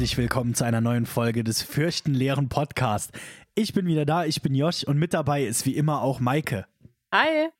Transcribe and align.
herzlich 0.00 0.16
willkommen 0.16 0.54
zu 0.54 0.64
einer 0.64 0.80
neuen 0.80 1.04
Folge 1.04 1.44
des 1.44 1.60
Fürchtenleeren 1.60 2.48
Podcast. 2.48 3.12
Ich 3.54 3.74
bin 3.74 3.84
wieder 3.84 4.06
da, 4.06 4.24
ich 4.24 4.40
bin 4.40 4.54
Josh 4.54 4.82
und 4.82 4.98
mit 4.98 5.12
dabei 5.12 5.44
ist 5.44 5.66
wie 5.66 5.76
immer 5.76 6.00
auch 6.00 6.20
Maike. 6.20 6.64
Hi. 7.12 7.50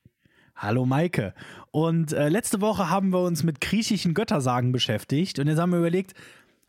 Hallo 0.55 0.87
Maike. 0.87 1.35
Und 1.69 2.13
äh, 2.13 2.29
letzte 2.29 2.59
Woche 2.59 2.89
haben 2.89 3.13
wir 3.13 3.19
uns 3.19 3.43
mit 3.43 3.61
griechischen 3.61 4.15
Göttersagen 4.15 4.71
beschäftigt 4.71 5.37
und 5.37 5.49
jetzt 5.49 5.59
haben 5.59 5.71
wir 5.71 5.77
überlegt, 5.77 6.15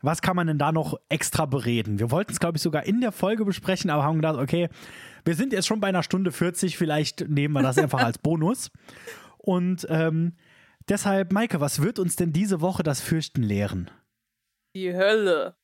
was 0.03 0.21
kann 0.21 0.35
man 0.35 0.45
denn 0.45 0.59
da 0.59 0.71
noch 0.71 0.99
extra 1.09 1.47
bereden? 1.47 1.97
Wir 1.97 2.11
wollten 2.11 2.33
es, 2.33 2.39
glaube 2.39 2.57
ich, 2.57 2.61
sogar 2.61 2.85
in 2.85 3.01
der 3.01 3.11
Folge 3.11 3.43
besprechen, 3.43 3.89
aber 3.89 4.03
haben 4.03 4.17
gedacht, 4.17 4.37
okay, 4.37 4.69
wir 5.25 5.33
sind 5.33 5.53
jetzt 5.53 5.65
schon 5.65 5.79
bei 5.79 5.87
einer 5.87 6.03
Stunde 6.03 6.31
40, 6.31 6.77
vielleicht 6.77 7.27
nehmen 7.29 7.55
wir 7.55 7.63
das 7.63 7.79
einfach 7.79 8.03
als 8.03 8.19
Bonus. 8.19 8.69
Und 9.39 9.87
ähm, 9.89 10.33
deshalb, 10.87 11.33
Maike, 11.33 11.61
was 11.61 11.81
wird 11.81 11.97
uns 11.97 12.15
denn 12.15 12.31
diese 12.31 12.61
Woche 12.61 12.83
das 12.83 13.01
Fürchten 13.01 13.41
lehren? 13.41 13.89
Die 14.75 14.93
Hölle. 14.93 15.55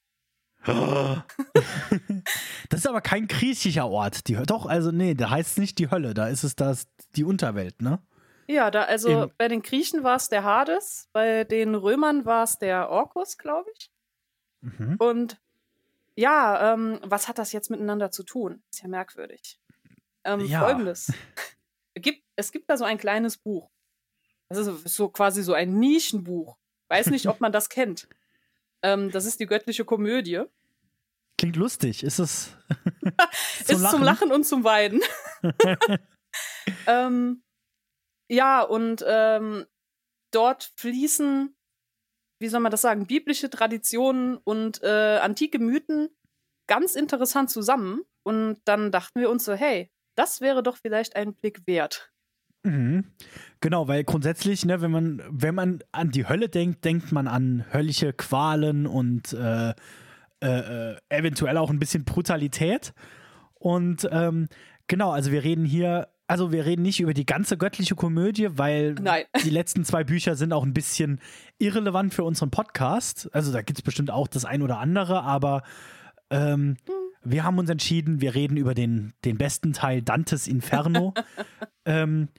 das 2.69 2.79
ist 2.79 2.87
aber 2.87 3.01
kein 3.01 3.27
griechischer 3.27 3.87
Ort. 3.87 4.27
Die, 4.27 4.35
doch, 4.45 4.65
also 4.65 4.91
nee, 4.91 5.13
da 5.13 5.29
heißt 5.29 5.51
es 5.51 5.57
nicht 5.57 5.79
die 5.79 5.89
Hölle, 5.91 6.13
da 6.13 6.27
ist 6.27 6.43
es 6.43 6.55
das, 6.55 6.87
die 7.15 7.23
Unterwelt, 7.23 7.81
ne? 7.81 7.99
Ja, 8.47 8.71
da, 8.71 8.83
also 8.83 9.23
Im- 9.23 9.31
bei 9.37 9.47
den 9.47 9.61
Griechen 9.61 10.03
war 10.03 10.15
es 10.15 10.27
der 10.29 10.43
Hades, 10.43 11.07
bei 11.13 11.43
den 11.43 11.75
Römern 11.75 12.25
war 12.25 12.43
es 12.43 12.57
der 12.57 12.89
Orkus, 12.89 13.37
glaube 13.37 13.69
ich. 13.77 13.91
Mhm. 14.61 14.95
Und 14.97 15.39
ja, 16.15 16.73
ähm, 16.73 16.99
was 17.03 17.27
hat 17.27 17.37
das 17.37 17.51
jetzt 17.51 17.69
miteinander 17.69 18.11
zu 18.11 18.23
tun? 18.23 18.61
Ist 18.71 18.81
ja 18.81 18.87
merkwürdig. 18.89 19.59
Ähm, 20.23 20.41
Ja. 20.41 20.61
Folgendes. 20.61 21.13
Es 21.93 22.01
gibt, 22.01 22.23
es 22.35 22.51
gibt 22.51 22.69
da 22.69 22.75
so 22.77 22.83
ein 22.85 22.97
kleines 22.97 23.37
Buch. 23.37 23.69
Das 24.49 24.57
ist 24.65 24.83
so 24.95 25.09
quasi 25.09 25.43
so 25.43 25.53
ein 25.53 25.77
Nischenbuch. 25.79 26.57
Weiß 26.87 27.07
nicht, 27.07 27.27
ob 27.27 27.39
man 27.39 27.51
das 27.51 27.69
kennt. 27.69 28.07
Ähm, 28.81 29.11
das 29.11 29.25
ist 29.25 29.39
die 29.39 29.45
göttliche 29.45 29.85
Komödie. 29.85 30.43
Klingt 31.37 31.55
lustig. 31.55 32.03
Ist 32.03 32.19
es 32.19 32.57
ist 33.67 33.89
zum 33.89 34.03
Lachen 34.03 34.31
und 34.31 34.45
zum 34.45 34.63
Weinen. 34.63 35.01
ähm, 36.87 37.43
ja, 38.29 38.61
und 38.61 39.03
ähm, 39.07 39.65
dort 40.31 40.71
fließen, 40.75 41.55
wie 42.39 42.47
soll 42.47 42.59
man 42.59 42.71
das 42.71 42.81
sagen, 42.81 43.07
biblische 43.07 43.49
Traditionen 43.49 44.37
und 44.37 44.83
äh, 44.83 45.19
antike 45.21 45.59
Mythen 45.59 46.09
ganz 46.67 46.95
interessant 46.95 47.49
zusammen. 47.49 48.03
Und 48.23 48.59
dann 48.65 48.91
dachten 48.91 49.19
wir 49.19 49.29
uns 49.29 49.45
so, 49.45 49.53
hey, 49.53 49.91
das 50.15 50.41
wäre 50.41 50.61
doch 50.61 50.77
vielleicht 50.77 51.15
ein 51.15 51.33
Blick 51.33 51.65
wert. 51.65 52.11
Mhm. 52.63 53.05
Genau, 53.61 53.87
weil 53.87 54.03
grundsätzlich, 54.03 54.65
ne, 54.65 54.81
wenn 54.81 54.91
man, 54.91 55.21
wenn 55.29 55.55
man 55.55 55.79
an 55.91 56.11
die 56.11 56.27
Hölle 56.27 56.49
denkt, 56.49 56.83
denkt 56.85 57.11
man 57.11 57.27
an 57.27 57.65
höllische 57.71 58.13
Qualen 58.13 58.85
und 58.85 59.33
äh, 59.33 59.73
äh, 60.41 60.91
äh, 60.91 60.97
eventuell 61.09 61.57
auch 61.57 61.69
ein 61.69 61.79
bisschen 61.79 62.05
Brutalität. 62.05 62.93
Und 63.55 64.07
ähm, 64.11 64.47
genau, 64.87 65.11
also 65.11 65.31
wir 65.31 65.43
reden 65.43 65.65
hier, 65.65 66.07
also 66.27 66.53
wir 66.53 66.65
reden 66.65 66.81
nicht 66.81 67.01
über 67.01 67.13
die 67.13 67.25
ganze 67.25 67.57
göttliche 67.57 67.95
Komödie, 67.95 68.47
weil 68.57 68.93
Nein. 68.93 69.25
die 69.43 69.49
letzten 69.49 69.83
zwei 69.83 70.05
Bücher 70.05 70.35
sind 70.35 70.53
auch 70.53 70.63
ein 70.63 70.73
bisschen 70.73 71.19
irrelevant 71.57 72.13
für 72.13 72.23
unseren 72.23 72.51
Podcast. 72.51 73.29
Also 73.33 73.51
da 73.51 73.61
gibt 73.61 73.79
es 73.79 73.83
bestimmt 73.83 74.11
auch 74.11 74.27
das 74.27 74.45
ein 74.45 74.61
oder 74.61 74.79
andere, 74.79 75.23
aber 75.23 75.63
ähm, 76.29 76.77
wir 77.23 77.43
haben 77.43 77.57
uns 77.57 77.69
entschieden, 77.69 78.21
wir 78.21 78.33
reden 78.33 78.55
über 78.55 78.73
den, 78.73 79.13
den 79.25 79.37
besten 79.37 79.73
Teil 79.73 80.01
Dantes 80.01 80.47
Inferno. 80.47 81.13
ähm, 81.85 82.29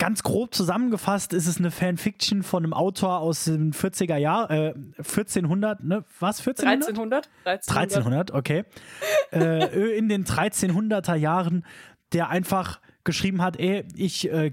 ganz 0.00 0.22
grob 0.22 0.54
zusammengefasst 0.54 1.34
ist 1.34 1.46
es 1.46 1.58
eine 1.58 1.70
Fanfiction 1.70 2.42
von 2.42 2.64
einem 2.64 2.72
Autor 2.72 3.20
aus 3.20 3.44
den 3.44 3.72
40er 3.72 4.16
Jahren, 4.16 4.50
äh, 4.50 4.74
1400, 4.96 5.84
ne? 5.84 6.04
Was? 6.18 6.40
1400? 6.40 6.88
1300? 6.88 7.28
1300. 7.44 7.76
1300, 7.76 8.30
okay. 8.32 8.64
äh, 9.32 9.96
in 9.96 10.08
den 10.08 10.24
1300er 10.24 11.14
Jahren, 11.14 11.66
der 12.12 12.30
einfach 12.30 12.80
geschrieben 13.04 13.42
hat, 13.42 13.60
ey, 13.60 13.84
ich, 13.94 14.32
äh, 14.32 14.52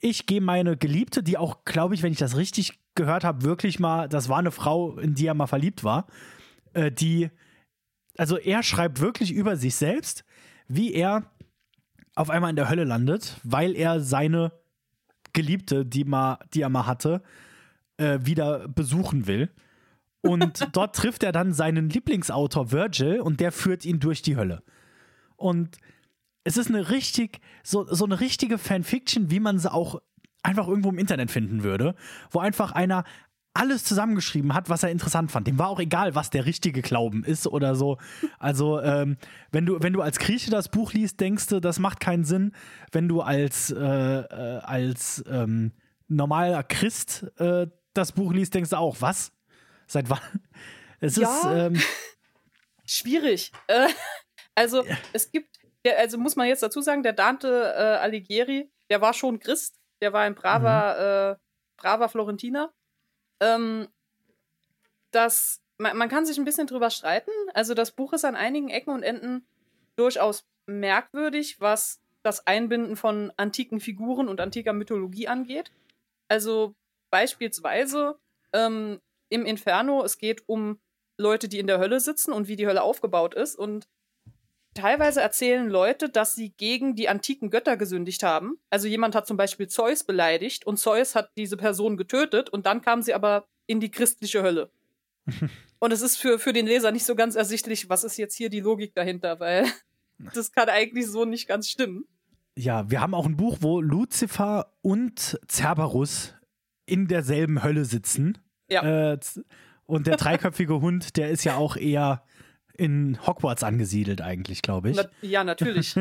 ich 0.00 0.26
gehe 0.26 0.42
meine 0.42 0.76
Geliebte, 0.76 1.22
die 1.22 1.38
auch, 1.38 1.64
glaube 1.64 1.94
ich, 1.94 2.02
wenn 2.02 2.12
ich 2.12 2.18
das 2.18 2.36
richtig 2.36 2.78
gehört 2.94 3.24
habe, 3.24 3.42
wirklich 3.42 3.80
mal, 3.80 4.06
das 4.06 4.28
war 4.28 4.38
eine 4.38 4.50
Frau, 4.50 4.98
in 4.98 5.14
die 5.14 5.26
er 5.26 5.34
mal 5.34 5.46
verliebt 5.46 5.82
war, 5.82 6.06
äh, 6.74 6.92
die, 6.92 7.30
also 8.18 8.36
er 8.36 8.62
schreibt 8.62 9.00
wirklich 9.00 9.32
über 9.32 9.56
sich 9.56 9.76
selbst, 9.76 10.26
wie 10.68 10.92
er 10.92 11.30
auf 12.14 12.28
einmal 12.28 12.50
in 12.50 12.56
der 12.56 12.68
Hölle 12.68 12.84
landet, 12.84 13.40
weil 13.44 13.74
er 13.74 14.00
seine 14.00 14.52
Geliebte, 15.34 15.84
die, 15.84 16.04
mal, 16.04 16.38
die 16.54 16.62
er 16.62 16.70
mal 16.70 16.86
hatte, 16.86 17.22
äh, 17.98 18.18
wieder 18.22 18.66
besuchen 18.68 19.26
will. 19.26 19.50
Und 20.22 20.68
dort 20.72 20.96
trifft 20.96 21.22
er 21.22 21.32
dann 21.32 21.52
seinen 21.52 21.90
Lieblingsautor 21.90 22.72
Virgil 22.72 23.20
und 23.20 23.40
der 23.40 23.52
führt 23.52 23.84
ihn 23.84 24.00
durch 24.00 24.22
die 24.22 24.36
Hölle. 24.36 24.62
Und 25.36 25.76
es 26.44 26.56
ist 26.56 26.68
eine 26.68 26.90
richtig, 26.90 27.40
so, 27.62 27.86
so 27.92 28.04
eine 28.04 28.20
richtige 28.20 28.56
Fanfiction, 28.56 29.30
wie 29.30 29.40
man 29.40 29.58
sie 29.58 29.70
auch 29.70 30.00
einfach 30.42 30.68
irgendwo 30.68 30.90
im 30.90 30.98
Internet 30.98 31.30
finden 31.30 31.62
würde, 31.62 31.94
wo 32.30 32.38
einfach 32.38 32.72
einer 32.72 33.04
alles 33.54 33.84
zusammengeschrieben 33.84 34.52
hat, 34.52 34.68
was 34.68 34.82
er 34.82 34.90
interessant 34.90 35.30
fand. 35.30 35.46
Dem 35.46 35.58
war 35.58 35.68
auch 35.68 35.78
egal, 35.78 36.14
was 36.16 36.28
der 36.30 36.44
richtige 36.44 36.82
Glauben 36.82 37.22
ist 37.24 37.46
oder 37.46 37.76
so. 37.76 37.98
Also, 38.40 38.80
ähm, 38.80 39.16
wenn, 39.52 39.64
du, 39.64 39.80
wenn 39.80 39.92
du 39.92 40.02
als 40.02 40.18
Grieche 40.18 40.50
das 40.50 40.68
Buch 40.68 40.92
liest, 40.92 41.20
denkst 41.20 41.46
du, 41.46 41.60
das 41.60 41.78
macht 41.78 42.00
keinen 42.00 42.24
Sinn. 42.24 42.52
Wenn 42.90 43.08
du 43.08 43.20
als, 43.20 43.70
äh, 43.70 43.76
äh, 43.78 44.58
als 44.58 45.24
ähm, 45.28 45.72
normaler 46.08 46.64
Christ 46.64 47.26
äh, 47.38 47.68
das 47.94 48.10
Buch 48.12 48.32
liest, 48.32 48.54
denkst 48.54 48.70
du 48.70 48.76
auch, 48.76 48.96
was? 49.00 49.32
Seit 49.86 50.10
wann? 50.10 50.18
Es 51.00 51.16
Ja. 51.16 51.28
ist, 51.28 51.44
ähm, 51.46 51.80
Schwierig. 52.86 53.52
Äh, 53.68 53.88
also, 54.54 54.84
es 55.12 55.30
gibt, 55.30 55.58
also 55.98 56.18
muss 56.18 56.36
man 56.36 56.48
jetzt 56.48 56.62
dazu 56.62 56.80
sagen, 56.80 57.02
der 57.02 57.12
Dante 57.12 57.48
äh, 57.76 57.98
Alighieri, 57.98 58.70
der 58.90 59.00
war 59.00 59.14
schon 59.14 59.38
Christ, 59.38 59.78
der 60.02 60.12
war 60.12 60.22
ein 60.22 60.34
braver, 60.34 61.36
äh, 61.38 61.80
braver 61.80 62.08
Florentiner. 62.08 62.72
Ähm, 63.44 63.88
das, 65.10 65.60
man, 65.76 65.96
man 65.96 66.08
kann 66.08 66.24
sich 66.24 66.38
ein 66.38 66.44
bisschen 66.44 66.66
drüber 66.66 66.90
streiten. 66.90 67.30
Also, 67.52 67.74
das 67.74 67.92
Buch 67.92 68.12
ist 68.14 68.24
an 68.24 68.36
einigen 68.36 68.70
Ecken 68.70 68.90
und 68.90 69.02
Enden 69.02 69.46
durchaus 69.96 70.46
merkwürdig, 70.66 71.60
was 71.60 72.00
das 72.22 72.46
Einbinden 72.46 72.96
von 72.96 73.32
antiken 73.36 73.80
Figuren 73.80 74.28
und 74.28 74.40
antiker 74.40 74.72
Mythologie 74.72 75.28
angeht. 75.28 75.70
Also, 76.28 76.74
beispielsweise 77.10 78.18
ähm, 78.52 79.00
im 79.28 79.44
Inferno, 79.44 80.02
es 80.02 80.16
geht 80.18 80.48
um 80.48 80.80
Leute, 81.18 81.48
die 81.48 81.58
in 81.58 81.66
der 81.66 81.78
Hölle 81.78 82.00
sitzen 82.00 82.32
und 82.32 82.48
wie 82.48 82.56
die 82.56 82.66
Hölle 82.66 82.82
aufgebaut 82.82 83.34
ist. 83.34 83.56
Und 83.56 83.86
teilweise 84.74 85.20
erzählen 85.20 85.68
Leute, 85.68 86.08
dass 86.08 86.34
sie 86.34 86.50
gegen 86.50 86.94
die 86.94 87.08
antiken 87.08 87.50
Götter 87.50 87.76
gesündigt 87.76 88.22
haben. 88.22 88.58
Also 88.70 88.88
jemand 88.88 89.14
hat 89.14 89.26
zum 89.26 89.36
Beispiel 89.36 89.68
Zeus 89.68 90.04
beleidigt 90.04 90.66
und 90.66 90.76
Zeus 90.78 91.14
hat 91.14 91.30
diese 91.36 91.56
Person 91.56 91.96
getötet 91.96 92.50
und 92.50 92.66
dann 92.66 92.82
kam 92.82 93.02
sie 93.02 93.14
aber 93.14 93.46
in 93.66 93.80
die 93.80 93.90
christliche 93.90 94.42
Hölle. 94.42 94.70
und 95.78 95.92
es 95.92 96.02
ist 96.02 96.16
für, 96.16 96.38
für 96.38 96.52
den 96.52 96.66
Leser 96.66 96.90
nicht 96.92 97.06
so 97.06 97.14
ganz 97.14 97.34
ersichtlich, 97.34 97.88
was 97.88 98.04
ist 98.04 98.16
jetzt 98.16 98.36
hier 98.36 98.50
die 98.50 98.60
Logik 98.60 98.94
dahinter, 98.94 99.40
weil 99.40 99.66
das 100.34 100.52
kann 100.52 100.68
eigentlich 100.68 101.06
so 101.06 101.24
nicht 101.24 101.46
ganz 101.46 101.68
stimmen. 101.68 102.06
ja, 102.56 102.90
wir 102.90 103.00
haben 103.00 103.14
auch 103.14 103.26
ein 103.26 103.36
Buch, 103.36 103.58
wo 103.60 103.80
Lucifer 103.80 104.72
und 104.82 105.38
Cerberus 105.50 106.34
in 106.86 107.08
derselben 107.08 107.62
Hölle 107.62 107.84
sitzen. 107.84 108.38
Ja. 108.68 109.12
Äh, 109.12 109.18
und 109.86 110.06
der 110.06 110.16
dreiköpfige 110.16 110.80
Hund, 110.80 111.16
der 111.16 111.30
ist 111.30 111.44
ja 111.44 111.56
auch 111.56 111.76
eher 111.76 112.22
in 112.76 113.18
Hogwarts 113.26 113.62
angesiedelt 113.62 114.20
eigentlich, 114.20 114.62
glaube 114.62 114.90
ich. 114.90 114.96
Na, 114.96 115.04
ja, 115.22 115.44
natürlich. 115.44 115.94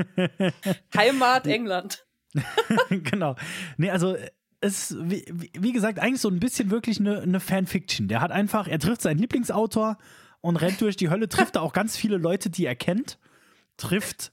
Heimat 0.95 1.47
England. 1.47 2.05
genau. 2.89 3.35
Nee, 3.77 3.91
also 3.91 4.15
es 4.59 4.91
ist, 4.91 4.97
wie, 5.09 5.25
wie- 5.31 5.51
wie 5.59 5.71
gesagt, 5.73 5.99
eigentlich 5.99 6.21
so 6.21 6.29
ein 6.29 6.39
bisschen 6.39 6.71
wirklich 6.71 6.99
eine, 6.99 7.21
eine 7.21 7.39
Fanfiction. 7.39 8.07
Der 8.07 8.21
hat 8.21 8.31
einfach, 8.31 8.67
er 8.67 8.79
trifft 8.79 9.01
seinen 9.01 9.19
Lieblingsautor 9.19 9.97
und 10.41 10.55
rennt 10.57 10.81
durch 10.81 10.95
die 10.95 11.09
Hölle, 11.09 11.29
trifft 11.29 11.55
da 11.57 11.61
auch 11.61 11.73
ganz 11.73 11.95
viele 11.97 12.17
Leute, 12.17 12.49
die 12.49 12.65
er 12.65 12.75
kennt, 12.75 13.19
trifft 13.77 14.31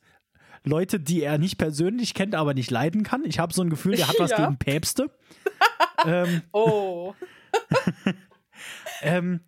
Leute, 0.65 1.01
die 1.01 1.23
er 1.23 1.39
nicht 1.39 1.59
persönlich 1.59 2.15
kennt, 2.15 2.35
aber 2.35 2.55
nicht 2.55 2.71
leiden 2.71 3.03
kann. 3.03 3.25
Ich 3.25 3.39
habe 3.39 3.53
so 3.53 3.63
ein 3.63 3.71
Gefühl, 3.71 3.97
der 3.97 4.09
hat 4.09 4.17
was 4.19 4.31
Ja. 4.31 4.45
gegen 4.47 4.57
Päpste. 4.59 5.11
ähm, 6.07 6.43
Oh. 6.53 7.15
ähm, 9.03 9.41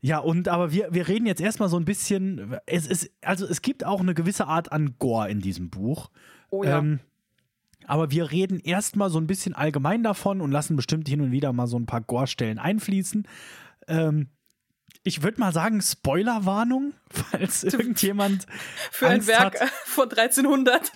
ja, 0.00 0.18
und 0.18 0.48
aber 0.48 0.72
wir, 0.72 0.88
wir 0.92 1.08
reden 1.08 1.26
jetzt 1.26 1.40
erstmal 1.40 1.68
so 1.68 1.76
ein 1.76 1.84
bisschen. 1.84 2.56
Es 2.66 2.86
ist, 2.86 3.10
also 3.20 3.46
es 3.46 3.62
gibt 3.62 3.84
auch 3.84 4.00
eine 4.00 4.14
gewisse 4.14 4.46
Art 4.46 4.70
an 4.70 4.94
Gore 4.98 5.28
in 5.28 5.40
diesem 5.40 5.70
Buch. 5.70 6.10
Oh 6.50 6.62
ja. 6.62 6.78
Ähm, 6.78 7.00
aber 7.88 8.10
wir 8.10 8.30
reden 8.30 8.60
erstmal 8.60 9.08
so 9.08 9.18
ein 9.18 9.26
bisschen 9.26 9.54
allgemein 9.54 10.02
davon 10.02 10.40
und 10.40 10.52
lassen 10.52 10.76
bestimmt 10.76 11.08
hin 11.08 11.22
und 11.22 11.32
wieder 11.32 11.52
mal 11.54 11.66
so 11.66 11.78
ein 11.78 11.86
paar 11.86 12.02
Gore-Stellen 12.02 12.58
einfließen. 12.58 13.26
Ähm, 13.88 14.28
ich 15.04 15.22
würde 15.22 15.40
mal 15.40 15.52
sagen, 15.52 15.80
Spoilerwarnung, 15.80 16.92
falls 17.10 17.64
irgendjemand 17.64 18.46
Für 18.92 19.06
ein 19.06 19.14
Angst 19.14 19.28
Werk 19.28 19.60
hat. 19.60 19.70
von 19.84 20.10
1300. 20.10 20.92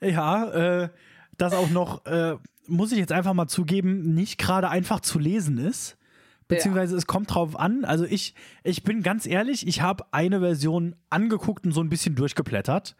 ja, 0.00 0.84
äh, 0.84 0.88
das 1.36 1.52
auch 1.52 1.68
noch, 1.68 2.06
äh, 2.06 2.36
muss 2.66 2.92
ich 2.92 2.98
jetzt 2.98 3.12
einfach 3.12 3.34
mal 3.34 3.46
zugeben, 3.46 4.14
nicht 4.14 4.38
gerade 4.38 4.70
einfach 4.70 5.00
zu 5.00 5.18
lesen 5.18 5.58
ist. 5.58 5.98
Beziehungsweise 6.48 6.92
ja. 6.92 6.98
es 6.98 7.06
kommt 7.06 7.34
drauf 7.34 7.58
an. 7.58 7.84
Also 7.84 8.04
ich, 8.04 8.34
ich 8.62 8.84
bin 8.84 9.02
ganz 9.02 9.26
ehrlich, 9.26 9.66
ich 9.66 9.82
habe 9.82 10.04
eine 10.12 10.40
Version 10.40 10.94
angeguckt 11.10 11.66
und 11.66 11.72
so 11.72 11.80
ein 11.80 11.88
bisschen 11.88 12.14
durchgeblättert. 12.14 12.96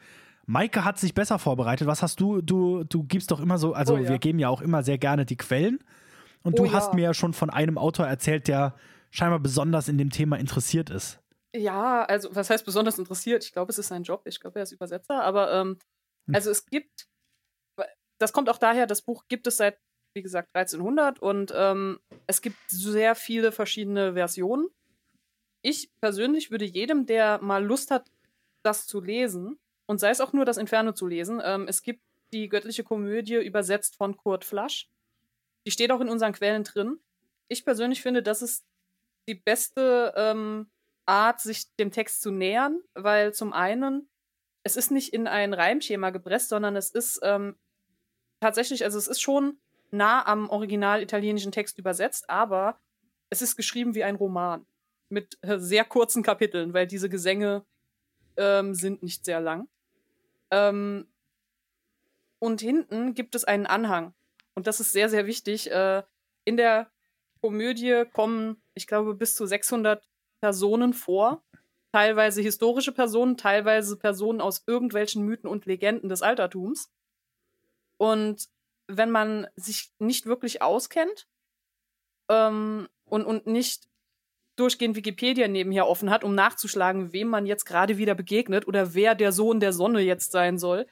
Maike 0.47 0.85
hat 0.85 0.99
sich 0.99 1.15
besser 1.15 1.39
vorbereitet. 1.39 1.87
Was 1.87 2.03
hast 2.03 2.21
du? 2.21 2.41
Du, 2.41 2.85
du 2.85 3.05
gibst 3.05 3.31
doch 3.31 3.41
immer 3.41 3.59
so, 3.59 3.73
also 3.73 3.95
oh, 3.95 3.99
ja. 3.99 4.09
wir 4.09 4.19
geben 4.19 4.39
ja 4.39 4.49
auch 4.49 4.63
immer 4.63 4.83
sehr 4.83 4.99
gerne 4.99 5.27
die 5.27 5.37
Quellen. 5.37 5.81
Und 6.43 6.59
oh, 6.59 6.65
du 6.65 6.73
hast 6.73 6.89
ja. 6.89 6.95
mir 6.95 7.03
ja 7.03 7.15
schon 7.15 7.33
von 7.33 7.51
einem 7.51 7.79
Autor 7.79 8.07
erzählt, 8.07 8.49
der 8.49 8.75
scheinbar 9.11 9.41
besonders 9.41 9.89
in 9.89 9.99
dem 9.99 10.11
Thema 10.11 10.37
interessiert 10.37 10.91
ist. 10.91 11.21
Ja, 11.55 12.05
also 12.05 12.35
was 12.35 12.51
heißt 12.51 12.65
besonders 12.65 12.99
interessiert? 12.99 13.45
Ich 13.45 13.53
glaube, 13.53 13.71
es 13.71 13.79
ist 13.79 13.89
sein 13.89 14.03
Job. 14.03 14.23
Ich 14.27 14.41
glaube, 14.41 14.59
er 14.59 14.63
ist 14.63 14.73
Übersetzer. 14.73 15.23
Aber 15.23 15.53
ähm, 15.53 15.79
hm. 16.27 16.35
also 16.35 16.51
es 16.51 16.67
gibt, 16.67 17.09
das 18.19 18.33
kommt 18.33 18.49
auch 18.49 18.59
daher, 18.59 18.87
das 18.87 19.03
Buch 19.03 19.25
gibt 19.29 19.47
es 19.47 19.57
seit, 19.57 19.79
wie 20.17 20.23
gesagt, 20.23 20.49
1300 20.55 21.21
und 21.21 21.53
ähm, 21.55 22.01
es 22.27 22.43
gibt 22.43 22.57
sehr 22.67 23.15
viele 23.15 23.53
verschiedene 23.53 24.15
Versionen. 24.15 24.69
Ich 25.63 25.91
persönlich 26.01 26.51
würde 26.51 26.65
jedem, 26.65 27.07
der 27.07 27.41
mal 27.43 27.65
Lust 27.65 27.93
hat, 27.93 28.11
das 28.63 28.87
zu 28.87 29.01
lesen, 29.01 29.59
und 29.87 29.99
sei 29.99 30.11
es 30.11 30.21
auch 30.21 30.33
nur 30.33 30.45
das 30.45 30.57
Inferno 30.57 30.93
zu 30.93 31.07
lesen, 31.07 31.41
ähm, 31.45 31.67
es 31.69 31.83
gibt 31.83 32.03
die 32.33 32.49
göttliche 32.49 32.83
Komödie 32.83 33.37
übersetzt 33.37 33.97
von 33.97 34.17
Kurt 34.17 34.45
Flasch. 34.45 34.89
Die 35.65 35.71
steht 35.71 35.93
auch 35.93 36.01
in 36.01 36.09
unseren 36.09 36.33
Quellen 36.33 36.65
drin. 36.65 36.99
Ich 37.49 37.65
persönlich 37.65 38.03
finde, 38.03 38.23
das 38.23 38.43
ist 38.43 38.67
die 39.29 39.37
beste 39.37 40.13
ähm, 40.17 40.69
Art, 41.07 41.41
sich 41.41 41.73
dem 41.77 41.93
Text 41.93 42.21
zu 42.21 42.33
nähern, 42.33 42.81
weil 42.95 43.33
zum 43.33 43.53
einen, 43.53 44.09
es 44.65 44.77
ist 44.77 44.91
nicht 44.91 45.13
in 45.13 45.29
ein 45.29 45.55
Reimschema 45.55 46.11
gepresst, 46.11 46.49
sondern 46.49 46.75
es 46.75 46.91
ist 46.91 47.21
ähm, 47.23 47.57
tatsächlich, 48.41 48.83
also 48.85 48.99
es 48.99 49.07
ist 49.07 49.21
schon 49.21 49.59
nah 49.97 50.27
am 50.27 50.49
original 50.49 51.03
italienischen 51.03 51.53
Text 51.53 51.79
übersetzt, 51.79 52.29
aber 52.31 52.79
es 53.31 53.43
ist 53.43 53.57
geschrieben 53.57 53.95
wie 53.95 54.05
ein 54.05 54.17
Roman 54.17 54.67
mit 55.09 55.39
äh, 55.43 55.59
sehr 55.59 55.85
kurzen 55.85 56.23
Kapiteln, 56.23 56.75
weil 56.75 56.87
diese 56.87 57.09
Gesänge 57.09 57.65
ähm, 58.37 58.75
sind 58.75 59.03
nicht 59.03 59.25
sehr 59.25 59.41
lang. 59.41 59.69
Ähm, 60.51 61.07
und 62.39 62.61
hinten 62.61 63.15
gibt 63.15 63.35
es 63.35 63.45
einen 63.45 63.67
Anhang. 63.67 64.15
Und 64.55 64.67
das 64.67 64.81
ist 64.81 64.93
sehr, 64.93 65.09
sehr 65.09 65.27
wichtig. 65.27 65.71
Äh, 65.71 66.03
in 66.45 66.57
der 66.57 66.91
Komödie 67.41 68.05
kommen, 68.13 68.63
ich 68.75 68.87
glaube, 68.87 69.15
bis 69.15 69.35
zu 69.35 69.47
600 69.47 70.07
Personen 70.41 70.93
vor. 70.93 71.43
Teilweise 71.93 72.43
historische 72.43 72.93
Personen, 72.93 73.37
teilweise 73.37 73.97
Personen 73.97 74.41
aus 74.41 74.65
irgendwelchen 74.67 75.25
Mythen 75.25 75.49
und 75.49 75.67
Legenden 75.67 76.09
des 76.09 76.23
Altertums. 76.23 76.91
Und 77.97 78.49
wenn 78.89 79.11
man 79.11 79.47
sich 79.57 79.91
nicht 79.99 80.27
wirklich 80.27 80.63
auskennt 80.63 81.27
ähm, 82.29 82.89
und, 83.05 83.25
und 83.25 83.47
nicht 83.47 83.89
durchgehend 84.57 84.97
Wikipedia 84.97 85.49
nebenher 85.49 85.87
offen 85.87 86.11
hat, 86.11 86.25
um 86.25 86.35
nachzuschlagen, 86.35 87.13
wem 87.13 87.29
man 87.29 87.47
jetzt 87.47 87.65
gerade 87.65 87.99
wieder 87.99 88.15
begegnet 88.15 88.67
oder 88.67 88.95
wer 88.95 89.15
der 89.15 89.33
Sohn 89.33 89.61
der 89.61 89.73
Sonne 89.73 90.01
jetzt 90.01 90.33
sein 90.33 90.59
soll, 90.59 90.87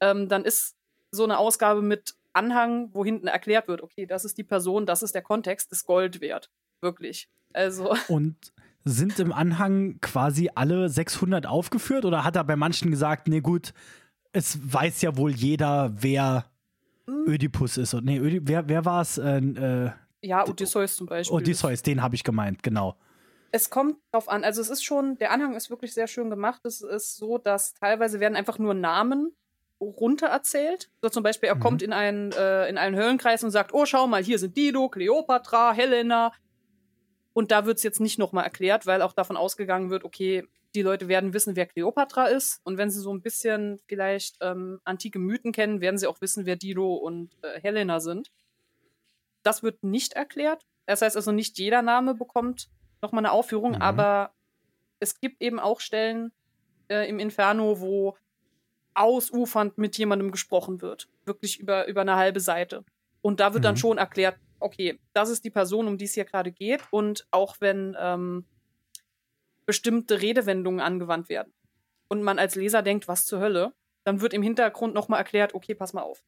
ähm, 0.00 0.28
dann 0.28 0.44
ist 0.44 0.76
so 1.10 1.24
eine 1.24 1.38
Ausgabe 1.38 1.82
mit 1.82 2.14
Anhang, 2.32 2.90
wo 2.92 3.04
hinten 3.04 3.26
erklärt 3.26 3.68
wird, 3.68 3.82
okay, 3.82 4.06
das 4.06 4.24
ist 4.24 4.38
die 4.38 4.44
Person, 4.44 4.86
das 4.86 5.02
ist 5.02 5.14
der 5.14 5.22
Kontext, 5.22 5.72
ist 5.72 5.86
Gold 5.86 6.20
wert. 6.20 6.50
Wirklich. 6.80 7.28
Also. 7.52 7.94
Und 8.08 8.52
sind 8.84 9.18
im 9.18 9.32
Anhang 9.32 10.00
quasi 10.00 10.50
alle 10.54 10.88
600 10.88 11.46
aufgeführt 11.46 12.04
oder 12.04 12.24
hat 12.24 12.36
er 12.36 12.44
bei 12.44 12.56
manchen 12.56 12.90
gesagt, 12.90 13.26
nee, 13.26 13.40
gut, 13.40 13.72
es 14.32 14.72
weiß 14.72 15.02
ja 15.02 15.16
wohl 15.16 15.32
jeder, 15.32 15.92
wer. 15.98 16.46
Ödipus 17.08 17.76
ist. 17.76 17.94
Und 17.94 18.04
nee, 18.04 18.18
Ödip 18.18 18.42
wer, 18.46 18.68
wer 18.68 18.84
war 18.84 19.02
es? 19.02 19.18
Äh, 19.18 19.38
äh, 19.38 19.90
ja, 20.22 20.46
Odysseus 20.46 20.96
zum 20.96 21.06
Beispiel. 21.06 21.36
Odysseus, 21.36 21.82
den 21.82 22.02
habe 22.02 22.14
ich 22.14 22.24
gemeint, 22.24 22.62
genau. 22.62 22.96
Es 23.52 23.70
kommt 23.70 23.96
drauf 24.12 24.28
an. 24.28 24.44
Also 24.44 24.60
es 24.60 24.70
ist 24.70 24.84
schon, 24.84 25.16
der 25.18 25.30
Anhang 25.30 25.54
ist 25.54 25.70
wirklich 25.70 25.94
sehr 25.94 26.08
schön 26.08 26.30
gemacht. 26.30 26.64
Es 26.64 26.80
ist 26.80 27.16
so, 27.16 27.38
dass 27.38 27.74
teilweise 27.74 28.20
werden 28.20 28.36
einfach 28.36 28.58
nur 28.58 28.74
Namen 28.74 29.34
runter 29.80 30.26
erzählt. 30.26 30.90
So 31.02 31.08
zum 31.08 31.22
Beispiel, 31.22 31.48
er 31.48 31.56
mhm. 31.56 31.60
kommt 31.60 31.82
in 31.82 31.92
einen, 31.92 32.32
äh, 32.32 32.68
in 32.68 32.78
einen 32.78 32.96
Höllenkreis 32.96 33.44
und 33.44 33.50
sagt, 33.50 33.72
oh, 33.72 33.86
schau 33.86 34.06
mal, 34.06 34.22
hier 34.22 34.38
sind 34.38 34.56
Dido, 34.56 34.88
Kleopatra, 34.88 35.72
Helena. 35.72 36.32
Und 37.36 37.50
da 37.50 37.66
wird 37.66 37.76
es 37.76 37.82
jetzt 37.82 38.00
nicht 38.00 38.18
nochmal 38.18 38.44
erklärt, 38.44 38.86
weil 38.86 39.02
auch 39.02 39.12
davon 39.12 39.36
ausgegangen 39.36 39.90
wird, 39.90 40.04
okay, 40.04 40.48
die 40.74 40.80
Leute 40.80 41.06
werden 41.06 41.34
wissen, 41.34 41.54
wer 41.54 41.66
Kleopatra 41.66 42.28
ist. 42.28 42.62
Und 42.64 42.78
wenn 42.78 42.88
sie 42.88 42.98
so 42.98 43.12
ein 43.12 43.20
bisschen 43.20 43.78
vielleicht 43.86 44.38
ähm, 44.40 44.80
antike 44.84 45.18
Mythen 45.18 45.52
kennen, 45.52 45.82
werden 45.82 45.98
sie 45.98 46.06
auch 46.06 46.22
wissen, 46.22 46.46
wer 46.46 46.56
Dido 46.56 46.94
und 46.94 47.36
äh, 47.42 47.60
Helena 47.60 48.00
sind. 48.00 48.32
Das 49.42 49.62
wird 49.62 49.84
nicht 49.84 50.14
erklärt. 50.14 50.64
Das 50.86 51.02
heißt 51.02 51.14
also, 51.14 51.30
nicht 51.30 51.58
jeder 51.58 51.82
Name 51.82 52.14
bekommt 52.14 52.70
nochmal 53.02 53.20
eine 53.20 53.32
Aufführung, 53.32 53.72
mhm. 53.72 53.82
aber 53.82 54.32
es 54.98 55.20
gibt 55.20 55.42
eben 55.42 55.60
auch 55.60 55.80
Stellen 55.80 56.32
äh, 56.88 57.06
im 57.06 57.18
Inferno, 57.18 57.80
wo 57.80 58.16
ausufernd 58.94 59.76
mit 59.76 59.98
jemandem 59.98 60.30
gesprochen 60.30 60.80
wird. 60.80 61.10
Wirklich 61.26 61.60
über, 61.60 61.86
über 61.86 62.00
eine 62.00 62.16
halbe 62.16 62.40
Seite. 62.40 62.82
Und 63.20 63.40
da 63.40 63.52
wird 63.52 63.60
mhm. 63.60 63.66
dann 63.66 63.76
schon 63.76 63.98
erklärt, 63.98 64.38
okay, 64.66 65.00
das 65.14 65.30
ist 65.30 65.44
die 65.44 65.50
Person, 65.50 65.86
um 65.86 65.96
die 65.96 66.04
es 66.04 66.14
hier 66.14 66.24
gerade 66.24 66.52
geht. 66.52 66.82
Und 66.90 67.26
auch 67.30 67.56
wenn 67.60 67.96
ähm, 67.98 68.44
bestimmte 69.64 70.20
Redewendungen 70.20 70.80
angewandt 70.80 71.28
werden 71.28 71.54
und 72.08 72.22
man 72.22 72.38
als 72.38 72.54
Leser 72.54 72.82
denkt, 72.82 73.08
was 73.08 73.24
zur 73.24 73.40
Hölle, 73.40 73.72
dann 74.04 74.20
wird 74.20 74.34
im 74.34 74.42
Hintergrund 74.42 74.94
nochmal 74.94 75.20
erklärt, 75.20 75.54
okay, 75.54 75.74
pass 75.74 75.92
mal 75.92 76.02
auf. 76.02 76.22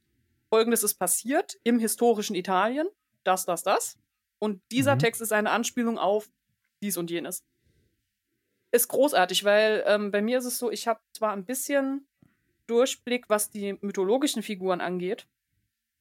Folgendes 0.48 0.82
ist 0.82 0.94
passiert 0.94 1.58
im 1.62 1.78
historischen 1.78 2.34
Italien 2.34 2.88
das, 3.24 3.44
das, 3.44 3.62
das. 3.62 3.98
Und 4.38 4.62
dieser 4.70 4.94
mhm. 4.94 5.00
Text 5.00 5.20
ist 5.20 5.32
eine 5.32 5.50
Anspielung 5.50 5.98
auf 5.98 6.30
dies 6.82 6.96
und 6.96 7.10
jenes. 7.10 7.44
Ist 8.70 8.88
großartig, 8.88 9.44
weil 9.44 9.84
ähm, 9.86 10.10
bei 10.10 10.22
mir 10.22 10.38
ist 10.38 10.44
es 10.44 10.58
so, 10.58 10.70
ich 10.70 10.88
habe 10.88 11.00
zwar 11.12 11.32
ein 11.32 11.44
bisschen 11.44 12.06
Durchblick, 12.66 13.28
was 13.28 13.50
die 13.50 13.78
mythologischen 13.80 14.42
Figuren 14.42 14.80
angeht. 14.80 15.26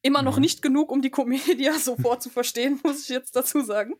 Immer 0.02 0.20
mhm. 0.20 0.26
noch 0.26 0.38
nicht 0.38 0.62
genug, 0.62 0.90
um 0.90 1.02
die 1.02 1.10
Commedia 1.10 1.72
sofort 1.78 2.22
zu 2.22 2.30
verstehen, 2.30 2.80
muss 2.82 3.02
ich 3.02 3.08
jetzt 3.08 3.34
dazu 3.34 3.60
sagen. 3.60 3.94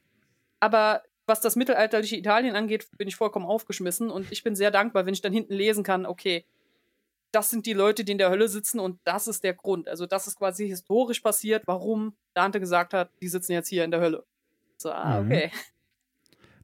Aber 0.61 1.03
was 1.27 1.41
das 1.41 1.56
mittelalterliche 1.56 2.17
Italien 2.17 2.56
angeht, 2.56 2.89
bin 2.96 3.06
ich 3.06 3.17
vollkommen 3.17 3.46
aufgeschmissen 3.46 4.11
und 4.11 4.32
ich 4.32 4.43
bin 4.43 4.56
sehr 4.56 4.70
dankbar, 4.70 5.06
wenn 5.06 5.15
ich 5.15 5.20
dann 5.20 5.32
hinten 5.32 5.53
lesen 5.53 5.84
kann, 5.84 6.06
okay, 6.06 6.44
das 7.32 7.51
sind 7.51 7.67
die 7.67 7.75
Leute, 7.75 8.05
die 8.05 8.13
in 8.13 8.19
der 8.19 8.31
Hölle 8.31 8.49
sitzen 8.49 8.81
und 8.81 8.99
das 9.05 9.29
ist 9.29 9.44
der 9.44 9.53
Grund. 9.53 9.89
Also 9.89 10.06
das 10.06 10.27
ist 10.27 10.39
quasi 10.39 10.67
historisch 10.67 11.20
passiert, 11.20 11.65
warum 11.67 12.15
Dante 12.32 12.58
gesagt 12.58 12.94
hat, 12.94 13.11
die 13.20 13.29
sitzen 13.29 13.53
jetzt 13.53 13.69
hier 13.69 13.84
in 13.84 13.91
der 13.91 14.01
Hölle. 14.01 14.25
So, 14.79 14.91
ah, 14.91 15.20
mhm. 15.20 15.27
okay. 15.27 15.51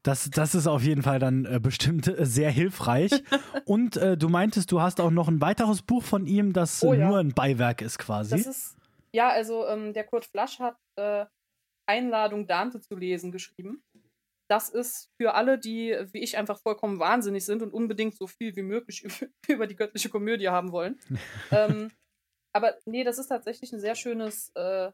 Das, 0.03 0.29
das 0.31 0.55
ist 0.55 0.67
auf 0.67 0.83
jeden 0.83 1.03
Fall 1.03 1.19
dann 1.19 1.47
äh, 1.47 1.59
bestimmt 1.61 2.09
äh, 2.09 2.27
sehr 2.27 2.51
hilfreich. 2.51 3.11
Und 3.65 3.97
äh, 3.97 4.17
du 4.17 4.29
meintest, 4.29 4.71
du 4.71 4.81
hast 4.81 5.01
auch 5.01 5.11
noch 5.11 5.29
ein 5.29 5.41
weiteres 5.41 5.81
Buch 5.83 6.03
von 6.03 6.27
ihm, 6.27 6.53
das 6.53 6.83
oh, 6.83 6.93
ja. 6.93 7.09
nur 7.09 7.19
ein 7.19 7.33
Beiwerk 7.33 7.81
ist 7.81 7.99
quasi. 7.99 8.37
Das 8.37 8.47
ist, 8.47 8.74
ja, 9.15 9.29
also 9.29 9.67
ähm, 9.67 9.93
der 9.93 10.05
Kurt 10.05 10.25
Flasch 10.27 10.59
hat 10.59 10.77
äh, 10.97 11.27
Einladung, 11.87 12.47
Dante 12.47 12.81
zu 12.81 12.97
lesen 12.97 13.33
geschrieben 13.33 13.83
das 14.49 14.69
ist 14.69 15.11
für 15.17 15.35
alle, 15.35 15.59
die 15.59 15.97
wie 16.13 16.23
ich 16.23 16.37
einfach 16.37 16.61
vollkommen 16.61 16.99
wahnsinnig 16.99 17.45
sind 17.45 17.63
und 17.63 17.73
unbedingt 17.73 18.17
so 18.17 18.27
viel 18.27 18.55
wie 18.57 18.63
möglich 18.63 19.05
über 19.49 19.67
die 19.67 19.77
göttliche 19.77 20.11
Komödie 20.11 20.49
haben 20.49 20.73
wollen. 20.73 20.99
ähm, 21.51 21.91
aber 22.53 22.77
nee, 22.85 23.05
das 23.05 23.19
ist 23.19 23.29
tatsächlich 23.29 23.73
ein 23.73 23.81
sehr 23.81 23.95
schönes 23.95 24.51
äh, 24.55 24.93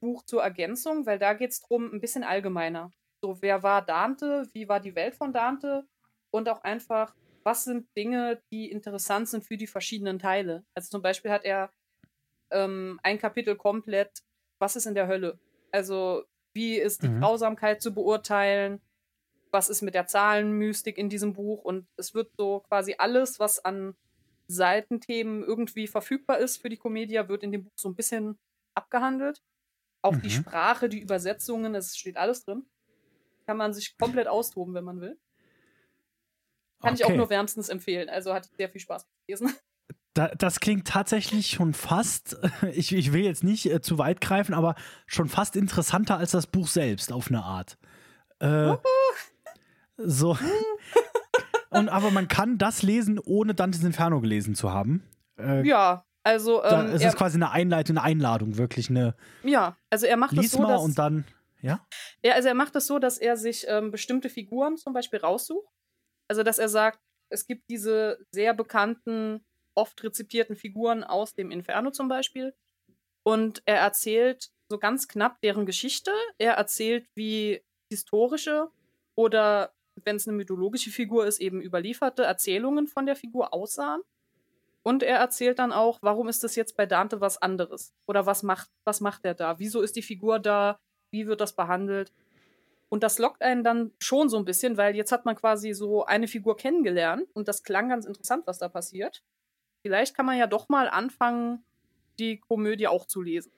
Buch 0.00 0.24
zur 0.24 0.42
Ergänzung, 0.42 1.06
weil 1.06 1.18
da 1.18 1.34
geht 1.34 1.52
es 1.52 1.60
darum, 1.60 1.92
ein 1.92 2.00
bisschen 2.00 2.24
allgemeiner. 2.24 2.90
So, 3.22 3.40
wer 3.40 3.62
war 3.62 3.84
Dante? 3.84 4.48
Wie 4.52 4.68
war 4.68 4.80
die 4.80 4.94
Welt 4.94 5.14
von 5.14 5.32
Dante? 5.32 5.86
Und 6.30 6.48
auch 6.48 6.62
einfach, 6.62 7.14
was 7.44 7.64
sind 7.64 7.88
Dinge, 7.96 8.42
die 8.52 8.70
interessant 8.70 9.28
sind 9.28 9.44
für 9.44 9.56
die 9.56 9.66
verschiedenen 9.66 10.18
Teile? 10.18 10.64
Also 10.74 10.90
zum 10.90 11.02
Beispiel 11.02 11.30
hat 11.30 11.44
er 11.44 11.70
ähm, 12.50 13.00
ein 13.02 13.18
Kapitel 13.18 13.56
komplett, 13.56 14.22
was 14.58 14.76
ist 14.76 14.86
in 14.86 14.94
der 14.94 15.08
Hölle? 15.08 15.38
Also 15.72 16.24
wie 16.52 16.76
ist 16.76 17.02
die 17.02 17.08
mhm. 17.08 17.20
Grausamkeit 17.20 17.82
zu 17.82 17.92
beurteilen? 17.92 18.80
Was 19.50 19.68
ist 19.68 19.82
mit 19.82 19.94
der 19.94 20.06
Zahlenmystik 20.06 20.98
in 20.98 21.08
diesem 21.08 21.34
Buch? 21.34 21.62
Und 21.62 21.86
es 21.96 22.14
wird 22.14 22.30
so 22.36 22.60
quasi 22.60 22.94
alles, 22.98 23.38
was 23.38 23.64
an 23.64 23.94
Seitenthemen 24.48 25.42
irgendwie 25.42 25.86
verfügbar 25.86 26.38
ist 26.38 26.58
für 26.58 26.68
die 26.68 26.76
Comedia, 26.76 27.28
wird 27.28 27.42
in 27.42 27.52
dem 27.52 27.64
Buch 27.64 27.72
so 27.76 27.88
ein 27.88 27.94
bisschen 27.94 28.38
abgehandelt. 28.74 29.42
Auch 30.02 30.12
mhm. 30.12 30.22
die 30.22 30.30
Sprache, 30.30 30.88
die 30.88 31.00
Übersetzungen, 31.00 31.74
es 31.74 31.96
steht 31.96 32.16
alles 32.16 32.44
drin. 32.44 32.64
Kann 33.46 33.56
man 33.56 33.74
sich 33.74 33.96
komplett 33.98 34.28
austoben, 34.28 34.74
wenn 34.74 34.84
man 34.84 35.00
will. 35.00 35.18
Kann 36.80 36.94
okay. 36.94 37.02
ich 37.02 37.04
auch 37.04 37.16
nur 37.16 37.30
wärmstens 37.30 37.68
empfehlen. 37.68 38.08
Also 38.08 38.34
hatte 38.34 38.48
ich 38.50 38.56
sehr 38.56 38.68
viel 38.68 38.80
Spaß 38.80 39.06
gelesen. 39.26 39.54
Da, 40.16 40.28
das 40.28 40.60
klingt 40.60 40.88
tatsächlich 40.88 41.50
schon 41.50 41.74
fast, 41.74 42.38
ich, 42.72 42.94
ich 42.94 43.12
will 43.12 43.22
jetzt 43.22 43.44
nicht 43.44 43.70
äh, 43.70 43.82
zu 43.82 43.98
weit 43.98 44.22
greifen, 44.22 44.54
aber 44.54 44.74
schon 45.06 45.28
fast 45.28 45.56
interessanter 45.56 46.16
als 46.16 46.30
das 46.30 46.46
Buch 46.46 46.68
selbst 46.68 47.12
auf 47.12 47.28
eine 47.28 47.42
Art. 47.42 47.76
Äh, 48.38 48.76
so. 49.98 50.38
Und 51.70 51.90
aber 51.90 52.10
man 52.10 52.28
kann 52.28 52.56
das 52.56 52.82
lesen, 52.82 53.18
ohne 53.18 53.54
Dantes 53.54 53.84
Inferno 53.84 54.22
gelesen 54.22 54.54
zu 54.54 54.72
haben. 54.72 55.02
Äh, 55.38 55.66
ja, 55.68 56.06
also. 56.22 56.64
Ähm, 56.64 56.86
es 56.86 57.04
ist 57.04 57.16
quasi 57.16 57.36
eine 57.36 57.50
Einleitung, 57.50 57.98
eine 57.98 58.06
Einladung, 58.06 58.56
wirklich 58.56 58.88
eine. 58.88 59.14
Ja, 59.42 59.76
also 59.90 60.06
er 60.06 60.16
macht 60.16 60.32
Lies 60.32 60.52
das 60.52 60.52
so. 60.52 60.62
Mal 60.62 60.76
und 60.76 60.98
dann. 60.98 61.26
Ja? 61.60 61.86
Ja, 62.22 62.34
also 62.34 62.48
er 62.48 62.54
macht 62.54 62.74
es 62.76 62.86
so, 62.86 62.98
dass 62.98 63.18
er 63.18 63.36
sich 63.36 63.66
ähm, 63.68 63.90
bestimmte 63.90 64.30
Figuren 64.30 64.78
zum 64.78 64.94
Beispiel 64.94 65.18
raussucht. 65.18 65.68
Also 66.28 66.42
dass 66.42 66.58
er 66.58 66.70
sagt, 66.70 67.00
es 67.28 67.46
gibt 67.46 67.68
diese 67.68 68.18
sehr 68.30 68.54
bekannten, 68.54 69.44
oft 69.76 70.02
rezipierten 70.02 70.56
Figuren 70.56 71.04
aus 71.04 71.34
dem 71.34 71.50
Inferno 71.50 71.90
zum 71.90 72.08
Beispiel. 72.08 72.54
Und 73.22 73.62
er 73.64 73.78
erzählt 73.78 74.50
so 74.68 74.78
ganz 74.78 75.08
knapp 75.08 75.40
deren 75.40 75.66
Geschichte. 75.66 76.12
Er 76.38 76.54
erzählt, 76.54 77.06
wie 77.14 77.62
historische 77.90 78.70
oder, 79.14 79.72
wenn 80.04 80.16
es 80.16 80.26
eine 80.26 80.36
mythologische 80.36 80.90
Figur 80.90 81.26
ist, 81.26 81.40
eben 81.40 81.60
überlieferte 81.60 82.24
Erzählungen 82.24 82.86
von 82.86 83.06
der 83.06 83.16
Figur 83.16 83.52
aussahen. 83.54 84.02
Und 84.82 85.02
er 85.02 85.18
erzählt 85.18 85.58
dann 85.58 85.72
auch, 85.72 85.98
warum 86.02 86.28
ist 86.28 86.44
das 86.44 86.54
jetzt 86.54 86.76
bei 86.76 86.86
Dante 86.86 87.20
was 87.20 87.42
anderes? 87.42 87.92
Oder 88.06 88.26
was 88.26 88.42
macht, 88.42 88.70
was 88.84 89.00
macht 89.00 89.24
er 89.24 89.34
da? 89.34 89.58
Wieso 89.58 89.82
ist 89.82 89.96
die 89.96 90.02
Figur 90.02 90.38
da? 90.38 90.78
Wie 91.10 91.26
wird 91.26 91.40
das 91.40 91.56
behandelt? 91.56 92.12
Und 92.88 93.02
das 93.02 93.18
lockt 93.18 93.42
einen 93.42 93.64
dann 93.64 93.92
schon 93.98 94.28
so 94.28 94.36
ein 94.36 94.44
bisschen, 94.44 94.76
weil 94.76 94.94
jetzt 94.94 95.10
hat 95.10 95.24
man 95.24 95.34
quasi 95.34 95.72
so 95.72 96.04
eine 96.04 96.28
Figur 96.28 96.56
kennengelernt 96.56 97.28
und 97.34 97.48
das 97.48 97.64
klang 97.64 97.88
ganz 97.88 98.06
interessant, 98.06 98.46
was 98.46 98.58
da 98.58 98.68
passiert. 98.68 99.24
Vielleicht 99.86 100.16
kann 100.16 100.26
man 100.26 100.36
ja 100.36 100.48
doch 100.48 100.68
mal 100.68 100.88
anfangen, 100.88 101.62
die 102.18 102.40
Komödie 102.40 102.88
auch 102.88 103.06
zu 103.06 103.22
lesen. 103.22 103.52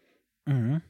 Mhm. 0.45 0.83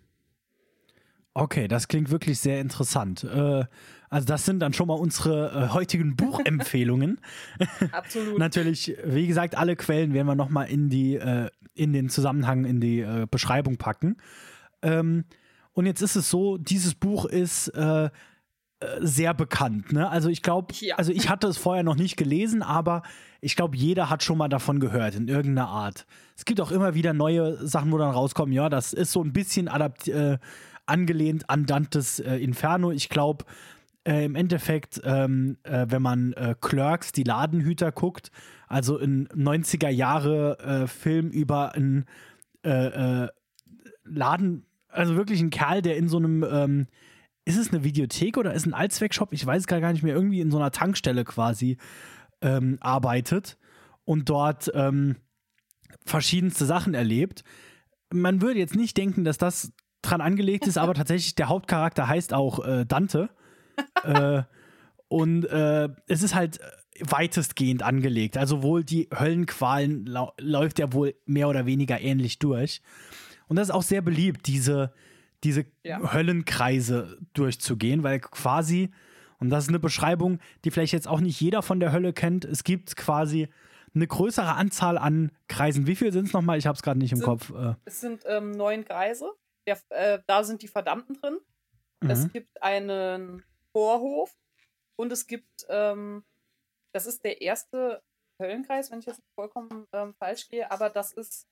Okay, 1.33 1.68
das 1.68 1.87
klingt 1.87 2.11
wirklich 2.11 2.40
sehr 2.40 2.61
interessant. 2.61 3.23
Äh, 3.23 3.64
also 4.11 4.26
das 4.26 4.45
sind 4.45 4.59
dann 4.59 4.73
schon 4.73 4.88
mal 4.88 4.99
unsere 4.99 5.52
äh, 5.52 5.73
heutigen 5.73 6.16
Buchempfehlungen. 6.16 7.21
Absolut. 7.92 8.37
Natürlich, 8.37 8.97
wie 9.04 9.28
gesagt, 9.28 9.57
alle 9.57 9.76
Quellen 9.76 10.12
werden 10.12 10.26
wir 10.26 10.35
nochmal 10.35 10.68
in 10.68 10.88
die 10.88 11.14
äh, 11.14 11.50
in 11.73 11.92
den 11.92 12.09
Zusammenhang, 12.09 12.64
in 12.64 12.80
die 12.80 13.07
Beschreibung 13.30 13.76
packen. 13.76 14.16
Ähm, 14.83 15.25
und 15.73 15.87
jetzt 15.87 16.02
ist 16.02 16.16
es 16.16 16.28
so, 16.28 16.59
dieses 16.59 16.97
Buch 16.97 17.26
ist 17.26 17.71
sehr 19.00 19.35
bekannt. 19.35 19.92
Ne? 19.92 20.08
Also 20.08 20.28
ich 20.28 20.42
glaube, 20.42 20.73
Ja. 20.80 20.97
also 20.97 21.11
ich 21.12 21.28
hatte 21.28 21.49
es 21.49 21.58
vorher 21.58 21.82
noch 21.82 21.97
nicht 21.97 22.16
gelesen, 22.16 22.62
aber 22.62 23.02
ich 23.40 23.56
glaube, 23.56 23.76
jeder 23.76 24.08
hat 24.11 24.23
schon 24.23 24.38
mal 24.38 24.49
davon 24.49 24.78
gehört 24.80 25.14
in 25.16 25.26
irgendeiner 25.28 25.68
Art. 25.68 26.06
Es 26.37 26.44
gibt 26.44 26.61
auch 26.61 26.70
immer 26.70 26.94
wieder 26.94 27.12
neue 27.12 27.66
Sachen, 27.66 27.90
wo 27.90 27.99
dann 27.99 28.11
rauskommen, 28.11 28.52
ja, 28.52 28.68
das 28.68 28.92
ist 28.92 29.11
so 29.12 29.23
ein 29.23 29.32
bisschen 29.32 29.68
adapt 29.68 30.06
äh, 30.08 30.38
angelehnt 30.87 31.50
an 31.50 31.66
Dantes 31.66 32.20
äh, 32.20 32.37
Inferno. 32.37 32.92
Ich 32.92 33.08
glaube, 33.08 33.44
äh, 34.04 34.25
im 34.25 34.37
Endeffekt, 34.37 35.00
ähm, 35.04 35.58
äh, 35.64 35.87
wenn 35.88 36.02
man 36.02 36.32
äh, 36.35 36.54
Clerks, 36.61 37.11
die 37.12 37.25
Ladenhüter 37.25 37.90
guckt, 37.92 38.30
also 38.68 38.97
ein 38.99 39.26
90er 39.28 39.88
Jahre 39.88 40.58
äh, 40.61 40.87
Film 40.87 41.30
über 41.30 41.75
einen 41.75 42.06
Laden, 44.04 44.64
also 44.88 45.16
wirklich 45.16 45.40
ein 45.40 45.50
Kerl, 45.50 45.82
der 45.82 45.97
in 45.97 46.08
so 46.08 46.18
einem, 46.18 46.44
ähm, 46.50 46.87
ist 47.48 47.56
es 47.56 47.72
eine 47.72 47.82
Videothek 47.82 48.36
oder 48.36 48.52
ist 48.52 48.66
ein 48.66 48.74
Allzweckshop? 48.74 49.32
Ich 49.32 49.44
weiß 49.44 49.66
gar 49.66 49.80
nicht 49.90 50.02
mehr, 50.02 50.14
irgendwie 50.14 50.40
in 50.40 50.50
so 50.50 50.58
einer 50.58 50.70
Tankstelle 50.70 51.24
quasi 51.24 51.78
ähm, 52.42 52.76
arbeitet 52.82 53.56
und 54.04 54.28
dort 54.28 54.70
ähm, 54.74 55.16
verschiedenste 56.04 56.66
Sachen 56.66 56.92
erlebt. 56.92 57.44
Man 58.12 58.42
würde 58.42 58.58
jetzt 58.58 58.76
nicht 58.76 58.98
denken, 58.98 59.24
dass 59.24 59.38
das 59.38 59.72
dran 60.02 60.20
angelegt 60.20 60.66
ist, 60.66 60.76
aber 60.76 60.92
tatsächlich 60.94 61.36
der 61.36 61.48
Hauptcharakter 61.48 62.06
heißt 62.06 62.34
auch 62.34 62.62
äh, 62.66 62.84
Dante. 62.84 63.30
äh, 64.04 64.42
und 65.08 65.46
äh, 65.46 65.88
es 66.06 66.22
ist 66.22 66.34
halt 66.34 66.60
weitestgehend 67.00 67.82
angelegt. 67.82 68.36
Also 68.36 68.62
wohl 68.62 68.84
die 68.84 69.08
Höllenqualen 69.18 70.04
läuft 70.38 70.80
er 70.80 70.92
wohl 70.92 71.14
mehr 71.24 71.48
oder 71.48 71.64
weniger 71.64 71.98
ähnlich 71.98 72.38
durch. 72.40 72.82
Und 73.46 73.56
das 73.56 73.68
ist 73.68 73.74
auch 73.74 73.82
sehr 73.82 74.02
beliebt, 74.02 74.46
diese, 74.48 74.92
diese 75.45 75.64
Ja. 75.85 76.12
Höllenkreise 76.12 77.18
durchzugehen, 77.35 78.02
weil 78.02 78.21
quasi, 78.21 78.90
und 79.38 79.50
das 79.50 79.64
ist 79.64 79.68
eine 79.68 79.78
Beschreibung, 79.78 80.40
die 80.64 80.71
vielleicht 80.71 80.92
jetzt 80.92 81.09
auch 81.09 81.21
nicht 81.21 81.40
jeder 81.40 81.62
von 81.62 81.80
der 81.80 81.92
Hölle 81.92 82.12
kennt, 82.12 82.45
es 82.45 82.64
gibt 82.64 82.97
quasi 82.97 83.49
eine 83.95 84.07
größere 84.07 84.54
Anzahl 84.54 84.99
an 84.99 85.33
Kreisen. 85.49 85.87
Wie 85.87 85.97
viel 85.97 86.12
sind 86.12 86.26
es 86.26 86.33
nochmal? 86.33 86.59
Ich 86.59 86.66
habe 86.66 86.76
es 86.76 86.83
gerade 86.83 86.99
nicht 86.99 87.12
im 87.12 87.18
Sind- 87.18 87.25
Kopf. 87.26 87.50
Äh, 87.50 87.75
Es 87.85 88.00
sind 88.00 88.23
ähm, 88.26 88.50
neun 88.52 88.85
Kreise. 88.85 89.33
Der, 89.66 89.78
äh, 89.90 90.18
da 90.26 90.45
sind 90.45 90.62
die 90.62 90.68
Verdammten 90.68 91.14
drin. 91.21 91.38
mhm. 92.02 92.11
Es 92.11 92.30
gibt 92.33 92.62
einen 92.62 93.42
Vorhof 93.73 94.35
und 94.97 95.12
es 95.12 95.26
gibt, 95.26 95.66
ähm, 95.68 96.23
das 96.92 97.07
ist 97.07 97.25
der 97.25 97.40
erste 97.42 98.02
Höllenkreis, 98.40 98.90
wenn 98.90 99.00
ich 99.00 99.07
jetzt 99.07 99.23
vollkommen 99.35 99.87
ähm, 99.92 100.14
falsch 100.18 100.49
gehe, 100.49 100.71
aber 100.71 100.90
das 100.90 101.12
ist, 101.12 101.47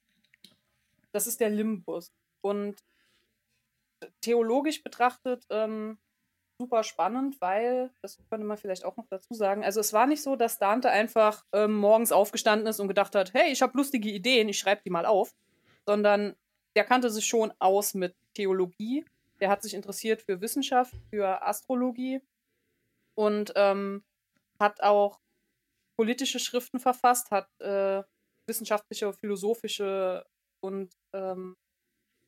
das 1.13 1.27
ist 1.27 1.41
der 1.41 1.51
Limbus. 1.51 2.13
Und 2.43 2.77
theologisch 4.21 4.83
betrachtet 4.83 5.45
ähm, 5.51 5.99
super 6.59 6.83
spannend, 6.83 7.41
weil, 7.41 7.91
das 8.03 8.19
könnte 8.31 8.47
man 8.47 8.57
vielleicht 8.57 8.85
auch 8.85 8.97
noch 8.97 9.07
dazu 9.09 9.35
sagen, 9.35 9.65
also 9.65 9.81
es 9.81 9.93
war 9.93 10.07
nicht 10.07 10.23
so, 10.23 10.37
dass 10.37 10.59
Dante 10.59 10.91
einfach 10.91 11.45
ähm, 11.53 11.75
morgens 11.75 12.13
aufgestanden 12.13 12.67
ist 12.67 12.81
und 12.81 12.89
gedacht 12.89 13.15
hat, 13.15 13.35
hey, 13.35 13.53
ich 13.53 13.63
habe 13.63 13.77
lustige 13.77 14.09
Ideen, 14.09 14.49
ich 14.49 14.59
schreibe 14.59 14.83
die 14.85 14.91
mal 14.91 15.07
auf, 15.07 15.35
sondern 15.87 16.35
der 16.75 16.85
kannte 16.85 17.11
sich 17.11 17.27
schon 17.27 17.53
aus 17.59 17.95
mit 17.95 18.15
Theologie, 18.35 19.05
der 19.41 19.51
hat 19.51 19.63
sich 19.63 19.75
interessiert 19.75 20.23
für 20.23 20.41
Wissenschaft, 20.41 20.95
für 21.11 21.43
Astrologie 21.43 22.21
und 23.15 23.53
ähm, 23.57 24.03
hat 24.59 24.83
auch 24.83 25.21
politische 25.99 26.39
Schriften 26.39 26.81
verfasst, 26.81 27.31
hat 27.31 27.49
äh, 27.61 28.03
wissenschaftliche, 28.47 29.13
philosophische 29.13 30.27
und 30.61 30.95
ähm, 31.13 31.57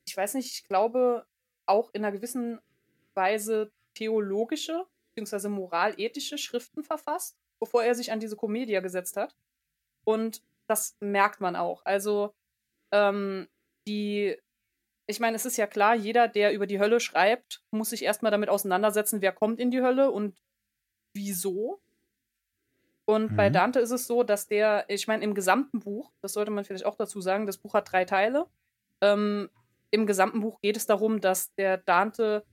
ich 0.06 0.16
weiß 0.16 0.34
nicht, 0.34 0.50
ich 0.50 0.64
glaube 0.64 1.26
auch 1.68 1.90
in 1.92 2.04
einer 2.04 2.12
gewissen 2.12 2.60
Weise 3.14 3.70
theologische 3.94 4.86
bzw. 5.14 5.48
moralethische 5.48 6.38
Schriften 6.38 6.84
verfasst, 6.84 7.36
bevor 7.60 7.82
er 7.82 7.94
sich 7.94 8.12
an 8.12 8.20
diese 8.20 8.36
Comedia 8.36 8.80
gesetzt 8.80 9.16
hat. 9.16 9.34
Und 10.04 10.42
das 10.68 10.96
merkt 11.00 11.40
man 11.40 11.56
auch. 11.56 11.84
Also 11.84 12.34
ähm, 12.92 13.48
die, 13.86 14.36
ich 15.06 15.20
meine, 15.20 15.36
es 15.36 15.46
ist 15.46 15.56
ja 15.56 15.66
klar, 15.66 15.94
jeder, 15.94 16.28
der 16.28 16.52
über 16.52 16.66
die 16.66 16.78
Hölle 16.78 17.00
schreibt, 17.00 17.62
muss 17.70 17.90
sich 17.90 18.04
erstmal 18.04 18.30
damit 18.30 18.48
auseinandersetzen, 18.48 19.20
wer 19.20 19.32
kommt 19.32 19.60
in 19.60 19.70
die 19.70 19.82
Hölle 19.82 20.10
und 20.10 20.40
wieso. 21.14 21.80
Und 23.06 23.36
bei 23.36 23.48
Mhm. 23.48 23.54
Dante 23.54 23.80
ist 23.80 23.90
es 23.90 24.06
so, 24.06 24.22
dass 24.22 24.46
der, 24.46 24.84
ich 24.88 25.08
meine, 25.08 25.24
im 25.24 25.34
gesamten 25.34 25.80
Buch, 25.80 26.12
das 26.20 26.34
sollte 26.34 26.50
man 26.50 26.64
vielleicht 26.64 26.84
auch 26.84 26.96
dazu 26.96 27.22
sagen, 27.22 27.46
das 27.46 27.56
Buch 27.56 27.72
hat 27.72 27.90
drei 27.90 28.04
Teile. 28.04 28.46
Ähm, 29.00 29.48
Im 29.90 30.06
gesamten 30.06 30.40
Buch 30.40 30.60
geht 30.60 30.76
es 30.76 30.86
darum, 30.86 31.20
dass 31.20 31.54
der 31.54 31.78
Dante 31.78 32.44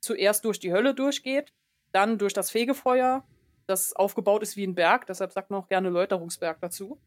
zuerst 0.00 0.44
durch 0.44 0.58
die 0.58 0.72
Hölle 0.72 0.94
durchgeht, 0.94 1.52
dann 1.92 2.18
durch 2.18 2.32
das 2.32 2.50
Fegefeuer, 2.50 3.24
das 3.66 3.92
aufgebaut 3.94 4.42
ist 4.42 4.56
wie 4.56 4.66
ein 4.66 4.74
Berg, 4.74 5.06
deshalb 5.06 5.32
sagt 5.32 5.50
man 5.50 5.60
auch 5.60 5.68
gerne 5.68 5.88
Läuterungsberg 5.90 6.60
dazu. 6.60 7.00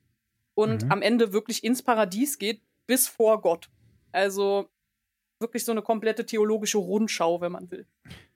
Und 0.53 0.83
Mhm. 0.85 0.91
am 0.91 1.01
Ende 1.01 1.33
wirklich 1.33 1.63
ins 1.63 1.83
Paradies 1.83 2.37
geht, 2.37 2.61
bis 2.87 3.07
vor 3.09 3.41
Gott. 3.41 3.69
Also 4.13 4.69
wirklich 5.41 5.65
so 5.65 5.73
eine 5.73 5.81
komplette 5.81 6.25
theologische 6.25 6.77
Rundschau, 6.77 7.41
wenn 7.41 7.51
man 7.51 7.69
will. 7.71 7.87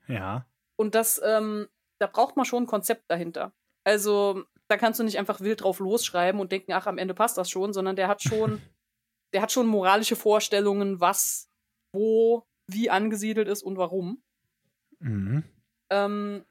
ja. 0.08 0.46
Und 0.75 0.96
das, 0.96 1.22
ähm, 1.24 1.67
da 2.00 2.08
braucht 2.08 2.36
man 2.38 2.46
schon 2.46 2.63
ein 2.63 2.67
Konzept 2.67 3.03
dahinter. 3.10 3.51
Also, 3.86 4.43
da 4.69 4.77
kannst 4.77 5.00
du 5.00 5.03
nicht 5.03 5.17
einfach 5.19 5.41
wild 5.41 5.62
drauf 5.63 5.79
losschreiben 5.79 6.39
und 6.39 6.51
denken, 6.53 6.72
ach, 6.74 6.88
am 6.88 6.98
Ende 6.98 7.13
passt 7.13 7.38
das 7.38 7.50
schon, 7.50 7.74
sondern 7.74 7.96
der 7.98 8.08
hat 8.08 8.22
schon, 8.24 8.62
der 9.33 9.41
hat 9.41 9.51
schon 9.51 9.67
moralische 9.67 10.15
Vorstellungen, 10.15 11.00
was, 11.00 11.50
wo, 11.93 12.45
wie 12.69 12.89
angesiedelt 12.89 13.48
ist 13.48 13.63
und 13.63 13.77
warum. 13.77 14.24
Mhm. 15.00 15.43
Ähm, 15.91 16.45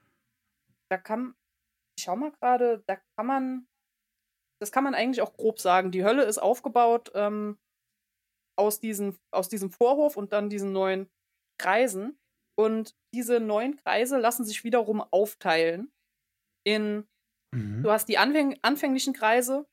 da 0.91 0.99
kann, 0.99 1.35
ich 1.99 2.05
schau 2.05 2.17
mal 2.17 2.33
gerade, 2.33 2.83
da 2.87 2.97
kann 3.17 3.27
man, 3.27 3.69
das 4.61 4.73
kann 4.73 4.85
man 4.85 4.95
eigentlich 4.95 5.23
auch 5.23 5.37
grob 5.37 5.61
sagen. 5.61 5.91
Die 5.93 6.05
Hölle 6.05 6.25
ist 6.25 6.39
aufgebaut 6.39 7.13
ähm, 7.15 7.59
aus, 8.59 8.81
diesen, 8.81 9.19
aus 9.33 9.49
diesem 9.49 9.71
Vorhof 9.71 10.17
und 10.17 10.33
dann 10.33 10.51
diesen 10.51 10.73
neuen 10.73 11.09
Kreisen. 11.61 12.19
Und 12.59 12.97
diese 13.15 13.39
neuen 13.39 13.77
Kreise 13.77 14.19
lassen 14.19 14.45
sich 14.45 14.65
wiederum 14.65 15.01
aufteilen 15.01 15.93
in, 16.67 17.07
Mhm. 17.55 17.83
du 17.83 17.91
hast 17.91 18.09
die 18.09 18.19
anfäng 18.19 18.59
anfänglichen 18.63 19.15
Kreise, 19.15 19.67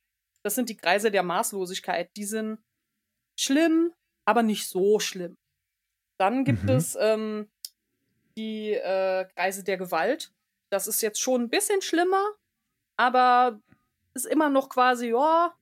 das 0.43 0.55
sind 0.55 0.69
die 0.69 0.77
Kreise 0.77 1.11
der 1.11 1.23
Maßlosigkeit. 1.23 2.15
Die 2.15 2.23
sind 2.23 2.63
schlimm, 3.39 3.93
aber 4.25 4.43
nicht 4.43 4.67
so 4.67 4.99
schlimm. 4.99 5.35
Dann 6.19 6.45
gibt 6.45 6.63
Mhm. 6.63 6.69
es 6.69 6.95
ähm, 6.99 7.49
die 8.37 8.73
äh, 8.73 9.25
Kreise 9.35 9.63
der 9.63 9.77
Gewalt. 9.77 10.31
Das 10.71 10.87
ist 10.87 11.01
jetzt 11.01 11.19
schon 11.21 11.43
ein 11.43 11.49
bisschen 11.49 11.81
schlimmer, 11.81 12.23
aber 12.97 13.59
ist 14.13 14.25
immer 14.25 14.49
noch 14.49 14.69
quasi, 14.69 15.09
ja. 15.09 15.55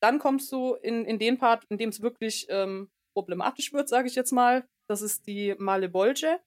Dann 0.00 0.18
kommst 0.18 0.50
du 0.52 0.74
in, 0.74 1.04
in 1.04 1.18
den 1.18 1.38
Part, 1.38 1.64
in 1.68 1.78
dem 1.78 1.90
es 1.90 2.00
wirklich 2.02 2.46
ähm, 2.48 2.90
problematisch 3.14 3.72
wird, 3.72 3.88
sage 3.88 4.08
ich 4.08 4.14
jetzt 4.14 4.32
mal. 4.32 4.66
Das 4.88 5.02
ist 5.02 5.26
die 5.26 5.54
Malebolge. 5.58 6.40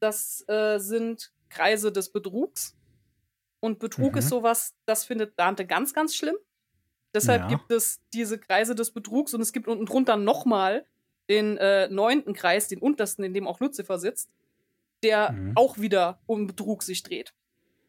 Das 0.00 0.44
äh, 0.48 0.78
sind 0.78 1.32
Kreise 1.48 1.92
des 1.92 2.10
Betrugs. 2.10 2.76
Und 3.60 3.78
Betrug 3.78 4.14
Mhm. 4.14 4.18
ist 4.18 4.28
sowas, 4.28 4.74
das 4.86 5.04
findet 5.04 5.38
Dante 5.38 5.66
ganz, 5.66 5.94
ganz 5.94 6.16
schlimm. 6.16 6.36
Deshalb 7.14 7.42
Ja. 7.42 7.48
gibt 7.48 7.70
es 7.70 8.00
diese 8.14 8.38
Kreise 8.38 8.74
des 8.74 8.90
Betrugs 8.92 9.34
und 9.34 9.40
es 9.40 9.52
gibt 9.52 9.68
unten 9.68 9.86
drunter 9.86 10.16
nochmal 10.16 10.86
den 11.28 11.56
äh, 11.58 11.88
neunten 11.88 12.34
Kreis, 12.34 12.68
den 12.68 12.78
untersten, 12.80 13.24
in 13.24 13.34
dem 13.34 13.46
auch 13.46 13.60
Luzifer 13.60 13.98
sitzt, 13.98 14.30
der 15.02 15.32
Mhm. 15.32 15.52
auch 15.56 15.78
wieder 15.78 16.20
um 16.26 16.46
Betrug 16.46 16.82
sich 16.82 17.02
dreht. 17.02 17.34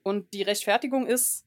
Und 0.03 0.33
die 0.33 0.41
Rechtfertigung 0.43 1.07
ist, 1.07 1.45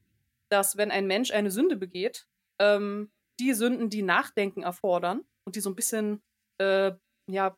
dass 0.49 0.77
wenn 0.77 0.91
ein 0.91 1.07
Mensch 1.07 1.31
eine 1.33 1.51
Sünde 1.51 1.77
begeht, 1.77 2.27
ähm, 2.59 3.11
die 3.41 3.53
Sünden, 3.53 3.91
die 3.91 4.03
Nachdenken 4.03 4.63
erfordern 4.63 5.23
und 5.45 5.57
die 5.57 5.61
so 5.61 5.71
ein 5.71 5.77
bisschen, 5.77 6.23
äh, 6.59 6.93
ja, 7.29 7.57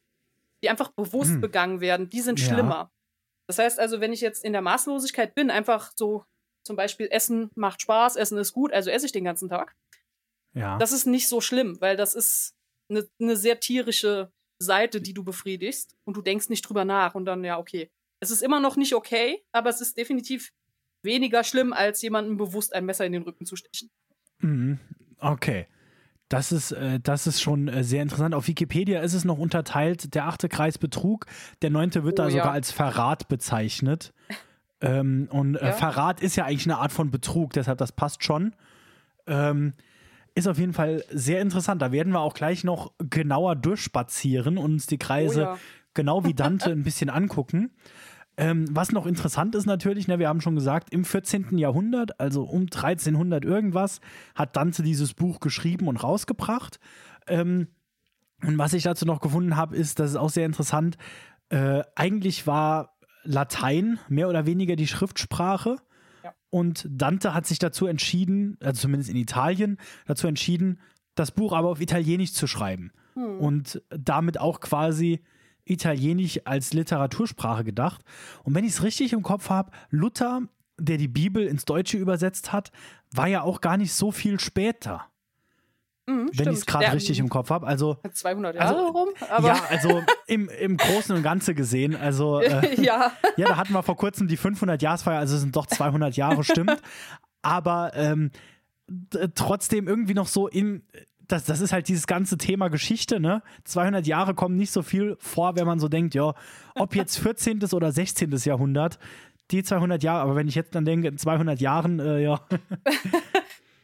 die 0.62 0.68
einfach 0.70 0.90
bewusst 0.92 1.32
Hm. 1.34 1.40
begangen 1.40 1.80
werden, 1.80 2.10
die 2.10 2.20
sind 2.20 2.40
Ja. 2.40 2.46
schlimmer. 2.46 2.92
Das 3.46 3.58
heißt 3.58 3.78
also, 3.78 4.00
wenn 4.00 4.12
ich 4.12 4.20
jetzt 4.20 4.44
in 4.44 4.52
der 4.52 4.62
Maßlosigkeit 4.62 5.34
bin, 5.34 5.50
einfach 5.50 5.92
so 5.96 6.24
zum 6.64 6.76
Beispiel 6.76 7.08
Essen 7.10 7.50
macht 7.54 7.82
Spaß, 7.82 8.16
Essen 8.16 8.38
ist 8.38 8.52
gut, 8.52 8.72
also 8.72 8.90
esse 8.90 9.06
ich 9.06 9.12
den 9.12 9.24
ganzen 9.24 9.48
Tag, 9.48 9.76
Ja. 10.58 10.78
das 10.78 10.92
ist 10.92 11.06
nicht 11.06 11.28
so 11.28 11.40
schlimm, 11.40 11.76
weil 11.80 11.96
das 11.96 12.14
ist 12.14 12.54
eine, 12.90 13.06
eine 13.20 13.36
sehr 13.36 13.60
tierische 13.60 14.30
Seite, 14.58 15.00
die 15.00 15.14
du 15.14 15.22
befriedigst 15.24 15.94
und 16.04 16.16
du 16.16 16.22
denkst 16.22 16.48
nicht 16.48 16.62
drüber 16.62 16.84
nach 16.84 17.14
und 17.14 17.24
dann, 17.26 17.44
ja, 17.44 17.58
okay. 17.58 17.90
Es 18.20 18.30
ist 18.32 18.42
immer 18.42 18.58
noch 18.60 18.76
nicht 18.76 18.94
okay, 18.94 19.44
aber 19.52 19.70
es 19.70 19.80
ist 19.80 19.96
definitiv 19.96 20.50
weniger 21.04 21.44
schlimm, 21.44 21.72
als 21.72 22.02
jemandem 22.02 22.36
bewusst 22.36 22.74
ein 22.74 22.84
Messer 22.84 23.06
in 23.06 23.12
den 23.12 23.22
Rücken 23.22 23.46
zu 23.46 23.54
stechen. 23.54 23.90
Mhm. 24.40 24.78
Okay. 25.18 25.66
Das 26.28 26.52
ist, 26.52 26.72
äh, 26.72 26.98
das 27.00 27.26
ist 27.26 27.40
schon 27.40 27.68
äh, 27.68 27.84
sehr 27.84 28.02
interessant. 28.02 28.34
Auf 28.34 28.48
Wikipedia 28.48 29.00
ist 29.00 29.14
es 29.14 29.24
noch 29.24 29.38
unterteilt, 29.38 30.14
der 30.14 30.26
achte 30.26 30.48
Kreis 30.48 30.76
Betrug, 30.76 31.24
der 31.62 31.70
neunte 31.70 32.04
wird 32.04 32.14
Oh, 32.14 32.22
da 32.22 32.24
ja. 32.24 32.30
sogar 32.30 32.52
als 32.52 32.70
Verrat 32.72 33.28
bezeichnet. 33.28 34.12
ähm, 34.80 35.28
und 35.30 35.54
äh, 35.56 35.66
Ja. 35.66 35.72
Verrat 35.72 36.20
ist 36.20 36.36
ja 36.36 36.44
eigentlich 36.44 36.66
eine 36.66 36.78
Art 36.78 36.92
von 36.92 37.10
Betrug, 37.10 37.52
deshalb 37.52 37.78
das 37.78 37.92
passt 37.92 38.24
schon. 38.24 38.54
Ähm, 39.26 39.72
ist 40.38 40.46
auf 40.46 40.58
jeden 40.58 40.72
Fall 40.72 41.04
sehr 41.10 41.40
interessant. 41.40 41.82
Da 41.82 41.92
werden 41.92 42.12
wir 42.12 42.20
auch 42.20 42.34
gleich 42.34 42.64
noch 42.64 42.92
genauer 42.98 43.56
durchspazieren 43.56 44.58
und 44.58 44.72
uns 44.72 44.86
die 44.86 44.98
Kreise 44.98 45.40
Oh 45.40 45.44
ja. 45.44 45.58
genau 45.94 46.24
wie 46.24 46.34
Dante 46.34 46.70
ein 46.70 46.84
bisschen 46.84 47.10
angucken. 47.10 47.70
Ähm, 48.36 48.66
was 48.70 48.92
noch 48.92 49.06
interessant 49.06 49.56
ist 49.56 49.66
natürlich, 49.66 50.06
ne, 50.06 50.20
wir 50.20 50.28
haben 50.28 50.40
schon 50.40 50.54
gesagt, 50.54 50.92
im 50.92 51.04
14. 51.04 51.58
Jahrhundert, 51.58 52.20
also 52.20 52.44
um 52.44 52.62
1300 52.62 53.44
irgendwas, 53.44 54.00
hat 54.36 54.54
Dante 54.54 54.84
dieses 54.84 55.12
Buch 55.12 55.40
geschrieben 55.40 55.88
und 55.88 55.96
rausgebracht. 55.96 56.78
Ähm, 57.26 57.66
und 58.44 58.56
was 58.56 58.74
ich 58.74 58.84
dazu 58.84 59.06
noch 59.06 59.20
gefunden 59.20 59.56
habe, 59.56 59.74
ist, 59.74 59.98
das 59.98 60.10
ist 60.10 60.16
auch 60.16 60.30
sehr 60.30 60.46
interessant, 60.46 60.96
äh, 61.48 61.82
eigentlich 61.96 62.46
war 62.46 62.96
Latein 63.24 63.98
mehr 64.08 64.28
oder 64.28 64.46
weniger 64.46 64.76
die 64.76 64.86
Schriftsprache. 64.86 65.78
Und 66.50 66.86
Dante 66.90 67.34
hat 67.34 67.46
sich 67.46 67.58
dazu 67.58 67.86
entschieden, 67.86 68.56
also 68.60 68.82
zumindest 68.82 69.10
in 69.10 69.16
Italien, 69.16 69.78
dazu 70.06 70.26
entschieden, 70.26 70.80
das 71.14 71.30
Buch 71.30 71.52
aber 71.52 71.68
auf 71.68 71.80
Italienisch 71.80 72.32
zu 72.32 72.46
schreiben. 72.46 72.92
Hm. 73.14 73.38
Und 73.38 73.82
damit 73.90 74.38
auch 74.40 74.60
quasi 74.60 75.20
Italienisch 75.64 76.40
als 76.44 76.72
Literatursprache 76.72 77.64
gedacht. 77.64 78.02
Und 78.42 78.54
wenn 78.54 78.64
ich 78.64 78.72
es 78.72 78.82
richtig 78.82 79.12
im 79.12 79.22
Kopf 79.22 79.50
habe, 79.50 79.72
Luther, 79.90 80.42
der 80.78 80.96
die 80.96 81.08
Bibel 81.08 81.46
ins 81.46 81.64
Deutsche 81.64 81.98
übersetzt 81.98 82.52
hat, 82.52 82.70
war 83.12 83.26
ja 83.26 83.42
auch 83.42 83.60
gar 83.60 83.76
nicht 83.76 83.92
so 83.92 84.10
viel 84.10 84.40
später, 84.40 85.06
Mhm, 86.08 86.30
wenn 86.34 86.48
ich 86.52 86.58
es 86.58 86.66
gerade 86.66 86.86
Der- 86.86 86.94
richtig 86.94 87.18
im 87.18 87.28
Kopf 87.28 87.50
habe. 87.50 87.66
Also, 87.66 87.98
200 88.12 88.56
Also, 88.56 88.74
Jahre 88.74 88.88
rum, 88.90 89.08
aber 89.30 89.48
ja, 89.48 89.60
also 89.68 90.02
im, 90.26 90.48
im 90.48 90.76
Großen 90.76 91.14
und 91.14 91.22
Ganzen 91.22 91.54
gesehen, 91.54 91.94
also 91.94 92.40
äh, 92.40 92.80
ja. 92.82 93.12
ja, 93.36 93.46
da 93.48 93.56
hatten 93.56 93.72
wir 93.72 93.82
vor 93.82 93.96
kurzem 93.96 94.26
die 94.28 94.38
500-Jahresfeier, 94.38 95.18
also 95.18 95.34
es 95.36 95.42
sind 95.42 95.54
doch 95.54 95.66
200 95.66 96.16
Jahre, 96.16 96.42
stimmt. 96.44 96.76
Aber 97.42 97.92
ähm, 97.94 98.30
trotzdem 99.34 99.86
irgendwie 99.86 100.14
noch 100.14 100.26
so 100.28 100.48
in, 100.48 100.82
das, 101.28 101.44
das 101.44 101.60
ist 101.60 101.72
halt 101.72 101.88
dieses 101.88 102.06
ganze 102.06 102.38
Thema 102.38 102.68
Geschichte, 102.68 103.20
ne? 103.20 103.42
200 103.64 104.06
Jahre 104.06 104.34
kommen 104.34 104.56
nicht 104.56 104.72
so 104.72 104.82
viel 104.82 105.16
vor, 105.20 105.56
wenn 105.56 105.66
man 105.66 105.78
so 105.78 105.88
denkt, 105.88 106.14
ja, 106.14 106.32
ob 106.74 106.96
jetzt 106.96 107.18
14. 107.18 107.62
oder 107.72 107.92
16. 107.92 108.30
Jahrhundert, 108.44 108.98
die 109.50 109.62
200 109.62 110.02
Jahre, 110.02 110.22
aber 110.22 110.36
wenn 110.36 110.48
ich 110.48 110.54
jetzt 110.54 110.74
dann 110.74 110.84
denke, 110.84 111.08
in 111.08 111.18
200 111.18 111.60
Jahren, 111.60 112.00
äh, 112.00 112.22
ja, 112.22 112.40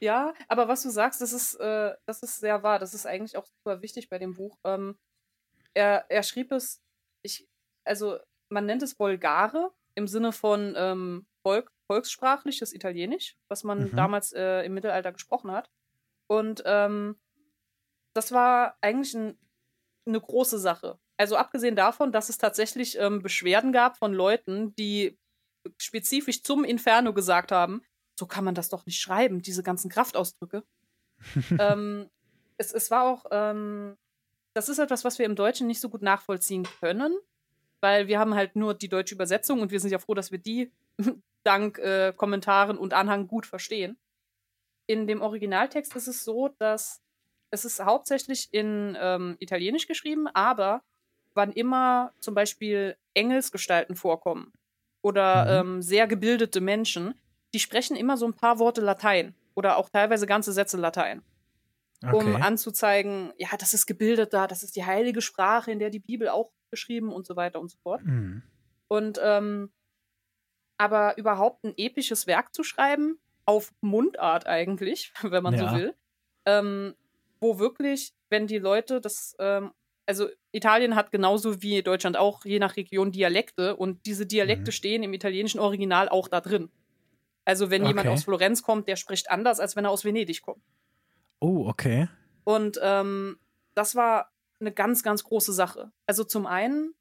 Ja, 0.05 0.35
aber 0.49 0.69
was 0.69 0.83
du 0.83 0.91
sagst, 0.91 1.23
das 1.23 1.33
ist, 1.33 1.55
äh, 1.55 1.95
das 2.07 2.23
ist 2.23 2.39
sehr 2.39 2.63
wahr. 2.63 2.79
Das 2.79 2.93
ist 2.93 3.07
eigentlich 3.07 3.39
auch 3.39 3.47
super 3.47 3.81
wichtig 3.81 4.11
bei 4.11 4.19
dem 4.19 4.35
Buch. 4.35 4.59
Ähm, 4.63 4.99
er, 5.75 6.07
er 6.11 6.23
schrieb 6.23 6.53
es, 6.53 6.83
ich, 7.23 7.49
also 7.87 8.19
man 8.51 8.67
nennt 8.67 8.83
es 8.83 8.97
Bulgare 8.97 9.73
im 9.97 10.07
Sinne 10.09 10.33
von 10.33 10.75
ähm, 10.77 11.27
Volk, 11.47 11.71
volkssprachliches 11.91 12.75
Italienisch, 12.75 13.37
was 13.49 13.65
man 13.65 13.93
Mhm. 13.93 13.97
damals 13.97 14.33
äh, 14.35 14.63
im 14.67 14.75
Mittelalter 14.75 15.13
gesprochen 15.13 15.53
hat. 15.53 15.71
Und 16.29 16.63
ähm, 16.67 17.19
das 18.15 18.33
war 18.33 18.77
eigentlich 18.83 19.15
ein, 19.15 19.39
eine 20.07 20.21
große 20.21 20.59
Sache. 20.59 20.99
Also 21.19 21.37
abgesehen 21.37 21.77
davon, 21.77 22.13
dass 22.13 22.29
es 22.29 22.39
tatsächlich 22.39 22.99
ähm, 22.99 23.23
Beschwerden 23.23 23.73
gab 23.73 23.99
von 23.99 24.13
Leuten, 24.15 24.75
die 24.77 25.19
spezifisch 25.79 26.43
zum 26.43 26.65
Inferno 26.65 27.15
gesagt 27.15 27.53
haben, 27.53 27.83
so 28.19 28.27
kann 28.27 28.45
man 28.45 28.55
das 28.55 28.69
doch 28.69 28.87
nicht 28.87 29.01
schreiben, 29.01 29.43
diese 29.43 29.63
ganzen 29.63 29.91
Kraftausdrücke. 29.91 30.63
ähm, 31.59 32.09
es, 32.57 32.73
es 32.73 32.91
war 32.91 33.05
auch, 33.05 33.27
ähm, 33.31 33.97
das 34.53 34.69
ist 34.69 34.79
etwas, 34.79 35.05
was 35.05 35.19
wir 35.19 35.27
im 35.27 35.37
Deutschen 35.37 35.67
nicht 35.67 35.81
so 35.81 35.89
gut 35.89 36.03
nachvollziehen 36.03 36.67
können, 36.81 37.17
weil 37.81 38.07
wir 38.07 38.19
haben 38.19 38.35
halt 38.35 38.57
nur 38.57 38.75
die 38.75 38.89
deutsche 38.89 39.15
Übersetzung 39.15 39.61
und 39.61 39.71
wir 39.71 39.81
sind 39.81 39.91
ja 39.91 39.99
froh, 39.99 40.15
dass 40.15 40.31
wir 40.31 40.39
die 40.39 40.71
dank 41.45 41.79
äh, 41.79 42.13
Kommentaren 42.17 42.79
und 42.79 42.95
Anhang 42.95 43.27
gut 43.27 43.47
verstehen. 43.47 43.99
In 44.87 45.07
dem 45.07 45.23
Originaltext 45.23 45.97
ist 45.97 46.09
es 46.09 46.25
so, 46.25 46.49
dass 46.59 47.01
es 47.51 47.65
ist 47.65 47.85
hauptsächlich 47.85 48.49
in 48.53 48.97
ähm, 49.01 49.37
Italienisch 49.39 49.87
geschrieben, 49.87 50.27
aber 50.29 50.83
wann 51.35 51.53
immer 51.53 52.13
zum 52.21 52.35
Beispiel 52.35 52.97
Engelsgestalten 53.15 53.97
vorkommen 53.97 54.53
oder 55.03 55.61
ähm, 55.61 55.83
sehr 55.83 56.07
gebildete 56.07 56.61
Menschen, 56.61 57.15
die 57.55 57.61
sprechen 57.61 57.97
immer 57.97 58.17
so 58.17 58.27
ein 58.27 58.35
paar 58.35 58.59
Worte 58.59 58.81
Latein 58.81 59.35
oder 59.55 59.77
auch 59.79 59.89
teilweise 59.89 60.27
ganze 60.27 60.53
Sätze 60.53 60.77
Latein, 60.77 61.23
um 62.03 62.15
okay. 62.15 62.43
anzuzeigen, 62.43 63.33
ja, 63.39 63.49
das 63.57 63.73
ist 63.73 63.87
gebildet 63.87 64.33
da, 64.35 64.47
das 64.47 64.63
ist 64.63 64.77
die 64.77 64.85
heilige 64.85 65.23
Sprache, 65.23 65.71
in 65.71 65.79
der 65.79 65.91
die 65.91 66.01
Bibel 66.01 66.29
auch 66.29 66.51
geschrieben 66.71 67.13
und 67.13 67.27
so 67.27 67.37
weiter 67.37 67.61
und 67.61 67.71
so 67.71 67.79
fort. 67.83 68.03
Mhm. 68.05 68.43
Und 68.89 69.19
ähm, 69.23 69.71
aber 70.77 71.17
überhaupt 71.19 71.65
ein 71.65 71.75
episches 71.77 72.27
Werk 72.27 72.53
zu 72.55 72.65
schreiben, 72.65 73.19
auf 73.47 73.73
Mundart 73.81 74.47
eigentlich, 74.47 75.13
wenn 75.23 75.43
man 75.43 75.55
Ja. 75.55 75.69
so 75.71 75.77
will, 75.77 75.95
ähm, 76.47 76.95
wo 77.41 77.59
wirklich, 77.59 78.13
wenn 78.31 78.47
die 78.47 78.59
Leute 78.59 79.01
das, 79.01 79.37
ähm, 79.39 79.73
also 80.07 80.29
Italien 80.53 80.95
hat 80.97 81.13
genauso 81.13 81.63
wie 81.63 81.83
Deutschland 81.83 82.17
auch 82.17 82.45
je 82.45 82.59
nach 82.59 82.77
Region 82.77 83.13
Dialekte 83.13 83.77
und 83.77 84.05
diese 84.07 84.27
Dialekte 84.27 84.71
Mhm. 84.71 84.75
stehen 84.75 85.03
im 85.03 85.13
italienischen 85.15 85.61
Original 85.61 86.09
auch 86.09 86.29
da 86.29 86.41
drin. 86.41 86.71
Also 87.45 87.71
wenn 87.71 87.85
jemand 87.85 88.07
Okay. 88.07 88.15
aus 88.15 88.25
Florenz 88.25 88.63
kommt, 88.63 88.89
der 88.89 88.97
spricht 88.97 89.31
anders, 89.31 89.61
als 89.61 89.77
wenn 89.77 89.85
er 89.85 89.91
aus 89.91 90.05
Venedig 90.05 90.43
kommt. 90.43 90.63
Oh, 91.41 91.67
okay. 91.69 92.09
Und 92.45 92.79
ähm, 92.83 93.39
das 93.75 93.95
war 93.95 94.31
eine 94.61 94.73
ganz, 94.73 95.03
ganz 95.03 95.25
große 95.25 95.53
Sache. 95.53 95.93
Also 96.07 96.25
zum 96.25 96.47
einen 96.47 96.95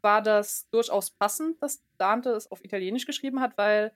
war 0.00 0.22
das 0.22 0.68
durchaus 0.70 1.10
passend, 1.10 1.60
dass 1.62 1.82
Dante 1.98 2.30
es 2.30 2.50
auf 2.50 2.64
Italienisch 2.64 3.04
geschrieben 3.04 3.40
hat, 3.40 3.58
weil 3.58 3.92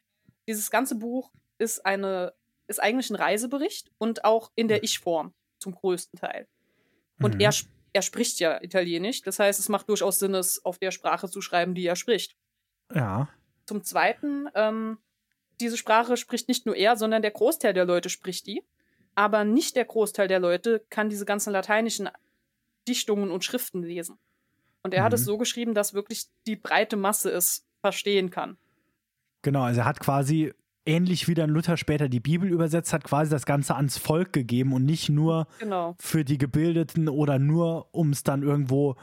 dieses 0.48 0.70
ganze 0.70 0.96
Buch 0.96 1.30
ist 1.58 1.86
eine, 1.86 2.34
ist 2.66 2.82
eigentlich 2.82 3.08
ein 3.10 3.16
Reisebericht 3.16 3.90
und 3.98 4.24
auch 4.24 4.50
in 4.56 4.68
der 4.68 4.82
Ich-Form 4.82 5.32
zum 5.58 5.74
größten 5.74 6.18
Teil. 6.18 6.48
Und 7.20 7.34
Mhm. 7.36 7.40
er, 7.40 7.54
er 7.92 8.02
spricht 8.02 8.40
ja 8.40 8.60
Italienisch, 8.62 9.22
das 9.22 9.38
heißt, 9.38 9.60
es 9.60 9.68
macht 9.68 9.88
durchaus 9.88 10.18
Sinn, 10.18 10.34
es 10.34 10.64
auf 10.64 10.78
der 10.78 10.90
Sprache 10.90 11.30
zu 11.30 11.40
schreiben, 11.40 11.74
die 11.74 11.86
er 11.86 11.96
spricht. 11.96 12.36
Ja. 12.92 13.28
Zum 13.66 13.84
Zweiten, 13.84 14.48
ähm, 14.54 14.98
diese 15.60 15.76
Sprache 15.76 16.16
spricht 16.16 16.48
nicht 16.48 16.66
nur 16.66 16.76
er, 16.76 16.96
sondern 16.96 17.22
der 17.22 17.30
Großteil 17.30 17.72
der 17.74 17.84
Leute 17.84 18.08
spricht 18.08 18.46
die. 18.46 18.62
Aber 19.14 19.44
nicht 19.44 19.76
der 19.76 19.84
Großteil 19.84 20.26
der 20.28 20.40
Leute 20.40 20.82
kann 20.90 21.10
diese 21.10 21.24
ganzen 21.24 21.52
lateinischen 21.52 22.08
Dichtungen 22.88 23.30
und 23.30 23.44
Schriften 23.44 23.82
lesen. 23.82 24.18
Und 24.82 24.94
er 24.94 25.04
hat 25.04 25.12
Mhm. 25.12 25.16
es 25.16 25.24
so 25.24 25.38
geschrieben, 25.38 25.74
dass 25.74 25.94
wirklich 25.94 26.24
die 26.46 26.56
breite 26.56 26.96
Masse 26.96 27.30
es 27.30 27.64
verstehen 27.80 28.30
kann. 28.30 28.56
Genau, 29.42 29.62
also 29.62 29.80
er 29.80 29.86
hat 29.86 30.00
quasi 30.00 30.52
ähnlich 30.84 31.28
wie 31.28 31.34
dann 31.34 31.50
Luther 31.50 31.76
später 31.76 32.08
die 32.08 32.18
Bibel 32.20 32.50
übersetzt 32.50 32.92
hat, 32.92 33.04
quasi 33.04 33.30
das 33.30 33.46
Ganze 33.46 33.76
ans 33.76 33.98
Volk 33.98 34.32
gegeben 34.32 34.72
und 34.72 34.84
nicht 34.84 35.08
nur 35.08 35.46
Genau. 35.60 35.94
für 36.00 36.24
die 36.24 36.38
Gebildeten 36.38 37.08
oder 37.08 37.38
nur, 37.38 37.88
um 37.92 38.10
es 38.10 38.24
dann 38.24 38.42
irgendwo 38.42 38.96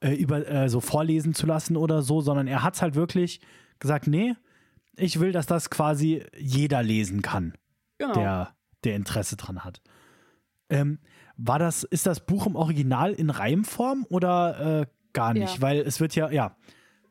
äh, 0.00 0.12
über, 0.14 0.46
äh, 0.48 0.68
so 0.68 0.80
vorlesen 0.80 1.34
zu 1.34 1.46
lassen 1.46 1.76
oder 1.76 2.02
so, 2.02 2.20
sondern 2.20 2.46
er 2.46 2.62
hat 2.62 2.74
es 2.74 2.82
halt 2.82 2.94
wirklich 2.94 3.40
gesagt, 3.78 4.06
nee, 4.06 4.34
ich 4.96 5.20
will, 5.20 5.32
dass 5.32 5.46
das 5.46 5.70
quasi 5.70 6.24
jeder 6.36 6.82
lesen 6.82 7.22
kann, 7.22 7.54
Genau. 7.98 8.14
der, 8.14 8.56
der 8.84 8.96
Interesse 8.96 9.36
dran 9.36 9.64
hat. 9.64 9.80
Ähm, 10.68 10.98
war 11.36 11.58
das, 11.58 11.84
ist 11.84 12.06
das 12.06 12.24
Buch 12.24 12.46
im 12.46 12.56
Original 12.56 13.12
in 13.12 13.30
Reimform 13.30 14.06
oder 14.08 14.82
äh, 14.82 14.86
gar 15.12 15.34
nicht? 15.34 15.56
Ja. 15.56 15.60
Weil 15.60 15.80
es 15.80 16.00
wird 16.00 16.14
ja, 16.14 16.30
ja, 16.30 16.56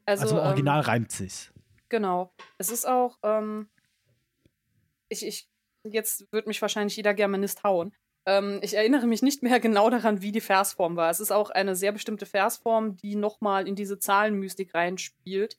also, 0.05 0.23
also, 0.23 0.37
im 0.37 0.43
Original 0.43 0.79
ähm, 0.79 0.85
reimt 0.85 1.11
sich's. 1.11 1.53
Genau. 1.89 2.33
Es 2.57 2.71
ist 2.71 2.87
auch, 2.87 3.17
ähm, 3.23 3.67
ich, 5.09 5.25
ich, 5.25 5.49
jetzt 5.83 6.31
wird 6.31 6.47
mich 6.47 6.61
wahrscheinlich 6.61 6.95
jeder 6.95 7.13
Germanist 7.13 7.63
hauen, 7.63 7.93
Ähm, 8.25 8.59
ich 8.61 8.73
erinnere 8.73 9.05
mich 9.05 9.21
nicht 9.21 9.43
mehr 9.43 9.59
genau 9.59 9.89
daran, 9.89 10.21
wie 10.21 10.31
die 10.31 10.41
Versform 10.41 10.95
war. 10.95 11.09
Es 11.09 11.19
ist 11.19 11.31
auch 11.31 11.49
eine 11.49 11.75
sehr 11.75 11.91
bestimmte 11.91 12.25
Versform, 12.25 12.95
die 12.95 13.15
nochmal 13.15 13.67
in 13.67 13.75
diese 13.75 13.99
Zahlenmystik 13.99 14.73
reinspielt, 14.73 15.57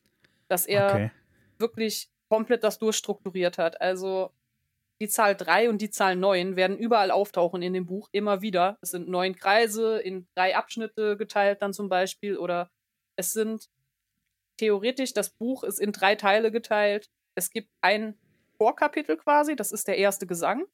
dass 0.48 0.64
er 0.66 0.86
okay. 0.86 1.10
wirklich 1.58 2.10
komplett 2.34 2.64
das 2.64 2.78
durchstrukturiert 2.78 3.58
hat. 3.58 3.80
Also 3.80 4.32
die 5.00 5.08
Zahl 5.08 5.36
3 5.36 5.68
und 5.68 5.80
die 5.80 5.90
Zahl 5.90 6.16
9 6.16 6.56
werden 6.56 6.76
überall 6.76 7.10
auftauchen 7.10 7.62
in 7.62 7.72
dem 7.72 7.86
Buch, 7.86 8.08
immer 8.10 8.42
wieder. 8.42 8.76
Es 8.80 8.90
sind 8.90 9.08
neun 9.08 9.36
Kreise 9.36 9.98
in 9.98 10.26
drei 10.34 10.56
Abschnitte 10.56 11.16
geteilt 11.16 11.62
dann 11.62 11.72
zum 11.72 11.88
Beispiel 11.88 12.36
oder 12.36 12.70
es 13.16 13.32
sind 13.32 13.68
theoretisch, 14.56 15.12
das 15.12 15.30
Buch 15.30 15.62
ist 15.62 15.78
in 15.78 15.92
drei 15.92 16.16
Teile 16.16 16.50
geteilt. 16.50 17.08
Es 17.36 17.50
gibt 17.50 17.70
ein 17.80 18.16
Vorkapitel 18.58 19.16
quasi, 19.16 19.54
das 19.54 19.70
ist 19.70 19.86
der 19.86 19.98
erste 19.98 20.26
Gesang. 20.26 20.64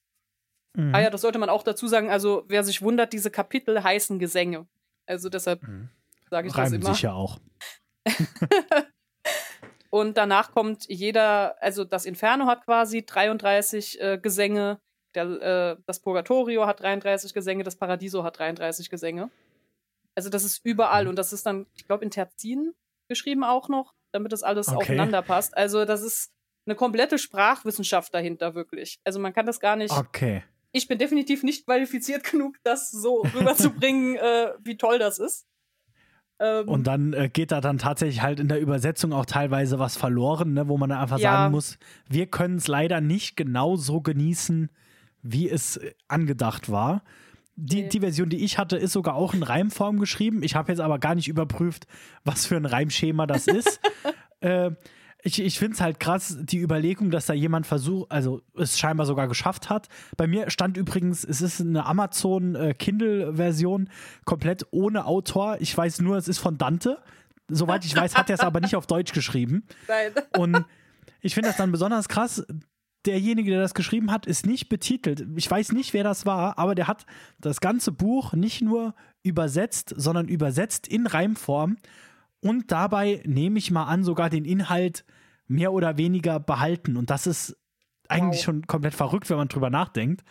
Mhm. 0.74 0.94
Ah 0.94 1.00
ja, 1.00 1.10
das 1.10 1.20
sollte 1.20 1.38
man 1.38 1.50
auch 1.50 1.62
dazu 1.62 1.88
sagen. 1.88 2.10
Also, 2.10 2.44
wer 2.48 2.64
sich 2.64 2.80
wundert, 2.80 3.12
diese 3.12 3.30
Kapitel 3.30 3.82
heißen 3.82 4.18
Gesänge. 4.18 4.66
Also 5.06 5.28
deshalb 5.28 5.62
mhm. 5.62 5.90
sage 6.30 6.48
ich 6.48 6.56
Reimen 6.56 6.80
das 6.80 6.84
immer. 6.84 6.94
sich 6.94 7.02
ja 7.02 7.12
auch. 7.12 7.38
Und 9.90 10.16
danach 10.16 10.52
kommt 10.52 10.88
jeder, 10.88 11.60
also 11.60 11.84
das 11.84 12.06
Inferno 12.06 12.46
hat 12.46 12.64
quasi 12.64 13.04
33 13.04 14.00
äh, 14.00 14.18
Gesänge, 14.18 14.80
der, 15.16 15.24
äh, 15.24 15.82
das 15.86 16.00
Purgatorio 16.00 16.66
hat 16.66 16.80
33 16.80 17.34
Gesänge, 17.34 17.64
das 17.64 17.76
Paradiso 17.76 18.22
hat 18.22 18.38
33 18.38 18.88
Gesänge. 18.88 19.30
Also 20.14 20.30
das 20.30 20.44
ist 20.44 20.64
überall 20.64 21.04
mhm. 21.04 21.10
und 21.10 21.16
das 21.16 21.32
ist 21.32 21.44
dann, 21.44 21.66
ich 21.74 21.86
glaube, 21.86 22.04
in 22.04 22.10
Terzinen 22.10 22.74
geschrieben 23.08 23.42
auch 23.42 23.68
noch, 23.68 23.94
damit 24.12 24.32
das 24.32 24.44
alles 24.44 24.68
okay. 24.68 24.76
aufeinander 24.76 25.22
passt. 25.22 25.56
Also 25.56 25.84
das 25.84 26.02
ist 26.02 26.32
eine 26.66 26.76
komplette 26.76 27.18
Sprachwissenschaft 27.18 28.14
dahinter 28.14 28.54
wirklich. 28.54 29.00
Also 29.04 29.18
man 29.18 29.32
kann 29.32 29.46
das 29.46 29.58
gar 29.58 29.74
nicht. 29.74 29.92
Okay. 29.92 30.44
Ich 30.72 30.86
bin 30.86 30.98
definitiv 30.98 31.42
nicht 31.42 31.64
qualifiziert 31.64 32.22
genug, 32.22 32.56
das 32.62 32.92
so 32.92 33.22
rüberzubringen, 33.34 34.16
äh, 34.16 34.52
wie 34.60 34.76
toll 34.76 35.00
das 35.00 35.18
ist. 35.18 35.46
Ähm, 36.40 36.68
und 36.68 36.86
dann 36.86 37.12
äh, 37.12 37.28
geht 37.28 37.52
da 37.52 37.60
dann 37.60 37.78
tatsächlich 37.78 38.22
halt 38.22 38.40
in 38.40 38.48
der 38.48 38.60
Übersetzung 38.60 39.12
auch 39.12 39.26
teilweise 39.26 39.78
was 39.78 39.96
verloren, 39.96 40.54
ne, 40.54 40.68
wo 40.68 40.78
man 40.78 40.88
dann 40.88 40.98
einfach 40.98 41.18
ja. 41.18 41.32
sagen 41.32 41.52
muss, 41.52 41.78
wir 42.08 42.26
können 42.26 42.56
es 42.56 42.66
leider 42.66 43.00
nicht 43.00 43.36
genau 43.36 43.76
so 43.76 44.00
genießen, 44.00 44.70
wie 45.22 45.50
es 45.50 45.78
angedacht 46.08 46.70
war. 46.70 47.02
Die, 47.56 47.82
nee. 47.82 47.88
die 47.88 48.00
Version, 48.00 48.30
die 48.30 48.42
ich 48.42 48.56
hatte, 48.56 48.78
ist 48.78 48.92
sogar 48.92 49.16
auch 49.16 49.34
in 49.34 49.42
Reimform 49.42 49.98
geschrieben. 50.00 50.42
Ich 50.42 50.54
habe 50.54 50.72
jetzt 50.72 50.80
aber 50.80 50.98
gar 50.98 51.14
nicht 51.14 51.28
überprüft, 51.28 51.86
was 52.24 52.46
für 52.46 52.56
ein 52.56 52.64
Reimschema 52.64 53.26
das 53.26 53.46
ist. 53.46 53.80
äh, 54.40 54.70
ich, 55.22 55.40
ich 55.40 55.58
finde 55.58 55.74
es 55.74 55.80
halt 55.80 56.00
krass, 56.00 56.36
die 56.40 56.58
Überlegung, 56.58 57.10
dass 57.10 57.26
da 57.26 57.34
jemand 57.34 57.66
versucht, 57.66 58.10
also 58.10 58.42
es 58.56 58.78
scheinbar 58.78 59.06
sogar 59.06 59.28
geschafft 59.28 59.70
hat. 59.70 59.88
Bei 60.16 60.26
mir 60.26 60.50
stand 60.50 60.76
übrigens, 60.76 61.24
es 61.24 61.40
ist 61.40 61.60
eine 61.60 61.86
Amazon 61.86 62.54
äh, 62.54 62.74
Kindle-Version, 62.74 63.90
komplett 64.24 64.66
ohne 64.70 65.04
Autor. 65.04 65.58
Ich 65.60 65.76
weiß 65.76 66.00
nur, 66.00 66.16
es 66.16 66.28
ist 66.28 66.38
von 66.38 66.58
Dante. 66.58 66.98
Soweit 67.48 67.84
ich 67.84 67.94
weiß, 67.94 68.16
hat 68.16 68.30
er 68.30 68.34
es 68.34 68.40
aber 68.40 68.60
nicht 68.60 68.76
auf 68.76 68.86
Deutsch 68.86 69.12
geschrieben. 69.12 69.64
Nein. 69.88 70.12
Und 70.38 70.64
ich 71.20 71.34
finde 71.34 71.48
das 71.48 71.56
dann 71.56 71.72
besonders 71.72 72.08
krass. 72.08 72.44
Derjenige, 73.06 73.50
der 73.50 73.60
das 73.60 73.74
geschrieben 73.74 74.12
hat, 74.12 74.26
ist 74.26 74.46
nicht 74.46 74.68
betitelt. 74.68 75.26
Ich 75.36 75.50
weiß 75.50 75.72
nicht, 75.72 75.94
wer 75.94 76.04
das 76.04 76.26
war, 76.26 76.58
aber 76.58 76.74
der 76.74 76.86
hat 76.86 77.06
das 77.38 77.60
ganze 77.60 77.92
Buch 77.92 78.34
nicht 78.34 78.60
nur 78.60 78.94
übersetzt, 79.22 79.94
sondern 79.96 80.28
übersetzt 80.28 80.86
in 80.86 81.06
Reimform 81.06 81.76
und 82.40 82.72
dabei 82.72 83.22
nehme 83.26 83.58
ich 83.58 83.70
mal 83.70 83.84
an, 83.84 84.04
sogar 84.04 84.30
den 84.30 84.44
Inhalt 84.44 85.04
mehr 85.46 85.72
oder 85.72 85.98
weniger 85.98 86.40
behalten. 86.40 86.96
Und 86.96 87.10
das 87.10 87.26
ist 87.26 87.56
eigentlich 88.08 88.38
wow. 88.38 88.44
schon 88.44 88.66
komplett 88.66 88.94
verrückt, 88.94 89.28
wenn 89.30 89.36
man 89.36 89.48
drüber 89.48 89.70
nachdenkt. 89.70 90.24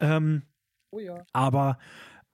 Ähm, 0.00 0.42
oh 0.90 0.98
ja. 0.98 1.24
Aber 1.32 1.78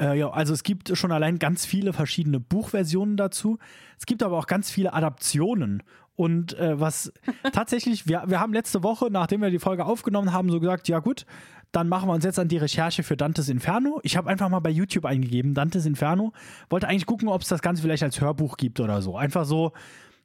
äh, 0.00 0.18
ja, 0.18 0.31
also 0.31 0.53
es 0.53 0.62
gibt 0.62 0.96
schon 0.96 1.12
allein 1.12 1.38
ganz 1.38 1.64
viele 1.64 1.92
verschiedene 1.92 2.40
Buchversionen 2.40 3.16
dazu. 3.16 3.59
Es 3.98 4.07
gibt 4.07 4.22
aber 4.22 4.38
auch 4.38 4.46
ganz 4.46 4.70
viele 4.70 4.92
Adaptionen. 4.92 5.83
Und 6.16 6.57
äh, 6.59 6.79
was 6.79 7.12
tatsächlich, 7.53 8.09
wir, 8.09 8.24
wir 8.27 8.40
haben 8.40 8.53
letzte 8.53 8.83
Woche, 8.83 9.09
nachdem 9.11 9.42
wir 9.42 9.50
die 9.50 9.59
Folge 9.59 9.85
aufgenommen 9.85 10.33
haben, 10.33 10.50
so 10.50 10.61
gesagt, 10.61 10.88
ja 10.88 10.98
gut, 10.98 11.27
dann 11.74 11.88
machen 11.88 12.08
wir 12.08 12.12
uns 12.12 12.24
jetzt 12.24 12.38
an 12.38 12.48
die 12.48 12.56
Recherche 12.56 13.02
für 13.02 13.16
Dantes 13.16 13.48
Inferno. 13.48 14.00
Ich 14.04 14.16
habe 14.16 14.30
einfach 14.30 14.48
mal 14.48 14.60
bei 14.60 14.70
YouTube 14.70 15.04
eingegeben, 15.04 15.54
Dantes 15.54 15.87
Inferno. 15.87 16.32
Wollte 16.70 16.87
eigentlich 16.87 17.06
gucken, 17.06 17.28
ob 17.28 17.42
es 17.42 17.48
das 17.48 17.62
Ganze 17.62 17.82
vielleicht 17.82 18.04
als 18.04 18.20
Hörbuch 18.20 18.56
gibt 18.56 18.78
oder 18.78 19.02
so. 19.02 19.16
Einfach 19.16 19.44
so, 19.44 19.72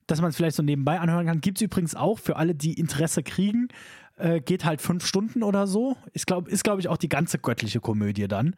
dass 0.06 0.22
man 0.22 0.30
es 0.30 0.36
vielleicht 0.36 0.56
so 0.56 0.64
nebenbei 0.64 1.00
anhören 1.00 1.26
kann. 1.26 1.42
Gibt 1.42 1.58
es 1.58 1.64
übrigens 1.64 1.96
auch 1.96 2.20
für 2.20 2.36
alle, 2.36 2.54
die 2.54 2.74
Interesse 2.74 3.24
kriegen. 3.24 3.70
Äh, 4.18 4.42
geht 4.42 4.64
halt 4.64 4.80
fünf 4.80 5.06
Stunden 5.06 5.42
oder 5.42 5.66
so. 5.66 5.98
Ist, 6.14 6.28
glaube 6.28 6.52
ist, 6.52 6.64
glaub 6.64 6.78
ich, 6.78 6.88
auch 6.88 6.98
die 6.98 7.10
ganze 7.10 7.40
göttliche 7.40 7.80
Komödie 7.80 8.28
dann. 8.28 8.56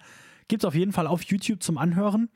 Gibt 0.49 0.63
es 0.63 0.67
auf 0.67 0.75
jeden 0.75 0.91
Fall 0.91 1.08
auf 1.08 1.23
YouTube 1.23 1.63
zum 1.63 1.77
Anhören. 1.77 2.30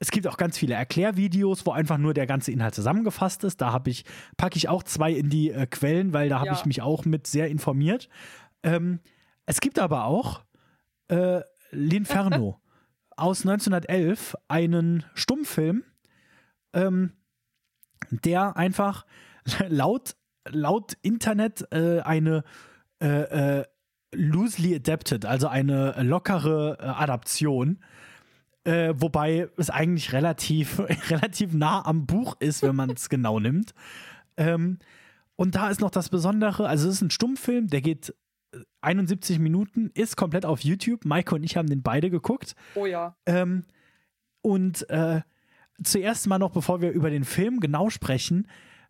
Es 0.00 0.10
gibt 0.10 0.26
auch 0.26 0.38
ganz 0.38 0.58
viele 0.58 0.74
Erklärvideos, 0.74 1.64
wo 1.66 1.70
einfach 1.70 1.98
nur 1.98 2.14
der 2.14 2.26
ganze 2.26 2.50
Inhalt 2.50 2.74
zusammengefasst 2.74 3.44
ist. 3.44 3.60
Da 3.60 3.70
habe 3.70 3.90
ich, 3.90 4.04
packe 4.36 4.56
ich 4.56 4.68
auch 4.68 4.82
zwei 4.82 5.12
in 5.12 5.30
die 5.30 5.50
äh, 5.50 5.66
Quellen, 5.66 6.12
weil 6.12 6.28
da 6.28 6.40
habe 6.40 6.48
ja. 6.48 6.54
ich 6.54 6.64
mich 6.64 6.82
auch 6.82 7.04
mit 7.04 7.28
sehr 7.28 7.48
informiert. 7.48 8.08
Ähm, 8.64 8.98
es 9.46 9.60
gibt 9.60 9.78
aber 9.78 10.04
auch 10.04 10.42
äh, 11.08 11.40
L'Inferno 11.72 12.56
aus 13.16 13.46
1911, 13.46 14.36
einen 14.48 15.04
Stummfilm, 15.14 15.84
ähm, 16.72 17.12
der 18.10 18.56
einfach 18.56 19.06
laut, 19.68 20.16
laut 20.48 20.94
Internet 21.02 21.66
äh, 21.72 22.00
eine 22.00 22.44
äh, 23.00 23.60
äh, 23.60 23.64
loosely 24.12 24.74
adapted, 24.74 25.24
also 25.24 25.48
eine 25.48 26.02
lockere 26.02 26.78
äh, 26.80 26.84
Adaption, 26.84 27.80
äh, 28.64 28.94
wobei 28.96 29.48
es 29.56 29.70
eigentlich 29.70 30.12
relativ, 30.12 30.78
relativ 31.10 31.52
nah 31.52 31.84
am 31.84 32.06
Buch 32.06 32.36
ist, 32.38 32.62
wenn 32.62 32.76
man 32.76 32.90
es 32.90 33.08
genau 33.08 33.40
nimmt. 33.40 33.74
Ähm, 34.36 34.78
und 35.36 35.54
da 35.54 35.70
ist 35.70 35.80
noch 35.80 35.90
das 35.90 36.08
Besondere, 36.10 36.68
also 36.68 36.88
es 36.88 36.96
ist 36.96 37.02
ein 37.02 37.10
Stummfilm, 37.10 37.68
der 37.68 37.80
geht 37.80 38.14
71 38.80 39.38
Minuten, 39.38 39.90
ist 39.94 40.16
komplett 40.16 40.44
auf 40.44 40.60
YouTube. 40.60 41.04
Maike 41.04 41.34
und 41.34 41.42
ich 41.42 41.56
haben 41.56 41.68
den 41.68 41.82
beide 41.82 42.10
geguckt. 42.10 42.54
Oh 42.74 42.86
ja. 42.86 43.16
Ähm, 43.26 43.64
und 44.42 44.88
äh, 44.90 45.22
zuerst 45.82 46.26
mal 46.26 46.38
noch, 46.38 46.50
bevor 46.50 46.80
wir 46.80 46.90
über 46.90 47.10
den 47.10 47.24
Film 47.24 47.60
genau 47.60 47.90
sprechen, 47.90 48.48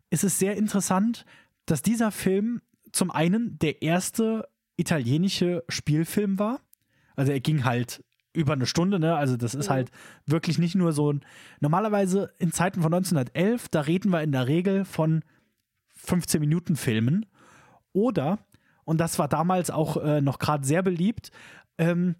ist 0.09 0.23
es 0.23 0.39
sehr 0.39 0.57
interessant, 0.57 1.25
dass 1.65 1.81
dieser 1.81 2.11
Film 2.11 2.61
zum 2.91 3.11
einen 3.11 3.57
der 3.59 3.81
erste 3.81 4.47
italienische 4.77 5.63
Spielfilm 5.69 6.39
war. 6.39 6.59
Also 7.15 7.31
er 7.31 7.39
ging 7.39 7.63
halt 7.63 8.03
über 8.33 8.53
eine 8.53 8.65
Stunde, 8.65 8.99
ne? 8.99 9.15
Also 9.15 9.37
das 9.37 9.53
ist 9.53 9.69
mhm. 9.69 9.73
halt 9.73 9.91
wirklich 10.25 10.57
nicht 10.57 10.75
nur 10.75 10.91
so 10.91 11.13
ein. 11.13 11.23
Normalerweise 11.59 12.33
in 12.39 12.51
Zeiten 12.51 12.81
von 12.81 12.93
1911, 12.93 13.69
da 13.69 13.81
reden 13.81 14.09
wir 14.09 14.21
in 14.21 14.31
der 14.31 14.47
Regel 14.47 14.85
von 14.85 15.23
15 15.95 16.39
Minuten 16.39 16.75
Filmen. 16.75 17.25
Oder 17.93 18.39
und 18.85 18.99
das 18.99 19.19
war 19.19 19.27
damals 19.27 19.69
auch 19.69 19.97
äh, 19.97 20.21
noch 20.21 20.39
gerade 20.39 20.65
sehr 20.65 20.83
beliebt. 20.83 21.31
Ähm, 21.77 22.15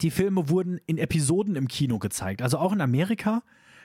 die 0.00 0.10
Filme 0.10 0.48
wurden 0.48 0.78
in 0.86 0.98
Episoden 0.98 1.56
im 1.56 1.68
Kino 1.68 1.98
gezeigt. 1.98 2.42
Also 2.42 2.58
auch 2.58 2.72
in 2.72 2.80
Amerika 2.80 3.42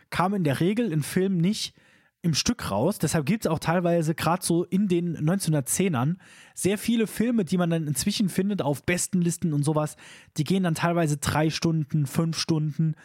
kam 0.09 0.33
in 0.33 0.43
der 0.43 0.59
Regel 0.59 0.91
ein 0.91 1.03
Film 1.03 1.37
nicht 1.37 1.73
im 2.21 2.33
Stück 2.33 2.71
raus. 2.71 2.99
Deshalb 2.99 3.25
gibt 3.25 3.45
es 3.45 3.51
auch 3.51 3.59
teilweise 3.59 4.15
gerade 4.15 4.45
so 4.45 4.63
in 4.63 4.87
den 4.87 5.17
1910ern 5.17 6.17
sehr 6.55 6.77
viele 6.77 7.07
Filme, 7.07 7.45
die 7.45 7.57
man 7.57 7.69
dann 7.69 7.87
inzwischen 7.87 8.29
findet 8.29 8.61
auf 8.61 8.83
Bestenlisten 8.83 9.53
und 9.53 9.63
sowas. 9.63 9.95
Die 10.37 10.43
gehen 10.43 10.63
dann 10.63 10.75
teilweise 10.75 11.17
drei 11.17 11.49
Stunden, 11.49 12.05
fünf 12.05 12.37
Stunden. 12.37 12.95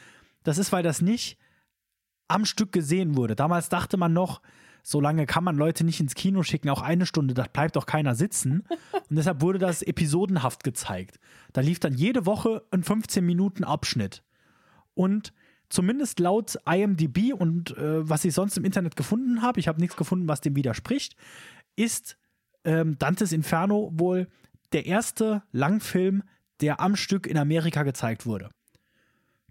Das 0.42 0.58
ist, 0.58 0.72
weil 0.72 0.82
das 0.82 1.02
nicht 1.02 1.38
am 2.28 2.44
Stück 2.44 2.72
gesehen 2.72 3.16
wurde. 3.16 3.36
Damals 3.36 3.68
dachte 3.68 3.96
man 3.96 4.12
noch, 4.12 4.40
so 4.82 5.00
lange 5.00 5.26
kann 5.26 5.44
man 5.44 5.56
Leute 5.56 5.84
nicht 5.84 6.00
ins 6.00 6.14
Kino 6.14 6.42
schicken, 6.42 6.68
auch 6.68 6.82
eine 6.82 7.06
Stunde, 7.06 7.34
da 7.34 7.44
bleibt 7.44 7.76
doch 7.76 7.86
keiner 7.86 8.14
sitzen. 8.14 8.64
Und 9.08 9.16
deshalb 9.16 9.40
wurde 9.40 9.58
das 9.58 9.82
episodenhaft 9.82 10.64
gezeigt. 10.64 11.20
Da 11.52 11.60
lief 11.60 11.78
dann 11.78 11.94
jede 11.94 12.26
Woche 12.26 12.64
ein 12.70 12.82
15 12.82 13.24
Minuten 13.24 13.64
Abschnitt. 13.64 14.22
Und 14.94 15.32
zumindest 15.68 16.18
laut 16.20 16.58
IMDb 16.66 17.32
und 17.32 17.76
äh, 17.76 18.08
was 18.08 18.24
ich 18.24 18.34
sonst 18.34 18.56
im 18.56 18.64
Internet 18.64 18.96
gefunden 18.96 19.42
habe, 19.42 19.60
ich 19.60 19.68
habe 19.68 19.80
nichts 19.80 19.96
gefunden, 19.96 20.28
was 20.28 20.40
dem 20.40 20.56
widerspricht, 20.56 21.16
ist 21.76 22.18
ähm, 22.64 22.98
Dantes 22.98 23.32
Inferno 23.32 23.90
wohl 23.94 24.28
der 24.72 24.86
erste 24.86 25.42
Langfilm, 25.52 26.22
der 26.60 26.80
am 26.80 26.96
Stück 26.96 27.26
in 27.26 27.38
Amerika 27.38 27.82
gezeigt 27.84 28.26
wurde. 28.26 28.50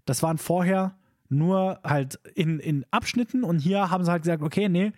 Das 0.04 0.22
waren 0.22 0.38
vorher 0.38 0.96
nur 1.28 1.80
halt 1.82 2.20
in, 2.34 2.58
in 2.58 2.84
Abschnitten 2.90 3.44
und 3.44 3.58
hier 3.58 3.90
haben 3.90 4.04
sie 4.04 4.10
halt 4.10 4.22
gesagt, 4.22 4.42
okay, 4.42 4.68
nee, 4.68 4.92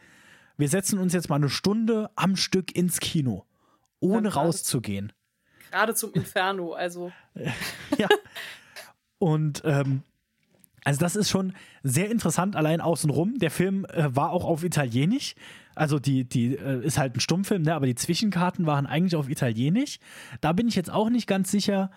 wir 0.57 0.69
setzen 0.69 0.99
uns 0.99 1.13
jetzt 1.13 1.29
mal 1.29 1.37
eine 1.37 1.49
Stunde 1.49 2.11
am 2.17 2.37
Stück 2.37 2.77
ins 2.77 3.01
Kino, 3.01 3.45
ohne 4.01 4.29
ja, 4.29 4.35
rauszugehen. 4.35 5.13
Gerade 5.71 5.95
zum 5.95 6.13
Inferno, 6.13 6.73
also. 6.73 7.13
ja. 7.99 8.09
Und 9.19 9.63
ähm, 9.65 10.03
also 10.85 11.01
das 11.01 11.17
ist 11.17 11.31
schon 11.31 11.55
sehr 11.83 12.11
interessant, 12.11 12.57
allein 12.57 12.81
außenrum. 12.81 13.39
Der 13.39 13.51
Film 13.51 13.87
äh, 13.87 14.15
war 14.15 14.31
auch 14.31 14.45
auf 14.45 14.63
Italienisch. 14.63 15.35
Also 15.75 15.99
die, 15.99 16.25
die 16.25 16.57
äh, 16.57 16.85
ist 16.85 16.99
halt 16.99 17.17
ein 17.17 17.21
Stummfilm, 17.21 17.63
ne? 17.63 17.75
aber 17.75 17.87
die 17.87 17.95
Zwischenkarten 17.95 18.67
waren 18.67 18.87
eigentlich 18.87 19.17
auf 19.17 19.29
Italienisch. 19.29 19.99
Da 20.41 20.53
bin 20.53 20.69
ich 20.69 20.77
jetzt 20.77 20.93
auch 20.93 21.09
nicht 21.09 21.27
ganz 21.27 21.51
sicher, 21.51 21.91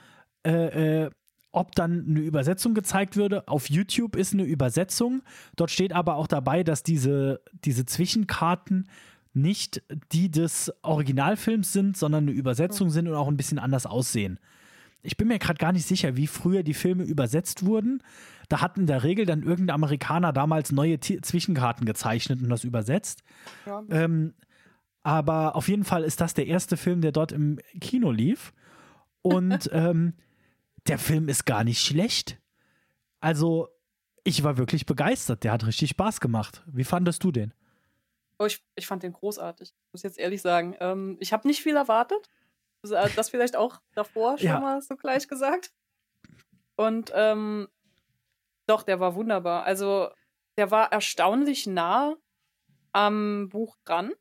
äh, 0.46 1.04
äh, 1.04 1.10
ob 1.51 1.75
dann 1.75 2.05
eine 2.07 2.19
Übersetzung 2.19 2.73
gezeigt 2.73 3.15
würde. 3.15 3.47
Auf 3.47 3.69
YouTube 3.69 4.15
ist 4.15 4.33
eine 4.33 4.43
Übersetzung. 4.43 5.23
Dort 5.55 5.71
steht 5.71 5.93
aber 5.93 6.15
auch 6.15 6.27
dabei, 6.27 6.63
dass 6.63 6.83
diese, 6.83 7.41
diese 7.65 7.86
Zwischenkarten 7.86 8.89
nicht 9.33 9.83
die 10.12 10.29
des 10.29 10.73
Originalfilms 10.81 11.71
sind, 11.71 11.97
sondern 11.97 12.23
eine 12.23 12.31
Übersetzung 12.31 12.89
sind 12.89 13.07
und 13.07 13.15
auch 13.15 13.27
ein 13.27 13.38
bisschen 13.38 13.60
anders 13.60 13.86
aussehen. 13.86 14.39
Ich 15.03 15.15
bin 15.15 15.27
mir 15.27 15.39
gerade 15.39 15.60
gar 15.60 15.71
nicht 15.71 15.88
sicher, 15.88 16.17
wie 16.17 16.27
früher 16.27 16.63
die 16.63 16.73
Filme 16.73 17.03
übersetzt 17.03 17.65
wurden. 17.65 18.01
Da 18.49 18.62
hat 18.62 18.77
in 18.77 18.88
der 18.88 19.03
Regel 19.03 19.25
dann 19.25 19.43
irgendein 19.43 19.75
Amerikaner 19.75 20.33
damals 20.33 20.71
neue 20.71 20.99
T 20.99 21.21
Zwischenkarten 21.21 21.86
gezeichnet 21.86 22.41
und 22.41 22.49
das 22.49 22.63
übersetzt. 22.63 23.23
Ja. 23.65 23.83
Ähm, 23.89 24.33
aber 25.03 25.55
auf 25.55 25.69
jeden 25.69 25.86
Fall 25.86 26.03
ist 26.03 26.19
das 26.19 26.33
der 26.33 26.47
erste 26.47 26.75
Film, 26.75 27.01
der 27.01 27.12
dort 27.12 27.31
im 27.31 27.60
Kino 27.79 28.12
lief. 28.12 28.53
Und 29.21 29.69
ähm, 29.73 30.13
der 30.88 30.97
Film 31.00 31.28
ist 31.30 31.45
gar 31.45 31.63
nicht 31.63 31.82
schlecht. 31.82 32.39
Also, 33.19 33.69
ich 34.23 34.43
war 34.43 34.58
wirklich 34.58 34.86
begeistert. 34.86 35.43
Der 35.43 35.52
hat 35.52 35.65
richtig 35.65 35.89
Spaß 35.91 36.19
gemacht. 36.19 36.63
Wie 36.67 36.84
fandest 36.84 37.23
du 37.23 37.32
den? 37.32 37.54
Oh, 38.39 38.45
ich, 38.45 38.63
ich 38.76 38.86
fand 38.86 39.02
den 39.04 39.13
großartig, 39.13 39.73
muss 39.91 40.04
jetzt 40.04 40.19
ehrlich 40.19 40.41
sagen. 40.41 40.76
Ähm, 40.80 41.17
ich 41.19 41.34
habe 41.34 41.47
nicht 41.47 41.62
viel 41.63 41.76
erwartet. 41.76 42.30
Also, 42.84 42.95
äh, 42.95 43.10
das 43.15 43.30
vielleicht 43.30 43.56
auch 43.56 43.82
davor 43.95 44.38
schon 44.38 44.47
Ja. 44.47 44.60
mal 44.60 44.82
so 44.82 44.95
gleich 44.95 45.28
gesagt. 45.28 45.71
Und 46.76 47.12
ähm, 47.15 47.67
doch, 48.67 48.84
der 48.84 49.00
war 49.00 49.15
wunderbar. 49.15 49.63
Also, 49.63 50.10
der 50.58 50.69
war 50.71 50.91
erstaunlich 50.91 51.65
nah 51.65 52.15
am 52.91 53.50
Buch 53.50 53.78
dran. 53.86 54.12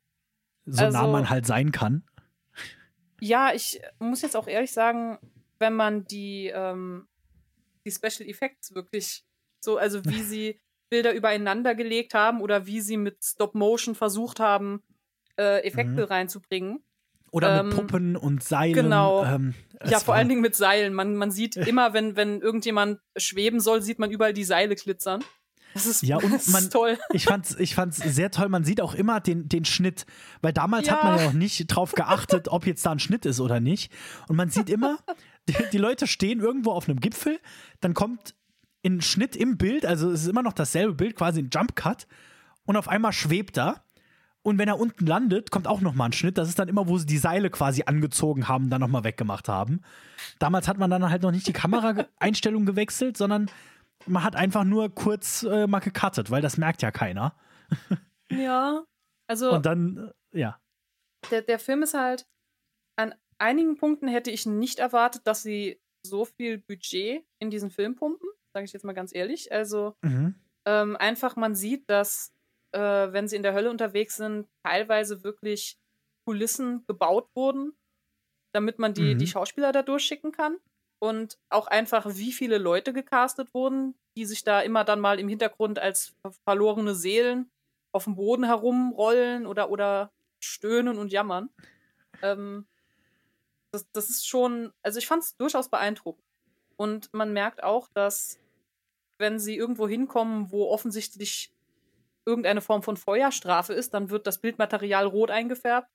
So 0.65 0.83
nah 0.89 1.01
Also- 1.01 1.13
man 1.13 1.29
halt 1.31 1.47
sein 1.47 1.73
kann. 1.73 2.05
Ja, 3.21 3.53
ich 3.55 3.81
muss 3.99 4.21
jetzt 4.23 4.37
auch 4.37 4.47
ehrlich 4.47 4.73
sagen, 4.73 5.19
wenn 5.59 5.75
man 5.75 6.05
die, 6.07 6.51
ähm, 6.55 7.07
die 7.85 7.91
Special 7.91 8.29
Effects 8.29 8.75
wirklich 8.75 9.25
so, 9.61 9.77
also 9.79 10.05
wie 10.05 10.23
sie 10.23 10.61
Bilder 10.91 11.13
übereinander 11.15 11.75
gelegt 11.75 12.15
haben 12.15 12.41
oder 12.41 12.67
wie 12.67 12.81
sie 12.81 12.97
mit 12.97 13.23
Stop 13.25 13.55
Motion 13.55 13.95
versucht 13.95 14.39
haben, 14.41 14.83
äh, 15.39 15.65
Effekte 15.67 16.03
Mhm. 16.03 16.09
reinzubringen. 16.09 16.83
Oder 17.33 17.61
Ähm, 17.61 17.69
mit 17.69 17.77
Puppen 17.77 18.17
und 18.17 18.43
Seilen. 18.45 18.73
genau. 18.73 19.25
Ähm, 19.25 19.55
ja, 19.85 19.99
vor 19.99 20.15
allen 20.15 20.29
Dingen 20.29 20.41
mit 20.41 20.55
Seilen. 20.55 20.95
Man, 20.95 21.17
man 21.17 21.31
sieht 21.33 21.57
immer, 21.75 21.93
wenn, 21.93 22.17
wenn 22.17 22.41
irgendjemand 22.41 23.01
schweben 23.17 23.61
soll, 23.61 23.83
sieht 23.83 23.99
man 23.99 24.11
überall 24.11 24.33
die 24.33 24.45
Seile 24.45 24.75
glitzern. 24.77 25.23
Das 25.75 25.85
ist, 25.87 26.03
Ja, 26.03 26.17
und 26.17 26.31
man- 26.53 26.63
ist 26.63 26.73
toll. 26.73 26.97
Ich 27.13 27.25
fand's, 27.25 27.55
ich 27.59 27.75
fand's 27.75 27.97
sehr 27.99 28.31
toll. 28.31 28.49
Man 28.49 28.65
sieht 28.65 28.81
auch 28.81 28.95
immer 28.95 29.21
den, 29.21 29.49
den 29.49 29.65
Schnitt, 29.67 30.07
weil 30.41 30.53
damals 30.55 30.89
hat 30.91 31.03
Ja. 31.03 31.11
man 31.11 31.19
ja 31.19 31.25
noch 31.27 31.33
nicht 31.35 31.67
drauf 31.67 31.93
geachtet, 31.93 32.49
ob 32.49 32.65
jetzt 32.65 32.87
da 32.87 32.93
ein 32.93 33.01
Schnitt 33.01 33.27
ist 33.27 33.41
oder 33.41 33.59
nicht. 33.61 33.93
Und 34.29 34.37
man 34.37 34.49
sieht 34.49 34.71
immer, 34.71 34.99
die, 35.49 35.57
die 35.73 35.79
Leute 35.79 36.07
stehen 36.07 36.41
irgendwo 36.41 36.73
auf 36.73 36.89
einem 36.89 37.01
Gipfel, 37.01 37.39
dann 37.81 37.95
kommt 37.95 38.35
ein 38.85 39.01
Schnitt 39.01 39.37
im 39.37 39.59
Bild, 39.59 39.85
also 39.85 40.11
es 40.11 40.23
ist 40.23 40.29
immer 40.29 40.43
noch 40.43 40.53
dasselbe 40.53 40.95
Bild, 40.95 41.17
quasi 41.17 41.41
ein 41.41 41.51
Jump 41.53 41.75
Cut, 41.75 42.07
und 42.67 42.77
auf 42.77 42.89
einmal 42.89 43.13
schwebt 43.13 43.57
er. 43.59 43.83
Und 44.43 44.59
wenn 44.59 44.69
er 44.69 44.79
unten 44.79 45.07
landet, 45.07 45.51
kommt 45.51 45.67
auch 45.67 45.81
nochmal 45.81 46.11
ein 46.11 46.13
Schnitt. 46.13 46.39
Das 46.39 46.49
ist 46.49 46.59
dann 46.59 46.69
immer, 46.69 46.87
wo 46.87 46.99
sie 46.99 47.07
die 47.07 47.19
Seile 47.19 47.51
quasi 47.51 47.83
angezogen 47.85 48.47
haben, 48.47 48.71
dann 48.71 48.81
nochmal 48.81 49.03
weggemacht 49.03 49.49
haben. 49.49 49.81
Damals 50.39 50.69
hat 50.69 50.79
man 50.79 50.89
dann 50.89 51.11
halt 51.11 51.23
noch 51.23 51.33
nicht 51.33 51.49
die 51.49 51.53
Kameraeinstellung 51.53 52.65
gewechselt, 52.65 53.17
sondern 53.17 53.51
man 54.07 54.23
hat 54.23 54.37
einfach 54.37 54.63
nur 54.63 54.95
kurz 54.95 55.43
äh, 55.43 55.67
mal 55.67 55.81
gecuttet, 55.81 56.31
weil 56.31 56.43
das 56.43 56.59
merkt 56.59 56.83
ja 56.83 56.93
keiner. 56.93 57.35
Ja. 58.31 58.85
Also, 59.27 59.53
Und 59.53 59.67
dann, 59.67 60.13
äh, 60.33 60.41
ja. 60.41 60.61
der, 61.33 61.43
der 61.43 61.59
Film 61.59 61.83
ist 61.83 61.95
halt, 61.95 62.29
an 62.97 63.15
einigen 63.39 63.77
Punkten 63.77 64.09
hätte 64.09 64.31
ich 64.31 64.47
nicht 64.47 64.79
erwartet, 64.79 65.23
dass 65.27 65.43
sie 65.43 65.81
so 66.05 66.25
viel 66.25 66.59
Budget 66.59 67.25
in 67.39 67.51
diesen 67.51 67.71
Film 67.71 67.97
pumpen, 67.97 68.29
sage 68.55 68.65
ich 68.65 68.73
jetzt 68.73 68.85
mal 68.85 68.93
ganz 68.95 69.15
ehrlich. 69.15 69.53
Also 69.53 69.95
Mhm. 70.03 70.35
ähm, 70.67 70.97
einfach, 70.97 71.37
man 71.37 71.55
sieht, 71.55 71.89
dass 71.91 72.33
äh, 72.73 72.81
wenn 72.81 73.29
sie 73.29 73.37
in 73.37 73.43
der 73.43 73.55
Hölle 73.55 73.71
unterwegs 73.71 74.17
sind, 74.17 74.49
teilweise 74.65 75.25
wirklich 75.25 75.79
Kulissen 76.27 76.85
gebaut 76.87 77.29
wurden, 77.35 77.73
damit 78.55 78.79
man 78.79 78.95
die, 78.95 79.15
Mhm. 79.15 79.19
die 79.19 79.27
Schauspieler 79.27 79.73
da 79.73 79.83
durchschicken 79.83 80.33
kann. 80.33 80.59
Und 80.99 81.39
auch 81.51 81.67
einfach, 81.67 82.07
wie 82.17 82.33
viele 82.33 82.57
Leute 82.59 82.93
gecastet 82.95 83.53
wurden, 83.53 83.95
die 84.17 84.25
sich 84.25 84.45
da 84.45 84.61
immer 84.61 84.83
dann 84.83 84.99
mal 85.01 85.21
im 85.21 85.29
Hintergrund 85.29 85.79
als 85.79 86.15
ver- 86.23 86.33
verlorene 86.45 86.95
Seelen 86.95 87.51
auf 87.93 88.05
dem 88.05 88.17
Boden 88.17 88.45
herumrollen 88.45 89.47
oder, 89.47 89.71
oder 89.71 90.11
stöhnen 90.43 90.97
und 90.97 91.13
jammern. 91.13 91.51
Ähm, 92.23 92.67
das, 93.77 93.91
das 93.93 94.11
ist 94.11 94.27
schon, 94.27 94.73
also 94.83 94.99
ich 94.99 95.07
fand 95.07 95.23
es 95.23 95.37
durchaus 95.37 95.69
beeindruckend. 95.69 96.25
Und 96.77 97.13
man 97.13 97.33
merkt 97.33 97.63
auch, 97.63 97.89
dass 97.95 98.39
wenn 99.19 99.39
sie 99.39 99.57
irgendwo 99.57 99.89
hinkommen, 99.89 100.51
wo 100.51 100.69
offensichtlich 100.69 101.53
irgendeine 102.27 102.61
Form 102.61 102.83
von 102.83 102.97
Feuerstrafe 102.97 103.73
ist, 103.73 103.95
dann 103.95 104.11
wird 104.11 104.27
das 104.27 104.41
Bildmaterial 104.41 105.07
rot 105.07 105.31
eingefärbt. 105.31 105.89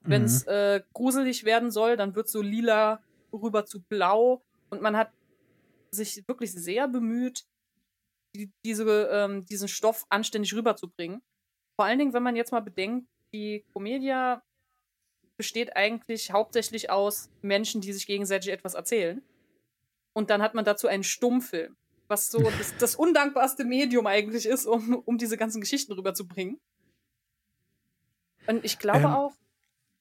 Wenn 0.00 0.24
es 0.24 0.46
äh, 0.46 0.82
gruselig 0.92 1.44
werden 1.44 1.70
soll, 1.70 1.96
dann 1.96 2.14
wird 2.14 2.28
so 2.28 2.42
lila 2.42 3.02
rüber 3.32 3.64
zu 3.64 3.82
blau. 3.82 4.42
Und 4.70 4.82
man 4.82 4.96
hat 4.96 5.12
sich 5.90 6.26
wirklich 6.26 6.52
sehr 6.52 6.88
bemüht, 6.88 7.46
die, 8.34 8.50
diese, 8.64 8.84
ähm, 9.10 9.46
diesen 9.46 9.68
Stoff 9.68 10.04
anständig 10.10 10.54
rüberzubringen. 10.54 11.22
Vor 11.76 11.86
allen 11.86 11.98
Dingen, 11.98 12.12
wenn 12.12 12.22
man 12.22 12.36
jetzt 12.36 12.52
mal 12.52 12.60
bedenkt, 12.60 13.08
die 13.32 13.64
Comedia 13.72 14.42
besteht 15.38 15.76
eigentlich 15.76 16.32
hauptsächlich 16.32 16.90
aus 16.90 17.30
Menschen, 17.40 17.80
die 17.80 17.94
sich 17.94 18.06
gegenseitig 18.06 18.52
etwas 18.52 18.74
erzählen. 18.74 19.22
Und 20.12 20.28
dann 20.28 20.42
hat 20.42 20.54
man 20.54 20.64
dazu 20.64 20.88
einen 20.88 21.04
Stummfilm, 21.04 21.76
was 22.08 22.28
so 22.30 22.38
das, 22.58 22.76
das 22.76 22.96
undankbarste 22.96 23.64
Medium 23.64 24.06
eigentlich 24.06 24.44
ist, 24.44 24.66
um, 24.66 25.02
um 25.06 25.16
diese 25.16 25.38
ganzen 25.38 25.62
Geschichten 25.62 25.92
rüberzubringen. 25.92 26.60
Und 28.46 28.64
ich 28.64 28.78
glaube 28.78 29.06
Ähm, 29.06 29.06
auch, 29.06 29.32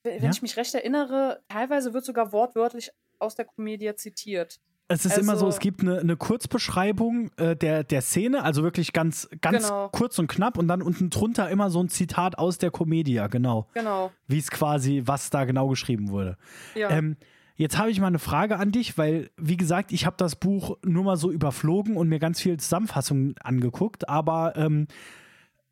wenn 0.03 0.23
ja? 0.23 0.29
ich 0.31 0.41
mich 0.41 0.57
recht 0.57 0.73
erinnere, 0.73 1.43
teilweise 1.49 1.93
wird 1.93 2.03
sogar 2.03 2.31
wortwörtlich 2.31 2.91
aus 3.19 3.35
der 3.35 3.45
Comedia 3.45 3.95
zitiert. 3.95 4.59
Es 4.89 5.05
ist 5.05 5.17
immer 5.17 5.35
so, 5.35 5.45
also- 5.45 5.55
es 5.55 5.59
gibt 5.59 5.81
eine, 5.81 5.99
eine 5.99 6.15
Kurzbeschreibung 6.15 7.29
äh, 7.37 7.55
der, 7.55 7.83
der 7.83 8.01
Szene, 8.01 8.43
also 8.43 8.63
wirklich 8.63 8.93
ganz, 8.93 9.27
ganz 9.41 9.67
Genau. 9.67 9.89
kurz 9.89 10.17
und 10.17 10.27
knapp 10.27 10.57
und 10.57 10.67
dann 10.67 10.81
unten 10.81 11.09
drunter 11.09 11.49
immer 11.49 11.69
so 11.69 11.81
ein 11.81 11.89
Zitat 11.89 12.37
aus 12.37 12.57
der 12.57 12.71
Comedia, 12.71 13.27
genau. 13.27 13.67
Genau. 13.73 14.11
Wie 14.27 14.37
es 14.39 14.49
quasi, 14.49 15.03
was 15.05 15.29
da 15.29 15.43
genau 15.45 15.67
geschrieben 15.67 16.09
wurde. 16.09 16.37
Ja. 16.73 16.89
Ähm, 16.89 17.17
jetzt 17.57 17.77
habe 17.77 17.89
ich 17.91 17.99
mal 17.99 18.07
eine 18.07 18.19
Frage 18.19 18.57
an 18.59 18.71
dich, 18.71 18.97
weil, 18.97 19.29
wie 19.35 19.57
gesagt, 19.57 19.91
ich 19.91 20.05
habe 20.05 20.15
das 20.17 20.35
Buch 20.37 20.77
nur 20.85 21.03
mal 21.03 21.17
so 21.17 21.31
überflogen 21.31 21.97
und 21.97 22.07
mir 22.07 22.19
ganz 22.19 22.39
viel 22.41 22.57
Zusammenfassungen 22.57 23.35
angeguckt, 23.43 24.07
aber 24.07 24.55
ähm, 24.55 24.87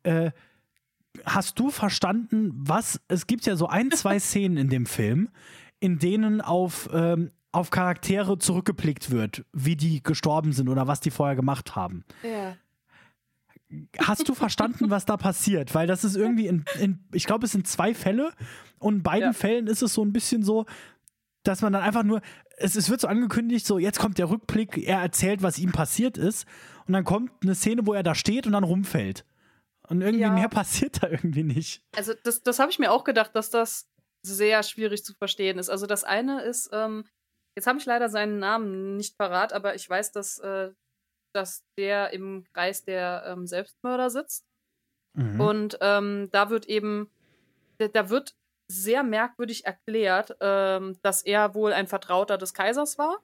äh, 0.02 0.30
hast 1.24 1.58
du 1.58 1.70
verstanden, 1.70 2.50
was, 2.54 3.00
es 3.08 3.26
gibt 3.26 3.46
ja 3.46 3.56
so 3.56 3.66
ein, 3.68 3.90
zwei 3.92 4.18
Szenen 4.20 4.58
in 4.58 4.68
dem 4.68 4.84
Film, 4.84 5.30
in 5.80 5.98
denen 5.98 6.40
auf, 6.42 6.90
ähm, 6.92 7.30
auf 7.56 7.70
Charaktere 7.70 8.38
zurückgeblickt 8.38 9.10
wird, 9.10 9.44
wie 9.52 9.76
die 9.76 10.02
gestorben 10.02 10.52
sind 10.52 10.68
oder 10.68 10.86
was 10.86 11.00
die 11.00 11.10
vorher 11.10 11.36
gemacht 11.36 11.74
haben. 11.76 12.04
ja. 12.22 12.56
Hast 13.98 14.28
du 14.28 14.34
verstanden, 14.34 14.90
was 14.90 15.06
da 15.06 15.16
passiert? 15.16 15.74
Weil 15.74 15.88
das 15.88 16.04
ist 16.04 16.14
irgendwie, 16.16 16.46
in, 16.46 16.64
in, 16.78 17.04
ich 17.12 17.24
glaube, 17.26 17.46
es 17.46 17.52
sind 17.52 17.66
zwei 17.66 17.94
Fälle 17.94 18.30
und 18.78 18.96
in 18.96 19.02
beiden 19.02 19.28
Ja. 19.28 19.32
Fällen 19.32 19.66
ist 19.66 19.82
es 19.82 19.92
so 19.92 20.04
ein 20.04 20.12
bisschen 20.12 20.44
so, 20.44 20.66
dass 21.42 21.62
man 21.62 21.72
dann 21.72 21.82
einfach 21.82 22.04
nur, 22.04 22.20
es, 22.58 22.76
es 22.76 22.88
wird 22.90 23.00
so 23.00 23.08
angekündigt, 23.08 23.66
so 23.66 23.78
jetzt 23.80 23.98
kommt 23.98 24.18
der 24.18 24.30
Rückblick, 24.30 24.78
er 24.86 25.00
erzählt, 25.00 25.42
was 25.42 25.58
ihm 25.58 25.72
passiert 25.72 26.16
ist 26.16 26.46
und 26.86 26.92
dann 26.92 27.02
kommt 27.02 27.32
eine 27.42 27.56
Szene, 27.56 27.84
wo 27.86 27.92
er 27.92 28.04
da 28.04 28.14
steht 28.14 28.46
und 28.46 28.52
dann 28.52 28.62
rumfällt. 28.64 29.24
Und 29.88 30.00
irgendwie 30.00 30.22
Ja. 30.22 30.30
mehr 30.32 30.48
passiert 30.48 31.02
da 31.02 31.08
irgendwie 31.08 31.42
nicht. 31.44 31.82
Also 31.96 32.12
das, 32.22 32.42
das 32.44 32.60
habe 32.60 32.70
ich 32.70 32.78
mir 32.78 32.92
auch 32.92 33.02
gedacht, 33.02 33.32
dass 33.34 33.50
das 33.50 33.88
sehr 34.22 34.62
schwierig 34.62 35.04
zu 35.04 35.12
verstehen 35.14 35.58
ist. 35.58 35.70
Also 35.70 35.86
das 35.86 36.04
eine 36.04 36.42
ist, 36.42 36.70
ähm, 36.72 37.04
jetzt 37.56 37.66
habe 37.66 37.78
ich 37.78 37.86
leider 37.86 38.08
seinen 38.08 38.38
Namen 38.38 38.96
nicht 38.96 39.16
parat, 39.18 39.52
aber 39.52 39.74
ich 39.74 39.88
weiß, 39.88 40.12
dass, 40.12 40.38
äh, 40.38 40.72
dass 41.34 41.64
der 41.78 42.12
im 42.12 42.44
Kreis 42.54 42.84
der 42.84 43.24
ähm, 43.26 43.46
Selbstmörder 43.46 44.10
sitzt. 44.10 44.44
Mhm. 45.16 45.40
Und 45.40 45.78
ähm, 45.80 46.28
da 46.32 46.50
wird 46.50 46.66
eben, 46.66 47.10
da, 47.78 48.10
wird 48.10 48.34
sehr 48.70 49.02
merkwürdig 49.02 49.64
erklärt, 49.64 50.36
ähm, 50.40 50.98
dass 51.02 51.22
er 51.22 51.54
wohl 51.54 51.72
ein 51.72 51.86
Vertrauter 51.86 52.38
des 52.38 52.54
Kaisers 52.54 52.98
war 52.98 53.22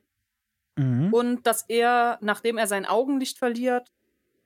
Mhm. 0.78 1.12
und 1.12 1.46
dass 1.46 1.64
er, 1.68 2.18
nachdem 2.22 2.56
er 2.56 2.66
sein 2.66 2.86
Augenlicht 2.86 3.38
verliert, 3.38 3.92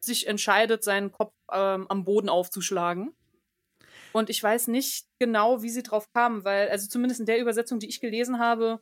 sich 0.01 0.27
entscheidet, 0.27 0.83
seinen 0.83 1.13
Kopf 1.13 1.33
ähm, 1.53 1.87
am 1.89 2.05
Boden 2.05 2.29
aufzuschlagen. 2.29 3.15
Und 4.13 4.31
ich 4.31 4.43
weiß 4.43 4.69
nicht 4.69 5.07
genau, 5.21 5.63
wie 5.63 5.69
sie 5.69 5.83
drauf 5.83 6.11
kamen, 6.13 6.45
weil, 6.45 6.69
also 6.69 6.89
zumindest 6.89 7.21
in 7.21 7.27
der 7.27 7.41
Übersetzung, 7.41 7.79
die 7.79 7.89
ich 7.89 8.01
gelesen 8.01 8.39
habe, 8.39 8.81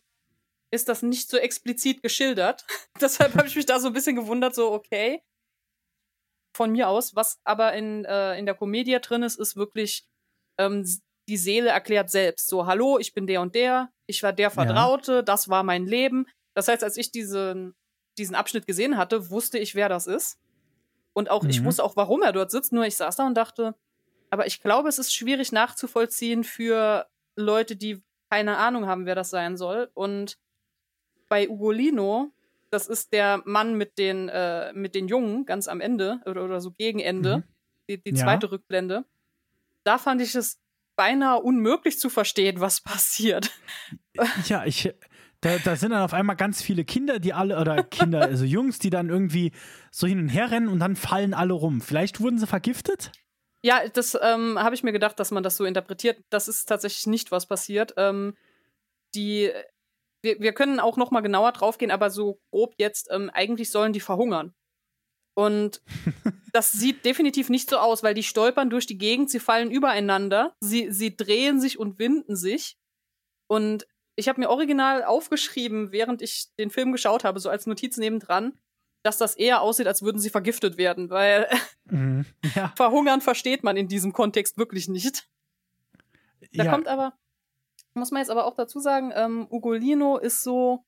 ist 0.74 0.88
das 0.88 1.02
nicht 1.02 1.30
so 1.30 1.37
explizit 1.37 2.02
geschildert. 2.02 2.66
Deshalb 3.00 3.34
habe 3.34 3.46
ich 3.46 3.56
mich 3.56 3.66
da 3.66 3.78
so 3.80 3.88
ein 3.88 3.92
bisschen 3.92 4.16
gewundert, 4.16 4.54
so, 4.54 4.72
okay. 4.72 5.22
Von 6.56 6.72
mir 6.72 6.88
aus, 6.88 7.16
was 7.16 7.40
aber 7.44 7.72
in, 7.72 8.04
äh, 8.04 8.38
in 8.38 8.46
der 8.46 8.54
Komödie 8.54 8.98
drin 9.00 9.22
ist, 9.22 9.38
ist 9.38 9.56
wirklich, 9.56 10.06
ähm, 10.58 10.84
die 11.28 11.37
Seele 11.37 11.70
erklärt 11.70 12.10
selbst. 12.10 12.48
So, 12.48 12.66
hallo, 12.66 12.98
ich 12.98 13.14
bin 13.14 13.26
der 13.26 13.40
und 13.40 13.54
der, 13.54 13.90
ich 14.06 14.22
war 14.22 14.32
der 14.32 14.50
Vertraute, 14.50 15.24
das 15.24 15.48
war 15.48 15.62
mein 15.62 15.87
Leben. 15.87 16.26
Das 16.54 16.68
heißt, 16.68 16.84
als 16.84 16.96
ich 16.96 17.10
diesen, 17.10 17.74
diesen 18.18 18.34
Abschnitt 18.34 18.66
gesehen 18.66 18.96
hatte, 18.96 19.30
wusste 19.30 19.58
ich, 19.58 19.74
wer 19.74 19.88
das 19.88 20.06
ist. 20.06 20.38
Und 21.12 21.30
auch, 21.30 21.42
mhm. 21.42 21.50
ich 21.50 21.64
wusste 21.64 21.82
auch, 21.82 21.96
warum 21.96 22.22
er 22.22 22.32
dort 22.32 22.50
sitzt. 22.50 22.72
Nur 22.72 22.84
ich 22.84 22.96
saß 22.96 23.16
da 23.16 23.26
und 23.26 23.34
dachte, 23.34 23.74
aber 24.30 24.46
ich 24.46 24.60
glaube, 24.60 24.88
es 24.88 24.98
ist 24.98 25.14
schwierig 25.14 25.52
nachzuvollziehen 25.52 26.44
für 26.44 27.06
Leute, 27.37 27.76
die 27.76 28.02
keine 28.30 28.56
Ahnung 28.56 28.87
haben, 28.87 29.06
wer 29.06 29.14
das 29.14 29.30
sein 29.30 29.56
soll. 29.56 29.90
Und 29.94 30.38
bei 31.28 31.48
Ugolino, 31.48 32.32
das 32.70 32.87
ist 32.88 33.12
der 33.12 33.42
Mann 33.44 33.76
mit 33.76 33.98
den, 33.98 34.28
äh, 34.28 34.72
mit 34.72 34.94
den 34.94 35.08
Jungen 35.08 35.46
ganz 35.46 35.68
am 35.68 35.80
Ende 35.80 36.20
oder, 36.26 36.44
oder 36.44 36.60
so 36.60 36.72
gegen 36.72 37.00
Ende, 37.00 37.38
mhm. 37.38 37.42
die, 37.88 38.02
die 38.02 38.14
zweite 38.14 38.46
ja. 38.46 38.50
Rückblende. 38.50 39.04
Da 39.84 39.98
fand 39.98 40.20
ich 40.20 40.34
es 40.34 40.60
beinahe 40.96 41.40
unmöglich 41.40 41.98
zu 41.98 42.08
verstehen, 42.08 42.60
was 42.60 42.80
passiert. 42.80 43.50
Ja, 44.46 44.64
ich. 44.64 44.94
Da, 45.40 45.58
da 45.58 45.74
sind 45.74 45.90
dann 45.90 46.02
auf 46.02 46.14
einmal 46.14 46.37
ganz 46.37 46.62
viele 46.62 46.84
Kinder, 46.84 47.18
die 47.18 47.32
alle, 47.32 47.58
oder 47.58 47.82
Kinder, 47.82 48.22
also 48.22 48.44
Jungs, 48.44 48.78
die 48.78 48.90
dann 48.90 49.08
irgendwie 49.08 49.50
so 49.90 50.06
hin 50.06 50.20
und 50.20 50.28
her 50.28 50.52
rennen 50.52 50.68
und 50.68 50.78
dann 50.78 50.94
fallen 50.94 51.34
alle 51.34 51.52
rum. 51.52 51.80
Vielleicht 51.80 52.20
wurden 52.20 52.38
sie 52.38 52.46
vergiftet? 52.46 53.10
Ja, 53.62 53.87
das 53.88 54.16
ähm, 54.22 54.58
habe 54.58 54.74
ich 54.74 54.84
mir 54.84 54.92
gedacht, 54.92 55.18
dass 55.18 55.32
man 55.32 55.42
das 55.42 55.56
so 55.56 55.64
interpretiert. 55.64 56.22
Das 56.30 56.46
ist 56.46 56.66
tatsächlich 56.66 57.08
nicht, 57.08 57.32
was 57.32 57.46
passiert. 57.46 57.92
Ähm, 57.96 58.37
die, 59.14 59.50
wir, 60.24 60.40
wir 60.40 60.52
können 60.52 60.80
auch 60.80 60.96
noch 60.96 61.10
mal 61.10 61.20
genauer 61.20 61.52
draufgehen, 61.52 61.92
aber 61.92 62.10
so 62.10 62.40
grob 62.50 62.74
jetzt, 62.78 63.08
ähm, 63.10 63.30
eigentlich 63.30 63.70
sollen 63.70 63.92
die 63.92 64.00
verhungern. 64.00 64.54
Und 65.34 65.82
das 66.52 66.72
sieht 66.72 67.04
definitiv 67.04 67.50
nicht 67.50 67.70
so 67.70 67.78
aus, 67.78 68.02
weil 68.02 68.14
die 68.14 68.22
stolpern 68.22 68.70
durch 68.70 68.87
die 68.87 68.98
Gegend, 68.98 69.30
sie 69.30 69.40
fallen 69.40 69.70
übereinander, 69.70 70.56
sie, 70.60 70.90
sie 70.90 71.16
drehen 71.16 71.60
sich 71.60 71.78
und 71.78 71.98
winden 71.98 72.37
sich. 72.37 72.76
Und 73.46 73.87
ich 74.16 74.28
habe 74.28 74.40
mir 74.40 74.48
original 74.48 75.04
aufgeschrieben, 75.04 75.92
während 75.92 76.22
ich 76.22 76.46
den 76.58 76.70
Film 76.70 76.92
geschaut 76.92 77.24
habe, 77.24 77.40
so 77.40 77.50
als 77.50 77.66
Notiz 77.66 77.96
nebendran, 77.96 78.58
dass 79.02 79.18
das 79.18 79.37
eher 79.37 79.60
aussieht, 79.60 79.87
als 79.87 80.02
würden 80.02 80.18
sie 80.18 80.30
vergiftet 80.30 80.78
werden, 80.78 81.10
weil 81.10 81.48
mhm, 81.84 82.24
ja. 82.54 82.72
verhungern 82.76 83.20
versteht 83.20 83.62
man 83.62 83.76
in 83.76 83.88
diesem 83.88 84.12
Kontext 84.12 84.56
wirklich 84.56 84.88
nicht. 84.88 85.28
Da 86.52 86.64
ja. 86.64 86.70
kommt 86.70 86.88
aber, 86.88 87.14
muss 87.94 88.11
man 88.11 88.20
jetzt 88.20 88.30
aber 88.30 88.46
auch 88.46 88.54
dazu 88.54 88.80
sagen, 88.80 89.12
ähm, 89.14 89.46
Ugolino 89.50 90.18
ist 90.18 90.42
so 90.42 90.85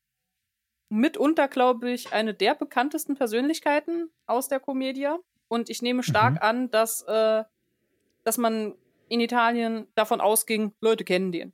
mitunter, 0.89 1.49
glaube 1.49 1.91
ich, 1.91 2.13
eine 2.13 2.35
der 2.35 2.55
bekanntesten 2.55 3.17
Persönlichkeiten 3.17 4.11
aus 4.27 4.49
der 4.49 4.61
Komödie. 4.61 5.09
Und 5.49 5.71
ich 5.71 5.83
nehme 5.83 6.03
stark 6.03 6.35
mhm. 6.35 6.41
an, 6.43 6.71
dass, 6.71 7.03
äh, 7.03 7.45
dass 8.25 8.39
man 8.39 8.75
in 9.09 9.21
Italien 9.21 9.87
davon 9.95 10.21
ausging, 10.21 10.73
Leute 10.81 11.05
kennen 11.05 11.33
den. 11.33 11.53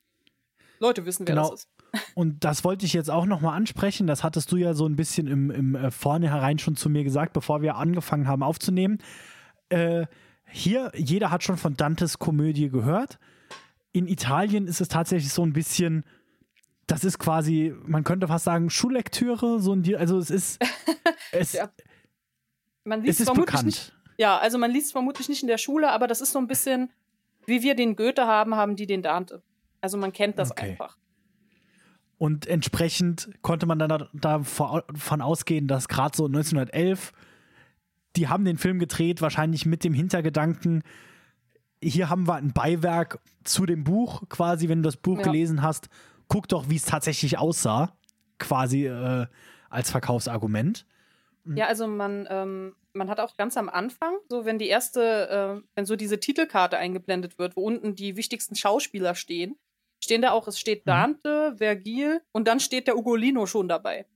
Leute 0.78 1.04
wissen, 1.06 1.26
wer 1.28 1.34
genau. 1.34 1.50
das 1.50 1.60
ist. 1.60 1.68
Und 2.14 2.42
das 2.44 2.64
wollte 2.64 2.86
ich 2.86 2.94
jetzt 2.94 3.10
auch 3.10 3.26
nochmal 3.26 3.54
ansprechen. 3.54 4.06
Das 4.06 4.24
hattest 4.24 4.50
du 4.50 4.56
ja 4.56 4.72
so 4.72 4.86
ein 4.86 4.96
bisschen 4.96 5.26
im, 5.26 5.50
im 5.50 5.74
äh, 5.74 5.90
Vornherein 5.90 6.58
schon 6.58 6.76
zu 6.76 6.88
mir 6.88 7.04
gesagt, 7.04 7.34
bevor 7.34 7.60
wir 7.60 7.76
angefangen 7.76 8.26
haben 8.26 8.42
aufzunehmen. 8.42 8.98
Äh, 9.68 10.06
hier, 10.50 10.90
jeder 10.94 11.30
hat 11.30 11.42
schon 11.42 11.56
von 11.58 11.76
Dantes 11.76 12.18
Komödie 12.18 12.70
gehört. 12.70 13.18
In 13.92 14.08
Italien 14.08 14.66
ist 14.66 14.80
es 14.80 14.88
tatsächlich 14.88 15.32
so 15.32 15.44
ein 15.44 15.52
bisschen 15.52 16.04
das 16.86 17.04
ist 17.04 17.18
quasi, 17.18 17.74
man 17.86 18.04
könnte 18.04 18.28
fast 18.28 18.44
sagen, 18.44 18.70
Schullektüre, 18.70 19.60
so 19.60 19.72
ein, 19.72 19.94
also 19.96 20.18
es 20.18 20.30
ist, 20.30 20.62
es, 21.32 21.52
ja. 21.52 21.70
man 22.84 23.02
liest 23.02 23.20
es 23.20 23.28
ist 23.28 23.34
bekannt. 23.34 23.66
Nicht, 23.66 23.94
ja, 24.18 24.38
also 24.38 24.58
man 24.58 24.70
liest 24.70 24.92
vermutlich 24.92 25.28
nicht 25.28 25.42
in 25.42 25.48
der 25.48 25.58
Schule, 25.58 25.90
aber 25.90 26.06
das 26.06 26.20
ist 26.20 26.32
so 26.32 26.38
ein 26.38 26.46
bisschen, 26.46 26.90
wie 27.46 27.62
wir 27.62 27.74
den 27.74 27.96
Goethe 27.96 28.26
haben, 28.26 28.56
haben 28.56 28.76
die 28.76 28.86
den 28.86 29.02
Dante. 29.02 29.42
Also 29.80 29.96
man 29.96 30.12
kennt 30.12 30.38
das 30.38 30.50
okay. 30.50 30.70
einfach. 30.70 30.98
Und 32.18 32.46
entsprechend 32.46 33.30
konnte 33.42 33.66
man 33.66 33.78
dann 33.78 34.08
davon 34.12 35.22
ausgehen, 35.22 35.66
dass 35.66 35.88
gerade 35.88 36.16
so 36.16 36.26
1911, 36.26 37.12
die 38.14 38.28
haben 38.28 38.44
den 38.44 38.58
Film 38.58 38.78
gedreht, 38.78 39.22
wahrscheinlich 39.22 39.66
mit 39.66 39.82
dem 39.82 39.92
Hintergedanken, 39.92 40.84
hier 41.82 42.08
haben 42.08 42.26
wir 42.26 42.36
ein 42.36 42.52
Beiwerk 42.52 43.18
zu 43.44 43.66
dem 43.66 43.84
Buch, 43.84 44.22
quasi, 44.28 44.68
wenn 44.68 44.82
du 44.82 44.88
das 44.88 44.96
Buch 44.96 45.18
ja. 45.18 45.24
gelesen 45.24 45.62
hast, 45.62 45.88
guck 46.28 46.48
doch, 46.48 46.68
wie 46.68 46.76
es 46.76 46.84
tatsächlich 46.84 47.38
aussah, 47.38 47.96
quasi 48.38 48.86
äh, 48.86 49.26
als 49.68 49.90
Verkaufsargument. 49.90 50.86
Mhm. 51.44 51.56
Ja, 51.56 51.66
also 51.66 51.86
man, 51.86 52.26
ähm, 52.30 52.74
man 52.92 53.10
hat 53.10 53.20
auch 53.20 53.36
ganz 53.36 53.56
am 53.56 53.68
Anfang, 53.68 54.14
so 54.28 54.44
wenn 54.44 54.58
die 54.58 54.68
erste, 54.68 55.60
äh, 55.60 55.68
wenn 55.74 55.86
so 55.86 55.96
diese 55.96 56.20
Titelkarte 56.20 56.78
eingeblendet 56.78 57.38
wird, 57.38 57.56
wo 57.56 57.62
unten 57.62 57.94
die 57.94 58.16
wichtigsten 58.16 58.54
Schauspieler 58.54 59.14
stehen, 59.14 59.56
stehen 60.02 60.22
da 60.22 60.32
auch, 60.32 60.48
es 60.48 60.58
steht 60.58 60.86
mhm. 60.86 60.90
Dante. 60.90 61.54
Vergil 61.56 62.20
und 62.32 62.48
dann 62.48 62.60
steht 62.60 62.86
der 62.86 62.96
Ugolino 62.96 63.46
schon 63.46 63.68
dabei. 63.68 64.06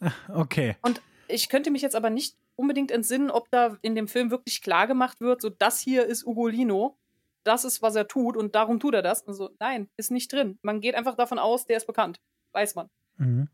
Okay. 0.28 0.76
Und 0.82 1.00
ich 1.28 1.48
könnte 1.48 1.70
mich 1.70 1.80
jetzt 1.80 1.94
aber 1.94 2.10
nicht 2.10 2.36
unbedingt 2.56 2.90
entsinnen, 2.90 3.30
ob 3.30 3.50
da 3.50 3.76
in 3.82 3.94
dem 3.94 4.08
Film 4.08 4.30
wirklich 4.30 4.62
klar 4.62 4.86
gemacht 4.86 5.20
wird, 5.20 5.40
so 5.40 5.50
das 5.50 5.80
hier 5.80 6.06
ist 6.06 6.26
Ugolino 6.26 6.98
das 7.44 7.64
ist, 7.64 7.82
was 7.82 7.94
er 7.96 8.08
tut 8.08 8.36
und 8.36 8.54
darum 8.54 8.80
tut 8.80 8.94
er 8.94 9.02
das. 9.02 9.26
Also 9.26 9.50
nein, 9.58 9.88
ist 9.96 10.10
nicht 10.10 10.32
drin. 10.32 10.58
Man 10.62 10.80
geht 10.80 10.94
einfach 10.94 11.16
davon 11.16 11.38
aus, 11.38 11.66
der 11.66 11.76
ist 11.76 11.86
bekannt. 11.86 12.20
Weiß 12.52 12.74
man. 12.74 12.88
Mhm. 13.16 13.48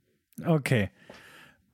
Okay. 0.44 0.90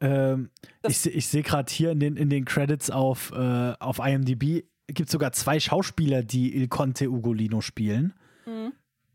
Ähm, 0.01 0.51
ich, 0.87 1.07
ich 1.07 1.29
sehe 1.29 1.43
gerade 1.43 1.71
hier 1.73 1.91
in 1.91 2.01
den, 2.01 2.17
in 2.17 2.31
den 2.31 2.45
Credits 2.45 2.91
auf, 2.91 3.33
äh, 3.33 3.75
auf 3.79 3.99
IMDb 3.99 4.65
gibt 4.87 5.09
es 5.09 5.13
sogar 5.13 5.33
zwei 5.33 5.61
Schauspieler, 5.61 6.23
die 6.23 6.55
Il 6.55 6.69
Conte 6.69 7.11
Ugolino 7.11 7.61
spielen. 7.61 8.15
Mhm. 8.45 8.73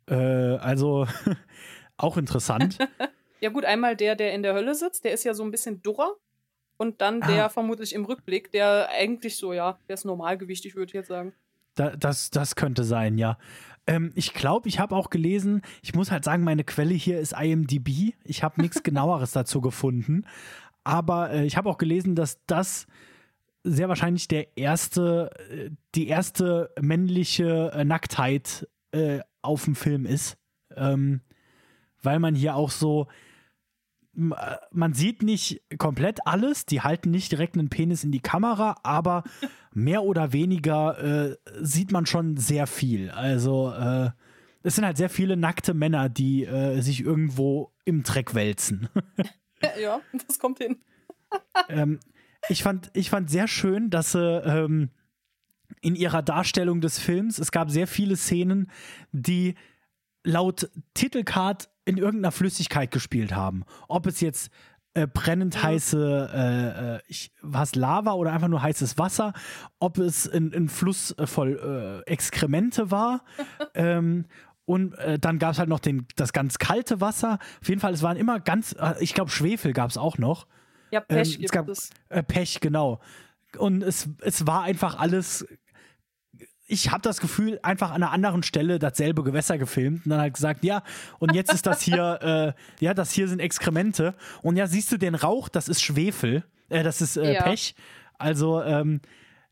Äh, 0.08 0.15
also 0.15 1.08
auch 1.98 2.17
interessant. 2.17 2.78
ja 3.39 3.50
gut, 3.50 3.65
einmal 3.65 3.95
der, 3.95 4.15
der 4.15 4.34
in 4.34 4.43
der 4.43 4.54
Hölle 4.54 4.74
sitzt, 4.74 5.06
der 5.06 5.13
ist 5.13 5.24
ja 5.24 5.34
so 5.34 5.43
ein 5.43 5.52
bisschen 5.52 5.82
durrer. 5.82 6.15
Und 6.80 7.02
dann 7.02 7.20
der 7.20 7.48
ah. 7.48 7.50
vermutlich 7.50 7.94
im 7.94 8.06
Rückblick, 8.06 8.54
der 8.54 8.88
eigentlich 8.89 9.36
so, 9.36 9.52
ja, 9.52 9.78
der 9.89 9.96
ist 9.96 10.06
normalgewichtig, 10.06 10.76
würde 10.76 10.88
ich 10.88 10.94
jetzt 10.94 11.10
sagen. 11.10 11.34
Da, 11.76 11.89
das, 11.89 12.30
das 12.30 12.56
könnte 12.56 12.86
sein, 12.86 13.18
ja. 13.18 13.38
Ähm, 13.86 14.13
ich 14.15 14.34
glaube, 14.34 14.70
ich 14.70 14.80
habe 14.80 14.96
auch 14.96 15.10
gelesen, 15.10 15.62
ich 15.82 15.94
muss 15.94 16.10
halt 16.10 16.24
sagen, 16.24 16.46
meine 16.46 16.63
Quelle 16.63 16.94
hier 16.94 17.20
ist 17.20 17.34
IMDb. 17.34 18.13
Ich 18.24 18.44
habe 18.44 18.62
nichts 18.62 18.82
genaueres 18.84 19.34
dazu 19.34 19.60
gefunden. 19.60 20.26
Aber 20.86 21.32
äh, 21.32 21.46
ich 21.46 21.58
habe 21.58 21.70
auch 21.70 21.78
gelesen, 21.78 22.15
dass 22.15 22.39
das 22.48 22.88
sehr 23.65 23.89
wahrscheinlich 23.89 24.30
der 24.30 24.56
erste, 24.56 25.32
äh, 25.52 25.72
die 25.96 26.08
erste 26.08 26.74
männliche 26.80 27.74
äh, 27.74 27.84
Nacktheit 27.84 28.70
äh, 28.94 29.20
auf 29.42 29.65
dem 29.65 29.76
Film 29.76 30.06
ist. 30.06 30.38
Ähm, 30.78 31.20
weil 32.02 32.20
man 32.20 32.36
hier 32.36 32.56
auch 32.56 32.72
so 32.72 33.08
man 34.13 34.93
sieht 34.93 35.22
nicht 35.22 35.62
komplett 35.78 36.26
alles, 36.26 36.65
die 36.65 36.82
halten 36.82 37.12
nicht 37.12 37.32
direkt 37.32 37.56
einen 37.56 37.69
Penis 37.69 38.04
in 38.04 38.12
die 38.12 38.19
Kamera, 38.19 38.76
aber 38.84 39.24
mehr 39.72 40.04
oder 40.04 40.34
weniger 40.34 41.00
äh, 41.32 41.38
sieht 41.62 41.91
man 41.91 42.06
schon 42.06 42.36
sehr 42.38 42.67
viel. 42.67 43.12
Also 43.12 43.72
äh, 43.72 44.10
es 44.63 44.76
sind 44.76 44.86
halt 44.86 44.98
sehr 44.98 45.10
viele 45.10 45.38
nackte 45.38 45.74
Männer, 45.74 46.10
die 46.10 46.45
äh, 46.45 46.82
sich 46.82 47.02
irgendwo 47.02 47.72
im 47.86 48.04
Dreck 48.04 48.36
wälzen. 48.36 48.89
ja, 49.82 50.02
das 50.28 50.39
kommt 50.39 50.60
hin. 50.60 50.78
ähm, 51.69 52.00
ich, 52.50 52.63
fand, 52.63 52.89
ich 52.93 53.10
fand 53.10 53.30
sehr 53.30 53.48
schön, 53.48 53.89
dass 53.89 54.13
sie 54.13 54.41
ähm, 54.43 54.89
in 55.82 55.95
ihrer 55.95 56.24
Darstellung 56.24 56.82
des 56.82 57.00
Films, 57.00 57.39
es 57.39 57.52
gab 57.52 57.69
sehr 57.69 57.88
viele 57.88 58.15
Szenen, 58.15 58.69
die 59.12 59.56
laut 60.24 60.69
Titelcard 60.93 61.69
in 61.89 61.97
irgendeiner 61.97 62.32
Flüssigkeit 62.32 62.91
gespielt 62.91 63.36
haben. 63.36 63.65
Ob 63.88 64.06
es 64.06 64.21
jetzt 64.21 64.52
äh, 64.93 65.08
brennend 65.08 65.56
mhm. 65.56 65.63
heiße, 65.63 66.30
äh, 66.32 66.95
äh, 66.97 66.99
ich, 67.08 67.32
was 67.41 67.74
Lava 67.74 68.14
oder 68.14 68.32
einfach 68.32 68.47
nur 68.47 68.61
heißes 68.61 68.99
Wasser, 68.99 69.34
ob 69.80 69.97
es 69.97 70.30
ein, 70.30 70.53
ein 70.53 70.70
Fluss 70.70 71.18
äh, 71.18 71.26
voll 71.26 72.03
äh, 72.05 72.09
Exkremente 72.11 72.91
war. 72.91 73.24
ähm, 73.74 74.26
und 74.66 74.93
äh, 74.99 75.18
dann 75.18 75.39
gab 75.39 75.53
es 75.53 75.59
halt 75.59 75.68
noch 75.68 75.80
den, 75.80 76.05
das 76.16 76.32
ganz 76.32 76.59
kalte 76.59 77.01
Wasser. 77.01 77.39
Auf 77.59 77.68
jeden 77.68 77.82
Fall, 77.82 77.93
es 77.93 78.03
waren 78.03 78.18
immer 78.18 78.39
ganz, 78.39 78.76
ich 78.99 79.16
glaube, 79.16 79.32
Schwefel 79.32 79.74
gab 79.74 79.89
es 79.89 79.97
auch 79.97 80.20
noch. 80.20 80.45
Ja, 80.91 80.99
Pech 80.99 81.38
ähm, 81.38 81.43
es 81.43 81.51
gab, 81.51 81.70
es. 81.70 81.89
Pech, 82.28 82.59
genau. 82.59 82.99
Und 83.57 83.82
es, 83.82 84.09
es 84.22 84.45
war 84.45 84.61
einfach 84.61 84.99
alles 84.99 85.47
ich 86.70 86.91
habe 86.91 87.01
das 87.01 87.20
Gefühl, 87.20 87.59
einfach 87.63 87.89
an 87.89 88.03
einer 88.03 88.11
anderen 88.11 88.43
Stelle 88.43 88.78
dasselbe 88.78 89.24
Gewässer 89.24 89.57
gefilmt 89.57 90.05
und 90.05 90.11
dann 90.11 90.22
halt 90.22 90.36
gesagt, 90.36 90.63
ja, 90.63 90.84
und 91.17 91.34
jetzt 91.34 91.51
ist 91.51 91.65
das 91.65 91.82
hier, 91.82 92.55
äh, 92.80 92.84
ja, 92.84 92.93
das 92.93 93.11
hier 93.11 93.28
sind 93.28 93.39
Exkremente. 93.39 94.13
Und 94.43 94.55
ja, 94.55 94.67
siehst 94.67 94.91
du 94.91 94.97
den 94.97 95.15
Rauch, 95.15 95.49
das 95.49 95.67
ist 95.67 95.82
Schwefel, 95.82 96.43
äh, 96.70 96.84
das 96.84 97.01
ist 97.01 97.17
äh, 97.17 97.34
ja. 97.34 97.43
Pech. 97.43 97.76
Also, 98.20 98.61
ähm, 98.61 99.01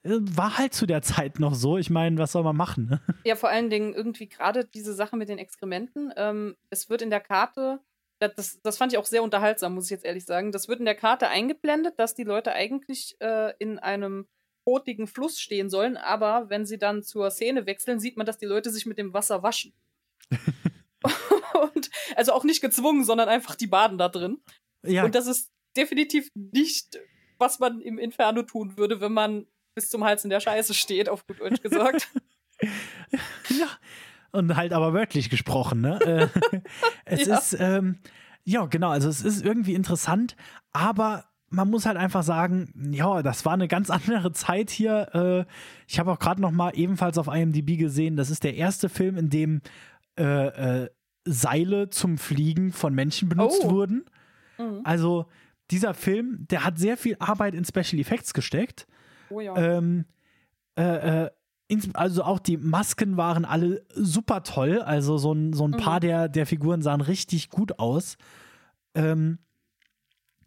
war 0.04 0.58
halt 0.58 0.74
zu 0.74 0.86
der 0.86 1.02
Zeit 1.02 1.40
noch 1.40 1.56
so. 1.56 1.78
Ich 1.78 1.90
meine, 1.90 2.18
was 2.18 2.32
soll 2.32 2.44
man 2.44 2.56
machen? 2.56 2.88
Ne? 2.88 3.02
Ja, 3.26 3.36
vor 3.36 3.50
allen 3.50 3.70
Dingen 3.70 3.94
irgendwie 3.94 4.30
gerade 4.30 4.64
diese 4.64 4.94
Sache 4.94 5.18
mit 5.18 5.28
den 5.28 5.40
Exkrementen. 5.40 6.14
Ähm, 6.16 6.56
es 6.70 6.90
wird 6.90 7.02
in 7.02 7.10
der 7.10 7.20
Karte, 7.20 7.80
das, 8.20 8.62
das 8.62 8.78
fand 8.78 8.94
ich 8.94 9.00
auch 9.00 9.06
sehr 9.06 9.24
unterhaltsam, 9.24 9.74
muss 9.74 9.86
ich 9.86 9.92
jetzt 9.92 10.06
ehrlich 10.06 10.26
sagen. 10.26 10.52
Das 10.52 10.68
wird 10.68 10.80
in 10.80 10.86
der 10.86 10.96
Karte 10.96 11.28
eingeblendet, 11.28 12.00
dass 12.00 12.16
die 12.16 12.24
Leute 12.24 12.54
eigentlich 12.54 13.18
äh, 13.20 13.54
in 13.60 13.80
einem 13.80 14.28
kotigen 14.68 15.08
Fluss 15.08 15.40
stehen 15.40 15.70
sollen, 15.70 15.96
aber 15.96 16.50
wenn 16.50 16.66
sie 16.66 16.78
dann 16.78 17.02
zur 17.02 17.32
Szene 17.32 17.66
wechseln, 17.66 18.02
sieht 18.02 18.18
man, 18.18 18.26
dass 18.26 18.38
die 18.38 18.46
Leute 18.46 18.70
sich 18.70 18.86
mit 18.86 18.98
dem 18.98 19.14
Wasser 19.14 19.42
waschen. 19.42 19.72
und, 21.74 21.90
also 22.18 22.34
auch 22.34 22.44
nicht 22.44 22.60
gezwungen, 22.60 23.06
sondern 23.06 23.30
einfach 23.30 23.56
die 23.56 23.68
baden 23.68 23.98
da 23.98 24.10
drin. 24.10 24.42
Ja. 24.86 25.06
Und 25.06 25.16
das 25.16 25.26
ist 25.26 25.54
definitiv 25.78 26.30
nicht, 26.36 27.00
was 27.38 27.60
man 27.60 27.80
im 27.80 27.98
Inferno 27.98 28.44
tun 28.44 28.78
würde, 28.78 29.00
wenn 29.00 29.14
man 29.14 29.48
bis 29.74 29.90
zum 29.90 30.04
Hals 30.04 30.26
in 30.26 30.32
der 30.32 30.42
Scheiße 30.42 30.74
steht, 30.74 31.08
auf 31.08 31.26
gut 31.26 31.40
Deutsch 31.40 31.62
gesagt. 31.62 32.10
ja. 32.62 33.70
Und 34.34 34.58
halt 34.58 34.74
aber 34.74 34.92
wörtlich 34.92 35.30
gesprochen, 35.30 35.80
ne? 35.80 36.30
Äh, 36.54 36.62
es 37.06 37.26
Ja. 37.26 37.38
ist, 37.38 37.56
ähm, 37.58 38.00
ja, 38.44 38.66
genau, 38.66 38.90
also 38.90 39.08
es 39.08 39.22
ist 39.24 39.46
irgendwie 39.46 39.76
interessant, 39.76 40.36
aber 40.74 41.30
man 41.50 41.70
muss 41.70 41.86
halt 41.86 41.98
einfach 41.98 42.24
sagen, 42.24 42.74
ja, 42.92 43.22
das 43.24 43.46
war 43.46 43.54
eine 43.54 43.68
ganz 43.68 43.90
andere 43.90 44.32
Zeit 44.34 44.70
hier. 44.70 45.46
Äh, 45.48 45.52
ich 45.88 46.00
habe 46.00 46.12
auch 46.12 46.20
gerade 46.20 46.42
noch 46.42 46.52
mal 46.52 46.72
ebenfalls 46.76 47.18
auf 47.18 47.28
IMDb 47.28 47.78
gesehen, 47.78 48.16
das 48.18 48.30
ist 48.30 48.44
der 48.44 48.56
erste 48.56 48.90
Film, 48.90 49.18
in 49.18 49.30
dem 49.30 49.62
äh, 50.20 50.84
äh, 50.84 50.90
Seile 51.26 51.90
zum 51.90 52.18
Fliegen 52.18 52.72
von 52.72 52.94
Menschen 52.94 53.30
benutzt 53.30 53.62
Oh. 53.64 53.72
wurden. 53.72 54.06
Mhm. 54.58 54.82
Also 54.84 55.26
dieser 55.72 55.94
Film, 55.94 56.46
der 56.50 56.64
hat 56.64 56.80
sehr 56.80 56.96
viel 56.98 57.18
Arbeit 57.20 57.54
in 57.54 57.66
Special 57.66 58.00
Effects 58.00 58.34
gesteckt. 58.34 58.88
Oh 59.30 59.42
ja. 59.42 59.56
Ähm, 59.58 60.06
äh, 60.78 61.26
äh, 61.26 61.30
also 61.94 62.24
auch 62.24 62.40
die 62.40 62.56
Masken 62.56 63.18
waren 63.18 63.44
alle 63.44 63.84
super 63.94 64.44
toll. 64.44 64.80
Also 64.82 65.18
so 65.18 65.34
ein, 65.34 65.52
so 65.52 65.68
ein 65.68 65.72
Mhm. 65.72 65.78
paar 65.78 66.00
der, 66.00 66.30
der 66.30 66.46
Figuren 66.46 66.82
sahen 66.82 67.02
richtig 67.02 67.50
gut 67.50 67.78
aus. 67.80 68.18
Ähm, 68.96 69.40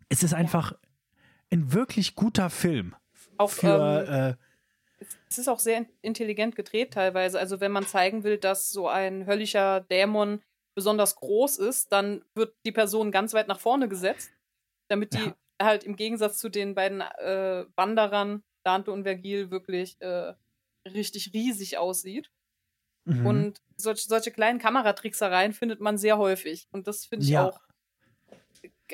es 0.08 0.22
ist 0.22 0.32
einfach 0.34 0.72
ein 1.52 1.72
wirklich 1.72 2.14
guter 2.14 2.50
Film. 2.50 2.94
Auch, 3.38 3.50
Für, 3.50 4.04
ähm, 4.08 4.36
äh, 5.02 5.06
es 5.28 5.38
ist 5.38 5.48
auch 5.48 5.58
sehr 5.58 5.78
in- 5.78 5.88
intelligent 6.02 6.56
gedreht 6.56 6.92
teilweise. 6.94 7.38
Also 7.38 7.60
wenn 7.60 7.72
man 7.72 7.86
zeigen 7.86 8.22
will, 8.22 8.36
dass 8.38 8.68
so 8.70 8.88
ein 8.88 9.26
höllischer 9.26 9.80
Dämon 9.80 10.42
besonders 10.74 11.16
groß 11.16 11.58
ist, 11.58 11.90
dann 11.92 12.24
wird 12.34 12.54
die 12.64 12.72
Person 12.72 13.10
ganz 13.10 13.32
weit 13.34 13.48
nach 13.48 13.60
vorne 13.60 13.88
gesetzt, 13.88 14.30
damit 14.88 15.14
die 15.14 15.18
Ja. 15.26 15.34
halt 15.62 15.84
im 15.84 15.96
Gegensatz 15.96 16.38
zu 16.38 16.48
den 16.48 16.74
beiden 16.74 17.00
äh, 17.00 17.64
Wanderern, 17.76 18.42
Dante 18.62 18.92
und 18.92 19.04
Vergil, 19.04 19.50
wirklich 19.50 20.00
äh, 20.00 20.34
richtig 20.86 21.32
riesig 21.32 21.78
aussieht. 21.78 22.30
mhm. 23.06 23.26
Und 23.26 23.62
solch, 23.76 24.04
solche 24.04 24.30
kleinen 24.30 24.58
Kameratricksereien 24.58 25.54
findet 25.54 25.80
man 25.80 25.96
sehr 25.98 26.18
häufig. 26.18 26.68
Und 26.70 26.86
das 26.86 27.06
finde 27.06 27.24
ich 27.24 27.30
Ja. 27.30 27.48
auch. 27.48 27.60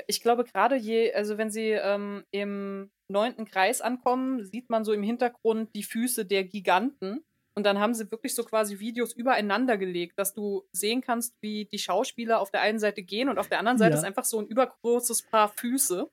Ich 0.07 0.21
glaube, 0.21 0.45
gerade 0.45 0.77
je, 0.77 1.13
also 1.13 1.39
wenn 1.39 1.51
sie 1.51 1.71
ähm, 1.71 2.25
im 2.31 2.91
neunten 3.09 3.45
Kreis 3.45 3.81
ankommen, 3.81 4.45
sieht 4.45 4.69
man 4.71 4.85
so 4.85 4.93
im 4.93 5.03
Hintergrund 5.03 5.75
die 5.75 5.83
Füße 5.83 6.25
der 6.25 6.45
Giganten. 6.45 7.25
Und 7.55 7.65
dann 7.65 7.79
haben 7.79 7.95
sie 7.95 8.11
wirklich 8.11 8.35
so 8.35 8.45
quasi 8.45 8.81
Videos 8.81 9.15
übereinander 9.15 9.79
gelegt, 9.79 10.19
dass 10.19 10.35
du 10.35 10.65
sehen 10.73 11.01
kannst, 11.01 11.35
wie 11.41 11.65
die 11.65 11.79
Schauspieler 11.79 12.39
auf 12.41 12.51
der 12.51 12.61
einen 12.61 12.79
Seite 12.79 13.03
gehen 13.03 13.31
und 13.31 13.39
auf 13.39 13.49
der 13.49 13.59
anderen 13.59 13.79
Seite 13.79 13.93
Ja. 13.93 13.99
ist 13.99 14.05
einfach 14.05 14.25
so 14.25 14.39
ein 14.41 14.47
übergroßes 14.47 15.23
Paar 15.23 15.49
Füße. 15.57 16.07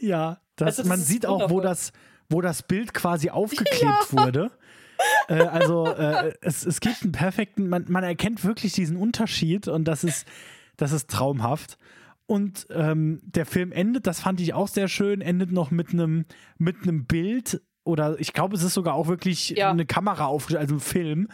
ja, 0.00 0.40
das, 0.56 0.66
also 0.66 0.82
das 0.82 0.88
man 0.88 1.00
sieht 1.00 1.26
auch, 1.26 1.50
wo 1.50 1.60
das, 1.60 1.92
wo 2.28 2.40
das 2.40 2.62
Bild 2.64 2.92
quasi 2.94 3.30
aufgeklebt 3.30 4.12
wurde. 4.12 4.50
Äh, 5.28 5.34
also 5.42 5.86
äh, 5.86 6.34
es, 6.40 6.66
es 6.66 6.80
gibt 6.80 7.02
einen 7.02 7.12
perfekten, 7.12 7.68
man, 7.68 7.84
man 7.88 8.02
erkennt 8.02 8.44
wirklich 8.44 8.72
diesen 8.72 8.96
Unterschied 8.96 9.68
und 9.68 9.84
das 9.84 10.02
ist, 10.02 10.26
das 10.76 10.90
ist 10.92 11.08
traumhaft. 11.08 11.78
Und 12.26 12.66
ähm, 12.70 13.20
der 13.24 13.44
Film 13.46 13.70
endet, 13.72 14.06
das 14.06 14.20
fand 14.20 14.40
ich 14.40 14.54
auch 14.54 14.68
sehr 14.68 14.88
schön, 14.88 15.20
endet 15.20 15.52
noch 15.52 15.70
mit 15.70 15.90
einem 15.92 16.24
mit 16.58 16.82
einem 16.82 17.04
Bild 17.04 17.60
oder 17.84 18.18
ich 18.18 18.32
glaube, 18.32 18.56
es 18.56 18.62
ist 18.62 18.72
sogar 18.74 18.94
auch 18.94 19.08
wirklich 19.08 19.50
Ja. 19.50 19.70
eine 19.70 19.84
Kamera 19.84 20.24
aufgestellt, 20.26 20.62
also 20.62 20.76
ein 20.76 20.80
Film 20.80 21.28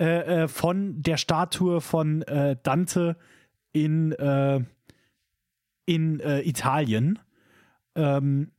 äh, 0.00 0.42
äh, 0.42 0.48
von 0.48 1.00
der 1.02 1.18
Statue 1.18 1.80
von 1.80 2.22
äh, 2.22 2.56
Dante 2.64 3.16
in, 3.72 4.10
äh, 4.12 4.60
in 5.86 6.18
äh, 6.18 6.40
Italien. 6.40 7.20
Ähm, 7.94 8.50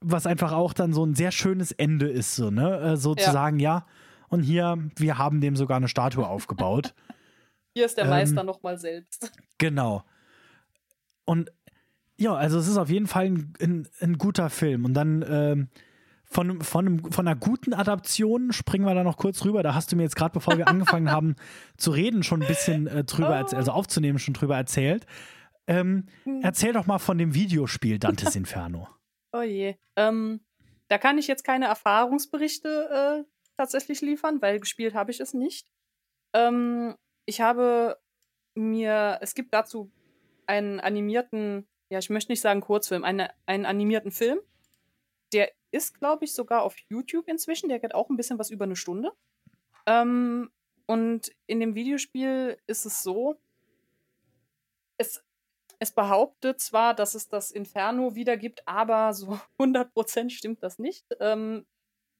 was 0.00 0.26
einfach 0.26 0.52
auch 0.52 0.72
dann 0.72 0.92
so 0.92 1.04
ein 1.04 1.14
sehr 1.14 1.30
schönes 1.30 1.70
Ende 1.72 2.08
ist, 2.08 2.34
so, 2.36 2.50
ne? 2.50 2.80
Äh, 2.80 2.96
so 2.96 3.14
zu 3.14 3.30
Ja. 3.30 3.48
ja, 3.50 3.86
und 4.28 4.40
hier, 4.42 4.78
wir 4.96 5.18
haben 5.18 5.40
dem 5.40 5.54
sogar 5.56 5.76
eine 5.76 5.88
Statue 5.88 6.26
aufgebaut. 6.26 6.92
Hier 7.74 7.86
ist 7.86 7.96
der 7.96 8.04
Ähm, 8.04 8.10
Meister 8.10 8.42
nochmal 8.42 8.78
selbst. 8.78 9.30
Genau. 9.58 10.02
Und 11.28 11.52
ja, 12.16 12.34
also 12.34 12.58
es 12.58 12.66
ist 12.66 12.78
auf 12.78 12.88
jeden 12.88 13.06
Fall 13.06 13.26
ein, 13.26 13.52
ein, 13.60 13.88
ein 14.00 14.18
guter 14.18 14.48
Film. 14.50 14.84
Und 14.86 14.94
dann 14.94 15.24
ähm, 15.28 15.68
von, 16.24 16.62
von, 16.62 17.12
von 17.12 17.28
einer 17.28 17.38
guten 17.38 17.74
Adaption 17.74 18.52
springen 18.52 18.86
wir 18.86 18.94
da 18.94 19.04
noch 19.04 19.18
kurz 19.18 19.44
rüber. 19.44 19.62
Da 19.62 19.74
hast 19.74 19.92
du 19.92 19.96
mir 19.96 20.04
jetzt 20.04 20.16
gerade, 20.16 20.32
bevor 20.32 20.56
wir 20.56 20.68
angefangen 20.68 21.10
haben 21.10 21.36
zu 21.76 21.90
reden, 21.90 22.22
schon 22.22 22.42
ein 22.42 22.48
bisschen 22.48 22.86
äh, 22.86 23.04
drüber, 23.04 23.46
Oh. 23.52 23.56
also 23.56 23.72
aufzunehmen, 23.72 24.18
schon 24.18 24.34
drüber 24.34 24.56
erzählt. 24.56 25.06
Ähm, 25.66 26.06
Hm. 26.24 26.40
erzähl 26.42 26.72
doch 26.72 26.86
mal 26.86 26.98
von 26.98 27.18
dem 27.18 27.34
Videospiel 27.34 27.98
Dantes 28.00 28.34
Inferno. 28.34 28.88
Oh 29.32 29.42
je. 29.42 29.76
Ähm, 29.96 30.40
da 30.88 30.96
kann 30.96 31.18
ich 31.18 31.26
jetzt 31.26 31.44
keine 31.44 31.66
Erfahrungsberichte 31.66 33.24
äh, 33.26 33.30
tatsächlich 33.58 34.00
liefern, 34.00 34.40
weil 34.40 34.60
gespielt 34.60 34.94
habe 34.94 35.10
ich 35.10 35.20
es 35.20 35.34
nicht. 35.34 35.68
Ähm, 36.32 36.94
ich 37.26 37.42
habe 37.42 37.98
mir, 38.54 39.18
es 39.20 39.34
gibt 39.34 39.52
dazu 39.52 39.92
einen 40.48 40.80
animierten, 40.80 41.68
ja, 41.90 41.98
ich 41.98 42.10
möchte 42.10 42.32
nicht 42.32 42.40
sagen 42.40 42.60
Kurzfilm, 42.60 43.04
eine, 43.04 43.30
einen 43.46 43.66
animierten 43.66 44.10
Film. 44.10 44.40
Der 45.32 45.50
ist, 45.70 45.98
glaube 45.98 46.24
ich, 46.24 46.32
sogar 46.32 46.62
auf 46.62 46.74
YouTube 46.88 47.28
inzwischen. 47.28 47.68
Der 47.68 47.78
geht 47.78 47.94
auch 47.94 48.08
ein 48.08 48.16
bisschen 48.16 48.38
was 48.38 48.50
über 48.50 48.64
eine 48.64 48.76
Stunde. 48.76 49.12
Ähm, 49.86 50.50
und 50.86 51.30
in 51.46 51.60
dem 51.60 51.74
Videospiel 51.74 52.58
ist 52.66 52.86
es 52.86 53.02
so, 53.02 53.38
es, 54.96 55.22
es 55.78 55.92
behauptet 55.92 56.60
zwar, 56.60 56.94
dass 56.94 57.14
es 57.14 57.28
das 57.28 57.50
Inferno 57.50 58.14
wiedergibt, 58.14 58.66
aber 58.66 59.12
so 59.12 59.38
100% 59.58 60.30
stimmt 60.30 60.62
das 60.62 60.78
nicht. 60.78 61.06
Ähm, 61.20 61.66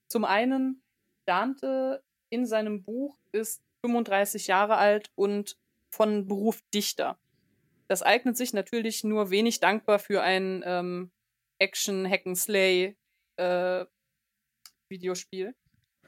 zum 0.07 0.25
einen, 0.25 0.83
Dante 1.25 2.03
in 2.29 2.45
seinem 2.45 2.83
Buch 2.83 3.17
ist 3.31 3.63
35 3.85 4.47
Jahre 4.47 4.77
alt 4.77 5.11
und 5.15 5.57
von 5.91 6.27
Beruf 6.27 6.61
Dichter. 6.73 7.19
Das 7.89 8.03
eignet 8.03 8.37
sich 8.37 8.53
natürlich 8.53 9.03
nur 9.03 9.29
wenig 9.31 9.59
dankbar 9.59 9.99
für 9.99 10.21
ein 10.21 10.61
ähm, 10.65 11.11
Action-Hack-and-Slay 11.59 12.95
äh, 13.37 13.85
Videospiel. 14.89 15.55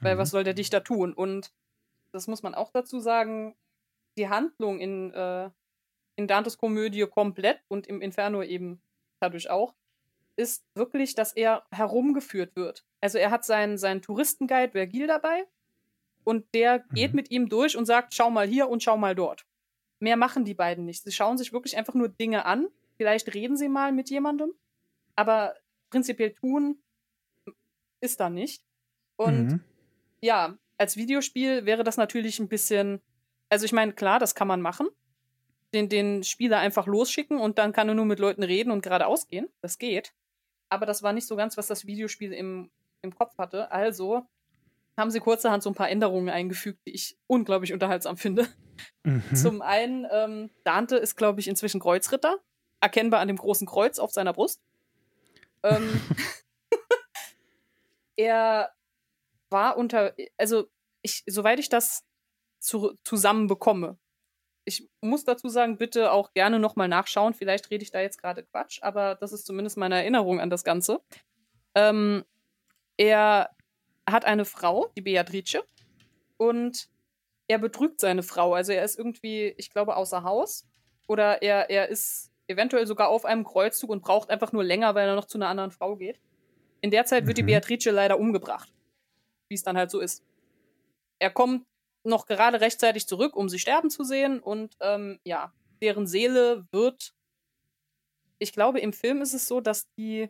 Weil 0.00 0.14
Mhm. 0.14 0.18
was 0.18 0.30
soll 0.30 0.44
der 0.44 0.54
Dichter 0.54 0.82
tun? 0.84 1.12
Und 1.12 1.52
das 2.12 2.26
muss 2.26 2.42
man 2.42 2.54
auch 2.54 2.70
dazu 2.72 3.00
sagen, 3.00 3.56
die 4.18 4.28
Handlung 4.28 4.80
in, 4.80 5.12
äh, 5.12 5.50
in 6.16 6.26
Dantes 6.28 6.58
Komödie 6.58 7.06
komplett 7.06 7.60
und 7.68 7.86
im 7.86 8.00
Inferno 8.00 8.42
eben 8.42 8.82
dadurch 9.20 9.50
auch, 9.50 9.74
ist 10.36 10.64
wirklich, 10.74 11.14
dass 11.14 11.32
er 11.32 11.66
herumgeführt 11.72 12.56
wird. 12.56 12.84
Also 13.00 13.18
er 13.18 13.30
hat 13.30 13.44
seinen, 13.44 13.78
seinen 13.78 14.02
Touristenguide 14.02 14.72
Vergil 14.72 15.06
dabei 15.06 15.46
und 16.24 16.46
der 16.54 16.80
geht 16.94 17.10
Mhm. 17.12 17.16
mit 17.16 17.30
ihm 17.30 17.48
durch 17.48 17.76
und 17.76 17.86
sagt, 17.86 18.14
schau 18.14 18.30
mal 18.30 18.46
hier 18.46 18.68
und 18.68 18.82
schau 18.82 18.96
mal 18.96 19.14
dort. 19.14 19.46
Mehr 20.02 20.16
machen 20.16 20.44
die 20.44 20.54
beiden 20.54 20.84
nicht. 20.84 21.04
Sie 21.04 21.12
schauen 21.12 21.38
sich 21.38 21.52
wirklich 21.52 21.76
einfach 21.76 21.94
nur 21.94 22.08
Dinge 22.08 22.44
an. 22.44 22.66
Vielleicht 22.96 23.32
reden 23.34 23.56
sie 23.56 23.68
mal 23.68 23.92
mit 23.92 24.10
jemandem, 24.10 24.52
aber 25.14 25.54
prinzipiell 25.90 26.32
tun 26.34 26.82
ist 28.00 28.18
da 28.18 28.28
nicht. 28.28 28.64
Und 29.16 29.46
Mhm. 29.52 29.60
ja, 30.20 30.58
als 30.76 30.96
Videospiel 30.96 31.66
wäre 31.66 31.84
das 31.84 31.96
natürlich 31.98 32.40
ein 32.40 32.48
bisschen. 32.48 33.00
Also, 33.48 33.64
ich 33.64 33.72
meine, 33.72 33.92
klar, 33.92 34.18
das 34.18 34.34
kann 34.34 34.48
man 34.48 34.60
machen. 34.60 34.88
Den, 35.72 35.88
den 35.88 36.24
Spieler 36.24 36.58
einfach 36.58 36.86
losschicken 36.88 37.38
und 37.38 37.58
dann 37.58 37.72
kann 37.72 37.88
er 37.88 37.94
nur 37.94 38.04
mit 38.04 38.18
Leuten 38.18 38.42
reden 38.42 38.72
und 38.72 38.82
geradeaus 38.82 39.28
gehen. 39.28 39.48
Das 39.60 39.78
geht. 39.78 40.12
Aber 40.68 40.84
das 40.84 41.04
war 41.04 41.12
nicht 41.12 41.28
so 41.28 41.36
ganz, 41.36 41.56
was 41.56 41.68
das 41.68 41.86
Videospiel 41.86 42.32
im, 42.32 42.70
im 43.02 43.14
Kopf 43.14 43.38
hatte. 43.38 43.70
Also 43.70 44.26
haben 44.96 45.10
sie 45.10 45.20
kurzerhand 45.20 45.62
so 45.62 45.70
ein 45.70 45.74
paar 45.74 45.88
Änderungen 45.88 46.28
eingefügt, 46.28 46.80
die 46.86 46.92
ich 46.92 47.16
unglaublich 47.26 47.72
unterhaltsam 47.72 48.16
finde. 48.16 48.46
Mhm. 49.04 49.34
Zum 49.34 49.62
einen, 49.62 50.06
ähm, 50.10 50.50
Dante 50.64 50.96
ist, 50.96 51.16
glaube 51.16 51.40
ich, 51.40 51.48
inzwischen 51.48 51.80
Kreuzritter. 51.80 52.38
Erkennbar 52.80 53.20
an 53.20 53.28
dem 53.28 53.36
großen 53.36 53.66
Kreuz 53.66 53.98
auf 53.98 54.10
seiner 54.10 54.32
Brust. 54.32 54.60
Ähm, 55.62 56.00
er 58.16 58.70
war 59.50 59.76
unter, 59.76 60.14
also 60.36 60.66
ich, 61.02 61.22
soweit 61.26 61.58
ich 61.58 61.68
das 61.68 62.04
zu, 62.58 62.94
zusammen 63.04 63.46
bekomme. 63.46 63.98
Ich 64.64 64.88
muss 65.00 65.24
dazu 65.24 65.48
sagen, 65.48 65.76
bitte 65.76 66.12
auch 66.12 66.32
gerne 66.34 66.60
nochmal 66.60 66.88
nachschauen. 66.88 67.34
Vielleicht 67.34 67.70
rede 67.70 67.82
ich 67.82 67.90
da 67.90 68.00
jetzt 68.00 68.18
gerade 68.18 68.44
Quatsch, 68.44 68.78
aber 68.82 69.16
das 69.16 69.32
ist 69.32 69.44
zumindest 69.44 69.76
meine 69.76 69.96
Erinnerung 69.96 70.40
an 70.40 70.50
das 70.50 70.62
Ganze. 70.62 71.00
Ähm, 71.74 72.24
er 72.96 73.50
hat 74.12 74.24
eine 74.24 74.44
Frau, 74.44 74.90
die 74.96 75.00
Beatrice, 75.00 75.64
und 76.36 76.88
er 77.48 77.58
betrügt 77.58 78.00
seine 78.00 78.22
Frau. 78.22 78.54
Also 78.54 78.72
er 78.72 78.84
ist 78.84 78.98
irgendwie, 78.98 79.54
ich 79.56 79.70
glaube, 79.70 79.96
außer 79.96 80.22
Haus. 80.22 80.66
Oder 81.08 81.42
er, 81.42 81.68
er 81.70 81.88
ist 81.88 82.30
eventuell 82.46 82.86
sogar 82.86 83.08
auf 83.08 83.24
einem 83.24 83.44
Kreuzzug 83.44 83.90
und 83.90 84.02
braucht 84.02 84.30
einfach 84.30 84.52
nur 84.52 84.64
länger, 84.64 84.94
weil 84.94 85.08
er 85.08 85.16
noch 85.16 85.26
zu 85.26 85.38
einer 85.38 85.48
anderen 85.48 85.70
Frau 85.70 85.96
geht. 85.96 86.20
In 86.80 86.90
der 86.90 87.04
Zeit 87.04 87.26
wird 87.26 87.38
die 87.38 87.42
Mhm. 87.42 87.46
Beatrice 87.48 87.90
leider 87.90 88.18
umgebracht. 88.18 88.72
Wie 89.48 89.54
es 89.54 89.62
dann 89.62 89.76
halt 89.76 89.90
so 89.90 90.00
ist. 90.00 90.24
Er 91.18 91.30
kommt 91.30 91.66
noch 92.04 92.26
gerade 92.26 92.60
rechtzeitig 92.60 93.06
zurück, 93.06 93.36
um 93.36 93.48
sie 93.48 93.58
sterben 93.58 93.90
zu 93.90 94.04
sehen. 94.04 94.40
Und 94.40 94.76
ähm, 94.80 95.20
ja, 95.24 95.52
deren 95.80 96.06
Seele 96.06 96.66
wird 96.72 97.14
ich 98.42 98.52
glaube, 98.52 98.80
im 98.80 98.92
Film 98.92 99.22
ist 99.22 99.34
es 99.34 99.46
so, 99.46 99.60
dass 99.60 99.88
die 99.94 100.28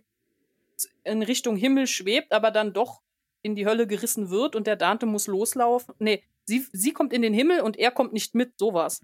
in 1.03 1.23
Richtung 1.23 1.57
Himmel 1.57 1.87
schwebt, 1.87 2.33
aber 2.33 2.51
dann 2.51 2.75
doch 2.75 3.01
in 3.43 3.55
die 3.55 3.67
Hölle 3.67 3.87
gerissen 3.87 4.31
wird 4.31 4.57
und 4.57 4.67
der 4.67 4.77
Dante 4.77 5.07
muss 5.07 5.27
loslaufen. 5.27 5.95
Nee, 5.99 6.23
sie, 6.45 6.65
sie 6.73 6.93
kommt 6.93 7.13
in 7.13 7.23
den 7.23 7.35
Himmel 7.35 7.61
und 7.61 7.79
er 7.79 7.91
kommt 7.91 8.13
nicht 8.13 8.35
mit, 8.35 8.59
sowas. 8.59 9.03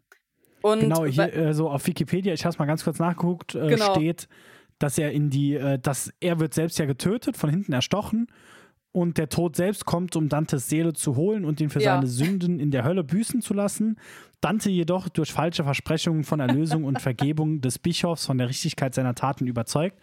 Und 0.63 0.81
genau, 0.81 1.05
hier 1.05 1.33
äh, 1.33 1.55
so 1.55 1.71
auf 1.71 1.87
Wikipedia, 1.87 2.33
ich 2.33 2.45
habe 2.45 2.53
es 2.53 2.59
mal 2.59 2.67
ganz 2.67 2.85
kurz 2.85 2.99
nachgeguckt, 2.99 3.55
äh, 3.55 3.69
genau. 3.69 3.95
steht, 3.95 4.29
dass 4.79 4.99
er 4.99 5.13
in 5.13 5.31
die, 5.31 5.55
äh, 5.55 5.79
dass 5.79 6.13
er 6.21 6.41
wird 6.41 6.55
selbst 6.55 6.79
ja 6.79 6.87
getötet, 6.87 7.37
von 7.37 7.51
hinten 7.51 7.73
erstochen 7.73 8.29
und 8.93 9.19
der 9.19 9.29
Tod 9.29 9.57
selbst 9.57 9.85
kommt, 9.85 10.17
um 10.17 10.29
Dantes 10.29 10.69
Seele 10.69 10.93
zu 10.93 11.17
holen 11.17 11.45
und 11.45 11.61
ihn 11.61 11.71
für 11.71 11.81
ja. 11.81 11.95
seine 11.95 12.07
Sünden 12.07 12.59
in 12.59 12.71
der 12.71 12.85
Hölle 12.85 13.05
büßen 13.05 13.41
zu 13.43 13.55
lassen. 13.55 13.99
Dante 14.41 14.71
jedoch 14.71 15.09
durch 15.09 15.33
falsche 15.33 15.65
Versprechungen 15.65 16.25
von 16.25 16.41
Erlösung 16.41 16.85
und 16.85 17.01
Vergebung 17.01 17.61
des 17.61 17.79
Bischofs 17.79 18.27
von 18.27 18.39
der 18.39 18.49
Richtigkeit 18.49 18.95
seiner 18.95 19.15
Taten 19.15 19.47
überzeugt, 19.47 19.99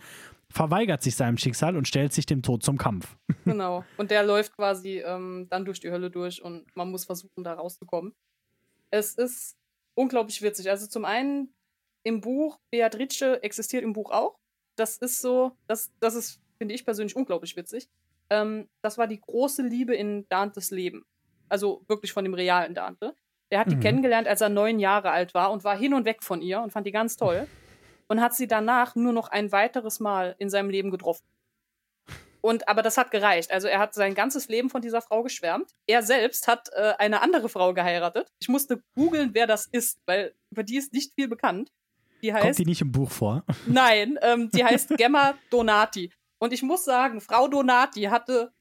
verweigert 0.55 1.03
sich 1.03 1.17
seinem 1.17 1.37
Schicksal 1.37 1.75
und 1.75 1.85
stellt 1.85 2.13
sich 2.13 2.25
dem 2.25 2.41
Tod 2.41 2.63
zum 2.63 2.77
Kampf. 2.77 3.15
Genau. 3.45 3.85
Und 3.97 4.09
der 4.09 4.23
läuft 4.23 4.55
quasi 4.55 5.03
ähm, 5.05 5.45
dann 5.51 5.65
durch 5.65 5.79
die 5.79 5.91
Hölle 5.91 6.09
durch 6.09 6.41
und 6.41 6.65
man 6.75 6.89
muss 6.89 7.05
versuchen, 7.05 7.43
da 7.43 7.53
rauszukommen. 7.53 8.15
Es 8.89 9.13
ist 9.13 9.55
unglaublich 9.93 10.41
witzig. 10.41 10.67
Also 10.71 10.87
zum 10.87 11.05
einen 11.05 11.53
im 12.01 12.21
Buch, 12.21 12.57
Beatrice 12.71 13.43
existiert 13.43 13.83
im 13.83 13.93
Buch 13.93 14.09
auch. 14.09 14.39
Das 14.77 14.97
ist 14.97 15.21
so, 15.21 15.51
das, 15.67 15.91
das 15.99 16.15
ist, 16.15 16.41
finde 16.57 16.73
ich 16.73 16.85
persönlich, 16.85 17.15
unglaublich 17.15 17.55
witzig. 17.55 17.87
Ähm, 18.31 18.67
das 18.81 18.97
war 18.97 19.05
die 19.05 19.21
große 19.21 19.61
Liebe 19.61 19.93
in 19.93 20.27
Dantes 20.27 20.71
Leben. 20.71 21.05
Also 21.47 21.83
wirklich 21.87 22.13
von 22.13 22.23
dem 22.23 22.33
realen 22.33 22.73
Dante. 22.73 23.15
Der 23.51 23.59
hat 23.59 23.69
die 23.69 23.75
mhm. 23.75 23.81
kennengelernt, 23.81 24.27
als 24.27 24.41
er 24.41 24.49
neun 24.49 24.79
Jahre 24.79 25.11
alt 25.11 25.35
war 25.35 25.51
und 25.51 25.63
war 25.63 25.77
hin 25.77 25.93
und 25.93 26.05
weg 26.05 26.23
von 26.23 26.41
ihr 26.41 26.61
und 26.61 26.71
fand 26.71 26.87
die 26.87 26.91
ganz 26.91 27.15
toll. 27.15 27.47
Und 28.07 28.21
hat 28.21 28.35
sie 28.35 28.47
danach 28.47 28.95
nur 28.95 29.13
noch 29.13 29.29
ein 29.29 29.51
weiteres 29.51 29.99
Mal 29.99 30.35
in 30.37 30.49
seinem 30.49 30.69
Leben 30.69 30.91
getroffen. 30.91 31.25
Und, 32.45 32.67
aber 32.67 32.83
das 32.83 32.97
hat 32.97 33.09
gereicht. 33.09 33.51
Also 33.51 33.67
er 33.67 33.79
hat 33.79 33.95
sein 33.95 34.13
ganzes 34.13 34.47
Leben 34.49 34.69
von 34.69 34.83
dieser 34.83 35.01
Frau 35.01 35.23
geschwärmt. 35.23 35.71
Er 35.87 36.03
selbst 36.03 36.47
hat 36.47 36.69
äh, 36.73 36.93
eine 36.99 37.23
andere 37.23 37.49
Frau 37.49 37.73
geheiratet. 37.73 38.31
Ich 38.39 38.49
musste 38.49 38.83
googeln, 38.93 39.31
wer 39.33 39.47
das 39.47 39.65
ist, 39.65 39.99
weil 40.05 40.35
über 40.51 40.61
die 40.61 40.77
ist 40.77 40.93
nicht 40.93 41.15
viel 41.15 41.27
bekannt. 41.27 41.71
Die 42.21 42.31
heißt, 42.31 42.43
Kommt 42.43 42.59
die 42.59 42.65
nicht 42.65 42.81
im 42.81 42.91
Buch 42.91 43.09
vor? 43.09 43.43
Nein, 43.65 44.19
ähm, 44.21 44.51
die 44.51 44.63
heißt 44.65 44.89
Gemma 44.89 45.33
Donati. 45.49 46.11
Und 46.37 46.53
ich 46.53 46.61
muss 46.61 46.85
sagen, 46.85 47.19
Frau 47.19 47.47
Donati 47.47 48.03
hatte 48.03 48.51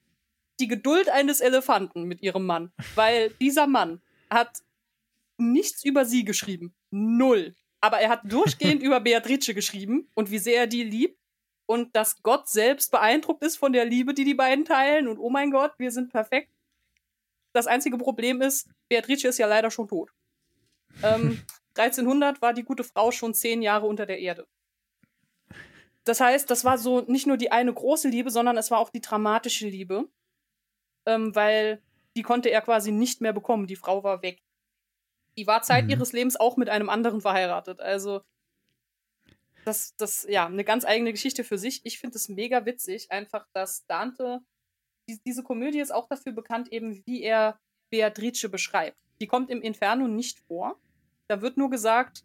die 0.61 0.69
Geduld 0.69 1.11
eines 1.11 1.41
Elefanten 1.41 2.05
mit 2.05 2.23
ihrem 2.23 2.47
Mann, 2.47 2.73
weil 2.95 3.31
dieser 3.41 3.67
Mann 3.67 4.01
hat 4.31 4.63
nichts 5.37 5.85
über 5.85 6.07
sie 6.07 6.25
geschrieben. 6.25 6.75
Null. 6.91 7.55
Aber 7.85 8.01
er 8.01 8.09
hat 8.09 8.23
durchgehend 8.25 8.83
über 8.83 8.99
Beatrice 9.01 9.53
geschrieben 9.53 10.09
und 10.15 10.31
wie 10.31 10.39
sehr 10.39 10.61
er 10.61 10.67
die 10.67 10.85
liebt 10.85 11.21
und 11.67 11.95
dass 11.95 12.23
Gott 12.23 12.49
selbst 12.49 12.91
beeindruckt 12.91 13.43
ist 13.43 13.59
von 13.59 13.75
der 13.75 13.85
Liebe, 13.85 14.15
die 14.15 14.25
die 14.25 14.33
beiden 14.33 14.65
teilen 14.65 15.07
und 15.07 15.19
oh 15.19 15.29
mein 15.29 15.51
Gott, 15.51 15.73
wir 15.77 15.91
sind 15.91 16.11
perfekt. 16.11 16.51
Das 17.53 17.67
einzige 17.67 17.99
Problem 17.99 18.41
ist, 18.41 18.71
Beatrice 18.89 19.29
ist 19.29 19.39
ja 19.39 19.47
leider 19.47 19.71
schon 19.71 19.87
tot. 19.87 20.11
Ähm, 21.03 21.43
1300 21.77 22.41
war 22.41 22.55
die 22.55 22.63
gute 22.63 22.85
Frau 22.85 23.11
schon 23.11 23.35
zehn 23.35 23.61
Jahre 23.61 23.87
unter 23.87 24.07
der 24.07 24.19
Erde. 24.19 24.47
Das 26.05 26.21
heißt, 26.21 26.51
das 26.51 26.65
war 26.65 26.79
so 26.79 27.03
nicht 27.03 27.27
nur 27.27 27.37
die 27.37 27.53
eine 27.53 27.75
große 27.75 28.09
Liebe, 28.09 28.31
sondern 28.31 28.57
es 28.57 28.71
war 28.71 28.79
auch 28.79 28.91
die 28.91 29.01
dramatische 29.03 29.69
Liebe, 29.69 30.09
ähm, 31.05 31.35
weil 31.35 31.83
die 32.17 32.23
konnte 32.23 32.49
er 32.49 32.63
quasi 32.63 32.93
nicht 32.93 33.21
mehr 33.21 33.35
bekommen. 33.35 33.67
Die 33.67 33.77
Frau 33.77 34.05
war 34.05 34.23
weg. 34.23 34.41
Die 35.37 35.47
war 35.47 35.63
Zeit 35.63 35.85
mhm. 35.85 35.91
ihres 35.91 36.13
Lebens 36.13 36.37
auch 36.37 36.57
mit 36.57 36.69
einem 36.69 36.89
anderen 36.89 37.21
verheiratet. 37.21 37.81
Also 37.81 38.23
das, 39.65 39.97
das, 39.97 40.27
ja, 40.29 40.47
eine 40.47 40.65
ganz 40.65 40.85
eigene 40.85 41.13
Geschichte 41.13 41.45
für 41.45 41.59
sich. 41.59 41.81
Ich 41.85 41.99
finde 41.99 42.17
es 42.17 42.29
mega 42.29 42.67
witzig, 42.67 43.11
einfach, 43.11 43.47
dass 43.53 43.87
Dante, 43.87 44.41
die, 45.09 45.19
diese 45.25 45.43
Komödie 45.43 45.81
ist 45.81 45.93
auch 45.93 46.09
dafür 46.09 46.33
bekannt, 46.33 46.71
eben 46.73 47.03
wie 47.07 47.23
er 47.23 47.59
Beatrice 47.91 48.49
beschreibt. 48.49 48.97
Die 49.21 49.27
kommt 49.27 49.51
im 49.51 49.63
Inferno 49.63 50.07
nicht 50.07 50.41
vor. 50.41 50.79
Da 51.29 51.41
wird 51.41 51.57
nur 51.57 51.71
gesagt, 51.71 52.25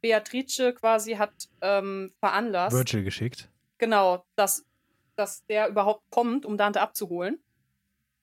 Beatrice 0.00 0.74
quasi 0.74 1.14
hat 1.14 1.48
ähm, 1.62 2.12
veranlasst. 2.20 2.76
Virgil 2.76 3.04
geschickt. 3.04 3.50
Genau, 3.78 4.24
dass, 4.36 4.64
dass 5.16 5.44
der 5.46 5.68
überhaupt 5.68 6.10
kommt, 6.10 6.44
um 6.44 6.56
Dante 6.56 6.80
abzuholen. 6.80 7.42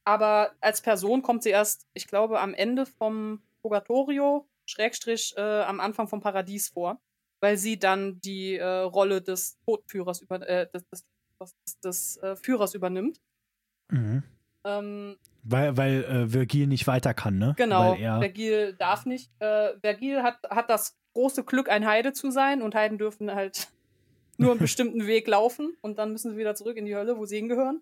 Aber 0.06 0.54
als 0.60 0.82
Person 0.82 1.22
kommt 1.22 1.44
sie 1.44 1.50
erst, 1.50 1.88
ich 1.94 2.08
glaube, 2.08 2.40
am 2.40 2.54
Ende 2.54 2.86
vom 2.86 3.42
Purgatorio, 3.64 4.48
Schrägstrich, 4.66 5.34
äh, 5.38 5.42
am 5.42 5.80
Anfang 5.80 6.08
vom 6.08 6.22
Paradies 6.22 6.70
vor 6.70 7.00
weil 7.44 7.58
sie 7.58 7.78
dann 7.78 8.22
die 8.22 8.56
äh, 8.56 8.64
Rolle 8.64 9.22
des 9.22 9.60
Todführers 9.66 10.22
über, 10.22 10.48
äh, 10.48 10.66
des, 10.72 10.88
des, 10.88 11.06
des, 11.42 11.80
des 11.82 12.18
äh, 12.24 12.38
Führers 12.38 12.74
übernimmt. 12.74 13.20
Mhm. 13.92 14.24
Ähm, 14.64 15.18
weil 15.44 15.76
weil 15.76 16.04
äh, 16.06 16.28
Vergil 16.30 16.68
nicht 16.68 16.88
weiter 16.88 17.14
kann, 17.14 17.38
ne? 17.38 17.54
Genau, 17.58 17.98
Vergil 17.98 18.74
darf 18.80 19.06
nicht. 19.06 19.30
Äh, 19.40 19.78
Vergil 19.82 20.24
hat, 20.24 20.38
hat 20.50 20.70
das 20.70 20.96
große 21.16 21.44
Glück, 21.44 21.70
ein 21.70 21.86
Heide 21.86 22.14
zu 22.14 22.32
sein 22.32 22.62
und 22.62 22.76
Heiden 22.76 22.98
dürfen 22.98 23.30
halt 23.36 23.68
nur 24.38 24.52
einen 24.52 24.60
bestimmten 24.62 25.06
Weg 25.06 25.28
laufen 25.28 25.76
und 25.82 26.00
dann 26.00 26.14
müssen 26.14 26.32
sie 26.32 26.38
wieder 26.38 26.56
zurück 26.56 26.78
in 26.78 26.86
die 26.86 26.96
Hölle, 26.96 27.18
wo 27.18 27.26
sie 27.26 27.36
hingehören. 27.36 27.82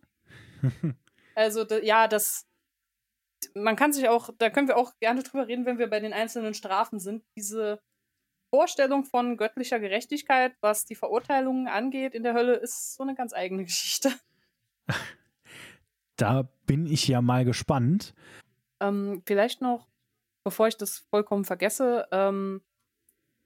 also, 1.36 1.68
ja, 1.84 2.08
das. 2.08 2.48
Man 3.54 3.76
kann 3.76 3.94
sich 3.94 4.08
auch, 4.10 4.30
da 4.38 4.50
können 4.50 4.68
wir 4.68 4.78
auch 4.78 4.94
gerne 5.00 5.24
drüber 5.24 5.48
reden, 5.48 5.66
wenn 5.66 5.80
wir 5.80 5.90
bei 5.90 6.00
den 6.00 6.14
einzelnen 6.14 6.54
Strafen 6.54 7.00
sind. 7.00 7.24
Diese 7.36 7.82
Vorstellung 8.54 9.06
von 9.06 9.38
göttlicher 9.38 9.80
Gerechtigkeit, 9.80 10.54
was 10.62 10.86
die 10.86 10.96
Verurteilungen 10.96 11.68
angeht 11.68 12.14
in 12.14 12.24
der 12.24 12.34
Hölle, 12.34 12.56
ist 12.56 12.94
so 12.96 13.04
eine 13.04 13.16
ganz 13.16 13.34
eigene 13.34 13.64
Geschichte. 13.66 14.12
Da 16.18 16.48
bin 16.68 16.86
ich 16.86 17.08
ja 17.08 17.20
mal 17.20 17.46
gespannt. 17.46 18.14
Ähm, 18.80 19.24
vielleicht 19.26 19.60
noch, 19.60 19.88
bevor 20.44 20.68
ich 20.68 20.78
das 20.78 21.00
vollkommen 21.10 21.46
vergesse, 21.46 22.08
ähm, 22.12 22.62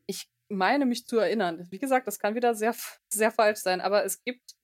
ich 0.07 0.29
meine 0.49 0.85
mich 0.85 1.07
zu 1.07 1.17
erinnern. 1.17 1.65
Wie 1.69 1.79
gesagt, 1.79 2.05
das 2.05 2.19
kann 2.19 2.35
wieder 2.35 2.53
sehr, 2.53 2.75
sehr 3.07 3.31
falsch 3.31 3.59
sein, 3.59 3.79
aber 3.79 4.03
es 4.03 4.25
gibt 4.25 4.55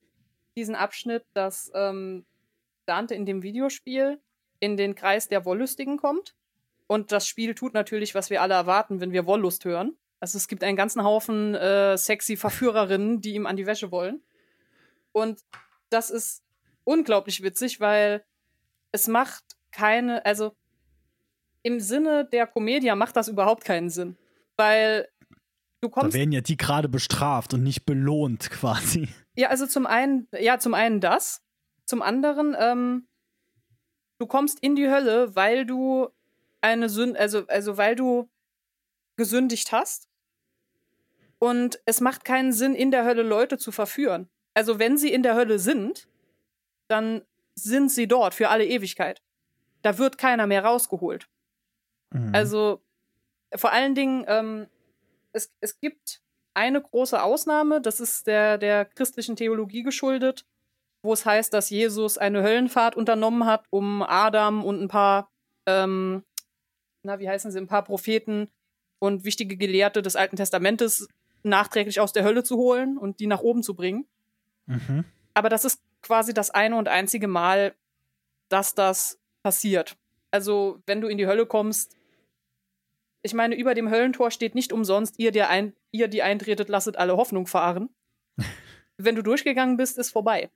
diesen 0.57 0.75
Abschnitt, 0.75 1.23
dass 1.33 1.71
ähm, 1.73 2.25
Dante 2.85 3.15
in 3.15 3.25
dem 3.25 3.43
Videospiel 3.43 4.19
in 4.61 4.77
den 4.77 4.95
Kreis 4.95 5.27
der 5.27 5.43
Wollüstigen 5.43 5.97
kommt. 5.97 6.35
Und 6.87 7.11
das 7.11 7.27
Spiel 7.27 7.55
tut 7.55 7.73
natürlich, 7.73 8.15
was 8.15 8.29
wir 8.29 8.41
alle 8.41 8.53
erwarten, 8.53 9.01
wenn 9.01 9.11
wir 9.11 9.25
Wollust 9.25 9.65
hören. 9.65 9.97
Also 10.21 10.37
es 10.37 10.47
gibt 10.47 10.63
einen 10.63 10.77
ganzen 10.77 11.03
Haufen 11.03 11.55
äh, 11.55 11.97
sexy 11.97 12.37
Verführerinnen, 12.37 13.21
die 13.21 13.33
ihm 13.33 13.47
an 13.47 13.57
die 13.57 13.65
Wäsche 13.65 13.91
wollen. 13.91 14.21
Und 15.11 15.41
das 15.89 16.09
ist 16.09 16.43
unglaublich 16.83 17.41
witzig, 17.43 17.79
weil 17.79 18.23
es 18.91 19.07
macht 19.07 19.43
keine, 19.71 20.25
also 20.25 20.55
im 21.63 21.79
Sinne 21.79 22.25
der 22.25 22.45
Komödie 22.45 22.93
macht 22.95 23.15
das 23.15 23.27
überhaupt 23.27 23.65
keinen 23.65 23.89
Sinn. 23.89 24.15
Weil 24.55 25.07
du 25.81 25.89
kommst. 25.89 26.13
Da 26.13 26.19
werden 26.19 26.31
ja 26.31 26.41
die 26.41 26.57
gerade 26.57 26.87
bestraft 26.87 27.53
und 27.53 27.63
nicht 27.63 27.85
belohnt 27.85 28.49
quasi. 28.51 29.09
Ja, 29.35 29.49
also 29.49 29.65
zum 29.65 29.87
einen, 29.87 30.27
ja, 30.39 30.59
zum 30.59 30.73
einen 30.73 30.99
das. 30.99 31.41
Zum 31.85 32.01
anderen, 32.01 32.55
ähm, 32.59 33.07
du 34.21 34.27
kommst 34.27 34.59
in 34.59 34.75
die 34.75 34.87
Hölle, 34.87 35.35
weil 35.35 35.65
du 35.65 36.07
eine 36.61 36.89
Sünde, 36.89 37.19
also, 37.19 37.47
also 37.47 37.77
weil 37.77 37.95
du 37.95 38.29
gesündigt 39.15 39.71
hast 39.71 40.07
und 41.39 41.81
es 41.85 42.01
macht 42.01 42.23
keinen 42.23 42.53
Sinn, 42.53 42.75
in 42.75 42.91
der 42.91 43.03
Hölle 43.03 43.23
Leute 43.23 43.57
zu 43.57 43.71
verführen. 43.71 44.29
Also 44.53 44.77
wenn 44.77 44.95
sie 44.95 45.11
in 45.11 45.23
der 45.23 45.33
Hölle 45.33 45.57
sind, 45.57 46.07
dann 46.87 47.23
sind 47.55 47.91
sie 47.91 48.07
dort 48.07 48.35
für 48.35 48.49
alle 48.49 48.65
Ewigkeit. 48.65 49.23
Da 49.81 49.97
wird 49.97 50.19
keiner 50.19 50.45
mehr 50.45 50.63
rausgeholt. 50.63 51.27
Mhm. 52.11 52.29
Also 52.35 52.79
vor 53.55 53.71
allen 53.71 53.95
Dingen, 53.95 54.23
ähm, 54.27 54.67
es, 55.33 55.51
es 55.61 55.79
gibt 55.79 56.21
eine 56.53 56.79
große 56.79 57.23
Ausnahme, 57.23 57.81
das 57.81 57.99
ist 57.99 58.27
der, 58.27 58.59
der 58.59 58.85
christlichen 58.85 59.35
Theologie 59.35 59.81
geschuldet, 59.81 60.45
wo 61.03 61.13
es 61.13 61.25
heißt, 61.25 61.53
dass 61.53 61.69
Jesus 61.69 62.17
eine 62.17 62.43
Höllenfahrt 62.43 62.95
unternommen 62.95 63.45
hat, 63.45 63.65
um 63.69 64.01
Adam 64.03 64.63
und 64.63 64.81
ein 64.81 64.87
paar, 64.87 65.29
ähm, 65.65 66.23
na, 67.03 67.19
wie 67.19 67.29
heißen 67.29 67.51
sie, 67.51 67.59
ein 67.59 67.67
paar 67.67 67.83
Propheten 67.83 68.49
und 68.99 69.23
wichtige 69.23 69.57
Gelehrte 69.57 70.01
des 70.01 70.15
Alten 70.15 70.35
Testamentes 70.35 71.07
nachträglich 71.43 71.99
aus 71.99 72.13
der 72.13 72.23
Hölle 72.23 72.43
zu 72.43 72.57
holen 72.57 72.97
und 72.97 73.19
die 73.19 73.27
nach 73.27 73.41
oben 73.41 73.63
zu 73.63 73.73
bringen. 73.75 74.05
Mhm. 74.67 75.05
Aber 75.33 75.49
das 75.49 75.65
ist 75.65 75.81
quasi 76.01 76.33
das 76.33 76.51
eine 76.51 76.75
und 76.75 76.87
einzige 76.87 77.27
Mal, 77.27 77.73
dass 78.49 78.75
das 78.75 79.19
passiert. 79.43 79.97
Also, 80.29 80.81
wenn 80.85 81.01
du 81.01 81.07
in 81.07 81.17
die 81.17 81.27
Hölle 81.27 81.45
kommst, 81.45 81.97
ich 83.23 83.33
meine, 83.33 83.55
über 83.55 83.73
dem 83.73 83.89
Höllentor 83.89 84.31
steht 84.31 84.55
nicht 84.55 84.73
umsonst, 84.73 85.19
ihr, 85.19 85.31
der 85.31 85.49
ein, 85.49 85.73
ihr 85.91 86.07
die 86.07 86.23
eintretet, 86.23 86.69
lasset 86.69 86.97
alle 86.97 87.17
Hoffnung 87.17 87.47
fahren. 87.47 87.89
wenn 88.97 89.15
du 89.15 89.23
durchgegangen 89.23 89.77
bist, 89.77 89.97
ist 89.97 90.11
vorbei. 90.11 90.49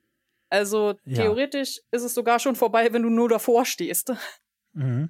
Also 0.55 0.95
ja. 1.05 1.15
theoretisch 1.15 1.81
ist 1.91 2.03
es 2.03 2.13
sogar 2.13 2.39
schon 2.39 2.55
vorbei, 2.55 2.91
wenn 2.93 3.03
du 3.03 3.09
nur 3.09 3.29
davor 3.29 3.65
stehst. 3.65 4.13
Mhm. 4.73 5.09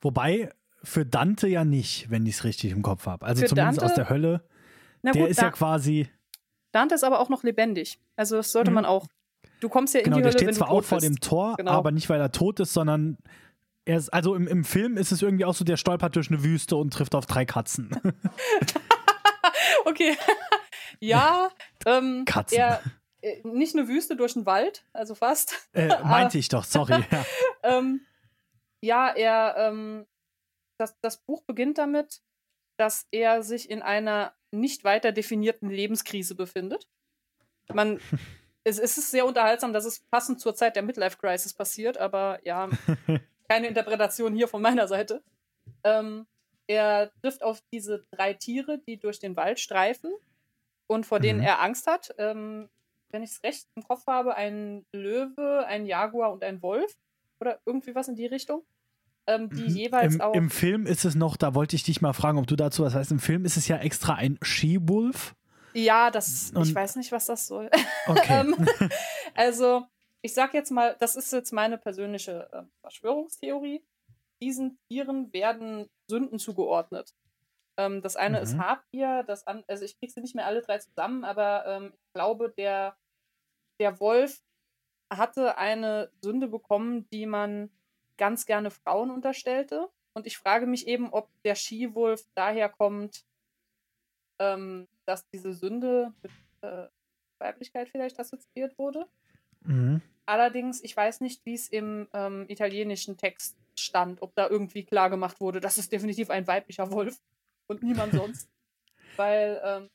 Wobei 0.00 0.50
für 0.82 1.06
Dante 1.06 1.46
ja 1.48 1.64
nicht, 1.64 2.10
wenn 2.10 2.26
ich 2.26 2.36
es 2.36 2.44
richtig 2.44 2.72
im 2.72 2.82
Kopf 2.82 3.06
habe. 3.06 3.24
Also 3.24 3.42
für 3.42 3.48
zumindest 3.48 3.80
Dante, 3.80 3.92
aus 3.92 3.94
der 3.96 4.08
Hölle 4.10 4.44
der 5.02 5.28
ist 5.28 5.40
ja 5.40 5.50
quasi. 5.50 6.08
Dante 6.72 6.94
ist 6.94 7.04
aber 7.04 7.20
auch 7.20 7.28
noch 7.28 7.42
lebendig. 7.42 7.98
Also 8.16 8.36
das 8.36 8.52
sollte 8.52 8.70
Mhm. 8.70 8.74
man 8.76 8.84
auch. 8.84 9.06
Du 9.60 9.68
kommst 9.68 9.94
ja 9.94 10.00
in 10.00 10.04
Genau, 10.04 10.16
die 10.16 10.22
der 10.22 10.30
Hölle, 10.30 10.38
steht 10.38 10.48
wenn 10.48 10.54
zwar 10.54 10.70
auch 10.70 10.82
vor 10.82 10.98
bist. 10.98 11.08
dem 11.08 11.20
Tor, 11.20 11.54
Genau. 11.56 11.70
aber 11.72 11.90
nicht, 11.92 12.08
weil 12.08 12.20
er 12.20 12.32
tot 12.32 12.58
ist, 12.60 12.72
sondern 12.72 13.18
er 13.84 13.98
ist, 13.98 14.08
also 14.12 14.34
im, 14.34 14.46
im 14.48 14.64
Film 14.64 14.96
ist 14.96 15.12
es 15.12 15.22
irgendwie 15.22 15.44
auch 15.44 15.54
so, 15.54 15.64
der 15.64 15.76
stolpert 15.76 16.16
durch 16.16 16.28
eine 16.30 16.42
Wüste 16.42 16.76
und 16.76 16.92
trifft 16.92 17.14
auf 17.14 17.26
drei 17.26 17.44
Katzen. 17.44 17.90
Okay. 19.84 20.16
ja, 21.00 21.50
ähm, 21.86 22.24
Katzen. 22.24 22.58
Er, 22.58 22.80
nicht 23.44 23.74
eine 23.76 23.88
Wüste 23.88 24.16
durch 24.16 24.34
den 24.34 24.46
Wald, 24.46 24.84
also 24.92 25.14
fast. 25.14 25.68
äh, 25.72 25.88
meinte 26.04 26.38
ich 26.38 26.48
doch, 26.48 26.64
sorry. 26.64 27.04
Ja. 27.10 27.24
Ähm, 27.64 28.04
ja, 28.82 29.08
er, 29.14 29.54
ähm, 29.56 30.04
das, 30.78 30.98
das 31.00 31.18
Buch 31.18 31.42
beginnt 31.44 31.78
damit, 31.78 32.20
dass 32.76 33.06
er 33.12 33.44
sich 33.44 33.70
in 33.70 33.82
einer 33.82 34.34
nicht 34.50 34.82
weiter 34.82 35.12
definierten 35.12 35.70
Lebenskrise 35.70 36.34
befindet. 36.34 36.88
Man, 37.72 38.00
es, 38.64 38.80
es 38.80 38.98
ist 38.98 39.12
sehr 39.12 39.26
unterhaltsam, 39.26 39.72
dass 39.72 39.84
es 39.84 40.00
passend 40.10 40.40
zur 40.40 40.56
Zeit 40.56 40.74
der 40.74 40.82
Midlife 40.82 41.18
Crisis 41.18 41.54
passiert, 41.54 41.98
aber 41.98 42.40
ja, 42.44 42.68
keine 43.48 43.68
Interpretation 43.68 44.34
hier 44.34 44.48
von 44.48 44.60
meiner 44.60 44.88
Seite. 44.88 45.22
Ähm, 45.84 46.26
er 46.66 47.12
trifft 47.20 47.44
auf 47.44 47.62
diese 47.72 48.06
drei 48.10 48.34
Tiere, 48.34 48.78
die 48.78 48.98
durch 48.98 49.20
den 49.20 49.36
Wald 49.36 49.60
streifen 49.60 50.12
und 50.88 51.06
vor 51.06 51.20
denen 51.20 51.38
Mhm. 51.40 51.46
er 51.46 51.62
Angst 51.62 51.86
hat. 51.86 52.12
Ähm, 52.18 52.68
wenn 53.12 53.22
ich 53.22 53.30
es 53.30 53.42
recht 53.42 53.66
im 53.76 53.82
Kopf 53.84 54.06
habe, 54.06 54.34
ein 54.36 54.84
Löwe, 54.92 55.64
ein 55.66 55.86
Jaguar 55.86 56.32
und 56.32 56.42
ein 56.42 56.60
Wolf 56.62 56.92
oder 57.40 57.58
irgendwie 57.66 57.94
was 57.94 58.08
in 58.08 58.14
die 58.16 58.26
Richtung, 58.26 58.64
ähm, 59.26 59.50
die 59.50 59.66
jeweils 59.66 60.14
Mhm. 60.14 60.20
Im, 60.20 60.26
auch. 60.26 60.34
Im 60.34 60.50
Film 60.50 60.86
ist 60.86 61.04
es 61.04 61.14
noch, 61.14 61.36
da 61.36 61.54
wollte 61.54 61.76
ich 61.76 61.84
dich 61.84 62.00
mal 62.00 62.12
fragen, 62.12 62.38
ob 62.38 62.46
du 62.46 62.56
dazu 62.56 62.82
was 62.82 62.94
weißt. 62.94 63.12
Im 63.12 63.20
Film 63.20 63.44
ist 63.44 63.56
es 63.56 63.68
ja 63.68 63.76
extra 63.78 64.14
ein 64.14 64.38
She-Wolf. 64.42 65.34
ja, 65.74 66.10
das, 66.10 66.50
ich 66.50 66.56
Und- 66.56 66.74
weiß 66.74 66.96
nicht, 66.96 67.12
was 67.12 67.26
das 67.26 67.46
soll. 67.46 67.70
Okay. 68.06 68.26
Ähm, 68.56 68.66
also, 69.34 69.86
ich 70.22 70.34
sag 70.34 70.54
jetzt 70.54 70.70
mal, 70.70 70.96
das 71.00 71.16
ist 71.16 71.32
jetzt 71.32 71.52
meine 71.52 71.78
persönliche 71.78 72.48
äh, 72.52 72.62
Verschwörungstheorie. 72.82 73.82
Diesen 74.42 74.78
Tieren 74.88 75.32
werden 75.32 75.88
Sünden 76.08 76.38
zugeordnet. 76.38 77.14
Ähm, 77.76 78.02
das 78.02 78.16
eine 78.16 78.40
ist 78.40 78.54
Mhm. 78.54 78.60
Habgier, 78.66 79.24
das 79.26 79.46
an, 79.46 79.64
also 79.68 79.84
ich 79.84 79.98
krieg 79.98 80.10
sie 80.12 80.20
nicht 80.20 80.34
mehr 80.34 80.46
alle 80.46 80.62
drei 80.62 80.78
zusammen, 80.78 81.24
aber 81.24 81.64
ähm, 81.66 81.92
ich 81.94 82.12
glaube, 82.12 82.52
der, 82.56 82.94
der 83.78 84.00
Wolf 84.00 84.42
hatte 85.10 85.58
eine 85.58 86.10
Sünde 86.22 86.48
bekommen, 86.48 87.08
die 87.10 87.26
man 87.26 87.70
ganz 88.16 88.46
gerne 88.46 88.70
Frauen 88.70 89.10
unterstellte. 89.10 89.88
Und 90.14 90.26
ich 90.26 90.38
frage 90.38 90.66
mich 90.66 90.86
eben, 90.86 91.10
ob 91.10 91.28
der 91.42 91.54
Skiwolf 91.54 92.24
daher 92.34 92.68
kommt, 92.68 93.24
ähm, 94.38 94.88
dass 95.04 95.28
diese 95.28 95.52
Sünde 95.52 96.12
mit 96.22 96.32
äh, 96.62 96.88
Weiblichkeit 97.38 97.88
vielleicht 97.88 98.18
assoziiert 98.18 98.78
wurde. 98.78 99.06
mhm. 99.62 100.00
Allerdings, 100.24 100.82
ich 100.84 100.96
weiß 100.96 101.20
nicht, 101.20 101.44
wie 101.44 101.54
es 101.54 101.68
im 101.68 102.08
ähm, 102.12 102.44
italienischen 102.48 103.16
Text 103.16 103.56
stand, 103.76 104.22
ob 104.22 104.34
da 104.36 104.48
irgendwie 104.48 104.84
klar 104.84 105.10
gemacht 105.10 105.40
wurde, 105.40 105.60
das 105.60 105.78
ist 105.78 105.90
definitiv 105.90 106.30
ein 106.30 106.46
weiblicher 106.46 106.92
Wolf 106.92 107.20
und 107.66 107.82
niemand 107.82 108.12
sonst. 108.14 108.48
Weil 109.16 109.60
ähm, 109.64 109.90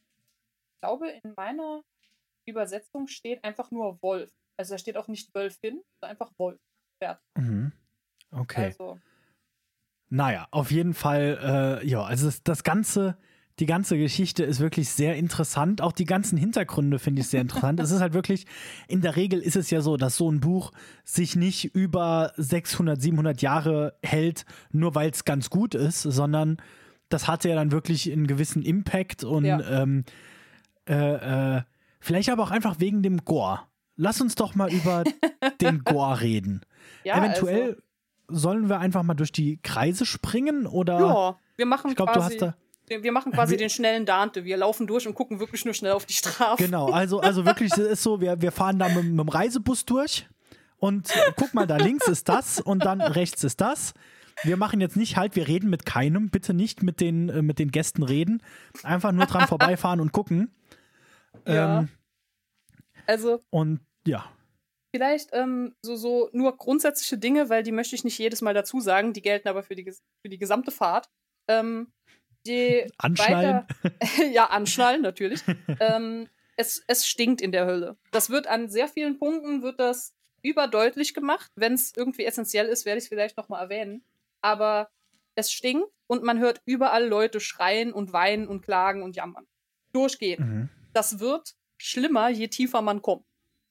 ich 0.74 0.82
glaube, 0.82 1.10
in 1.10 1.34
meiner 1.36 1.82
Übersetzung 2.48 3.08
steht 3.08 3.44
einfach 3.44 3.72
nur 3.72 4.02
Wolf. 4.02 4.32
Also 4.58 4.74
da 4.74 4.78
steht 4.78 4.98
auch 4.98 5.08
nicht 5.08 5.34
Wölfin, 5.36 5.82
sondern 6.00 6.12
einfach 6.12 6.32
Wolf. 6.38 6.60
Mhm. 7.38 7.72
Okay. 8.32 8.66
Also, 8.66 9.00
Naja, 10.10 10.48
auf 10.52 10.72
jeden 10.72 10.94
Fall, 10.94 11.80
äh, 11.84 11.88
ja, 11.88 12.02
also 12.04 12.26
das, 12.28 12.42
das 12.44 12.64
Ganze, 12.64 13.18
die 13.60 13.66
ganze 13.66 13.98
Geschichte 13.98 14.44
ist 14.44 14.60
wirklich 14.60 14.90
sehr 14.90 15.16
interessant. 15.16 15.82
Auch 15.82 15.92
die 15.92 16.06
ganzen 16.06 16.38
Hintergründe 16.38 16.98
finde 17.00 17.22
ich 17.22 17.28
sehr 17.28 17.42
interessant. 17.42 17.80
es 17.80 17.92
ist 17.92 18.02
halt 18.02 18.14
wirklich, 18.14 18.46
in 18.88 19.02
der 19.02 19.16
Regel 19.16 19.40
ist 19.42 19.56
es 19.56 19.70
ja 19.70 19.82
so, 19.82 19.98
dass 19.98 20.16
so 20.18 20.32
ein 20.32 20.40
Buch 20.40 20.72
sich 21.04 21.36
nicht 21.36 21.76
über 21.76 22.34
600, 22.38 23.02
700 23.02 23.42
Jahre 23.42 23.98
hält, 24.04 24.46
nur 24.72 24.96
weil 24.96 25.10
es 25.12 25.26
ganz 25.26 25.50
gut 25.50 25.76
ist, 25.76 26.02
sondern 26.02 26.58
das 27.10 27.28
hatte 27.28 27.50
ja 27.50 27.56
dann 27.56 27.72
wirklich 27.72 28.12
einen 28.12 28.28
gewissen 28.28 28.64
Impact 28.64 29.24
und 29.24 29.46
Ja. 29.46 29.60
ähm, 29.84 30.04
äh, 30.90 31.58
äh, 31.58 31.62
vielleicht 32.00 32.30
aber 32.30 32.44
auch 32.44 32.52
einfach 32.52 32.80
wegen 32.80 33.04
dem 33.04 33.24
Gore. 33.26 33.62
Lass 33.96 34.22
uns 34.22 34.36
doch 34.36 34.56
mal 34.56 34.72
über 34.72 35.04
den 35.62 35.84
Gore 35.84 36.22
reden. 36.22 36.62
ja, 37.04 37.18
Eventuell 37.18 37.82
sollen 38.28 38.70
wir 38.70 38.80
einfach 38.80 39.04
mal 39.04 39.14
durch 39.16 39.32
die 39.32 39.60
Kreise 39.64 40.06
springen 40.06 40.68
oder 40.68 40.96
Also, 40.96 41.08
ja, 41.08 41.36
wir 41.56 41.66
machen 41.66 41.92
ich 41.92 41.96
glaube, 41.96 42.12
du 42.14 42.20
quasi, 42.20 42.34
hast 42.40 42.42
da 42.42 42.56
wir 42.90 43.12
machen 43.12 43.34
quasi 43.34 43.52
Wir- 43.52 43.58
den 43.58 43.70
schnellen 43.70 44.06
Dante. 44.06 44.46
Wir 44.46 44.56
laufen 44.56 44.88
durch 44.88 45.06
und 45.08 45.14
gucken 45.14 45.40
wirklich 45.42 45.66
nur 45.66 45.74
schnell 45.74 45.92
auf 45.92 46.06
die 46.06 46.14
Strafe. 46.14 46.64
genau, 46.64 46.90
also 46.90 47.20
also 47.20 47.46
wirklich 47.46 47.72
es 47.74 47.78
ist 47.80 48.04
so, 48.04 48.22
wir, 48.22 48.42
wir 48.42 48.52
fahren 48.54 48.80
da 48.80 48.88
mit, 48.88 49.04
mit 49.04 49.20
dem 49.20 49.28
Reisebus 49.28 49.84
durch 49.86 50.28
und 50.78 51.10
guck 51.36 51.54
mal, 51.54 51.68
da 51.68 51.76
links 51.78 52.08
ist 52.08 52.30
das 52.30 52.62
und 52.62 52.86
dann 52.86 53.02
rechts 53.02 53.44
ist 53.44 53.60
das. 53.60 53.94
Wir 54.44 54.56
machen 54.56 54.80
jetzt 54.80 54.96
nicht 54.96 55.18
halt, 55.18 55.36
wir 55.36 55.48
reden 55.48 55.70
mit 55.70 55.86
keinem, 55.86 56.30
bitte 56.30 56.54
nicht 56.54 56.82
mit 56.84 57.02
den 57.02 57.28
äh, 57.30 57.42
mit 57.42 57.60
den 57.60 57.72
Gästen 57.72 58.04
reden, 58.04 58.42
einfach 58.84 59.12
nur 59.12 59.26
dran 59.26 59.48
vorbeifahren 59.48 60.00
und 60.00 60.12
gucken. 60.14 60.52
Ja. 61.48 61.80
Ähm, 61.80 61.90
Also 63.06 63.42
und 63.50 63.80
ja, 64.06 64.30
Vielleicht 64.98 65.30
ähm, 65.34 65.76
so, 65.82 65.96
so 65.96 66.30
nur 66.32 66.58
grundsätzliche 66.58 67.18
Dinge, 67.18 67.50
weil 67.50 67.64
die 67.64 67.72
möchte 67.72 67.96
ich 67.96 68.04
nicht 68.04 68.18
jedes 68.18 68.42
Mal 68.42 68.54
dazu 68.54 68.80
sagen, 68.80 69.14
die 69.14 69.22
gelten 69.22 69.48
aber 69.48 69.62
für 69.62 69.76
die, 69.76 69.92
für 70.22 70.30
die 70.30 70.38
gesamte 70.38 70.72
Fahrt. 70.72 71.10
Ähm, 71.48 71.92
Anschnallen. 72.98 73.66
Weiter, 73.68 73.68
ja, 74.32 74.46
anschnallen 74.46 75.02
natürlich. 75.02 75.42
ähm, 75.80 76.30
es, 76.56 76.84
es 76.88 77.06
stinkt 77.06 77.42
in 77.42 77.52
der 77.52 77.66
Hölle. 77.66 77.98
Das 78.12 78.30
wird 78.30 78.48
an 78.48 78.70
sehr 78.70 78.88
vielen 78.88 79.20
Punkten 79.20 79.62
wird 79.62 79.80
das 79.80 80.16
überdeutlich 80.42 81.14
gemacht. 81.14 81.52
Wenn 81.56 81.74
es 81.74 81.94
irgendwie 81.96 82.26
essentiell 82.26 82.68
ist, 82.68 82.86
werde 82.86 83.00
ich 83.00 83.04
es 83.04 83.10
vielleicht 83.10 83.38
nochmal 83.38 83.62
erwähnen. 83.62 84.04
Aber 84.42 84.90
es 85.36 85.52
stinkt 85.52 85.92
und 86.08 86.24
man 86.24 86.40
hört 86.40 86.62
überall 86.66 87.06
Leute 87.06 87.40
schreien 87.40 87.92
und 87.92 88.14
weinen 88.14 88.48
und 88.48 88.62
klagen 88.62 89.04
und 89.04 89.16
jammern. 89.16 89.46
Durchgehend 89.92 90.40
mhm. 90.40 90.70
Das 90.98 91.20
wird 91.20 91.56
schlimmer, 91.78 92.30
je 92.30 92.48
tiefer 92.48 92.82
man 92.82 93.04
kommt. 93.04 93.24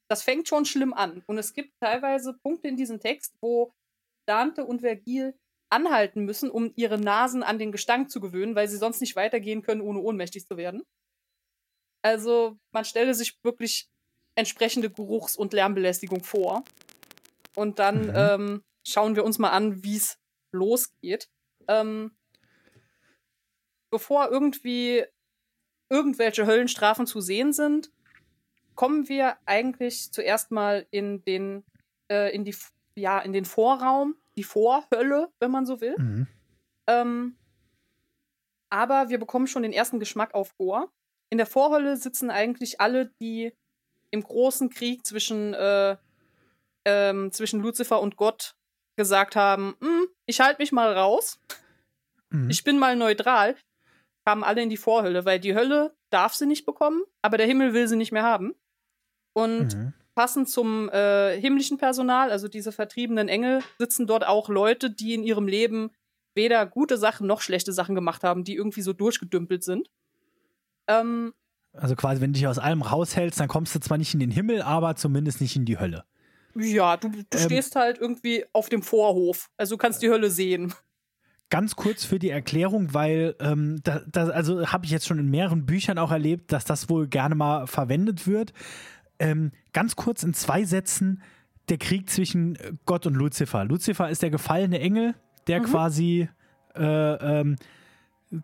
Das 0.08 0.22
fängt 0.22 0.46
schon 0.46 0.64
schlimm 0.64 0.94
an. 0.94 1.24
Und 1.26 1.38
es 1.38 1.52
gibt 1.54 1.72
teilweise 1.80 2.34
Punkte 2.34 2.68
in 2.68 2.76
diesem 2.76 3.00
Text, 3.00 3.34
wo 3.40 3.72
Dante 4.26 4.64
und 4.64 4.82
Vergil 4.82 5.36
anhalten 5.68 6.24
müssen, 6.24 6.48
um 6.48 6.72
ihre 6.76 6.98
Nasen 6.98 7.42
an 7.42 7.58
den 7.58 7.72
Gestank 7.72 8.12
zu 8.12 8.20
gewöhnen, 8.20 8.54
weil 8.54 8.68
sie 8.68 8.76
sonst 8.76 9.00
nicht 9.00 9.16
weitergehen 9.16 9.62
können, 9.62 9.80
ohne 9.80 9.98
ohnmächtig 9.98 10.46
zu 10.46 10.56
werden. 10.56 10.84
Also 12.02 12.56
man 12.70 12.84
stelle 12.84 13.14
sich 13.14 13.36
wirklich 13.42 13.88
entsprechende 14.36 14.88
Geruchs- 14.88 15.36
und 15.36 15.52
Lärmbelästigung 15.52 16.22
vor. 16.22 16.62
Und 17.56 17.80
dann 17.80 18.06
Mhm. 18.06 18.12
ähm, 18.14 18.64
schauen 18.86 19.16
wir 19.16 19.24
uns 19.24 19.38
mal 19.40 19.50
an, 19.50 19.82
wie 19.82 19.96
es 19.96 20.20
losgeht. 20.52 21.28
Ähm, 21.66 22.16
bevor 23.90 24.30
irgendwie 24.30 25.04
irgendwelche 25.88 26.46
Höllenstrafen 26.46 27.06
zu 27.06 27.20
sehen 27.20 27.52
sind, 27.52 27.90
kommen 28.74 29.08
wir 29.08 29.36
eigentlich 29.46 30.12
zuerst 30.12 30.50
mal 30.50 30.86
in 30.90 31.24
den, 31.24 31.64
äh, 32.10 32.34
in 32.34 32.44
die, 32.44 32.54
ja, 32.96 33.18
in 33.20 33.32
den 33.32 33.44
Vorraum, 33.44 34.16
die 34.36 34.44
Vorhölle, 34.44 35.28
wenn 35.38 35.50
man 35.50 35.64
so 35.66 35.80
will. 35.80 35.94
Mhm. 35.98 36.26
Ähm, 36.86 37.36
aber 38.70 39.08
wir 39.08 39.18
bekommen 39.18 39.46
schon 39.46 39.62
den 39.62 39.72
ersten 39.72 39.98
Geschmack 40.00 40.34
auf 40.34 40.56
Gore. 40.56 40.88
In 41.30 41.38
der 41.38 41.46
Vorhölle 41.46 41.96
sitzen 41.96 42.30
eigentlich 42.30 42.80
alle, 42.80 43.10
die 43.20 43.52
im 44.10 44.22
großen 44.22 44.70
Krieg 44.70 45.06
zwischen, 45.06 45.54
äh, 45.54 45.96
ähm, 46.84 47.32
zwischen 47.32 47.60
Lucifer 47.60 48.00
und 48.00 48.16
Gott 48.16 48.54
gesagt 48.96 49.36
haben, 49.36 49.74
"Hm, 49.80 50.06
ich 50.26 50.40
halte 50.40 50.60
mich 50.62 50.72
mal 50.72 50.92
raus, 50.92 51.38
Mhm. 52.30 52.50
ich 52.50 52.64
bin 52.64 52.78
mal 52.78 52.96
neutral, 52.96 53.56
kamen 54.26 54.42
alle 54.44 54.60
in 54.62 54.68
die 54.70 54.76
Vorhölle, 54.76 55.24
weil 55.24 55.38
die 55.40 55.54
Hölle 55.54 55.94
darf 56.10 56.34
sie 56.34 56.46
nicht 56.46 56.66
bekommen, 56.66 57.02
aber 57.22 57.38
der 57.38 57.46
Himmel 57.46 57.72
will 57.72 57.86
sie 57.88 57.96
nicht 57.96 58.12
mehr 58.12 58.24
haben. 58.24 58.54
Und 59.32 59.74
Mhm. 59.76 59.92
passend 60.14 60.48
zum 60.48 60.88
äh, 60.90 61.38
himmlischen 61.40 61.78
Personal, 61.78 62.30
also 62.32 62.48
diese 62.48 62.72
vertriebenen 62.72 63.28
Engel, 63.28 63.62
sitzen 63.78 64.06
dort 64.06 64.26
auch 64.26 64.48
Leute, 64.48 64.90
die 64.90 65.14
in 65.14 65.22
ihrem 65.22 65.46
Leben 65.46 65.90
weder 66.34 66.66
gute 66.66 66.98
Sachen 66.98 67.26
noch 67.26 67.40
schlechte 67.40 67.72
Sachen 67.72 67.94
gemacht 67.94 68.24
haben, 68.24 68.42
die 68.44 68.56
irgendwie 68.56 68.82
so 68.82 68.92
durchgedümpelt 68.92 69.62
sind. 69.62 69.88
Ähm, 70.88 71.32
Also 71.72 71.94
quasi, 71.94 72.20
wenn 72.20 72.32
du 72.32 72.38
dich 72.38 72.46
aus 72.48 72.58
allem 72.58 72.82
raushältst, 72.82 73.38
dann 73.38 73.48
kommst 73.48 73.74
du 73.74 73.78
zwar 73.80 73.98
nicht 73.98 74.12
in 74.14 74.20
den 74.20 74.30
Himmel, 74.30 74.62
aber 74.62 74.96
zumindest 74.96 75.40
nicht 75.40 75.54
in 75.56 75.64
die 75.66 75.78
Hölle. 75.78 76.04
ja, 76.54 76.96
du, 76.96 77.10
du 77.10 77.18
Ähm. 77.32 77.38
stehst 77.38 77.76
halt 77.76 77.98
irgendwie 77.98 78.44
auf 78.52 78.68
dem 78.70 78.82
Vorhof. 78.82 79.50
Also 79.56 79.74
du 79.74 79.78
kannst 79.78 80.02
die 80.02 80.08
Hölle 80.10 80.30
sehen. 80.30 80.72
Ganz 81.48 81.76
kurz 81.76 82.04
für 82.04 82.18
die 82.18 82.30
Erklärung, 82.30 82.92
weil 82.92 83.36
ähm, 83.40 83.80
da, 83.84 84.00
da, 84.10 84.28
also 84.30 84.66
habe 84.66 84.84
ich 84.84 84.90
jetzt 84.90 85.06
schon 85.06 85.18
in 85.20 85.30
mehreren 85.30 85.64
Büchern 85.64 85.96
auch 85.98 86.10
erlebt, 86.10 86.50
dass 86.52 86.64
das 86.64 86.88
wohl 86.90 87.06
gerne 87.06 87.36
mal 87.36 87.66
verwendet 87.68 88.26
wird. 88.26 88.52
Ähm, 89.20 89.52
ganz 89.72 89.94
kurz 89.94 90.24
in 90.24 90.34
zwei 90.34 90.64
Sätzen 90.64 91.22
der 91.68 91.78
Krieg 91.78 92.10
zwischen 92.10 92.58
Gott 92.84 93.06
und 93.06 93.14
Luzifer. 93.14 93.64
Luzifer 93.64 94.10
ist 94.10 94.22
der 94.22 94.30
gefallene 94.30 94.80
Engel, 94.80 95.14
der 95.46 95.60
Mhm. 95.60 95.64
quasi 95.64 96.28
äh, 96.74 96.82
ähm, 97.40 97.56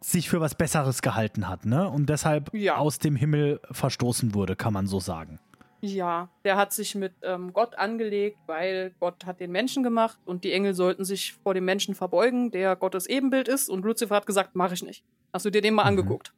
sich 0.01 0.31
für 0.31 0.41
was 0.41 0.55
Besseres 0.55 1.03
gehalten 1.03 1.49
hat, 1.49 1.67
ne? 1.67 1.89
Und 1.89 2.09
deshalb 2.09 2.55
Ja. 2.55 2.77
aus 2.77 2.99
dem 3.01 3.17
Himmel 3.17 3.61
verstoßen 3.73 4.33
wurde, 4.33 4.55
kann 4.57 4.73
man 4.73 4.87
so 4.87 5.01
sagen. 5.01 5.39
Ja, 5.85 6.29
der 6.45 6.57
hat 6.57 6.73
sich 6.73 6.95
mit 6.95 7.13
ähm, 7.23 7.53
Gott 7.53 7.75
angelegt, 7.77 8.39
weil 8.47 8.95
Gott 9.01 9.27
hat 9.27 9.41
den 9.41 9.51
Menschen 9.51 9.83
gemacht 9.83 10.17
und 10.25 10.45
die 10.45 10.53
Engel 10.53 10.75
sollten 10.75 11.05
sich 11.05 11.33
vor 11.43 11.55
dem 11.55 11.65
Menschen 11.65 11.97
verbeugen, 11.97 12.53
der 12.53 12.77
Gottes 12.77 13.07
Ebenbild 13.07 13.49
ist. 13.49 13.69
Und 13.69 13.85
Lucifer 13.85 14.15
hat 14.15 14.27
gesagt, 14.27 14.55
mache 14.55 14.75
ich 14.75 14.85
nicht. 14.85 15.05
Hast 15.33 15.45
du 15.45 15.51
dir 15.51 15.61
den 15.61 15.75
mal 15.75 15.83
Mhm. 15.83 15.89
angeguckt? 15.89 16.33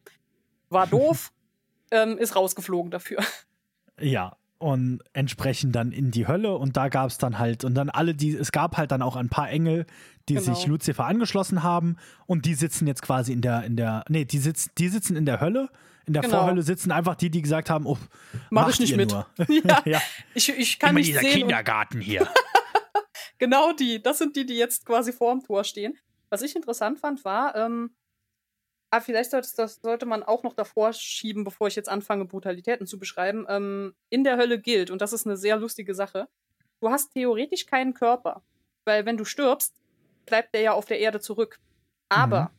War 0.70 0.86
doof, 0.86 1.30
ähm, 1.90 2.16
ist 2.16 2.34
rausgeflogen 2.36 2.90
dafür. 2.90 3.18
Ja. 4.01 4.36
Und 4.59 5.01
entsprechend 5.12 5.74
dann 5.76 5.92
in 5.92 6.11
die 6.11 6.26
Hölle 6.26 6.57
und 6.57 6.76
da 6.78 6.88
gab 6.88 7.11
es 7.11 7.18
dann 7.18 7.38
halt, 7.38 7.64
und 7.64 7.74
dann 7.74 7.90
alle, 7.90 8.14
die, 8.14 8.34
es 8.34 8.51
gab 8.51 8.78
halt 8.78 8.92
dann 8.92 9.03
auch 9.03 9.16
ein 9.16 9.28
paar 9.28 9.51
Engel, 9.51 9.84
die 10.30 10.34
Genau. 10.36 10.55
sich 10.55 10.66
Lucifer 10.66 11.05
angeschlossen 11.05 11.62
haben 11.62 11.97
und 12.26 12.47
die 12.47 12.55
sitzen 12.55 12.86
jetzt 12.86 13.03
quasi 13.03 13.34
in 13.34 13.42
der, 13.42 13.64
in 13.64 13.76
der, 13.76 14.05
nee, 14.09 14.24
die, 14.24 14.38
sitz, 14.38 14.70
die 14.78 14.88
sitzen 14.88 15.16
in 15.16 15.26
der 15.26 15.40
Hölle. 15.40 15.68
In 16.07 16.12
der 16.12 16.22
Genau. 16.22 16.38
Vorhölle 16.40 16.62
sitzen 16.62 16.92
einfach 16.92 17.14
die, 17.14 17.30
die 17.30 17.42
gesagt 17.42 17.70
haben, 17.70 17.86
oh, 17.86 17.98
Mach 18.50 18.66
macht 18.66 18.74
ich 18.74 18.80
nicht 18.80 18.96
mit. 18.96 19.11
Nur. 19.11 19.26
Ja, 19.48 19.82
ja. 19.84 20.02
ich, 20.34 20.48
ich 20.50 20.78
kann 20.78 20.90
Immer 20.90 20.98
nicht 21.00 21.09
dieser 21.09 21.20
sehen. 21.20 21.32
Kindergarten 21.38 22.00
hier. 22.00 22.28
genau 23.38 23.72
die, 23.72 24.02
das 24.02 24.18
sind 24.18 24.36
die, 24.36 24.46
die 24.46 24.57
jetzt 24.57 24.84
quasi 24.84 25.12
vorm 25.12 25.42
Tor 25.42 25.64
stehen. 25.64 25.98
Was 26.30 26.42
ich 26.42 26.57
interessant 26.57 26.98
fand, 26.98 27.24
war, 27.24 27.55
ähm, 27.57 27.94
ah, 28.90 29.00
vielleicht 29.00 29.30
sollte, 29.30 29.48
das 29.57 29.76
sollte 29.76 30.07
man 30.07 30.22
auch 30.22 30.42
noch 30.42 30.55
davor 30.55 30.92
schieben, 30.92 31.44
bevor 31.44 31.68
ich 31.68 31.76
jetzt 31.76 31.88
anfange, 31.88 32.24
Brutalitäten 32.24 32.86
zu 32.86 32.98
beschreiben. 32.98 33.46
Ähm, 33.48 33.94
in 34.11 34.24
der 34.24 34.36
Hölle 34.36 34.61
gilt, 34.61 34.90
und 34.90 35.00
das 35.00 35.12
ist 35.12 35.26
eine 35.26 35.36
sehr 35.36 35.57
lustige 35.57 35.94
Sache, 35.94 36.28
du 36.80 36.90
hast 36.90 37.12
theoretisch 37.12 37.66
keinen 37.66 37.94
Körper. 37.94 38.42
Weil 38.84 39.07
wenn 39.07 39.16
du 39.16 39.24
stirbst, 39.24 39.74
bleibt 40.26 40.55
der 40.55 40.61
ja 40.61 40.72
auf 40.72 40.84
der 40.84 40.98
Erde 40.98 41.20
zurück. 41.20 41.59
Aber 42.11 42.50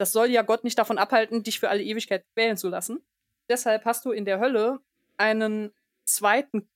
das 0.00 0.12
soll 0.12 0.28
ja 0.30 0.40
Gott 0.40 0.64
nicht 0.64 0.78
davon 0.78 0.96
abhalten, 0.96 1.42
dich 1.42 1.60
für 1.60 1.68
alle 1.68 1.82
Ewigkeit 1.82 2.24
quälen 2.32 2.56
zu 2.56 2.70
lassen. 2.70 3.04
Deshalb 3.50 3.84
hast 3.84 4.06
du 4.06 4.12
in 4.12 4.24
der 4.24 4.40
Hölle 4.40 4.80
einen 5.18 5.72
zweiten, 6.06 6.66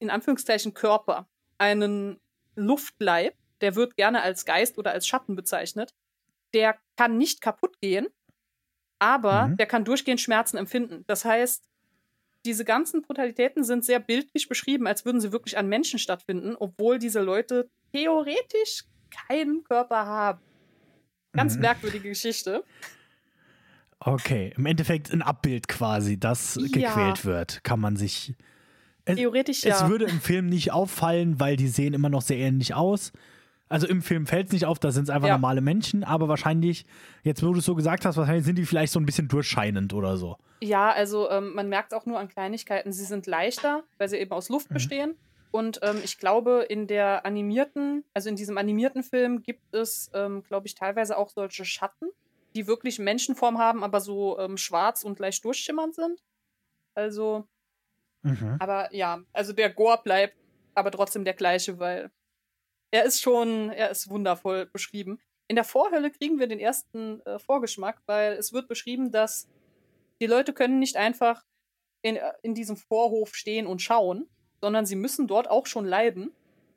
in 0.00 0.10
Anführungszeichen, 0.10 0.74
Körper, 0.74 1.26
einen 1.56 2.20
Luftleib, 2.56 3.34
der 3.62 3.74
wird 3.74 3.96
gerne 3.96 4.20
als 4.20 4.44
Geist 4.44 4.76
oder 4.76 4.90
als 4.92 5.06
Schatten 5.06 5.34
bezeichnet. 5.34 5.94
Der 6.52 6.76
kann 6.96 7.16
nicht 7.16 7.40
kaputt 7.40 7.80
gehen, 7.80 8.08
aber 8.98 9.48
Mhm. 9.48 9.56
der 9.56 9.66
kann 9.66 9.86
durchgehend 9.86 10.20
Schmerzen 10.20 10.58
empfinden. 10.58 11.04
Das 11.06 11.24
heißt, 11.24 11.64
diese 12.44 12.66
ganzen 12.66 13.00
Brutalitäten 13.00 13.64
sind 13.64 13.82
sehr 13.82 13.98
bildlich 13.98 14.46
beschrieben, 14.46 14.86
als 14.86 15.06
würden 15.06 15.22
sie 15.22 15.32
wirklich 15.32 15.56
an 15.56 15.68
Menschen 15.68 15.98
stattfinden, 15.98 16.54
obwohl 16.54 16.98
diese 16.98 17.22
Leute 17.22 17.70
theoretisch 17.92 18.84
keinen 19.10 19.64
Körper 19.64 20.04
haben. 20.04 20.42
Ganz 21.34 21.54
Mhm. 21.56 21.60
merkwürdige 21.62 22.08
Geschichte. 22.08 22.64
Okay, 24.00 24.52
im 24.56 24.66
Endeffekt 24.66 25.12
ein 25.12 25.22
Abbild 25.22 25.66
quasi, 25.68 26.18
das 26.18 26.56
Ja. 26.60 26.66
gequält 26.70 27.24
wird, 27.24 27.64
kann 27.64 27.80
man 27.80 27.96
sich. 27.96 28.34
Es, 29.06 29.16
Theoretisch 29.16 29.58
es 29.64 29.80
ja. 29.80 29.88
würde 29.88 30.04
im 30.06 30.20
Film 30.20 30.46
nicht 30.46 30.72
auffallen, 30.72 31.38
weil 31.40 31.56
die 31.56 31.68
sehen 31.68 31.94
immer 31.94 32.08
noch 32.08 32.22
sehr 32.22 32.38
ähnlich 32.38 32.74
aus. 32.74 33.12
Also 33.68 33.86
im 33.86 34.02
Film 34.02 34.26
fällt 34.26 34.48
es 34.48 34.52
nicht 34.52 34.66
auf, 34.66 34.78
da 34.78 34.92
sind 34.92 35.04
es 35.04 35.10
einfach 35.10 35.28
Ja. 35.28 35.34
normale 35.34 35.60
Menschen, 35.60 36.04
aber 36.04 36.28
wahrscheinlich, 36.28 36.84
jetzt 37.22 37.42
wo 37.42 37.52
du 37.52 37.58
es 37.58 37.64
so 37.64 37.74
gesagt 37.74 38.04
hast, 38.04 38.16
wahrscheinlich 38.16 38.44
sind 38.44 38.56
die 38.56 38.66
vielleicht 38.66 38.92
so 38.92 39.00
ein 39.00 39.06
bisschen 39.06 39.28
durchscheinend 39.28 39.94
oder 39.94 40.16
so. 40.16 40.36
Ja, 40.62 40.90
also 40.92 41.30
ähm, 41.30 41.54
man 41.54 41.68
merkt 41.68 41.92
auch 41.94 42.06
nur 42.06 42.18
an 42.18 42.28
Kleinigkeiten, 42.28 42.92
sie 42.92 43.04
sind 43.04 43.26
leichter, 43.26 43.82
weil 43.98 44.08
sie 44.08 44.16
eben 44.18 44.32
aus 44.32 44.48
Luft 44.48 44.70
Mhm. 44.70 44.74
bestehen. 44.74 45.14
Und 45.54 45.78
ähm, 45.82 46.00
ich 46.02 46.18
glaube, 46.18 46.66
in 46.68 46.88
der 46.88 47.24
animierten, 47.24 48.04
also 48.12 48.28
in 48.28 48.34
diesem 48.34 48.58
animierten 48.58 49.04
Film 49.04 49.44
gibt 49.44 49.72
es, 49.72 50.10
ähm, 50.12 50.42
glaube 50.42 50.66
ich, 50.66 50.74
teilweise 50.74 51.16
auch 51.16 51.28
solche 51.28 51.64
Schatten, 51.64 52.08
die 52.56 52.66
wirklich 52.66 52.98
Menschenform 52.98 53.58
haben, 53.58 53.84
aber 53.84 54.00
so 54.00 54.36
ähm, 54.40 54.56
schwarz 54.56 55.04
und 55.04 55.20
leicht 55.20 55.44
durchschimmernd 55.44 55.94
sind. 55.94 56.24
Also, 56.96 57.46
Mhm. 58.24 58.56
aber 58.58 58.92
ja, 58.92 59.22
also 59.32 59.52
der 59.52 59.70
Gore 59.72 60.00
bleibt 60.02 60.36
aber 60.74 60.90
trotzdem 60.90 61.24
der 61.24 61.34
gleiche, 61.34 61.78
weil 61.78 62.10
er 62.90 63.04
ist 63.04 63.22
schon, 63.22 63.70
er 63.70 63.90
ist 63.90 64.10
wundervoll 64.10 64.66
beschrieben. 64.66 65.20
In 65.48 65.56
der 65.56 65.64
Vorhölle 65.64 66.10
kriegen 66.10 66.40
wir 66.40 66.48
den 66.48 66.58
ersten 66.58 67.20
äh, 67.26 67.38
Vorgeschmack, 67.38 68.02
weil 68.06 68.32
es 68.32 68.52
wird 68.52 68.66
beschrieben, 68.66 69.12
dass 69.12 69.48
die 70.20 70.26
Leute 70.26 70.52
können 70.52 70.80
nicht 70.80 70.96
einfach 70.96 71.44
in, 72.02 72.16
äh, 72.16 72.32
in 72.42 72.54
diesem 72.54 72.76
Vorhof 72.76 73.36
stehen 73.36 73.68
und 73.68 73.82
schauen, 73.82 74.28
sondern 74.64 74.86
sie 74.86 74.96
müssen 74.96 75.26
dort 75.26 75.50
auch 75.50 75.66
schon 75.66 75.84
leiden. 75.84 76.32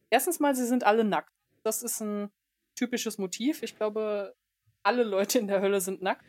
Erstens 0.09 0.41
mal, 0.41 0.53
sie 0.53 0.65
sind 0.65 0.83
alle 0.83 1.05
nackt. 1.05 1.31
Das 1.63 1.83
ist 1.83 2.01
ein 2.01 2.29
typisches 2.75 3.17
Motiv. 3.17 3.63
Ich 3.63 3.77
glaube, 3.77 4.35
alle 4.83 5.03
Leute 5.03 5.39
in 5.39 5.47
der 5.47 5.61
Hölle 5.61 5.79
sind 5.79 6.01
nackt. 6.01 6.21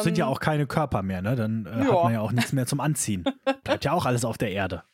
Sind 0.00 0.16
ja 0.16 0.24
Ähm, 0.24 0.32
auch 0.32 0.40
keine 0.40 0.66
Körper 0.66 1.02
mehr, 1.02 1.20
ne? 1.20 1.36
Dann 1.36 1.66
äh, 1.66 1.70
hat 1.84 1.92
man 2.04 2.12
ja 2.14 2.20
auch 2.22 2.32
nichts 2.32 2.54
mehr 2.54 2.64
zum 2.66 2.80
Anziehen. 2.80 3.24
Bleibt 3.64 3.84
ja 3.84 3.92
auch 3.92 4.06
alles 4.06 4.24
auf 4.24 4.38
der 4.38 4.52
Erde. 4.52 4.84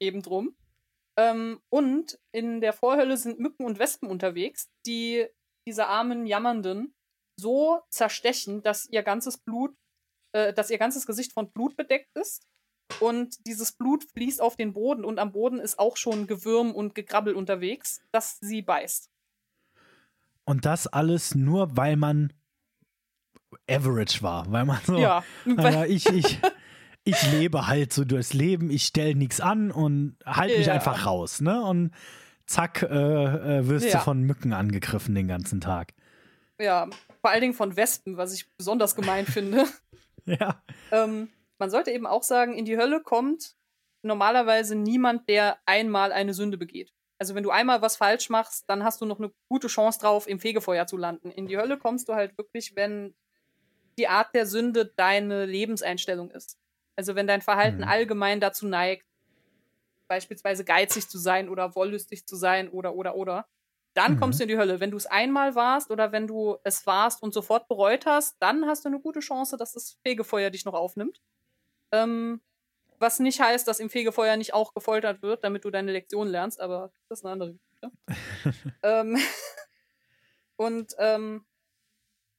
eben 0.00 0.22
drum. 0.22 0.56
Ähm, 1.18 1.60
und 1.68 2.18
in 2.32 2.62
der 2.62 2.72
Vorhölle 2.72 3.18
sind 3.18 3.38
Mücken 3.38 3.66
und 3.66 3.78
Wespen 3.78 4.08
unterwegs, 4.08 4.70
die 4.86 5.26
diese 5.66 5.86
armen 5.88 6.26
Jammernden 6.26 6.94
so 7.36 7.82
zerstechen, 7.90 8.62
dass 8.62 8.86
ihr 8.86 9.02
ganzes 9.02 9.36
Blut, 9.36 9.76
äh, 10.32 10.54
dass 10.54 10.70
ihr 10.70 10.78
ganzes 10.78 11.04
Gesicht 11.06 11.34
von 11.34 11.50
Blut 11.52 11.76
bedeckt 11.76 12.16
ist. 12.16 12.47
Und 13.00 13.46
dieses 13.46 13.72
Blut 13.72 14.04
fließt 14.14 14.40
auf 14.40 14.56
den 14.56 14.72
Boden 14.72 15.04
und 15.04 15.18
am 15.18 15.32
Boden 15.32 15.60
ist 15.60 15.78
auch 15.78 15.96
schon 15.96 16.26
Gewürm 16.26 16.72
und 16.72 16.94
Gekrabbel 16.94 17.34
unterwegs, 17.34 18.00
das 18.12 18.38
sie 18.40 18.62
beißt. 18.62 19.10
Und 20.44 20.64
das 20.64 20.86
alles 20.86 21.34
nur, 21.34 21.76
weil 21.76 21.96
man 21.96 22.32
average 23.68 24.22
war, 24.22 24.50
weil 24.50 24.64
man 24.64 24.80
so, 24.84 24.98
Ja, 24.98 25.24
naja, 25.44 25.84
ich, 25.86 26.08
ich, 26.08 26.38
ich 27.04 27.22
lebe 27.22 27.66
halt 27.66 27.92
so 27.92 28.04
durchs 28.04 28.32
Leben, 28.32 28.70
ich 28.70 28.84
stelle 28.84 29.14
nichts 29.14 29.40
an 29.40 29.70
und 29.70 30.16
halte 30.24 30.56
mich 30.58 30.66
Ja. 30.66 30.74
einfach 30.74 31.06
raus, 31.06 31.40
ne? 31.40 31.62
Und 31.62 31.92
zack, 32.46 32.82
äh, 32.82 32.86
äh, 33.58 33.68
wirst 33.68 33.86
Ja. 33.86 33.98
du 33.98 34.04
von 34.04 34.22
Mücken 34.22 34.52
angegriffen 34.52 35.14
den 35.14 35.28
ganzen 35.28 35.60
Tag. 35.60 35.92
ja, 36.60 36.88
vor 37.20 37.30
allen 37.30 37.40
Dingen 37.40 37.54
von 37.54 37.76
Wespen, 37.76 38.16
was 38.16 38.32
ich 38.32 38.48
besonders 38.56 38.94
gemein 38.96 39.26
finde. 39.26 39.64
Ja. 40.26 40.62
Ähm, 40.90 41.30
man 41.58 41.70
sollte 41.70 41.90
eben 41.90 42.06
auch 42.06 42.22
sagen, 42.22 42.54
in 42.54 42.64
die 42.64 42.78
Hölle 42.78 43.02
kommt 43.02 43.56
normalerweise 44.04 44.74
niemand, 44.76 45.28
der 45.28 45.58
einmal 45.66 46.12
eine 46.12 46.34
Sünde 46.34 46.56
begeht. 46.58 46.92
Also 47.20 47.34
wenn 47.34 47.42
du 47.42 47.50
einmal 47.50 47.82
was 47.82 47.96
falsch 47.96 48.30
machst, 48.30 48.64
dann 48.68 48.84
hast 48.84 49.00
du 49.00 49.06
noch 49.06 49.18
eine 49.18 49.32
gute 49.50 49.66
Chance 49.66 49.98
drauf, 50.00 50.28
im 50.28 50.38
Fegefeuer 50.38 50.86
zu 50.86 50.96
landen. 50.96 51.30
In 51.30 51.46
die 51.48 51.56
Hölle 51.58 51.78
kommst 51.78 52.08
du 52.08 52.14
halt 52.14 52.38
wirklich, 52.38 52.76
wenn 52.76 53.14
die 53.98 54.08
Art 54.08 54.34
der 54.34 54.46
Sünde 54.46 54.86
deine 54.96 55.46
Lebenseinstellung 55.46 56.30
ist. 56.30 56.58
Also 56.96 57.14
wenn 57.16 57.26
dein 57.26 57.42
Verhalten 57.42 57.84
Mhm. 57.84 57.84
allgemein 57.84 58.40
dazu 58.40 58.66
neigt, 58.66 59.06
beispielsweise 60.08 60.64
geizig 60.64 61.08
zu 61.08 61.18
sein 61.18 61.48
oder 61.48 61.74
wollüstig 61.74 62.26
zu 62.26 62.36
sein 62.36 62.68
oder 62.70 62.94
oder 62.94 63.14
oder, 63.16 63.46
dann 63.94 64.16
Mhm. 64.16 64.16
kommst 64.16 64.38
du 64.40 64.44
in 64.44 64.48
die 64.48 64.58
Hölle. 64.58 64.80
Wenn 64.80 64.90
du 64.90 64.96
es 64.96 65.06
einmal 65.06 65.54
warst 65.54 65.90
oder 65.90 66.12
wenn 66.12 66.26
du 66.26 66.56
es 66.64 66.86
warst 66.86 67.22
und 67.22 67.34
sofort 67.34 67.68
bereut 67.68 68.06
hast, 68.06 68.36
dann 68.40 68.66
hast 68.66 68.84
du 68.84 68.88
eine 68.88 69.00
gute 69.00 69.20
Chance, 69.20 69.56
dass 69.56 69.72
das 69.72 69.98
Fegefeuer 70.06 70.50
dich 70.50 70.64
noch 70.64 70.74
aufnimmt. 70.74 71.20
Ähm, 71.92 72.40
was 72.98 73.20
nicht 73.20 73.40
heißt, 73.40 73.66
dass 73.68 73.80
im 73.80 73.90
Fegefeuer 73.90 74.36
nicht 74.36 74.54
auch 74.54 74.74
gefoltert 74.74 75.22
wird, 75.22 75.44
damit 75.44 75.64
du 75.64 75.70
deine 75.70 75.92
Lektion 75.92 76.28
lernst, 76.28 76.60
aber 76.60 76.92
das 77.08 77.20
ist 77.20 77.24
eine 77.24 77.32
andere 77.32 77.52
Geschichte. 77.54 77.92
ähm, 78.82 79.16
und 80.56 80.94
ähm, 80.98 81.46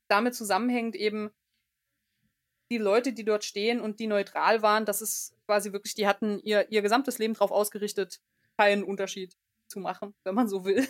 damit 0.08 0.36
zusammenhängt 0.36 0.95
eben 0.95 1.32
die 2.72 2.78
Leute, 2.78 3.14
die 3.14 3.26
dort 3.26 3.43
stehen 3.43 3.82
und 3.82 4.00
die 4.00 4.08
neutral 4.08 4.62
waren, 4.62 4.86
das 4.86 5.02
ist 5.02 5.36
quasi 5.45 5.72
wirklich, 5.72 5.95
die 5.95 6.08
hatten 6.08 6.39
ihr, 6.43 6.72
ihr 6.72 6.82
gesamtes 6.82 7.18
Leben 7.18 7.34
darauf 7.34 7.52
ausgerichtet, 7.52 8.22
keinen 8.58 8.84
Unterschied 8.84 9.36
zu 9.68 9.80
machen, 9.80 10.14
wenn 10.24 10.36
man 10.36 10.47
so 10.47 10.66
will. 10.66 10.88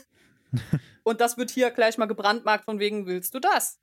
Und 1.04 1.22
das 1.22 1.38
wird 1.38 1.52
hier 1.52 1.72
gleich 1.72 1.98
mal 1.98 2.08
gebrandmarkt 2.08 2.66
von 2.66 2.80
wegen, 2.80 3.06
willst 3.06 3.34
du 3.34 3.40
das? 3.40 3.80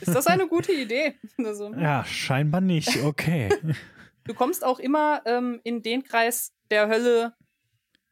Ist 0.00 0.14
das 0.14 0.26
eine 0.26 0.48
gute 0.48 0.72
Idee? 0.72 1.14
Also, 1.38 1.72
ja, 1.74 2.04
scheinbar 2.04 2.60
nicht, 2.60 3.02
okay. 3.02 3.48
du 4.26 4.34
kommst 4.34 4.64
auch 4.64 4.78
immer 4.78 5.22
ähm, 5.26 5.60
in 5.64 5.82
den 5.82 6.02
Kreis 6.04 6.52
der 6.70 6.88
Hölle, 6.88 7.34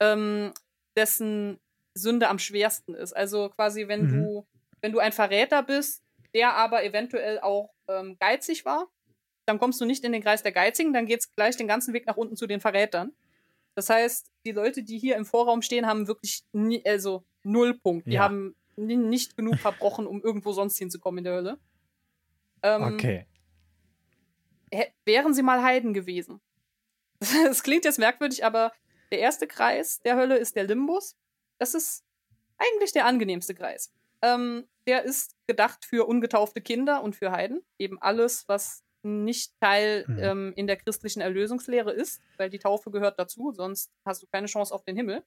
ähm, 0.01 0.53
dessen 0.97 1.59
Sünde 1.95 2.29
am 2.29 2.39
schwersten 2.39 2.95
ist. 2.95 3.13
Also 3.15 3.49
quasi, 3.51 3.89
wenn 3.89 4.03
Mhm. 4.05 4.09
du, 4.09 4.47
wenn 4.83 4.93
du 4.93 4.99
ein 4.99 5.13
Verräter 5.13 5.63
bist, 5.63 6.03
der 6.35 6.55
aber 6.55 6.85
eventuell 6.85 7.41
auch 7.41 7.71
ähm, 7.89 8.17
geizig 8.21 8.65
war, 8.65 8.89
dann 9.47 9.59
kommst 9.59 9.81
du 9.81 9.85
nicht 9.85 10.05
in 10.05 10.13
den 10.13 10.23
Kreis 10.23 10.43
der 10.43 10.53
Geizigen, 10.53 10.93
dann 10.93 11.07
geht's 11.07 11.31
gleich 11.35 11.57
den 11.57 11.69
ganzen 11.69 11.95
Weg 11.95 12.07
nach 12.07 12.17
unten 12.17 12.37
zu 12.37 12.47
den 12.47 12.61
Verrätern. 12.61 13.13
Das 13.77 13.89
heißt, 13.91 14.31
die 14.47 14.53
Leute, 14.53 14.83
die 14.83 14.99
hier 14.99 15.17
im 15.17 15.25
Vorraum 15.27 15.63
stehen, 15.63 15.87
haben 15.87 16.09
wirklich 16.09 16.43
nie, 16.53 16.83
also 16.87 17.25
null 17.45 17.79
Punkt. 17.79 18.07
Die 18.07 18.13
Ja. 18.15 18.23
haben 18.23 18.55
nicht 18.77 19.37
genug 19.37 19.57
verbrochen, 19.57 20.07
um 20.07 20.23
irgendwo 20.23 20.53
sonst 20.53 20.79
hinzukommen 20.79 21.19
in 21.19 21.25
der 21.25 21.35
Hölle. 21.35 21.59
Ähm, 22.63 22.83
Okay. 22.95 23.27
wären 25.05 25.35
sie 25.35 25.43
mal 25.43 25.63
Heiden 25.63 25.95
gewesen. 25.95 26.41
Es 27.51 27.63
klingt 27.63 27.85
jetzt 27.85 27.99
merkwürdig, 27.99 28.45
aber 28.45 28.73
der 29.11 29.21
erste 29.21 29.47
Kreis 29.47 30.01
der 30.03 30.17
Hölle 30.17 30.37
ist 30.37 30.57
der 30.57 30.65
Limbus. 30.65 31.17
Das 31.59 31.75
ist 31.75 32.05
eigentlich 32.59 32.93
der 32.93 33.07
angenehmste 33.07 33.55
Kreis. 33.55 33.93
Ähm, 34.23 34.67
der 34.87 35.05
ist 35.05 35.35
gedacht 35.47 35.85
für 35.85 36.07
ungetaufte 36.07 36.61
Kinder 36.61 37.03
und 37.03 37.17
für 37.17 37.31
Heiden. 37.33 37.63
Eben 37.79 38.01
alles, 38.01 38.47
was 38.49 38.85
nicht 39.03 39.53
Teil 39.61 40.05
Mhm. 40.09 40.19
ähm, 40.19 40.53
in 40.57 40.67
der 40.67 40.77
christlichen 40.77 41.21
Erlösungslehre 41.21 41.93
ist, 41.93 42.21
weil 42.37 42.51
die 42.51 42.59
Taufe 42.59 42.91
gehört 42.91 43.19
dazu, 43.19 43.53
sonst 43.53 43.91
hast 44.05 44.23
du 44.23 44.27
keine 44.27 44.47
Chance 44.49 44.75
auf 44.75 44.85
den 44.85 44.97
Himmel. 44.97 45.23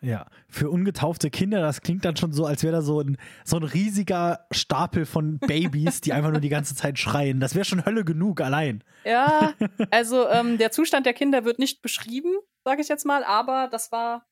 Ja, 0.00 0.26
für 0.48 0.70
ungetaufte 0.70 1.28
Kinder, 1.28 1.60
das 1.60 1.80
klingt 1.80 2.04
dann 2.04 2.16
schon 2.16 2.32
so, 2.32 2.46
als 2.46 2.62
wäre 2.62 2.72
da 2.72 2.82
so 2.82 3.00
ein, 3.00 3.16
so 3.44 3.56
ein 3.56 3.64
riesiger 3.64 4.46
Stapel 4.52 5.06
von 5.06 5.40
Babys, 5.40 6.00
die 6.00 6.12
einfach 6.12 6.30
nur 6.30 6.40
die 6.40 6.48
ganze 6.48 6.76
Zeit 6.76 7.00
schreien. 7.00 7.40
Das 7.40 7.56
wäre 7.56 7.64
schon 7.64 7.84
Hölle 7.84 8.04
genug 8.04 8.40
allein. 8.40 8.84
Ja, 9.04 9.54
also 9.90 10.28
ähm, 10.28 10.56
der 10.56 10.70
Zustand 10.70 11.04
der 11.04 11.14
Kinder 11.14 11.44
wird 11.44 11.58
nicht 11.58 11.82
beschrieben, 11.82 12.32
sage 12.64 12.80
ich 12.80 12.88
jetzt 12.88 13.06
mal, 13.06 13.24
aber 13.24 13.66
das 13.66 13.90
war, 13.90 14.24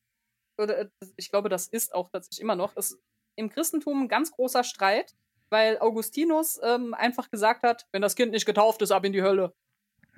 oder 0.56 0.78
äh, 0.78 0.88
ich 1.16 1.30
glaube, 1.30 1.48
das 1.48 1.66
ist 1.66 1.92
auch 1.92 2.10
tatsächlich 2.10 2.42
immer 2.42 2.56
noch, 2.56 2.76
ist 2.76 3.00
im 3.34 3.50
Christentum 3.50 4.04
ein 4.04 4.08
ganz 4.08 4.30
großer 4.30 4.62
Streit, 4.62 5.14
weil 5.50 5.78
Augustinus 5.80 6.60
ähm, 6.62 6.94
einfach 6.94 7.28
gesagt 7.28 7.64
hat, 7.64 7.86
wenn 7.90 8.02
das 8.02 8.14
Kind 8.14 8.30
nicht 8.30 8.46
getauft 8.46 8.82
ist, 8.82 8.92
ab 8.92 9.04
in 9.04 9.12
die 9.12 9.22
Hölle. 9.22 9.52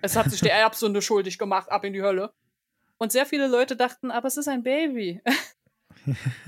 Es 0.03 0.15
hat 0.15 0.31
sich 0.31 0.41
der 0.41 0.55
Erbsünde 0.55 1.03
schuldig 1.03 1.39
gemacht, 1.39 1.71
ab 1.71 1.85
in 1.85 1.93
die 1.93 2.03
Hölle. 2.03 2.33
Und 2.99 3.13
sehr 3.13 3.27
viele 3.27 3.47
Leute 3.47 3.77
dachten, 3.77 4.11
aber 4.11 4.27
es 4.29 4.37
ist 4.37 4.49
ein 4.49 4.63
Baby. 4.63 5.23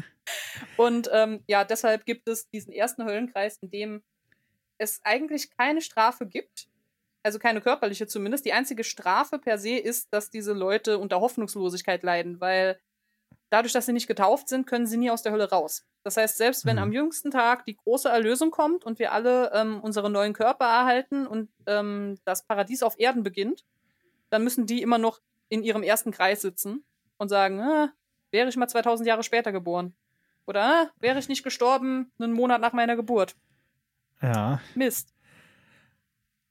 Und 0.76 1.08
ähm, 1.12 1.42
ja, 1.46 1.64
deshalb 1.64 2.04
gibt 2.06 2.28
es 2.28 2.48
diesen 2.50 2.72
ersten 2.72 3.04
Höllenkreis, 3.04 3.58
in 3.62 3.70
dem 3.70 4.02
es 4.78 5.00
eigentlich 5.04 5.50
keine 5.56 5.80
Strafe 5.82 6.26
gibt, 6.26 6.68
also 7.22 7.38
keine 7.38 7.60
körperliche 7.60 8.06
zumindest. 8.06 8.44
Die 8.46 8.52
einzige 8.52 8.84
Strafe 8.84 9.38
per 9.38 9.58
se 9.58 9.76
ist, 9.76 10.12
dass 10.12 10.30
diese 10.30 10.52
Leute 10.52 10.98
unter 10.98 11.20
Hoffnungslosigkeit 11.20 12.02
leiden, 12.02 12.40
weil 12.40 12.78
dadurch, 13.50 13.72
dass 13.72 13.86
sie 13.86 13.92
nicht 13.92 14.06
getauft 14.06 14.48
sind, 14.48 14.66
können 14.66 14.86
sie 14.86 14.96
nie 14.96 15.10
aus 15.10 15.22
der 15.22 15.32
Hölle 15.32 15.50
raus. 15.50 15.84
Das 16.02 16.16
heißt, 16.16 16.38
selbst 16.38 16.64
wenn 16.64 16.76
Mhm. 16.76 16.82
am 16.82 16.92
jüngsten 16.92 17.30
Tag 17.30 17.66
die 17.66 17.76
große 17.76 18.08
Erlösung 18.08 18.50
kommt 18.50 18.84
und 18.84 18.98
wir 18.98 19.12
alle 19.12 19.52
ähm, 19.52 19.80
unsere 19.80 20.08
neuen 20.08 20.32
Körper 20.32 20.64
erhalten 20.64 21.26
und 21.26 21.50
ähm, 21.66 22.16
das 22.24 22.46
Paradies 22.46 22.82
auf 22.82 22.98
Erden 22.98 23.22
beginnt, 23.22 23.64
dann 24.30 24.42
müssen 24.44 24.66
die 24.66 24.80
immer 24.80 24.98
noch 24.98 25.20
in 25.50 25.62
ihrem 25.62 25.82
ersten 25.82 26.12
Kreis 26.12 26.40
sitzen 26.40 26.84
und 27.18 27.28
sagen, 27.28 27.60
ah, 27.60 27.92
wäre 28.30 28.48
ich 28.48 28.56
mal 28.56 28.68
2000 28.68 29.06
Jahre 29.06 29.22
später 29.22 29.52
geboren. 29.52 29.94
Oder 30.46 30.64
ah, 30.64 30.90
wäre 30.98 31.18
ich 31.18 31.28
nicht 31.28 31.44
gestorben 31.44 32.10
einen 32.18 32.32
Monat 32.32 32.62
nach 32.62 32.72
meiner 32.72 32.96
Geburt. 32.96 33.36
Ja. 34.22 34.60
Mist. 34.74 35.14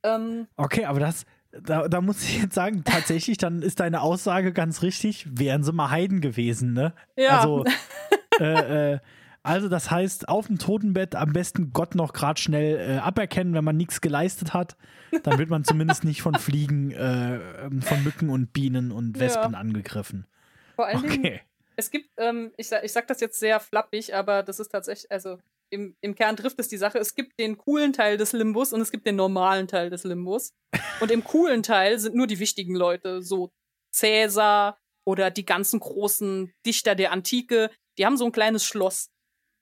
Ähm, 0.04 0.48
Okay, 0.56 0.86
aber 0.86 1.00
das, 1.00 1.26
da, 1.52 1.88
da 1.88 2.02
muss 2.02 2.24
ich 2.24 2.42
jetzt 2.42 2.56
sagen, 2.56 2.84
tatsächlich, 2.84 3.38
dann 3.38 3.62
ist 3.62 3.80
deine 3.80 4.02
Aussage 4.02 4.54
ganz 4.54 4.82
richtig, 4.82 5.26
wären 5.30 5.64
sie 5.64 5.74
mal 5.74 5.90
Heiden 5.90 6.22
gewesen, 6.22 6.74
ne? 6.74 6.94
ja. 7.16 7.40
Also, 7.40 7.66
äh, 8.40 8.94
äh, 8.94 9.00
also 9.44 9.70
das 9.70 9.90
heißt, 9.92 10.28
auf 10.30 10.48
dem 10.48 10.60
Totenbett 10.60 11.16
am 11.16 11.34
besten 11.34 11.72
Gott 11.72 11.96
noch 11.96 12.14
gerade 12.14 12.40
schnell 12.40 12.78
äh, 12.78 12.98
aberkennen, 12.98 13.54
wenn 13.54 13.64
man 13.64 13.78
nichts 13.78 14.02
geleistet 14.02 14.54
hat. 14.54 14.76
Dann 15.24 15.38
wird 15.40 15.50
man 15.50 15.64
zumindest 15.64 16.04
nicht 16.04 16.22
von 16.22 16.36
Fliegen, 16.36 16.92
äh, 16.92 17.66
ähm, 17.66 17.82
von 17.82 18.04
Mücken 18.04 18.30
und 18.30 18.54
Bienen 18.54 18.92
und 18.92 19.18
Ja. 19.18 19.24
Wespen 19.24 19.56
angegriffen. 19.56 20.28
Vor 20.76 20.86
allen 20.88 21.02
Dingen, 21.02 21.20
Okay. 21.20 21.42
es 21.76 21.90
gibt, 21.92 22.10
ähm, 22.18 22.52
ich, 22.58 22.68
sag, 22.68 22.84
ich 22.84 22.92
sag 22.92 23.08
das 23.08 23.20
jetzt 23.22 23.40
sehr 23.40 23.60
flappig, 23.60 24.14
aber 24.16 24.44
das 24.44 24.60
ist 24.60 24.70
tatsächlich, 24.70 25.12
also 25.12 25.40
im, 25.72 25.96
im 26.02 26.16
Kern 26.16 26.36
trifft 26.36 26.60
es 26.60 26.68
die 26.68 26.78
Sache. 26.78 26.98
Es 26.98 27.16
gibt 27.16 27.40
den 27.40 27.58
coolen 27.58 27.94
Teil 27.94 28.18
des 28.18 28.34
Limbus 28.34 28.74
und 28.74 28.82
es 28.82 28.92
gibt 28.92 29.06
den 29.06 29.16
normalen 29.16 29.68
Teil 29.68 29.90
des 29.90 30.04
Limbus. 30.04 30.52
Und 31.00 31.12
im 31.12 31.24
coolen 31.24 31.62
Teil 31.64 32.00
sind 32.00 32.16
nur 32.16 32.28
die 32.28 32.40
wichtigen 32.40 32.76
Leute, 32.76 33.22
so 33.22 33.52
Cäsar 33.94 34.78
oder 35.06 35.32
die 35.32 35.46
ganzen 35.46 35.80
großen 35.80 36.52
Dichter 36.66 36.96
der 36.96 37.12
Antike. 37.12 37.70
Die 37.98 38.06
haben 38.06 38.18
so 38.18 38.26
ein 38.26 38.32
kleines 38.32 38.64
Schloss. 38.64 39.10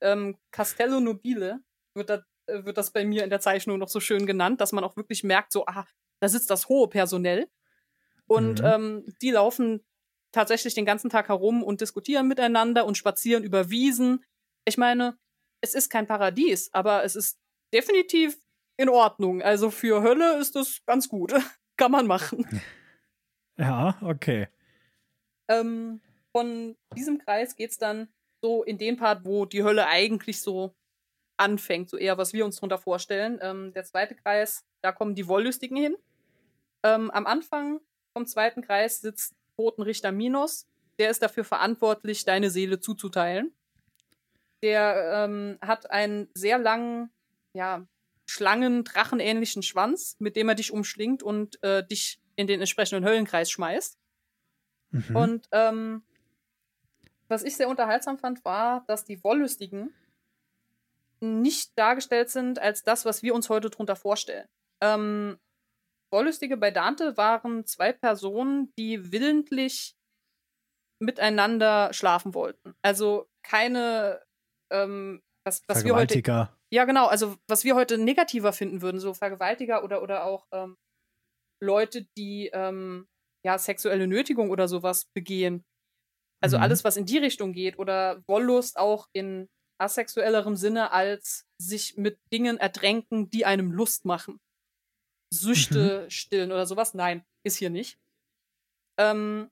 Ähm, 0.00 0.36
Castello 0.50 1.00
Nobile 1.00 1.60
wird 1.94 2.10
das, 2.10 2.20
äh, 2.46 2.64
wird 2.64 2.78
das 2.78 2.90
bei 2.92 3.04
mir 3.04 3.24
in 3.24 3.30
der 3.30 3.40
Zeichnung 3.40 3.78
noch 3.78 3.88
so 3.88 4.00
schön 4.00 4.26
genannt, 4.26 4.60
dass 4.60 4.72
man 4.72 4.84
auch 4.84 4.96
wirklich 4.96 5.24
merkt, 5.24 5.52
so, 5.52 5.66
ah, 5.66 5.86
da 6.20 6.28
sitzt 6.28 6.50
das 6.50 6.68
hohe 6.68 6.88
Personell. 6.88 7.48
Und 8.26 8.60
Mhm. 8.60 8.66
ähm, 8.66 9.14
die 9.22 9.30
laufen 9.30 9.84
tatsächlich 10.32 10.74
den 10.74 10.84
ganzen 10.84 11.10
Tag 11.10 11.28
herum 11.28 11.62
und 11.62 11.80
diskutieren 11.80 12.28
miteinander 12.28 12.84
und 12.84 12.98
spazieren 12.98 13.44
über 13.44 13.70
Wiesen. 13.70 14.24
Ich 14.66 14.76
meine, 14.76 15.18
es 15.62 15.74
ist 15.74 15.88
kein 15.90 16.06
Paradies, 16.06 16.68
aber 16.74 17.02
es 17.04 17.16
ist 17.16 17.38
definitiv 17.72 18.38
in 18.76 18.88
Ordnung. 18.88 19.42
Also 19.42 19.70
für 19.70 20.02
Hölle 20.02 20.38
ist 20.38 20.54
das 20.54 20.82
ganz 20.86 21.08
gut. 21.08 21.32
Kann 21.78 21.90
man 21.90 22.06
machen. 22.06 22.46
Ja, 23.56 23.98
okay. 24.02 24.48
Ähm, 25.48 26.00
von 26.32 26.76
diesem 26.94 27.18
Kreis 27.18 27.56
geht's 27.56 27.78
dann 27.78 28.08
so 28.40 28.62
in 28.62 28.78
den 28.78 28.96
Part, 28.96 29.24
wo 29.24 29.44
die 29.44 29.64
Hölle 29.64 29.86
eigentlich 29.86 30.40
so 30.40 30.74
anfängt, 31.36 31.88
so 31.88 31.96
eher, 31.96 32.18
was 32.18 32.32
wir 32.32 32.44
uns 32.44 32.56
darunter 32.56 32.78
vorstellen. 32.78 33.38
Ähm, 33.42 33.72
der 33.72 33.84
zweite 33.84 34.14
Kreis, 34.14 34.64
da 34.82 34.92
kommen 34.92 35.14
die 35.14 35.28
Wollüstigen 35.28 35.76
hin. 35.76 35.96
Ähm, 36.82 37.10
am 37.10 37.26
Anfang 37.26 37.80
vom 38.12 38.26
zweiten 38.26 38.62
Kreis 38.62 39.00
sitzt 39.00 39.34
Totenrichter 39.56 40.12
Minos. 40.12 40.66
Der 40.98 41.10
ist 41.10 41.22
dafür 41.22 41.44
verantwortlich, 41.44 42.24
deine 42.24 42.50
Seele 42.50 42.80
zuzuteilen. 42.80 43.52
Der 44.62 45.24
ähm, 45.24 45.58
hat 45.60 45.90
einen 45.90 46.28
sehr 46.34 46.58
langen, 46.58 47.10
ja, 47.52 47.86
Schlangen-Drachenähnlichen 48.26 49.62
Schwanz, 49.62 50.16
mit 50.18 50.36
dem 50.36 50.48
er 50.48 50.54
dich 50.54 50.72
umschlingt 50.72 51.22
und 51.22 51.62
äh, 51.62 51.86
dich 51.86 52.20
in 52.36 52.46
den 52.46 52.60
entsprechenden 52.60 53.04
Höllenkreis 53.04 53.50
schmeißt. 53.50 53.96
Mhm. 54.90 55.16
Und 55.16 55.48
ähm, 55.52 56.02
was 57.28 57.42
ich 57.42 57.56
sehr 57.56 57.68
unterhaltsam 57.68 58.18
fand, 58.18 58.44
war, 58.44 58.84
dass 58.86 59.04
die 59.04 59.22
Wollüstigen 59.22 59.94
nicht 61.20 61.76
dargestellt 61.76 62.30
sind 62.30 62.58
als 62.58 62.84
das, 62.84 63.04
was 63.04 63.22
wir 63.22 63.34
uns 63.34 63.48
heute 63.48 63.70
drunter 63.70 63.96
vorstellen. 63.96 64.48
Ähm, 64.80 65.38
Wollüstige 66.10 66.56
bei 66.56 66.70
Dante 66.70 67.16
waren 67.16 67.66
zwei 67.66 67.92
Personen, 67.92 68.72
die 68.78 69.12
willentlich 69.12 69.96
miteinander 71.00 71.92
schlafen 71.92 72.34
wollten. 72.34 72.74
Also 72.82 73.28
keine, 73.42 74.22
ähm, 74.70 75.22
was, 75.44 75.62
was 75.66 75.84
wir 75.84 75.94
heute 75.94 76.22
ja, 76.70 76.84
genau. 76.84 77.06
Also, 77.06 77.36
was 77.46 77.64
wir 77.64 77.74
heute 77.74 77.96
negativer 77.96 78.52
finden 78.52 78.82
würden, 78.82 79.00
so 79.00 79.14
Vergewaltiger 79.14 79.84
oder, 79.84 80.02
oder 80.02 80.24
auch 80.24 80.46
ähm, 80.52 80.76
Leute, 81.60 82.06
die 82.16 82.50
ähm, 82.52 83.08
ja 83.44 83.58
sexuelle 83.58 84.06
Nötigung 84.06 84.50
oder 84.50 84.68
sowas 84.68 85.06
begehen. 85.14 85.64
Also 86.42 86.56
Mhm. 86.56 86.62
alles, 86.62 86.84
was 86.84 86.96
in 86.96 87.06
die 87.06 87.18
Richtung 87.18 87.52
geht 87.52 87.78
oder 87.78 88.22
Wollust 88.28 88.78
auch 88.78 89.08
in 89.12 89.48
asexuellerem 89.80 90.56
Sinne 90.56 90.90
als 90.92 91.44
sich 91.60 91.96
mit 91.96 92.18
Dingen 92.32 92.58
ertränken, 92.58 93.30
die 93.30 93.44
einem 93.44 93.70
Lust 93.72 94.04
machen. 94.04 94.40
Süchte 95.32 96.10
stillen 96.10 96.52
oder 96.52 96.66
sowas. 96.66 96.94
Nein, 96.94 97.24
ist 97.44 97.58
hier 97.58 97.70
nicht. 97.70 97.98
Ähm, 98.98 99.50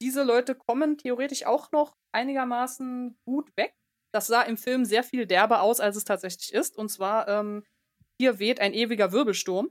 diese 0.00 0.22
Leute 0.22 0.54
kommen 0.54 0.98
theoretisch 0.98 1.44
auch 1.44 1.72
noch 1.72 1.96
einigermaßen 2.14 3.16
gut 3.26 3.50
weg. 3.56 3.74
Das 4.14 4.26
sah 4.26 4.42
im 4.42 4.56
Film 4.56 4.84
sehr 4.84 5.02
viel 5.02 5.26
derber 5.26 5.62
aus, 5.62 5.80
als 5.80 5.96
es 5.96 6.04
tatsächlich 6.04 6.52
ist. 6.52 6.76
Und 6.76 6.88
zwar, 6.88 7.28
ähm, 7.28 7.64
hier 8.20 8.38
weht 8.38 8.60
ein 8.60 8.74
ewiger 8.74 9.12
Wirbelsturm. 9.12 9.70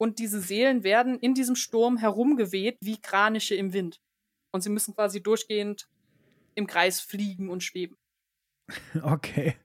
Und 0.00 0.18
diese 0.18 0.40
Seelen 0.40 0.82
werden 0.82 1.18
in 1.18 1.34
diesem 1.34 1.54
Sturm 1.54 1.96
herumgeweht 1.96 2.76
wie 2.82 3.00
Kraniche 3.00 3.54
im 3.54 3.72
Wind. 3.72 4.00
Und 4.52 4.60
sie 4.62 4.70
müssen 4.70 4.94
quasi 4.94 5.22
durchgehend 5.22 5.88
im 6.54 6.66
Kreis 6.66 7.00
fliegen 7.00 7.48
und 7.50 7.62
schweben. 7.62 7.96
Okay. 9.02 9.56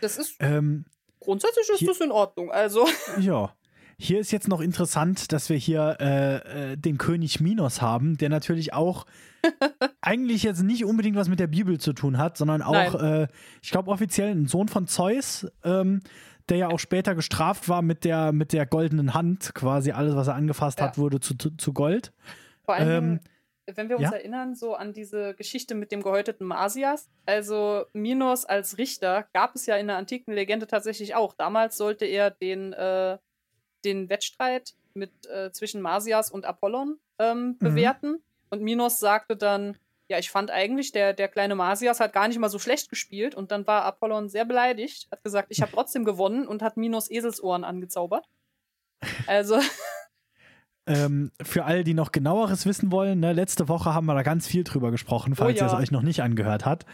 Das 0.00 0.18
ist, 0.18 0.36
Ähm, 0.40 0.84
grundsätzlich 1.20 1.68
ist 1.70 1.78
Hier- 1.78 1.88
das 1.88 2.00
in 2.00 2.12
Ordnung. 2.12 2.50
Also, 2.52 2.86
ja. 3.20 3.52
Hier 3.98 4.20
ist 4.20 4.30
jetzt 4.30 4.46
noch 4.46 4.60
interessant, 4.60 5.32
dass 5.32 5.48
wir 5.48 5.56
hier 5.56 5.96
äh, 6.00 6.72
äh, 6.72 6.76
den 6.76 6.98
König 6.98 7.40
Minos 7.40 7.80
haben, 7.80 8.18
der 8.18 8.28
natürlich 8.28 8.74
auch 8.74 9.06
eigentlich 10.02 10.42
jetzt 10.42 10.62
nicht 10.62 10.84
unbedingt 10.84 11.16
was 11.16 11.28
mit 11.30 11.40
der 11.40 11.46
Bibel 11.46 11.80
zu 11.80 11.94
tun 11.94 12.18
hat, 12.18 12.36
sondern 12.36 12.60
auch, 12.60 12.94
äh, 13.02 13.26
ich 13.62 13.70
glaube, 13.70 13.90
offiziell 13.90 14.30
ein 14.32 14.46
Sohn 14.48 14.68
von 14.68 14.86
Zeus, 14.86 15.46
ähm, 15.64 16.00
der 16.50 16.58
ja 16.58 16.68
auch 16.68 16.78
später 16.78 17.14
gestraft 17.14 17.70
war 17.70 17.80
mit 17.80 18.04
der, 18.04 18.32
mit 18.32 18.52
der 18.52 18.66
goldenen 18.66 19.14
Hand. 19.14 19.54
Quasi 19.54 19.92
alles, 19.92 20.14
was 20.14 20.28
er 20.28 20.34
angefasst 20.34 20.78
Ja. 20.78 20.88
hat, 20.88 20.98
wurde 20.98 21.18
zu, 21.20 21.34
zu, 21.34 21.72
Gold. 21.72 22.12
vor 22.66 22.74
allem, 22.74 23.04
Ähm, 23.14 23.20
wenn 23.74 23.88
wir 23.88 23.96
uns 23.96 24.10
ja? 24.10 24.16
erinnern, 24.16 24.54
so 24.54 24.74
an 24.74 24.92
diese 24.92 25.34
Geschichte 25.34 25.74
mit 25.74 25.90
dem 25.90 26.02
gehäuteten 26.02 26.46
Masias. 26.46 27.08
Also, 27.26 27.84
Minos 27.92 28.44
als 28.44 28.78
Richter 28.78 29.26
gab 29.32 29.54
es 29.54 29.66
ja 29.66 29.76
in 29.76 29.88
der 29.88 29.96
antiken 29.96 30.32
Legende 30.32 30.66
tatsächlich 30.66 31.14
auch. 31.14 31.34
Damals 31.34 31.76
sollte 31.76 32.04
er 32.04 32.30
den, 32.30 32.72
äh, 32.72 33.18
den 33.84 34.08
Wettstreit 34.08 34.74
mit, 34.94 35.26
äh, 35.26 35.50
zwischen 35.52 35.80
Masias 35.80 36.30
und 36.30 36.44
Apollon 36.44 36.98
ähm, 37.18 37.58
bewerten. 37.58 38.22
Und 38.50 38.62
Minos 38.62 38.98
sagte 38.98 39.36
dann, 39.36 39.76
ja, 40.08 40.18
ich 40.18 40.30
fand 40.30 40.52
eigentlich, 40.52 40.92
der, 40.92 41.12
der 41.12 41.28
kleine 41.28 41.56
Masias 41.56 41.98
hat 41.98 42.12
gar 42.12 42.28
nicht 42.28 42.38
mal 42.38 42.48
so 42.48 42.60
schlecht 42.60 42.88
gespielt. 42.88 43.34
Und 43.34 43.50
dann 43.50 43.66
war 43.66 43.84
Apollon 43.84 44.28
sehr 44.28 44.44
beleidigt, 44.44 45.08
hat 45.10 45.24
gesagt, 45.24 45.48
ich 45.50 45.62
habe 45.62 45.72
trotzdem 45.72 46.04
gewonnen 46.04 46.46
und 46.46 46.62
hat 46.62 46.76
Minos 46.76 47.10
Eselsohren 47.10 47.64
angezaubert. 47.64 48.26
Also, 49.26 49.58
Ähm, 50.86 51.32
für 51.42 51.64
alle, 51.64 51.82
die 51.84 51.94
noch 51.94 52.12
genaueres 52.12 52.64
wissen 52.66 52.92
wollen, 52.92 53.20
ne, 53.20 53.32
letzte 53.32 53.68
Woche 53.68 53.92
haben 53.92 54.06
wir 54.06 54.14
da 54.14 54.22
ganz 54.22 54.46
viel 54.46 54.62
drüber 54.64 54.90
gesprochen, 54.90 55.34
falls 55.34 55.56
Oh 55.56 55.58
ja. 55.58 55.66
ihr 55.66 55.72
es 55.72 55.78
euch 55.78 55.90
noch 55.90 56.02
nicht 56.02 56.22
angehört 56.22 56.64
hat. 56.64 56.86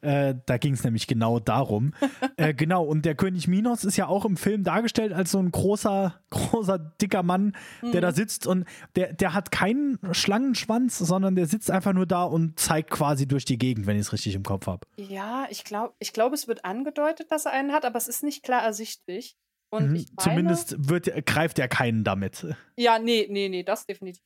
Äh, 0.00 0.36
da 0.46 0.58
ging 0.58 0.74
es 0.74 0.84
nämlich 0.84 1.08
genau 1.08 1.40
darum. 1.40 1.92
äh, 2.36 2.54
genau, 2.54 2.84
und 2.84 3.04
der 3.04 3.16
König 3.16 3.48
Minos 3.48 3.82
ist 3.82 3.96
ja 3.96 4.06
auch 4.06 4.24
im 4.24 4.36
Film 4.36 4.62
dargestellt 4.62 5.12
als 5.12 5.32
so 5.32 5.40
ein 5.40 5.50
großer, 5.50 6.14
großer, 6.30 6.78
dicker 6.78 7.24
Mann, 7.24 7.56
der 7.82 7.88
Mhm. 7.94 8.00
da 8.02 8.12
sitzt 8.12 8.46
und 8.46 8.64
der, 8.94 9.12
der 9.12 9.34
hat 9.34 9.50
keinen 9.50 9.98
Schlangenschwanz, 10.12 10.98
sondern 10.98 11.34
der 11.34 11.46
sitzt 11.46 11.70
einfach 11.70 11.92
nur 11.94 12.06
da 12.06 12.22
und 12.22 12.60
zeigt 12.60 12.90
quasi 12.90 13.26
durch 13.26 13.44
die 13.44 13.58
Gegend, 13.58 13.86
wenn 13.88 13.96
ich 13.96 14.02
es 14.02 14.12
richtig 14.12 14.36
im 14.36 14.44
Kopf 14.44 14.68
habe. 14.68 14.86
Ja, 14.96 15.46
ich 15.50 15.64
glaube, 15.64 15.94
ich 15.98 16.12
glaub, 16.12 16.32
es 16.32 16.46
wird 16.46 16.64
angedeutet, 16.64 17.32
dass 17.32 17.46
er 17.46 17.52
einen 17.52 17.72
hat, 17.72 17.84
aber 17.84 17.96
es 17.98 18.06
ist 18.06 18.22
nicht 18.22 18.44
klar 18.44 18.62
ersichtlich. 18.62 19.36
Und 19.70 19.90
Mhm. 19.90 20.06
meine, 20.16 20.22
Zumindest 20.22 20.88
wird, 20.88 21.26
greift 21.26 21.58
er 21.58 21.68
keinen 21.68 22.04
damit. 22.04 22.46
Ja, 22.78 22.98
nee, 22.98 23.26
nee, 23.30 23.48
nee, 23.48 23.62
das 23.62 23.86
definitiv. 23.86 24.22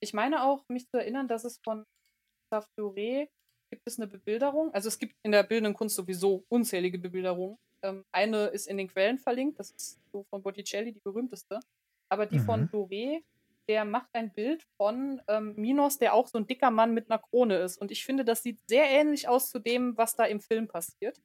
Ich 0.00 0.12
meine 0.14 0.44
auch, 0.44 0.64
mich 0.68 0.86
zu 0.88 0.98
erinnern, 0.98 1.28
dass 1.28 1.44
es 1.44 1.58
von 1.64 1.84
Doré 2.78 3.28
gibt 3.70 3.82
es 3.86 3.98
eine 3.98 4.06
Bebilderung. 4.06 4.72
Also 4.72 4.88
es 4.88 4.98
gibt 4.98 5.14
in 5.24 5.32
der 5.32 5.42
bildenden 5.42 5.74
Kunst 5.74 5.96
sowieso 5.96 6.44
unzählige 6.48 6.98
Bebilderungen. 6.98 7.56
Ähm, 7.82 8.04
eine 8.12 8.46
ist 8.46 8.66
in 8.66 8.78
den 8.78 8.88
Quellen 8.88 9.18
verlinkt, 9.18 9.58
das 9.58 9.70
ist 9.70 9.98
so 10.12 10.24
von 10.30 10.42
Botticelli 10.42 10.92
die 10.92 11.00
berühmteste. 11.04 11.60
Aber 12.10 12.26
die 12.26 12.38
von 12.38 12.62
Mhm. 12.62 12.70
Doré, 12.70 13.22
der 13.68 13.84
macht 13.84 14.08
ein 14.14 14.32
Bild 14.32 14.64
von 14.80 15.20
ähm, 15.28 15.54
Minos, 15.56 15.98
der 15.98 16.14
auch 16.14 16.26
so 16.26 16.38
ein 16.38 16.46
dicker 16.46 16.70
Mann 16.70 16.94
mit 16.94 17.10
einer 17.10 17.18
Krone 17.20 17.58
ist. 17.58 17.76
Und 17.78 17.90
ich 17.90 18.04
finde, 18.04 18.24
das 18.24 18.42
sieht 18.42 18.58
sehr 18.68 18.86
ähnlich 18.88 19.28
aus 19.28 19.50
zu 19.50 19.58
dem, 19.58 19.96
was 19.98 20.16
da 20.16 20.24
im 20.24 20.40
Film 20.40 20.68
passiert. 20.68 21.20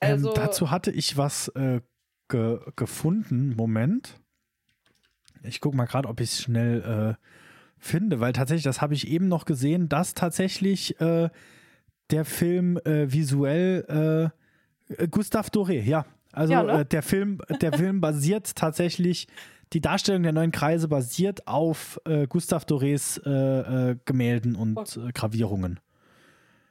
Also, 0.00 0.28
ähm, 0.28 0.34
dazu 0.34 0.70
hatte 0.70 0.90
ich 0.92 1.16
was 1.16 1.48
äh, 1.48 1.80
ge 2.28 2.58
gefunden. 2.76 3.54
Moment. 3.56 4.20
Ich 5.42 5.60
gucke 5.60 5.76
mal 5.76 5.86
gerade, 5.86 6.08
ob 6.08 6.20
ich 6.20 6.30
es 6.30 6.42
schnell 6.42 7.16
äh, 7.18 7.22
finde, 7.78 8.20
weil 8.20 8.32
tatsächlich, 8.32 8.64
das 8.64 8.80
habe 8.80 8.94
ich 8.94 9.06
eben 9.08 9.28
noch 9.28 9.44
gesehen, 9.44 9.88
dass 9.88 10.14
tatsächlich 10.14 11.00
äh, 11.00 11.28
der 12.10 12.24
Film 12.24 12.78
äh, 12.78 13.12
visuell 13.12 14.32
äh, 14.88 15.08
Gustave 15.08 15.48
Doré, 15.50 15.82
ja. 15.82 16.04
Also 16.32 16.52
Ja, 16.52 16.62
ne? 16.62 16.80
äh, 16.80 16.84
der 16.84 17.02
Film, 17.02 17.40
der 17.60 17.72
Film 17.78 18.00
basiert 18.00 18.54
tatsächlich, 18.56 19.26
die 19.72 19.80
Darstellung 19.80 20.22
der 20.22 20.32
neuen 20.32 20.52
Kreise 20.52 20.88
basiert 20.88 21.46
auf 21.48 22.00
äh, 22.04 22.26
Gustave 22.26 22.64
Dorés 22.66 23.20
äh, 23.26 23.90
äh, 23.90 23.96
Gemälden 24.04 24.54
und 24.54 24.96
äh, 24.96 25.12
Gravierungen. 25.12 25.80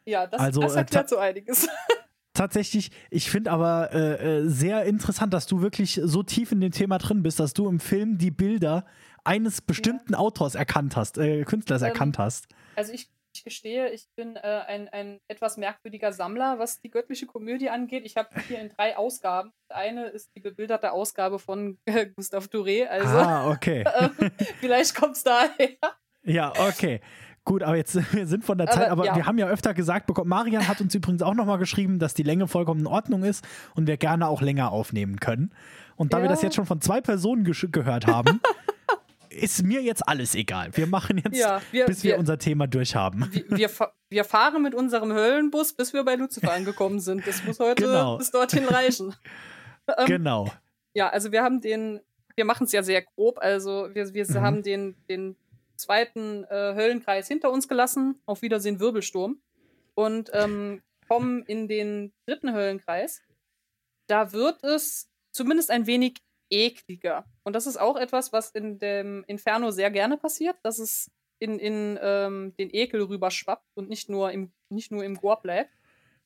ja, 0.05 0.27
das, 0.27 0.39
also, 0.39 0.61
das 0.61 0.75
äh, 0.75 0.79
erklärt 0.79 1.09
so 1.09 1.17
einiges. 1.17 1.67
Tatsächlich, 2.35 2.91
ich 3.09 3.31
finde 3.31 3.51
aber 3.51 3.93
äh, 3.93 4.39
äh, 4.39 4.47
sehr 4.47 4.83
interessant, 4.83 5.33
dass 5.33 5.47
du 5.47 5.61
wirklich 5.61 6.01
so 6.03 6.21
tief 6.21 6.51
in 6.51 6.59
dem 6.59 6.71
Thema 6.71 6.97
drin 6.97 7.23
bist, 7.23 7.39
dass 7.39 7.53
du 7.53 7.69
im 7.69 7.79
Film 7.79 8.17
die 8.17 8.29
Bilder 8.29 8.85
eines 9.23 9.61
bestimmten 9.61 10.13
Autors 10.15 10.53
erkannt 10.53 10.97
hast, 10.97 11.17
äh, 11.17 11.45
Künstlers 11.45 11.81
Ähm, 11.81 11.87
erkannt 11.87 12.19
hast. 12.19 12.47
Also 12.75 12.91
ich, 12.91 13.09
ich 13.33 13.45
gestehe, 13.45 13.89
ich 13.89 14.09
bin 14.17 14.35
äh, 14.35 14.39
ein, 14.67 14.89
ein 14.89 15.21
etwas 15.29 15.55
merkwürdiger 15.55 16.11
Sammler, 16.11 16.59
was 16.59 16.81
die 16.81 16.91
göttliche 16.91 17.25
Komödie 17.25 17.69
angeht. 17.69 18.05
Ich 18.05 18.17
habe 18.17 18.29
hier 18.49 18.59
in 18.59 18.67
drei 18.67 18.97
Ausgaben. 18.97 19.53
Eine 19.69 20.07
ist 20.07 20.29
die 20.35 20.41
bebilderte 20.41 20.91
Ausgabe 20.91 21.39
von 21.39 21.77
äh, 21.85 22.07
Gustave 22.07 22.47
Doré. 22.47 22.85
Also 22.85 23.15
ah, 23.15 23.49
okay. 23.49 23.85
ähm, 23.99 24.31
vielleicht 24.59 24.93
kommt 24.93 25.15
es 25.15 25.23
daher. 25.23 25.77
ja, 26.23 26.51
okay. 26.51 26.99
Gut, 27.45 27.63
aber 27.63 27.77
jetzt 27.77 27.95
wir 28.13 28.27
sind 28.27 28.43
von 28.43 28.57
der 28.57 28.67
Aber, 28.67 28.77
Zeit, 28.77 28.89
aber 28.89 29.05
ja. 29.05 29.15
wir 29.15 29.25
haben 29.25 29.37
ja 29.37 29.47
öfter 29.47 29.73
gesagt 29.73 30.07
bekommen, 30.07 30.29
Marian 30.29 30.67
hat 30.67 30.81
uns 30.81 30.93
übrigens 30.95 31.21
auch 31.21 31.33
nochmal 31.35 31.57
geschrieben, 31.59 31.99
dass 31.99 32.13
die 32.13 32.23
Länge 32.23 32.47
vollkommen 32.47 32.81
in 32.81 32.87
Ordnung 32.87 33.23
ist 33.23 33.45
und 33.75 33.87
wir 33.87 33.97
gerne 33.97 34.27
auch 34.27 34.41
länger 34.41 34.71
aufnehmen 34.71 35.19
können. 35.19 35.51
Und 35.95 36.13
da 36.13 36.17
wir 36.17 36.25
Ja. 36.25 36.31
das 36.31 36.41
jetzt 36.41 36.55
schon 36.55 36.65
von 36.65 36.81
zwei 36.81 36.99
Personen 37.01 37.43
gehört 37.45 38.07
haben, 38.07 38.41
ist 39.29 39.63
mir 39.63 39.81
jetzt 39.81 40.07
alles 40.07 40.33
egal. 40.35 40.69
Wir 40.73 40.87
machen 40.87 41.17
jetzt, 41.23 41.37
Ja, 41.37 41.61
wir- 41.71 41.85
bis 41.85 42.03
wir, 42.03 42.13
wir- 42.13 42.19
unser 42.19 42.37
Thema 42.37 42.67
durchhaben. 42.67 43.27
Wir, 43.31 43.45
wir, 43.49 43.69
wir 44.09 44.23
fahren 44.23 44.61
mit 44.63 44.73
unserem 44.73 45.11
Höllenbus, 45.13 45.73
bis 45.73 45.93
wir 45.93 46.03
bei 46.03 46.15
Lucifer 46.15 46.51
angekommen 46.53 46.99
sind. 46.99 47.25
Das 47.27 47.43
muss 47.45 47.59
heute 47.59 47.83
Genau. 47.83 48.17
bis 48.17 48.31
dorthin 48.31 48.65
reichen. 48.65 49.13
Ähm, 49.99 50.07
Genau. 50.07 50.51
Ja, 50.95 51.09
also 51.09 51.31
wir 51.31 51.43
haben 51.43 51.61
den, 51.61 51.99
wir 52.35 52.43
machen 52.43 52.63
es 52.63 52.71
ja 52.71 52.81
sehr 52.81 53.03
grob. 53.03 53.37
Also 53.39 53.87
wir, 53.93 54.11
wir 54.15 54.25
Mhm. 54.27 54.41
haben 54.41 54.63
den, 54.63 54.95
den 55.07 55.35
zweiten 55.77 56.43
äh, 56.45 56.73
Höllenkreis 56.75 57.27
hinter 57.27 57.51
uns 57.51 57.67
gelassen. 57.67 58.21
Auf 58.25 58.41
Wiedersehen 58.41 58.79
Wirbelsturm. 58.79 59.41
Und 59.93 60.29
ähm, 60.33 60.81
kommen 61.07 61.43
in 61.43 61.67
den 61.67 62.13
dritten 62.25 62.53
Höllenkreis. 62.53 63.21
Da 64.07 64.33
wird 64.33 64.63
es 64.63 65.09
zumindest 65.31 65.71
ein 65.71 65.87
wenig 65.87 66.21
ekliger. 66.49 67.25
Und 67.43 67.53
das 67.53 67.67
ist 67.67 67.77
auch 67.77 67.97
etwas, 67.97 68.33
was 68.33 68.51
in 68.51 68.79
dem 68.79 69.23
Inferno 69.27 69.71
sehr 69.71 69.91
gerne 69.91 70.17
passiert, 70.17 70.57
dass 70.63 70.79
es 70.79 71.11
in, 71.39 71.59
in 71.59 71.99
ähm, 72.01 72.53
den 72.57 72.69
Ekel 72.71 73.01
rüberschwappt 73.01 73.67
und 73.75 73.89
nicht 73.89 74.09
nur 74.09 74.31
im, 74.31 74.51
nicht 74.69 74.91
nur 74.91 75.03
im 75.03 75.15
Gore 75.15 75.39
bleibt. 75.41 75.71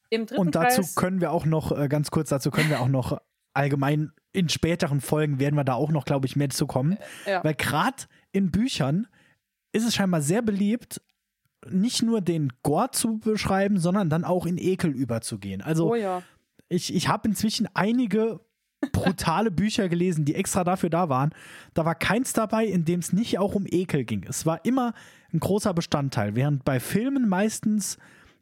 Im 0.10 0.26
dritten 0.26 0.41
Und 0.41 0.56
dazu 0.56 0.82
Kreis, 0.82 0.95
können 0.95 1.22
wir 1.22 1.32
auch 1.32 1.45
noch, 1.45 1.78
äh, 1.78 1.88
ganz 1.88 2.12
kurz, 2.12 2.30
dazu 2.30 2.52
können 2.52 2.70
wir 2.70 2.80
auch 2.82 2.88
noch 2.88 3.20
allgemein 3.54 4.12
in 4.32 4.50
späteren 4.50 5.02
Folgen 5.02 5.39
werden 5.39 5.56
wir 5.56 5.64
da 5.64 5.74
auch 5.74 5.89
noch, 5.89 6.06
glaube 6.06 6.28
ich, 6.28 6.36
mehr 6.36 6.50
zu 6.50 6.68
kommen. 6.68 6.97
ja. 7.26 7.43
Weil 7.43 7.56
gerade 7.56 8.04
in 8.32 8.52
Büchern 8.52 9.08
ist 9.72 9.86
es 9.86 9.96
scheinbar 9.96 10.22
sehr 10.22 10.42
beliebt, 10.42 11.02
nicht 11.70 12.04
nur 12.04 12.22
den 12.22 12.52
Gore 12.64 12.92
zu 12.92 13.20
beschreiben, 13.20 13.80
sondern 13.80 14.10
dann 14.10 14.24
auch 14.24 14.46
in 14.46 14.58
Ekel 14.58 14.92
überzugehen. 14.92 15.62
Also 15.62 15.92
oh 15.92 15.96
ja. 15.96 16.24
ich, 16.70 16.94
ich 16.94 17.08
habe 17.08 17.28
inzwischen 17.28 17.68
einige 17.74 18.40
brutale 18.92 19.52
Bücher 19.52 19.90
gelesen, 19.90 20.26
die 20.26 20.36
extra 20.36 20.64
dafür 20.64 20.90
da 20.90 21.10
waren. 21.10 21.32
Da 21.74 21.86
war 21.86 21.96
keins 21.96 22.34
dabei, 22.34 22.66
in 22.66 22.86
dem 22.86 23.00
es 23.00 23.14
nicht 23.14 23.40
auch 23.40 23.56
um 23.56 23.66
Ekel 23.68 24.06
ging. 24.06 24.26
Es 24.28 24.46
war 24.46 24.64
immer 24.66 24.94
ein 25.34 25.40
großer 25.40 25.74
Bestandteil, 25.74 26.36
während 26.36 26.64
bei 26.64 26.80
Filmen 26.80 27.28
meistens 27.28 27.98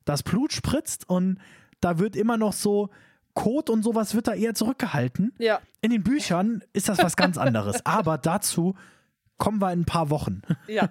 das 0.06 0.24
Blut 0.24 0.54
spritzt 0.54 1.10
und 1.10 1.40
da 1.82 2.00
wird 2.00 2.16
immer 2.16 2.38
noch 2.38 2.54
so 2.54 2.90
Kot 3.34 3.70
und 3.70 3.84
sowas 3.84 4.16
wird 4.16 4.28
da 4.28 4.34
eher 4.34 4.56
zurückgehalten. 4.56 5.32
Ja. 5.38 5.60
In 5.82 5.92
den 5.92 6.02
Büchern 6.02 6.64
ist 6.74 6.90
das 6.90 6.98
was 6.98 7.16
ganz 7.16 7.38
anderes. 7.38 7.86
Aber 7.86 8.18
dazu 8.18 8.74
kommen 9.38 9.62
wir 9.62 9.72
in 9.72 9.82
ein 9.82 9.86
paar 9.86 10.10
Wochen. 10.10 10.42
Ja. 10.68 10.90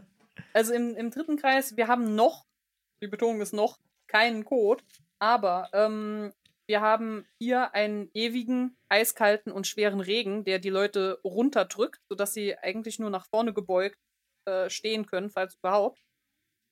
Also 0.56 0.72
im, 0.72 0.96
im 0.96 1.10
dritten 1.10 1.36
Kreis, 1.36 1.76
wir 1.76 1.86
haben 1.86 2.14
noch, 2.14 2.46
die 3.02 3.08
Betonung 3.08 3.42
ist 3.42 3.52
noch, 3.52 3.78
keinen 4.06 4.46
Code, 4.46 4.82
aber 5.18 5.68
ähm, 5.74 6.32
wir 6.66 6.80
haben 6.80 7.26
hier 7.38 7.74
einen 7.74 8.08
ewigen, 8.14 8.74
eiskalten 8.88 9.52
und 9.52 9.66
schweren 9.66 10.00
Regen, 10.00 10.44
der 10.44 10.58
die 10.58 10.70
Leute 10.70 11.20
runterdrückt, 11.22 12.00
sodass 12.08 12.32
sie 12.32 12.56
eigentlich 12.56 12.98
nur 12.98 13.10
nach 13.10 13.26
vorne 13.26 13.52
gebeugt 13.52 13.98
äh, 14.46 14.70
stehen 14.70 15.04
können, 15.04 15.28
falls 15.28 15.56
überhaupt. 15.56 16.00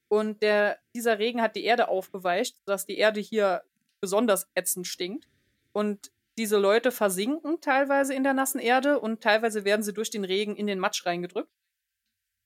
Und 0.08 0.42
der, 0.42 0.78
dieser 0.96 1.18
Regen 1.18 1.42
hat 1.42 1.54
die 1.54 1.64
Erde 1.64 1.88
aufgeweicht, 1.88 2.56
sodass 2.64 2.86
die 2.86 2.96
Erde 2.96 3.20
hier 3.20 3.64
besonders 4.00 4.48
ätzend 4.54 4.86
stinkt. 4.86 5.28
Und 5.72 6.10
diese 6.38 6.56
Leute 6.56 6.90
versinken 6.90 7.60
teilweise 7.60 8.14
in 8.14 8.24
der 8.24 8.32
nassen 8.32 8.60
Erde 8.60 8.98
und 8.98 9.22
teilweise 9.22 9.66
werden 9.66 9.82
sie 9.82 9.92
durch 9.92 10.08
den 10.08 10.24
Regen 10.24 10.56
in 10.56 10.66
den 10.66 10.78
Matsch 10.78 11.04
reingedrückt 11.04 11.52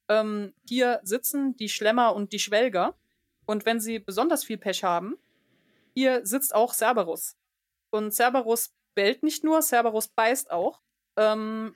ähm, 0.08 0.54
hier 0.66 1.00
sitzen 1.02 1.56
die 1.56 1.68
Schlemmer 1.68 2.14
und 2.14 2.32
die 2.32 2.38
Schwelger. 2.38 2.94
Und 3.46 3.66
wenn 3.66 3.80
sie 3.80 3.98
besonders 3.98 4.44
viel 4.44 4.58
Pech 4.58 4.84
haben, 4.84 5.16
hier 5.94 6.24
sitzt 6.24 6.54
auch 6.54 6.74
Cerberus. 6.74 7.36
Und 7.90 8.12
Cerberus 8.12 8.74
bellt 8.94 9.22
nicht 9.22 9.44
nur, 9.44 9.62
Cerberus 9.62 10.08
beißt 10.08 10.50
auch. 10.50 10.82
Ähm, 11.16 11.74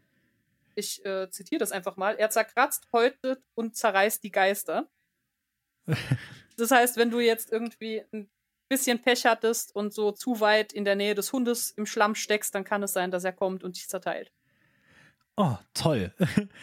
ich 0.74 1.04
äh, 1.04 1.30
zitiere 1.30 1.58
das 1.58 1.72
einfach 1.72 1.96
mal. 1.96 2.16
Er 2.16 2.30
zerkratzt, 2.30 2.88
häutet 2.92 3.42
und 3.54 3.76
zerreißt 3.76 4.22
die 4.22 4.32
Geister. 4.32 4.88
Das 6.58 6.70
heißt, 6.70 6.98
wenn 6.98 7.10
du 7.10 7.18
jetzt 7.18 7.50
irgendwie 7.50 8.04
ein 8.12 8.30
bisschen 8.68 9.00
Pech 9.00 9.24
hattest 9.24 9.74
und 9.74 9.94
so 9.94 10.12
zu 10.12 10.38
weit 10.40 10.72
in 10.72 10.84
der 10.84 10.96
Nähe 10.96 11.14
des 11.14 11.32
Hundes 11.32 11.70
im 11.70 11.86
Schlamm 11.86 12.14
steckst, 12.14 12.54
dann 12.54 12.62
kann 12.62 12.82
es 12.82 12.92
sein, 12.92 13.10
dass 13.10 13.24
er 13.24 13.32
kommt 13.32 13.64
und 13.64 13.76
dich 13.76 13.88
zerteilt. 13.88 14.30
Oh, 15.36 15.56
toll. 15.72 16.14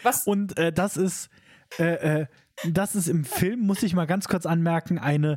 Was? 0.04 0.26
Und 0.26 0.56
äh, 0.56 0.72
das 0.72 0.96
ist, 0.96 1.28
äh, 1.78 2.20
äh, 2.22 2.26
das 2.68 2.94
ist 2.94 3.08
im 3.08 3.24
Film, 3.24 3.60
muss 3.60 3.82
ich 3.82 3.94
mal 3.94 4.06
ganz 4.06 4.28
kurz 4.28 4.44
anmerken, 4.44 4.98
eine 4.98 5.36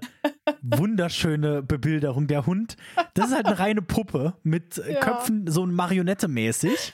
wunderschöne 0.61 1.61
Bebilderung. 1.63 2.27
Der 2.27 2.45
Hund, 2.45 2.75
das 3.13 3.29
ist 3.29 3.35
halt 3.35 3.45
eine 3.45 3.59
reine 3.59 3.81
Puppe 3.81 4.33
mit 4.43 4.77
äh, 4.77 4.93
Ja. 4.93 4.99
Köpfen, 4.99 5.47
so 5.47 5.65
ein 5.65 5.73
Marionette 5.73 6.27
mäßig. 6.27 6.93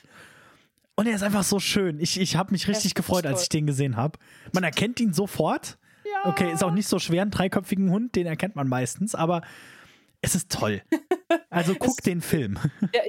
Und 0.96 1.06
er 1.06 1.14
ist 1.14 1.22
einfach 1.22 1.44
so 1.44 1.58
schön. 1.60 1.98
Ich, 1.98 2.20
ich 2.20 2.36
habe 2.36 2.52
mich 2.52 2.68
richtig 2.68 2.94
gefreut, 2.94 3.26
als 3.26 3.42
ich 3.44 3.48
den 3.48 3.66
gesehen 3.66 3.96
habe. 3.96 4.18
Man 4.52 4.64
erkennt 4.64 5.00
ihn 5.00 5.12
sofort. 5.12 5.78
ja. 6.04 6.28
Okay, 6.28 6.52
ist 6.52 6.62
auch 6.62 6.72
nicht 6.72 6.88
so 6.88 6.98
schwer, 6.98 7.22
einen 7.22 7.30
dreiköpfigen 7.30 7.90
Hund, 7.90 8.14
den 8.16 8.26
erkennt 8.26 8.54
man 8.54 8.68
meistens, 8.68 9.14
aber 9.14 9.40
es 10.20 10.34
ist 10.34 10.52
toll. 10.52 10.82
Also 11.48 11.74
guck 11.78 12.02
den 12.02 12.20
Film. 12.20 12.58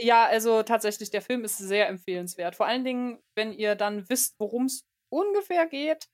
Ja, 0.02 0.26
also 0.26 0.64
tatsächlich, 0.64 1.10
der 1.12 1.22
Film 1.22 1.44
ist 1.44 1.58
sehr 1.58 1.90
empfehlenswert. 1.90 2.56
Vor 2.56 2.66
allen 2.66 2.86
Dingen, 2.86 3.20
wenn 3.36 3.52
ihr 3.52 3.76
dann 3.76 4.08
wisst, 4.10 4.36
worum 4.40 4.66
es 4.66 4.86
ungefähr 5.10 5.68
geht, 5.68 6.08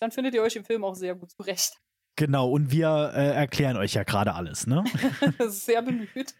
dann 0.00 0.10
findet 0.10 0.34
ihr 0.34 0.42
euch 0.42 0.56
im 0.56 0.64
Film 0.64 0.84
auch 0.84 0.94
sehr 0.94 1.14
gut 1.14 1.30
zurecht. 1.30 1.78
Genau, 2.16 2.50
und 2.50 2.72
wir 2.72 3.12
äh, 3.14 3.30
erklären 3.34 3.76
euch 3.76 3.94
ja 3.94 4.02
gerade 4.02 4.34
alles, 4.34 4.66
ne? 4.66 4.82
Sehr 5.48 5.82
bemüht. 5.82 6.34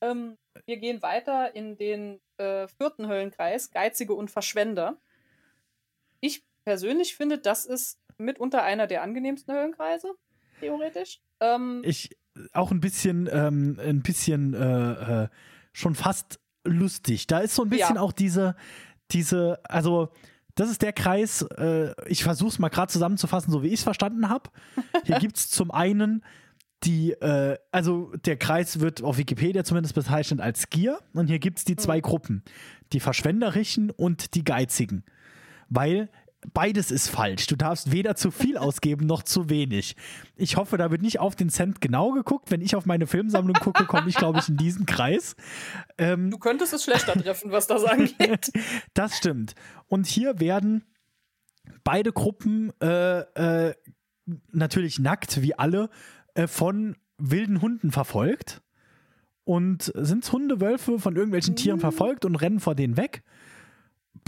Ähm, 0.00 0.38
wir 0.66 0.76
gehen 0.76 1.02
weiter 1.02 1.54
in 1.56 1.76
den 1.76 2.20
äh, 2.36 2.68
vierten 2.68 3.08
Höllenkreis, 3.08 3.72
Geizige 3.72 4.14
und 4.14 4.30
Verschwender. 4.30 4.98
Ich 6.20 6.44
persönlich 6.64 7.16
finde, 7.16 7.38
das 7.38 7.64
ist 7.66 7.98
mitunter 8.18 8.62
einer 8.62 8.86
der 8.86 9.02
angenehmsten 9.02 9.52
Höllenkreise, 9.52 10.12
theoretisch. 10.60 11.20
Ähm, 11.40 11.82
Ich 11.84 12.16
auch 12.52 12.70
ein 12.70 12.80
bisschen, 12.80 13.28
ähm, 13.32 13.78
ein 13.82 14.02
bisschen 14.02 14.54
äh, 14.54 15.24
äh, 15.24 15.28
schon 15.72 15.94
fast 15.96 16.38
lustig. 16.64 17.26
Da 17.26 17.40
ist 17.40 17.54
so 17.56 17.62
ein 17.64 17.70
bisschen 17.70 17.96
Ja. 17.96 18.00
auch 18.02 18.12
diese, 18.12 18.54
diese, 19.10 19.58
also 19.64 20.12
das 20.54 20.70
ist 20.70 20.82
der 20.82 20.92
Kreis, 20.92 21.42
äh, 21.42 21.92
ich 22.06 22.22
versuche 22.22 22.50
es 22.50 22.58
mal 22.58 22.68
gerade 22.68 22.92
zusammenzufassen, 22.92 23.52
so 23.52 23.62
wie 23.62 23.68
ich 23.68 23.74
es 23.74 23.82
verstanden 23.82 24.28
habe. 24.28 24.50
Hier 25.04 25.18
gibt 25.20 25.36
es 25.36 25.50
zum 25.50 25.70
einen 25.70 26.22
die, 26.84 27.12
äh, 27.12 27.58
also 27.72 28.12
der 28.24 28.36
Kreis 28.36 28.80
wird 28.80 29.02
auf 29.02 29.18
Wikipedia 29.18 29.64
zumindest 29.64 29.94
bezeichnet 29.94 30.40
als 30.40 30.70
Gier 30.70 30.98
und 31.12 31.26
hier 31.26 31.38
gibt 31.38 31.58
es 31.58 31.64
die 31.64 31.76
zwei 31.76 32.00
Gruppen, 32.00 32.42
die 32.92 33.00
Verschwenderischen 33.00 33.90
und 33.90 34.34
die 34.34 34.44
Geizigen. 34.44 35.04
Weil 35.68 36.08
beides 36.52 36.90
ist 36.90 37.08
falsch. 37.08 37.46
Du 37.46 37.56
darfst 37.56 37.92
weder 37.92 38.16
zu 38.16 38.30
viel 38.30 38.56
ausgeben 38.58 39.06
noch 39.06 39.22
zu 39.22 39.50
wenig. 39.50 39.96
Ich 40.36 40.56
hoffe, 40.56 40.76
da 40.76 40.90
wird 40.90 41.02
nicht 41.02 41.20
auf 41.20 41.36
den 41.36 41.50
Cent 41.50 41.80
genau 41.80 42.12
geguckt. 42.12 42.50
Wenn 42.50 42.60
ich 42.60 42.76
auf 42.76 42.86
meine 42.86 43.06
Filmsammlung 43.06 43.56
gucke, 43.56 43.86
komme 43.86 44.08
ich, 44.08 44.16
glaube 44.16 44.38
ich, 44.38 44.48
in 44.48 44.56
diesen 44.56 44.86
Kreis. 44.86 45.36
Ähm, 45.98 46.30
Du 46.30 46.38
könntest 46.38 46.72
es 46.72 46.84
schlechter 46.84 47.14
treffen, 47.14 47.50
was 47.50 47.66
das 47.66 47.84
angeht. 47.84 48.50
das 48.94 49.16
stimmt. 49.16 49.54
Und 49.88 50.06
hier 50.06 50.40
werden 50.40 50.84
beide 51.84 52.12
Gruppen 52.12 52.72
äh, 52.80 53.20
äh, 53.20 53.74
natürlich 54.52 54.98
nackt, 54.98 55.42
wie 55.42 55.54
alle, 55.54 55.90
äh, 56.34 56.46
von 56.46 56.96
wilden 57.18 57.60
Hunden 57.60 57.92
verfolgt. 57.92 58.62
Und 59.44 59.90
sind 59.96 60.30
Hunde, 60.30 60.60
Wölfe 60.60 61.00
von 61.00 61.16
irgendwelchen 61.16 61.56
Tieren 61.56 61.80
verfolgt 61.80 62.24
und 62.24 62.36
rennen 62.36 62.60
vor 62.60 62.76
denen 62.76 62.96
weg, 62.96 63.24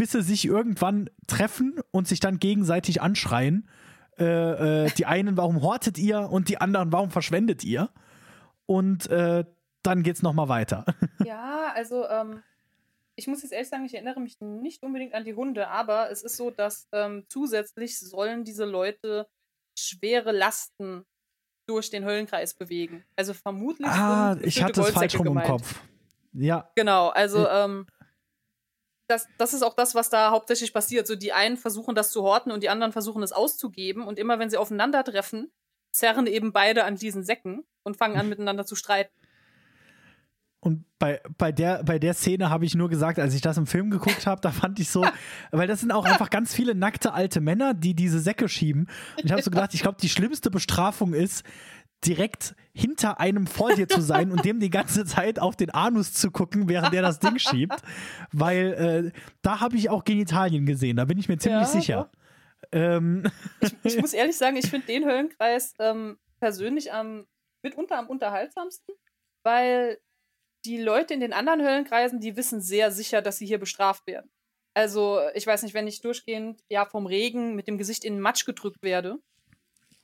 bis 0.03 0.11
sie 0.11 0.23
sich 0.23 0.47
irgendwann 0.47 1.11
treffen 1.29 1.79
und 1.93 2.09
sich 2.09 2.19
dann 2.19 2.41
gegenseitig 2.41 3.01
anschreien. 3.01 3.69
Äh, 4.19 4.87
äh, 4.87 4.91
die 4.91 5.07
einen, 5.07 5.37
warum 5.37 5.63
hortet 5.63 5.97
ihr? 5.97 6.29
Und 6.29 6.49
die 6.49 6.61
anderen, 6.61 6.91
warum 6.91 7.13
verschwendet 7.13 7.63
ihr? 7.63 7.89
Und 8.67 9.07
äh, 9.11 9.45
dann 9.85 10.03
geht's 10.03 10.21
nochmal 10.21 10.49
weiter. 10.49 10.85
Ja, 11.25 11.73
also 11.77 12.05
ähm, 12.09 12.43
ich 13.15 13.29
muss 13.29 13.43
jetzt 13.43 13.53
ehrlich 13.53 13.69
sagen, 13.69 13.85
ich 13.85 13.95
erinnere 13.95 14.19
mich 14.19 14.41
nicht 14.41 14.83
unbedingt 14.83 15.15
an 15.15 15.25
die 15.25 15.35
Hunde, 15.35 15.69
aber 15.69 16.11
es 16.11 16.25
ist 16.25 16.37
so, 16.37 16.51
dass 16.51 16.89
ähm, 16.91 17.25
zusätzlich 17.29 18.01
sollen 18.01 18.43
diese 18.43 18.65
Leute 18.65 19.29
schwere 19.79 20.33
Lasten 20.33 21.05
durch 21.67 21.91
den 21.91 22.05
Höllenkreis 22.05 22.55
bewegen. 22.55 23.05
Also 23.15 23.35
vermutlich. 23.35 23.87
Ah, 23.87 24.37
ich 24.43 24.65
hatte 24.65 24.81
es 24.81 24.91
falsch 24.91 25.17
rum 25.17 25.39
im. 25.39 25.43
Kopf. 25.45 25.81
Ja, 26.33 26.69
Genau, 26.75 27.11
also 27.11 27.49
ähm, 27.49 27.87
das, 29.07 29.27
das 29.39 29.55
ist 29.55 29.63
auch 29.63 29.75
das, 29.75 29.95
was 29.95 30.11
da 30.11 30.31
hauptsächlich 30.31 30.73
passiert. 30.73 31.07
So 31.07 31.17
die 31.17 31.33
einen 31.33 31.57
versuchen 31.57 31.95
das 31.95 32.11
zu 32.11 32.23
horten 32.23 32.53
und 32.53 32.63
die 32.63 32.69
anderen 32.69 32.93
versuchen 32.93 33.23
es 33.23 33.33
auszugeben 33.33 34.05
und 34.07 34.19
immer 34.19 34.39
wenn 34.39 34.51
sie 34.51 34.57
aufeinandertreffen, 34.57 35.51
zerren 35.91 36.27
eben 36.27 36.53
beide 36.53 36.85
an 36.85 36.97
diesen 36.97 37.25
Säcken 37.25 37.65
und 37.83 37.97
fangen 37.97 38.19
an 38.19 38.29
miteinander 38.29 38.65
zu 38.65 38.75
streiten. 38.75 39.13
Und 40.65 40.85
bei, 41.01 41.21
bei, 41.39 41.51
der, 41.51 41.83
bei 41.83 41.99
der 41.99 42.15
Szene 42.15 42.49
habe 42.49 42.65
ich 42.65 42.77
nur 42.77 42.89
gesagt, 42.89 43.19
als 43.19 43.35
ich 43.35 43.41
das 43.41 43.59
im 43.59 43.67
Film 43.67 43.91
geguckt 43.91 44.27
habe, 44.29 44.41
da 44.41 44.53
fand 44.53 44.79
ich 44.79 44.91
so, 44.91 45.05
weil 45.51 45.67
das 45.67 45.81
sind 45.81 45.91
auch 45.91 46.05
einfach 46.05 46.31
ganz 46.31 46.55
viele 46.55 46.77
nackte 46.77 47.13
alte 47.15 47.41
Männer, 47.41 47.75
die 47.75 47.95
diese 47.95 48.21
Säcke 48.21 48.49
schieben. 48.49 48.87
Und 49.17 49.25
ich 49.25 49.33
habe 49.33 49.43
so 49.43 49.51
gedacht, 49.51 49.75
ich 49.75 49.83
glaube, 49.83 49.99
die 50.01 50.09
schlimmste 50.09 50.53
Bestrafung 50.53 51.15
ist, 51.15 51.45
direkt 52.05 52.55
hinter 52.73 53.21
einem 53.21 53.47
vor 53.47 53.75
dir 53.75 53.89
zu 53.89 54.01
sein 54.01 54.33
und 54.33 54.45
dem 54.45 54.61
die 54.61 54.71
ganze 54.71 55.05
Zeit 55.05 55.39
auf 55.39 55.57
den 55.57 55.71
Anus 55.71 56.13
zu 56.13 56.31
gucken, 56.31 56.69
während 56.69 56.93
der 56.93 57.03
das 57.03 57.21
Ding 57.21 57.39
schiebt. 57.39 57.81
Weil 58.33 59.13
äh, 59.15 59.21
da 59.43 59.61
habe 59.61 59.77
ich 59.77 59.91
auch 59.91 60.05
Genitalien 60.05 60.67
gesehen, 60.67 60.97
da 60.97 61.05
bin 61.05 61.19
ich 61.19 61.29
mir 61.29 61.39
ziemlich 61.39 61.63
Ja, 61.63 61.67
sicher. 61.67 62.11
Ähm, 62.73 63.25
Ich 63.83 63.99
muss 63.99 64.13
ehrlich 64.13 64.37
sagen, 64.37 64.57
ich 64.57 64.71
finde 64.71 64.87
den 64.87 65.05
Höllenkreis 65.05 65.75
ähm, 65.79 66.19
persönlich 66.41 66.93
am, 66.93 67.27
mitunter 67.63 67.99
am 67.99 68.09
unterhaltsamsten, 68.09 68.95
weil 69.45 69.99
die 70.65 70.79
Leute 70.79 71.15
in 71.15 71.21
den 71.21 71.33
anderen 71.33 71.61
Höllenkreisen, 71.61 72.21
die 72.21 72.37
wissen 72.37 72.61
sehr 72.61 72.91
sicher, 72.91 73.21
dass 73.21 73.39
sie 73.39 73.47
hier 73.47 73.59
bestraft 73.59 74.07
werden. 74.07 74.31
Also, 74.75 75.21
ich 75.35 75.47
weiß 75.47 75.63
nicht, 75.65 75.75
wenn 75.75 75.87
ich 75.87 76.01
durchgehend 76.01 76.63
ja 76.71 76.87
vom 76.87 77.07
Regen 77.07 77.55
mit 77.55 77.69
dem 77.69 77.79
Gesicht 77.79 78.05
in 78.05 78.15
den 78.15 78.23
Matsch 78.23 78.47
gedrückt 78.47 78.83
werde, 78.83 79.19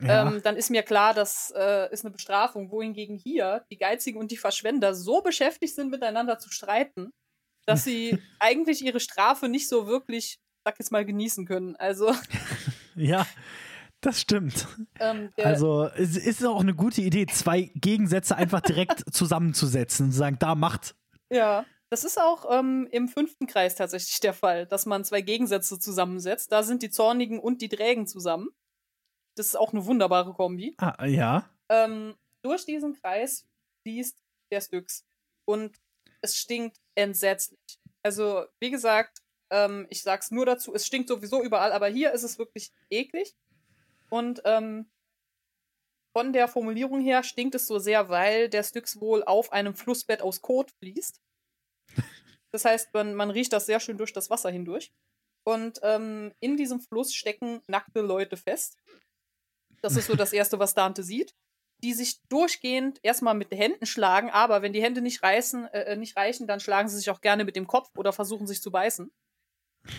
ja. 0.00 0.26
ähm, 0.26 0.40
dann 0.42 0.56
ist 0.56 0.70
mir 0.70 0.82
klar, 0.82 1.14
das 1.14 1.52
äh, 1.56 1.92
ist 1.92 2.04
eine 2.04 2.12
Bestrafung. 2.12 2.70
Wohingegen 2.70 3.16
hier 3.16 3.64
die 3.70 3.78
Geizigen 3.78 4.18
und 4.18 4.30
die 4.30 4.36
Verschwender 4.36 4.94
so 4.94 5.22
beschäftigt 5.22 5.74
sind, 5.74 5.90
miteinander 5.90 6.38
zu 6.38 6.50
streiten, 6.50 7.10
dass 7.66 7.84
sie 7.84 8.18
eigentlich 8.38 8.84
ihre 8.84 9.00
Strafe 9.00 9.48
nicht 9.48 9.68
so 9.68 9.86
wirklich, 9.86 10.38
sag 10.64 10.78
jetzt 10.78 10.92
mal, 10.92 11.04
genießen 11.04 11.46
können. 11.46 11.76
Also, 11.76 12.12
ja, 12.94 13.26
das 14.00 14.20
stimmt. 14.20 14.68
ähm, 15.00 15.30
Also 15.42 15.88
es 15.96 16.16
ist 16.16 16.44
auch 16.44 16.60
eine 16.60 16.74
gute 16.74 17.02
Idee, 17.02 17.26
zwei 17.26 17.70
Gegensätze 17.74 18.36
einfach 18.36 18.60
direkt 18.60 19.12
zusammenzusetzen 19.12 20.06
und 20.06 20.12
zu 20.12 20.18
sagen, 20.18 20.36
da 20.38 20.54
macht. 20.54 20.94
Ja, 21.30 21.66
das 21.90 22.04
ist 22.04 22.20
auch 22.20 22.46
ähm, 22.56 22.86
im 22.92 23.08
fünften 23.08 23.46
Kreis 23.46 23.74
tatsächlich 23.74 24.20
der 24.20 24.34
Fall, 24.34 24.66
dass 24.66 24.86
man 24.86 25.04
zwei 25.04 25.22
Gegensätze 25.22 25.78
zusammensetzt. 25.78 26.52
Da 26.52 26.62
sind 26.62 26.82
die 26.82 26.90
Zornigen 26.90 27.40
und 27.40 27.62
die 27.62 27.68
Trägen 27.68 28.06
zusammen. 28.06 28.48
Das 29.38 29.46
ist 29.46 29.56
auch 29.56 29.72
eine 29.72 29.86
wunderbare 29.86 30.34
Kombi. 30.34 30.74
Ah, 30.78 31.06
ja. 31.06 31.48
Ähm, 31.68 32.16
durch 32.42 32.64
diesen 32.64 32.94
Kreis 32.94 33.46
fließt 33.82 34.18
der 34.50 34.60
Styx. 34.60 35.06
Und 35.44 35.76
es 36.20 36.36
stinkt 36.36 36.78
entsetzlich. 36.96 37.78
Also, 38.02 38.46
wie 38.58 38.70
gesagt, 38.70 39.22
ähm, 39.50 39.86
ich 39.90 40.02
sag's 40.02 40.30
nur 40.30 40.44
dazu, 40.44 40.74
es 40.74 40.86
stinkt 40.86 41.08
sowieso 41.08 41.42
überall, 41.42 41.72
aber 41.72 41.86
hier 41.88 42.12
ist 42.12 42.24
es 42.24 42.38
wirklich 42.38 42.72
eklig. 42.90 43.36
Und 44.10 44.42
ähm, 44.44 44.90
von 46.12 46.32
der 46.32 46.48
Formulierung 46.48 47.00
her 47.00 47.22
stinkt 47.22 47.54
es 47.54 47.66
so 47.68 47.78
sehr, 47.78 48.08
weil 48.08 48.48
der 48.48 48.64
Styx 48.64 49.00
wohl 49.00 49.22
auf 49.22 49.52
einem 49.52 49.74
Flussbett 49.74 50.20
aus 50.20 50.42
Kot 50.42 50.72
fließt. 50.80 51.20
Das 52.50 52.64
heißt, 52.64 52.94
man, 52.94 53.14
man 53.14 53.28
riecht 53.28 53.52
das 53.52 53.66
sehr 53.66 53.78
schön 53.78 53.98
durch 53.98 54.14
das 54.14 54.30
Wasser 54.30 54.48
hindurch. 54.50 54.90
Und 55.44 55.80
ähm, 55.82 56.32
in 56.40 56.56
diesem 56.56 56.80
Fluss 56.80 57.12
stecken 57.12 57.60
nackte 57.66 58.00
Leute 58.00 58.38
fest. 58.38 58.78
Das 59.82 59.96
ist 59.96 60.06
so 60.06 60.14
das 60.14 60.32
Erste, 60.32 60.58
was 60.58 60.74
Dante 60.74 61.02
sieht. 61.02 61.34
Die 61.82 61.94
sich 61.94 62.20
durchgehend 62.28 62.98
erstmal 63.02 63.34
mit 63.34 63.52
den 63.52 63.58
Händen 63.58 63.86
schlagen, 63.86 64.30
aber 64.30 64.62
wenn 64.62 64.72
die 64.72 64.82
Hände 64.82 65.00
nicht, 65.00 65.22
reißen, 65.22 65.66
äh, 65.66 65.96
nicht 65.96 66.16
reichen, 66.16 66.48
dann 66.48 66.58
schlagen 66.58 66.88
sie 66.88 66.96
sich 66.96 67.08
auch 67.10 67.20
gerne 67.20 67.44
mit 67.44 67.54
dem 67.54 67.68
Kopf 67.68 67.90
oder 67.96 68.12
versuchen 68.12 68.48
sich 68.48 68.60
zu 68.60 68.72
beißen. 68.72 69.12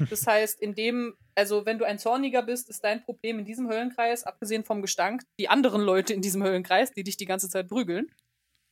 Das 0.10 0.26
heißt, 0.28 0.62
in 0.62 0.76
dem, 0.76 1.16
also 1.36 1.66
wenn 1.66 1.80
du 1.80 1.86
ein 1.86 2.00
Zorniger 2.00 2.44
bist, 2.44 2.70
ist 2.70 2.84
dein 2.84 3.04
Problem 3.04 3.39
in 3.39 3.46
diesem 3.46 3.70
Höllenkreis, 3.70 4.24
abgesehen 4.24 4.64
vom 4.64 4.82
Gestank, 4.82 5.24
die 5.39 5.50
anderen 5.50 5.82
Leute 5.82 6.14
in 6.14 6.22
diesem 6.22 6.43
Höllenkreis, 6.43 6.92
die 6.92 7.04
dich 7.04 7.18
die 7.18 7.26
ganze 7.26 7.50
Zeit 7.50 7.68
prügeln. 7.68 8.08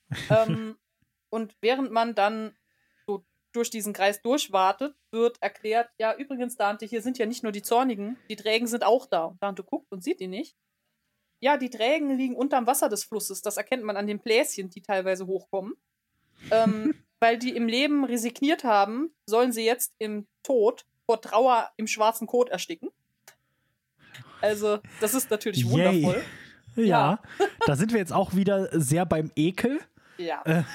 ähm, 0.30 0.78
und 1.30 1.56
während 1.62 1.92
man 1.92 2.16
dann 2.16 2.56
so 3.06 3.26
durch 3.52 3.70
diesen 3.70 3.94
Kreis 3.94 4.22
durchwartet, 4.22 4.96
wird 5.12 5.42
erklärt, 5.42 5.90
ja, 5.98 6.16
übrigens, 6.16 6.56
Dante, 6.56 6.86
hier 6.86 7.02
sind 7.02 7.18
ja 7.18 7.26
nicht 7.26 7.44
nur 7.44 7.52
die 7.52 7.64
Zornigen, 7.64 8.18
die 8.30 8.36
Trägen 8.36 8.68
sind 8.68 8.86
auch 8.86 9.06
da. 9.06 9.26
Und 9.26 9.42
Dante 9.42 9.64
guckt 9.64 9.92
und 9.92 10.04
sieht 10.04 10.20
die 10.20 10.28
nicht. 10.28 10.56
Ja, 11.40 11.58
die 11.58 11.70
Trägen 11.70 12.16
liegen 12.18 12.36
unterm 12.36 12.68
Wasser 12.68 12.90
des 12.90 13.04
Flusses. 13.04 13.42
Das 13.42 13.58
erkennt 13.58 13.84
man 13.84 13.98
an 13.98 14.08
den 14.08 14.20
Bläschen, 14.20 14.70
die 14.70 14.82
teilweise 14.82 15.28
hochkommen. 15.28 15.74
Ähm, 16.52 16.96
weil 17.20 17.38
die 17.38 17.56
im 17.56 17.68
Leben 17.68 18.06
resigniert 18.06 18.64
haben, 18.64 19.12
sollen 19.26 19.52
sie 19.52 19.66
jetzt 19.66 19.94
im 19.98 20.28
Tod 20.44 20.86
vor 21.06 21.22
Trauer 21.22 21.72
im 21.78 21.88
schwarzen 21.88 22.28
Kot 22.28 22.50
ersticken. 22.50 22.90
Also, 24.42 24.80
das 25.02 25.14
ist 25.14 25.32
natürlich 25.32 25.64
Yay. 25.64 25.72
wundervoll. 25.72 26.24
Ja, 26.76 27.20
da 27.66 27.76
sind 27.76 27.92
wir 27.92 28.00
jetzt 28.00 28.14
auch 28.14 28.36
wieder 28.36 28.70
sehr 28.80 29.06
beim 29.06 29.32
Ekel. 29.36 29.80
Ja. 30.18 30.44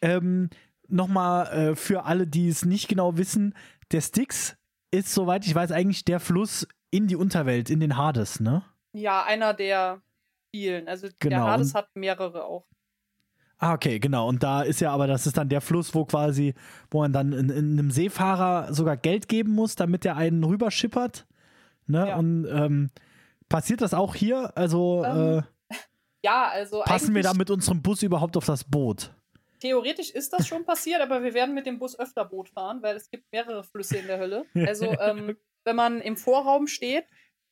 Ähm, 0.00 0.48
Nochmal 0.88 1.46
äh, 1.48 1.76
für 1.76 2.04
alle, 2.04 2.26
die 2.26 2.48
es 2.48 2.64
nicht 2.64 2.88
genau 2.88 3.18
wissen, 3.18 3.54
der 3.92 4.00
Styx 4.00 4.56
ist, 4.90 5.12
soweit 5.12 5.46
ich 5.46 5.54
weiß, 5.54 5.70
eigentlich 5.70 6.04
der 6.06 6.18
Fluss 6.18 6.66
in 6.90 7.06
die 7.06 7.16
Unterwelt, 7.16 7.68
in 7.68 7.80
den 7.80 7.98
Hades, 7.98 8.40
ne? 8.40 8.64
Ja, 8.98 9.24
einer 9.24 9.54
der 9.54 10.00
vielen. 10.50 10.88
Also 10.88 11.08
Genau, 11.18 11.36
der 11.36 11.44
Hades 11.44 11.74
hat 11.74 11.88
mehrere 11.94 12.44
auch. 12.44 12.66
Ah, 13.58 13.74
okay, 13.74 13.98
genau. 13.98 14.28
Und 14.28 14.42
da 14.42 14.62
ist 14.62 14.80
ja 14.80 14.92
aber, 14.92 15.06
das 15.08 15.26
ist 15.26 15.36
dann 15.36 15.48
der 15.48 15.60
Fluss, 15.60 15.94
wo 15.94 16.04
quasi, 16.04 16.54
wo 16.90 17.00
man 17.00 17.12
dann 17.12 17.32
in, 17.32 17.50
in 17.50 17.78
einem 17.78 17.90
Seefahrer 17.90 18.72
sogar 18.72 18.96
Geld 18.96 19.28
geben 19.28 19.52
muss, 19.52 19.74
damit 19.74 20.04
der 20.04 20.16
einen 20.16 20.44
rüberschippert. 20.44 21.26
Ne? 21.86 22.08
Ja. 22.08 22.16
Und 22.16 22.46
ähm, 22.46 22.90
passiert 23.48 23.80
das 23.80 23.94
auch 23.94 24.14
hier? 24.14 24.56
Also 24.56 25.04
Ähm, 25.04 25.38
äh, 25.38 25.74
Ja, 26.22 26.48
also 26.52 26.82
passen 26.84 27.14
wir 27.14 27.22
da 27.22 27.32
mit 27.34 27.50
unserem 27.50 27.82
Bus 27.82 28.02
überhaupt 28.02 28.36
auf 28.36 28.44
das 28.44 28.64
Boot? 28.64 29.12
theoretisch 29.58 30.10
ist 30.10 30.32
das 30.32 30.46
schon 30.46 30.64
passiert, 30.64 31.00
aber 31.00 31.22
wir 31.22 31.34
werden 31.34 31.54
mit 31.54 31.66
dem 31.66 31.78
Bus 31.78 31.98
öfter 31.98 32.24
Boot 32.24 32.48
fahren, 32.48 32.82
weil 32.82 32.96
es 32.96 33.10
gibt 33.10 33.30
mehrere 33.32 33.64
Flüsse 33.64 33.98
in 33.98 34.06
der 34.06 34.18
Hölle. 34.18 34.46
Also 34.66 34.86
ähm, 35.00 35.36
wenn 35.64 35.76
man 35.76 36.00
im 36.00 36.16
Vorraum 36.16 36.66
steht 36.66 37.04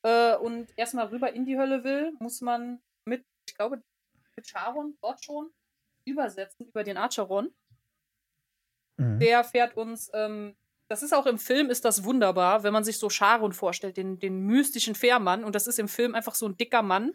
äh, 0.07 0.35
und 0.37 0.67
erstmal 0.77 1.07
rüber 1.07 1.33
in 1.33 1.45
die 1.45 1.57
Hölle 1.57 1.83
will, 1.83 2.13
muss 2.19 2.41
man 2.41 2.79
mit, 3.05 3.25
ich 3.47 3.55
glaube, 3.55 3.81
mit 4.35 4.45
Charon 4.47 4.97
dort 5.01 5.23
schon 5.23 5.49
übersetzen 6.05 6.65
über 6.67 6.83
den 6.83 6.97
Acheron. 6.97 7.49
Mhm. 8.97 9.19
Der 9.19 9.43
fährt 9.43 9.75
uns, 9.75 10.09
ähm, 10.13 10.55
das 10.87 11.03
ist 11.03 11.13
auch 11.13 11.25
im 11.25 11.37
Film, 11.37 11.69
ist 11.69 11.83
das 11.83 12.03
wunderbar, 12.03 12.63
wenn 12.63 12.73
man 12.73 12.83
sich 12.83 12.97
so 12.97 13.09
Charon 13.09 13.51
vorstellt, 13.51 13.97
den, 13.97 14.19
den 14.19 14.39
mystischen 14.45 14.95
Fährmann. 14.95 15.43
Und 15.43 15.55
das 15.55 15.67
ist 15.67 15.79
im 15.79 15.87
Film 15.89 16.15
einfach 16.15 16.35
so 16.35 16.47
ein 16.47 16.57
dicker 16.57 16.81
Mann 16.81 17.13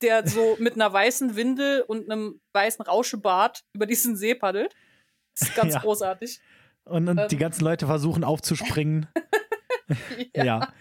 der 0.00 0.26
so 0.28 0.56
mit 0.60 0.74
einer 0.74 0.92
weißen 0.92 1.36
Windel 1.36 1.82
und 1.82 2.10
einem 2.10 2.40
weißen 2.52 2.84
Rauschebart 2.84 3.64
über 3.72 3.86
diesen 3.86 4.16
See 4.16 4.34
paddelt. 4.34 4.74
Das 5.38 5.48
ist 5.48 5.54
ganz 5.56 5.74
Ja. 5.74 5.80
großartig. 5.80 6.40
Und, 6.84 7.08
und 7.08 7.30
die 7.30 7.34
Ähm. 7.34 7.40
ganzen 7.40 7.64
Leute 7.64 7.86
versuchen 7.86 8.24
aufzuspringen. 8.24 9.08
ja. 10.34 10.72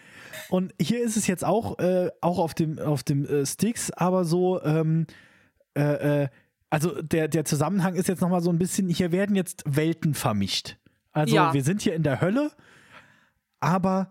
Und 0.50 0.74
hier 0.82 1.04
ist 1.04 1.18
es 1.18 1.28
jetzt 1.28 1.44
auch, 1.44 1.78
äh, 1.80 2.10
auch 2.22 2.40
auf 2.40 2.54
dem, 2.54 2.80
auf 2.80 3.04
dem 3.04 3.26
äh, 3.26 3.46
Sticks, 3.46 3.92
aber 3.92 4.24
so, 4.26 4.62
ähm, 4.64 5.06
äh, 5.76 6.24
äh, 6.24 6.28
also 6.70 7.02
der, 7.02 7.28
der 7.28 7.46
Zusammenhang 7.46 7.96
ist 7.96 8.08
jetzt 8.08 8.22
nochmal 8.22 8.42
so 8.42 8.50
ein 8.50 8.58
bisschen, 8.60 8.90
hier 8.90 9.12
werden 9.12 9.36
jetzt 9.36 9.64
Welten 9.66 10.14
vermischt. 10.14 10.78
Also 11.12 11.36
Ja. 11.36 11.54
wir 11.54 11.64
sind 11.64 11.82
hier 11.82 11.96
in 11.96 12.04
der 12.04 12.22
Hölle, 12.22 12.52
aber 13.60 14.10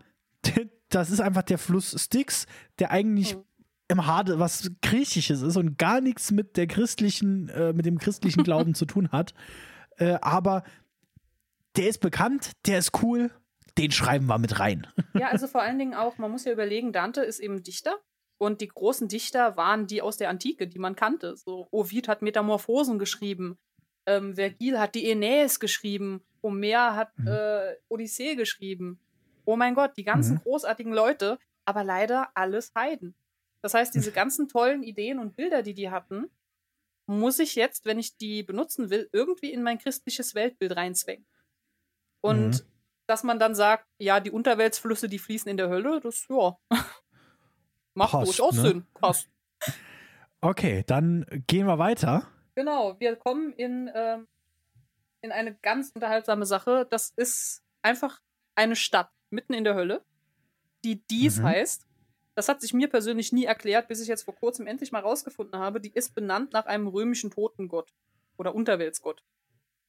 das 0.88 1.10
ist 1.10 1.20
einfach 1.20 1.42
der 1.42 1.58
Fluss 1.58 1.94
Styx, 1.98 2.46
der 2.78 2.90
eigentlich 2.90 3.32
Hm. 3.32 3.42
im 3.88 4.06
Hade 4.06 4.38
was 4.38 4.70
Griechisches 4.82 5.42
ist 5.42 5.56
und 5.56 5.78
gar 5.78 6.00
nichts 6.00 6.30
mit 6.30 6.56
der 6.56 6.66
christlichen, 6.66 7.48
äh, 7.48 7.72
mit 7.72 7.86
dem 7.86 7.98
christlichen 7.98 8.42
Glauben 8.44 8.74
zu 8.74 8.84
tun 8.86 9.10
hat. 9.10 9.34
Äh, 9.98 10.18
aber 10.20 10.62
der 11.76 11.88
ist 11.88 12.00
bekannt, 12.00 12.52
der 12.66 12.78
ist 12.78 13.02
cool, 13.02 13.30
den 13.78 13.90
schreiben 13.90 14.27
wir 14.27 14.39
mit 14.39 14.59
rein. 14.59 14.86
Ja, 15.15 15.28
also 15.28 15.47
vor 15.47 15.62
allen 15.62 15.78
Dingen 15.78 15.94
auch, 15.94 16.19
man 16.19 16.31
muss 16.31 16.44
ja 16.44 16.53
überlegen, 16.53 16.93
Dante 16.93 17.23
ist 17.23 17.40
eben 17.40 17.62
Dichter. 17.62 17.97
Und 18.39 18.61
die 18.61 18.69
großen 18.69 19.09
Dichter 19.09 19.57
waren 19.57 19.86
die 19.86 20.03
aus 20.03 20.19
der 20.19 20.28
Antike, 20.28 20.69
die 20.69 20.78
man 20.78 20.94
kannte. 20.94 21.36
So, 21.36 21.69
Ovid 21.70 22.07
hat 22.09 22.20
Metamorphosen 22.20 22.98
geschrieben. 22.98 23.59
Ähm, 24.07 24.35
Vergil 24.35 24.78
hat 24.78 24.94
die 24.94 25.11
Aeneis 25.11 25.59
geschrieben. 25.59 26.23
Homer 26.43 26.94
hat 26.97 27.16
Mhm. 27.19 27.28
äh, 27.28 27.74
Odyssee 27.89 28.35
geschrieben. 28.35 29.01
Oh 29.47 29.57
mein 29.57 29.74
Gott, 29.74 29.97
die 29.97 30.05
ganzen 30.05 30.35
Mhm. 30.35 30.40
großartigen 30.43 30.93
Leute, 30.93 31.39
aber 31.65 31.82
leider 31.82 32.28
alles 32.35 32.73
Heiden. 32.74 33.15
Das 33.62 33.73
heißt, 33.74 33.94
diese 33.94 34.12
ganzen 34.12 34.48
tollen 34.48 34.82
Ideen 34.82 35.19
und 35.19 35.35
Bilder, 35.35 35.62
die 35.62 35.74
die 35.74 35.90
hatten, 35.90 36.31
muss 37.07 37.39
ich 37.39 37.55
jetzt, 37.55 37.85
wenn 37.86 37.98
ich 37.98 38.16
die 38.19 38.43
benutzen 38.43 38.90
will, 38.90 39.09
irgendwie 39.12 39.53
in 39.53 39.62
mein 39.62 39.78
christliches 39.78 40.35
Weltbild 40.35 40.77
reinzwängen. 40.77 41.27
Und 42.20 42.48
Mhm. 42.65 42.70
Dass 43.07 43.23
man 43.23 43.39
dann 43.39 43.55
sagt, 43.55 43.87
ja, 43.99 44.20
die 44.20 44.31
Unterweltsflüsse, 44.31 45.09
die 45.09 45.19
fließen 45.19 45.49
in 45.51 45.57
der 45.57 45.69
Hölle, 45.69 46.01
das, 46.01 46.27
ja, 46.28 46.57
macht 47.95 48.12
Passt, 48.12 48.27
durchaus 48.27 48.57
ne? 48.57 48.62
Sinn. 48.62 48.87
Passt. 48.95 49.28
Okay, 50.41 50.85
dann 50.87 51.24
gehen 51.47 51.66
wir 51.66 51.78
weiter. 51.78 52.28
Genau, 52.55 52.99
wir 53.01 53.16
kommen 53.16 53.53
in, 53.53 53.91
ähm, 53.95 54.28
in 55.20 55.33
eine 55.33 55.55
ganz 55.57 55.91
unterhaltsame 55.95 56.47
Sache. 56.47 56.87
Das 56.91 57.11
ist 57.16 57.62
einfach 57.83 58.20
eine 58.55 58.77
Stadt 58.77 59.11
mitten 59.31 59.55
in 59.55 59.65
der 59.65 59.74
Hölle, 59.74 60.05
die 60.85 61.03
Dies 61.07 61.39
Mhm. 61.39 61.45
heißt. 61.45 61.87
Das 62.35 62.49
hat 62.49 62.61
sich 62.61 62.74
mir 62.74 62.89
persönlich 62.89 63.33
nie 63.33 63.45
erklärt, 63.47 63.89
bis 63.89 64.01
ich 64.01 64.09
jetzt 64.09 64.24
vor 64.24 64.35
kurzem 64.35 64.66
endlich 64.66 64.93
mal 64.93 65.01
rausgefunden 65.01 65.59
habe. 65.59 65.81
Die 65.81 65.93
ist 65.93 66.15
benannt 66.15 66.53
nach 66.53 66.66
einem 66.66 66.87
römischen 66.87 67.31
Totengott 67.31 67.93
oder 68.37 68.55
Unterweltsgott. 68.55 69.23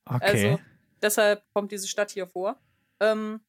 Okay. 0.06 0.20
Also 0.56 0.60
deshalb 1.02 1.44
kommt 1.54 1.72
diese 1.74 1.88
Stadt 1.90 2.12
hier 2.12 2.26
vor. 2.28 2.58
Ähm, 3.00 3.42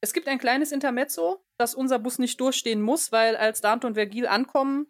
es 0.00 0.12
gibt 0.12 0.28
ein 0.28 0.38
kleines 0.38 0.72
Intermezzo, 0.72 1.44
dass 1.58 1.74
unser 1.74 1.98
Bus 1.98 2.18
nicht 2.18 2.40
durchstehen 2.40 2.82
muss, 2.82 3.12
weil 3.12 3.36
als 3.36 3.60
Dante 3.60 3.86
und 3.86 3.94
Vergil 3.94 4.26
ankommen, 4.26 4.86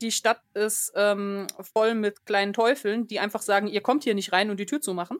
die 0.00 0.12
Stadt 0.12 0.42
ist 0.54 0.92
ähm, 0.96 1.46
voll 1.60 1.94
mit 1.94 2.24
kleinen 2.24 2.52
Teufeln, 2.52 3.06
die 3.06 3.20
einfach 3.20 3.42
sagen, 3.42 3.68
ihr 3.68 3.82
kommt 3.82 4.04
hier 4.04 4.14
nicht 4.14 4.32
rein 4.32 4.50
und 4.50 4.58
die 4.58 4.66
Tür 4.66 4.80
zumachen. 4.80 5.18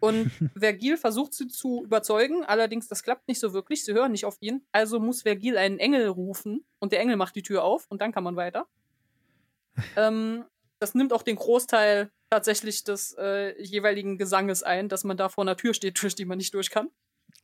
Und 0.00 0.30
Vergil 0.58 0.96
versucht 0.96 1.34
sie 1.34 1.48
zu 1.48 1.84
überzeugen, 1.84 2.44
allerdings 2.44 2.88
das 2.88 3.02
klappt 3.02 3.28
nicht 3.28 3.40
so 3.40 3.52
wirklich, 3.52 3.84
sie 3.84 3.92
hören 3.92 4.12
nicht 4.12 4.24
auf 4.24 4.38
ihn. 4.40 4.64
Also 4.72 4.98
muss 4.98 5.22
Vergil 5.22 5.58
einen 5.58 5.78
Engel 5.78 6.08
rufen 6.08 6.64
und 6.78 6.92
der 6.92 7.00
Engel 7.00 7.16
macht 7.16 7.36
die 7.36 7.42
Tür 7.42 7.62
auf 7.64 7.86
und 7.88 8.00
dann 8.00 8.12
kann 8.12 8.24
man 8.24 8.36
weiter. 8.36 8.66
ähm, 9.96 10.44
das 10.78 10.94
nimmt 10.94 11.12
auch 11.12 11.22
den 11.22 11.36
Großteil 11.36 12.10
tatsächlich 12.30 12.84
des 12.84 13.14
äh, 13.18 13.60
jeweiligen 13.60 14.16
Gesanges 14.16 14.62
ein, 14.62 14.88
dass 14.88 15.04
man 15.04 15.16
da 15.16 15.28
vor 15.28 15.44
einer 15.44 15.56
Tür 15.56 15.74
steht, 15.74 16.00
durch 16.02 16.14
die 16.14 16.24
man 16.24 16.38
nicht 16.38 16.54
durch 16.54 16.70
kann. 16.70 16.90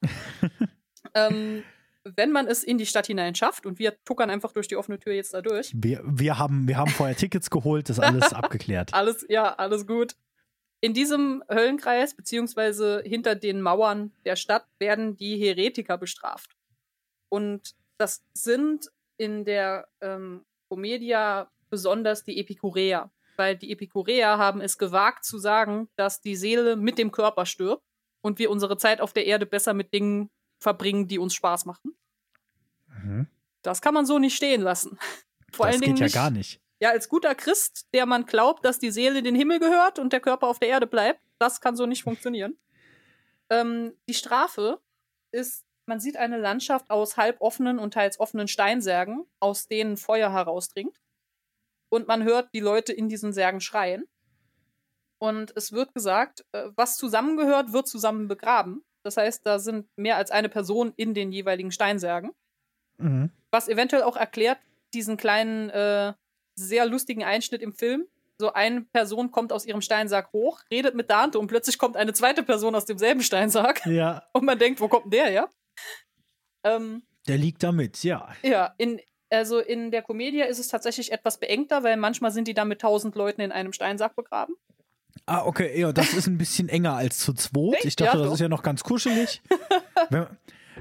ähm, 1.14 1.62
wenn 2.04 2.30
man 2.30 2.46
es 2.46 2.62
in 2.62 2.78
die 2.78 2.86
Stadt 2.86 3.06
hinein 3.06 3.34
schafft 3.34 3.66
und 3.66 3.78
wir 3.78 3.96
tuckern 4.04 4.30
einfach 4.30 4.52
durch 4.52 4.68
die 4.68 4.76
offene 4.76 4.98
Tür 4.98 5.12
jetzt 5.12 5.34
da 5.34 5.42
durch. 5.42 5.72
wir, 5.74 6.00
wir, 6.04 6.38
haben, 6.38 6.68
wir 6.68 6.76
haben 6.76 6.90
vorher 6.90 7.16
Tickets 7.16 7.50
geholt, 7.50 7.88
das 7.88 7.98
ist 7.98 8.04
alles 8.04 8.32
abgeklärt. 8.32 8.94
Alles, 8.94 9.26
ja, 9.28 9.54
alles 9.54 9.86
gut. 9.86 10.14
In 10.80 10.94
diesem 10.94 11.42
Höllenkreis, 11.50 12.14
beziehungsweise 12.14 13.02
hinter 13.04 13.34
den 13.34 13.60
Mauern 13.60 14.12
der 14.24 14.36
Stadt, 14.36 14.66
werden 14.78 15.16
die 15.16 15.36
Heretiker 15.36 15.98
bestraft. 15.98 16.56
Und 17.28 17.74
das 17.98 18.22
sind 18.34 18.90
in 19.16 19.44
der 19.44 19.88
ähm, 20.00 20.44
Commedia 20.68 21.50
besonders 21.70 22.22
die 22.24 22.38
Epikureer. 22.38 23.10
Weil 23.36 23.56
die 23.56 23.70
Epikureer 23.72 24.38
haben 24.38 24.60
es 24.60 24.78
gewagt 24.78 25.24
zu 25.24 25.38
sagen, 25.38 25.88
dass 25.96 26.20
die 26.20 26.36
Seele 26.36 26.76
mit 26.76 26.98
dem 26.98 27.12
Körper 27.12 27.46
stirbt 27.46 27.84
und 28.22 28.38
wir 28.38 28.50
unsere 28.50 28.76
Zeit 28.76 29.00
auf 29.00 29.12
der 29.12 29.26
Erde 29.26 29.46
besser 29.46 29.74
mit 29.74 29.92
Dingen 29.92 30.30
verbringen, 30.58 31.06
die 31.06 31.18
uns 31.18 31.34
Spaß 31.34 31.66
machen. 31.66 31.96
Mhm. 32.88 33.28
Das 33.62 33.82
kann 33.82 33.94
man 33.94 34.06
so 34.06 34.18
nicht 34.18 34.36
stehen 34.36 34.62
lassen. 34.62 34.98
Vor 35.52 35.66
das 35.66 35.74
allen 35.74 35.82
Dingen 35.82 35.94
geht 35.94 36.00
ja 36.00 36.06
nicht, 36.06 36.14
gar 36.14 36.30
nicht. 36.30 36.60
ja, 36.80 36.90
als 36.90 37.08
guter 37.08 37.34
Christ, 37.34 37.86
der 37.94 38.06
man 38.06 38.26
glaubt, 38.26 38.64
dass 38.64 38.78
die 38.78 38.90
Seele 38.90 39.18
in 39.18 39.24
den 39.24 39.34
Himmel 39.34 39.58
gehört 39.58 39.98
und 39.98 40.12
der 40.12 40.20
Körper 40.20 40.48
auf 40.48 40.58
der 40.58 40.68
Erde 40.68 40.86
bleibt, 40.86 41.20
das 41.38 41.60
kann 41.60 41.76
so 41.76 41.86
nicht 41.86 42.02
funktionieren. 42.02 42.56
Ähm, 43.48 43.92
die 44.08 44.14
Strafe 44.14 44.80
ist, 45.30 45.64
man 45.86 46.00
sieht 46.00 46.16
eine 46.16 46.36
Landschaft 46.36 46.90
aus 46.90 47.16
halb 47.16 47.40
offenen 47.40 47.78
und 47.78 47.94
teils 47.94 48.18
offenen 48.18 48.48
Steinsärgen, 48.48 49.24
aus 49.38 49.68
denen 49.68 49.96
Feuer 49.96 50.32
herausdringt. 50.32 51.00
Und 51.88 52.08
man 52.08 52.24
hört 52.24 52.48
die 52.54 52.60
Leute 52.60 52.92
in 52.92 53.08
diesen 53.08 53.32
Särgen 53.32 53.60
schreien. 53.60 54.04
Und 55.18 55.52
es 55.56 55.72
wird 55.72 55.94
gesagt, 55.94 56.44
äh, 56.52 56.68
was 56.76 56.96
zusammengehört, 56.96 57.72
wird 57.72 57.88
zusammen 57.88 58.28
begraben. 58.28 58.84
Das 59.02 59.16
heißt, 59.16 59.46
da 59.46 59.58
sind 59.58 59.86
mehr 59.96 60.16
als 60.16 60.30
eine 60.30 60.48
Person 60.48 60.92
in 60.96 61.14
den 61.14 61.32
jeweiligen 61.32 61.70
Steinsärgen 61.70 62.32
Mhm. 62.98 63.30
was 63.50 63.68
eventuell 63.68 64.02
auch 64.02 64.16
erklärt 64.16 64.58
diesen 64.94 65.16
kleinen, 65.18 65.68
äh, 65.70 66.14
sehr 66.58 66.86
lustigen 66.86 67.22
Einschnitt 67.24 67.60
im 67.60 67.74
Film. 67.74 68.06
So 68.38 68.52
eine 68.54 68.82
Person 68.92 69.30
kommt 69.30 69.52
aus 69.52 69.66
ihrem 69.66 69.82
Steinsack 69.82 70.32
hoch, 70.32 70.60
redet 70.70 70.94
mit 70.94 71.10
Dante 71.10 71.38
und 71.38 71.46
plötzlich 71.48 71.76
kommt 71.78 71.96
eine 71.96 72.14
zweite 72.14 72.42
Person 72.42 72.74
aus 72.74 72.86
demselben 72.86 73.20
Steinsack 73.22 73.84
Ja, 73.84 74.22
und 74.32 74.44
man 74.44 74.58
denkt, 74.58 74.80
wo 74.80 74.88
kommt 74.88 75.04
denn 75.06 75.10
der 75.10 75.26
her? 75.26 75.50
Ähm, 76.64 77.02
der 77.28 77.36
liegt 77.38 77.62
da 77.62 77.72
mit, 77.72 78.02
ja. 78.02 78.34
ja, 78.42 78.74
in, 78.78 79.00
also 79.30 79.58
in 79.58 79.90
der 79.90 80.02
Komödie 80.02 80.42
ist 80.42 80.58
es 80.58 80.68
tatsächlich 80.68 81.12
etwas 81.12 81.38
beengter, 81.38 81.82
weil 81.82 81.96
manchmal 81.96 82.30
sind 82.30 82.48
die 82.48 82.54
da 82.54 82.64
mit 82.64 82.80
tausend 82.80 83.14
Leuten 83.14 83.40
in 83.40 83.52
einem 83.52 83.72
Steinsack 83.72 84.14
begraben. 84.16 84.54
Ah, 85.24 85.44
okay, 85.44 85.78
ja, 85.78 85.92
das 85.92 86.12
ist 86.12 86.26
ein 86.26 86.38
bisschen 86.38 86.68
enger 86.68 86.94
als 86.94 87.18
zu 87.18 87.32
zweit. 87.32 87.84
Ich 87.84 87.96
dachte, 87.96 88.18
Ja, 88.18 88.24
das 88.24 88.34
ist 88.34 88.40
ja 88.40 88.48
noch 88.48 88.62
ganz 88.62 88.84
kuschelig. 88.84 89.42
wenn, 90.10 90.26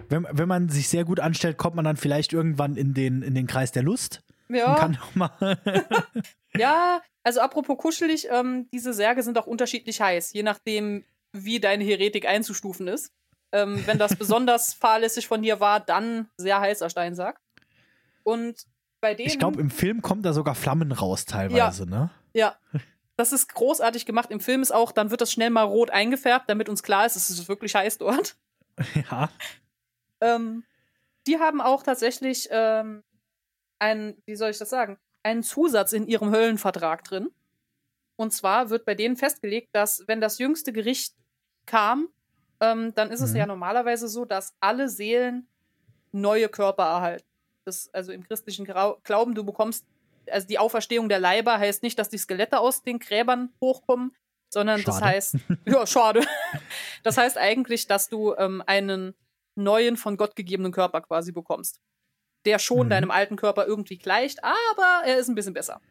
wenn, 0.09 0.27
wenn 0.29 0.47
man 0.47 0.69
sich 0.69 0.89
sehr 0.89 1.05
gut 1.05 1.19
anstellt, 1.19 1.57
kommt 1.57 1.75
man 1.75 1.85
dann 1.85 1.97
vielleicht 1.97 2.33
irgendwann 2.33 2.75
in 2.75 2.93
den, 2.93 3.21
in 3.21 3.33
den 3.33 3.47
Kreis 3.47 3.71
der 3.71 3.83
Lust. 3.83 4.21
Ja, 4.49 4.75
kann 4.75 4.99
mal. 5.15 5.57
ja 6.55 7.01
also 7.25 7.39
apropos 7.41 7.77
kuschelig, 7.77 8.27
ähm, 8.29 8.69
diese 8.71 8.93
Särge 8.93 9.23
sind 9.23 9.37
auch 9.37 9.47
unterschiedlich 9.47 9.99
heiß, 9.99 10.33
je 10.33 10.43
nachdem, 10.43 11.03
wie 11.33 11.59
deine 11.59 11.83
Heretik 11.83 12.27
einzustufen 12.27 12.87
ist. 12.87 13.11
Ähm, 13.51 13.85
wenn 13.87 13.97
das 13.97 14.15
besonders 14.15 14.73
fahrlässig 14.73 15.27
von 15.27 15.41
dir 15.41 15.59
war, 15.59 15.79
dann 15.79 16.29
sehr 16.37 16.59
heißer 16.59 16.89
Steinsack. 16.89 17.39
Und 18.25 18.65
bei 19.01 19.13
denen. 19.13 19.27
ich 19.29 19.37
glaube, 19.39 19.61
im 19.61 19.69
Film 19.69 20.01
kommt 20.01 20.25
da 20.25 20.33
sogar 20.33 20.55
Flammen 20.55 20.91
raus 20.91 21.25
teilweise, 21.25 21.85
ne? 21.85 22.09
Ja. 22.33 22.57
Das 23.17 23.31
ist 23.31 23.53
großartig 23.53 24.05
gemacht. 24.05 24.29
Im 24.31 24.39
Film 24.41 24.61
ist 24.61 24.73
auch, 24.73 24.91
dann 24.91 25.09
wird 25.11 25.21
das 25.21 25.31
schnell 25.31 25.49
mal 25.49 25.61
rot 25.63 25.89
eingefärbt, 25.91 26.49
damit 26.49 26.67
uns 26.67 26.83
klar 26.83 27.05
ist, 27.05 27.15
es 27.15 27.29
ist 27.29 27.47
wirklich 27.47 27.75
heiß 27.75 27.97
dort. 27.99 28.35
Ja. 29.09 29.29
Ähm, 30.19 30.63
die 31.27 31.39
haben 31.39 31.61
auch 31.61 31.81
tatsächlich 31.83 32.49
ähm, 32.51 33.03
einen, 33.79 34.21
wie 34.25 34.35
soll 34.35 34.49
ich 34.49 34.57
das 34.57 34.69
sagen, 34.69 34.97
einen 35.23 35.43
Zusatz 35.43 35.93
in 35.93 36.07
ihrem 36.07 36.31
Höllenvertrag 36.31 37.03
drin. 37.05 37.29
Und 38.17 38.31
zwar 38.33 38.69
wird 38.69 38.85
bei 38.85 38.95
denen 38.95 39.15
festgelegt, 39.15 39.69
dass 39.73 40.03
wenn 40.07 40.19
das 40.19 40.37
jüngste 40.39 40.73
Gericht 40.73 41.15
kam, 41.65 42.09
ähm, 42.59 42.93
dann 42.95 43.11
ist 43.11 43.21
es 43.21 43.31
Mhm. 43.31 43.37
ja 43.37 43.45
normalerweise 43.45 44.07
so, 44.09 44.25
dass 44.25 44.55
alle 44.59 44.89
Seelen 44.89 45.47
neue 46.11 46.49
Körper 46.49 46.83
erhalten. 46.83 47.27
Das, 47.65 47.89
also 47.93 48.11
im 48.11 48.23
christlichen 48.23 48.65
Glauben, 48.65 49.35
du 49.35 49.43
bekommst, 49.43 49.85
also 50.31 50.47
die 50.47 50.59
Auferstehung 50.59 51.09
der 51.09 51.19
Leiber 51.19 51.57
heißt 51.59 51.83
nicht, 51.83 51.97
dass 51.99 52.09
die 52.09 52.17
Skelette 52.17 52.59
aus 52.59 52.83
den 52.83 52.99
Gräbern 52.99 53.49
hochkommen, 53.61 54.15
sondern 54.49 54.83
das 54.83 54.95
Schade. 54.99 55.05
heißt, 55.07 55.35
ja, 55.65 55.85
schade. 55.87 56.21
Das 57.03 57.17
heißt 57.17 57.37
eigentlich, 57.37 57.87
dass 57.87 58.09
du 58.09 58.33
ähm, 58.35 58.63
einen 58.65 59.13
neuen, 59.55 59.97
von 59.97 60.17
Gott 60.17 60.35
gegebenen 60.35 60.71
Körper 60.71 61.01
quasi 61.01 61.31
bekommst. 61.31 61.79
Der 62.45 62.59
schon 62.59 62.87
Mhm. 62.87 62.89
deinem 62.91 63.11
alten 63.11 63.35
Körper 63.37 63.65
irgendwie 63.65 63.97
gleicht, 63.97 64.43
aber 64.43 65.01
er 65.07 65.17
ist 65.17 65.27
ein 65.29 65.35
bisschen 65.35 65.53
besser. 65.53 65.81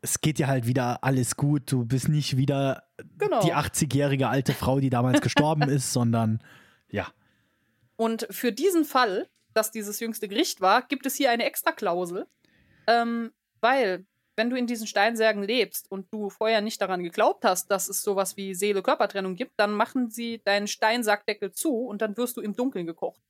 Es 0.00 0.20
geht 0.20 0.38
dir 0.38 0.46
halt 0.46 0.66
wieder 0.66 1.02
alles 1.02 1.34
gut. 1.36 1.72
Du 1.72 1.84
bist 1.84 2.08
nicht 2.08 2.36
wieder 2.36 2.84
Genau. 3.18 3.40
die 3.42 3.52
80-jährige 3.54 4.28
alte 4.28 4.52
Frau, 4.54 4.78
die 4.78 4.90
damals 4.90 5.20
gestorben 5.20 5.62
ist, 5.68 5.92
sondern 5.92 6.40
ja. 6.88 7.08
Und 7.96 8.28
für 8.30 8.52
diesen 8.52 8.84
Fall, 8.84 9.28
dass 9.58 9.72
dieses 9.72 9.98
jüngste 9.98 10.28
Gericht 10.28 10.60
war, 10.60 10.82
gibt 10.82 11.04
es 11.04 11.16
hier 11.16 11.30
eine 11.30 11.44
Extraklausel, 11.44 12.26
ähm, 12.86 13.32
weil 13.60 14.06
wenn 14.36 14.50
du 14.50 14.56
in 14.56 14.68
diesen 14.68 14.86
Steinsärgen 14.86 15.42
lebst 15.42 15.90
und 15.90 16.12
du 16.12 16.30
vorher 16.30 16.60
nicht 16.60 16.80
daran 16.80 17.02
geglaubt 17.02 17.44
hast, 17.44 17.72
dass 17.72 17.88
es 17.88 18.02
sowas 18.02 18.36
wie 18.36 18.54
Seele-Körpertrennung 18.54 19.34
gibt, 19.34 19.52
dann 19.56 19.72
machen 19.72 20.10
sie 20.10 20.40
deinen 20.44 20.68
Steinsackdeckel 20.68 21.50
zu 21.50 21.74
und 21.74 22.00
dann 22.00 22.16
wirst 22.16 22.36
du 22.36 22.40
im 22.40 22.54
Dunkeln 22.54 22.86
gekocht. 22.86 23.20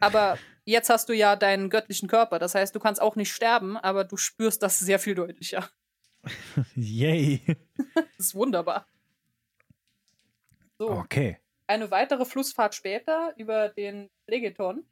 Aber 0.00 0.38
jetzt 0.66 0.90
hast 0.90 1.08
du 1.08 1.14
ja 1.14 1.36
deinen 1.36 1.70
göttlichen 1.70 2.06
Körper. 2.08 2.38
Das 2.38 2.54
heißt, 2.54 2.74
du 2.74 2.80
kannst 2.80 3.00
auch 3.00 3.16
nicht 3.16 3.32
sterben, 3.32 3.78
aber 3.78 4.04
du 4.04 4.18
spürst 4.18 4.62
das 4.62 4.78
sehr 4.78 4.98
viel 4.98 5.14
deutlicher. 5.14 5.70
Yay. 6.76 7.40
das 7.46 8.04
ist 8.18 8.34
wunderbar. 8.34 8.86
So. 10.78 10.90
Okay. 10.90 11.38
Eine 11.66 11.90
weitere 11.90 12.26
Flussfahrt 12.26 12.74
später 12.74 13.32
über 13.38 13.70
den 13.70 14.10
Legeton, 14.26 14.84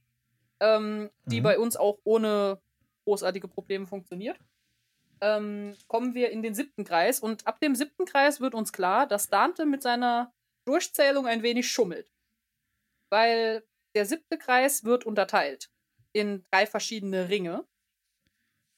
ähm, 0.62 1.10
die 1.26 1.40
Mhm. 1.40 1.44
bei 1.44 1.58
uns 1.60 1.76
auch 1.76 2.00
ohne 2.04 2.62
großartige 3.06 3.48
Probleme 3.48 3.86
funktioniert, 3.88 4.40
ähm, 5.22 5.76
kommen 5.88 6.14
wir 6.14 6.30
in 6.30 6.42
den 6.42 6.54
siebten 6.54 6.84
Kreis. 6.84 7.20
Und 7.20 7.46
ab 7.46 7.60
dem 7.60 7.74
siebten 7.76 8.06
Kreis 8.06 8.40
wird 8.40 8.54
uns 8.54 8.72
klar, 8.72 9.06
dass 9.06 9.28
Dante 9.30 9.66
mit 9.66 9.82
seiner 9.82 10.34
Durchzählung 10.66 11.26
ein 11.26 11.42
wenig 11.42 11.70
schummelt. 11.70 12.10
Weil 13.10 13.64
der 13.94 14.06
siebte 14.06 14.38
Kreis 14.38 14.84
wird 14.84 15.04
unterteilt 15.04 15.70
in 16.12 16.44
drei 16.50 16.66
verschiedene 16.66 17.28
Ringe. 17.28 17.66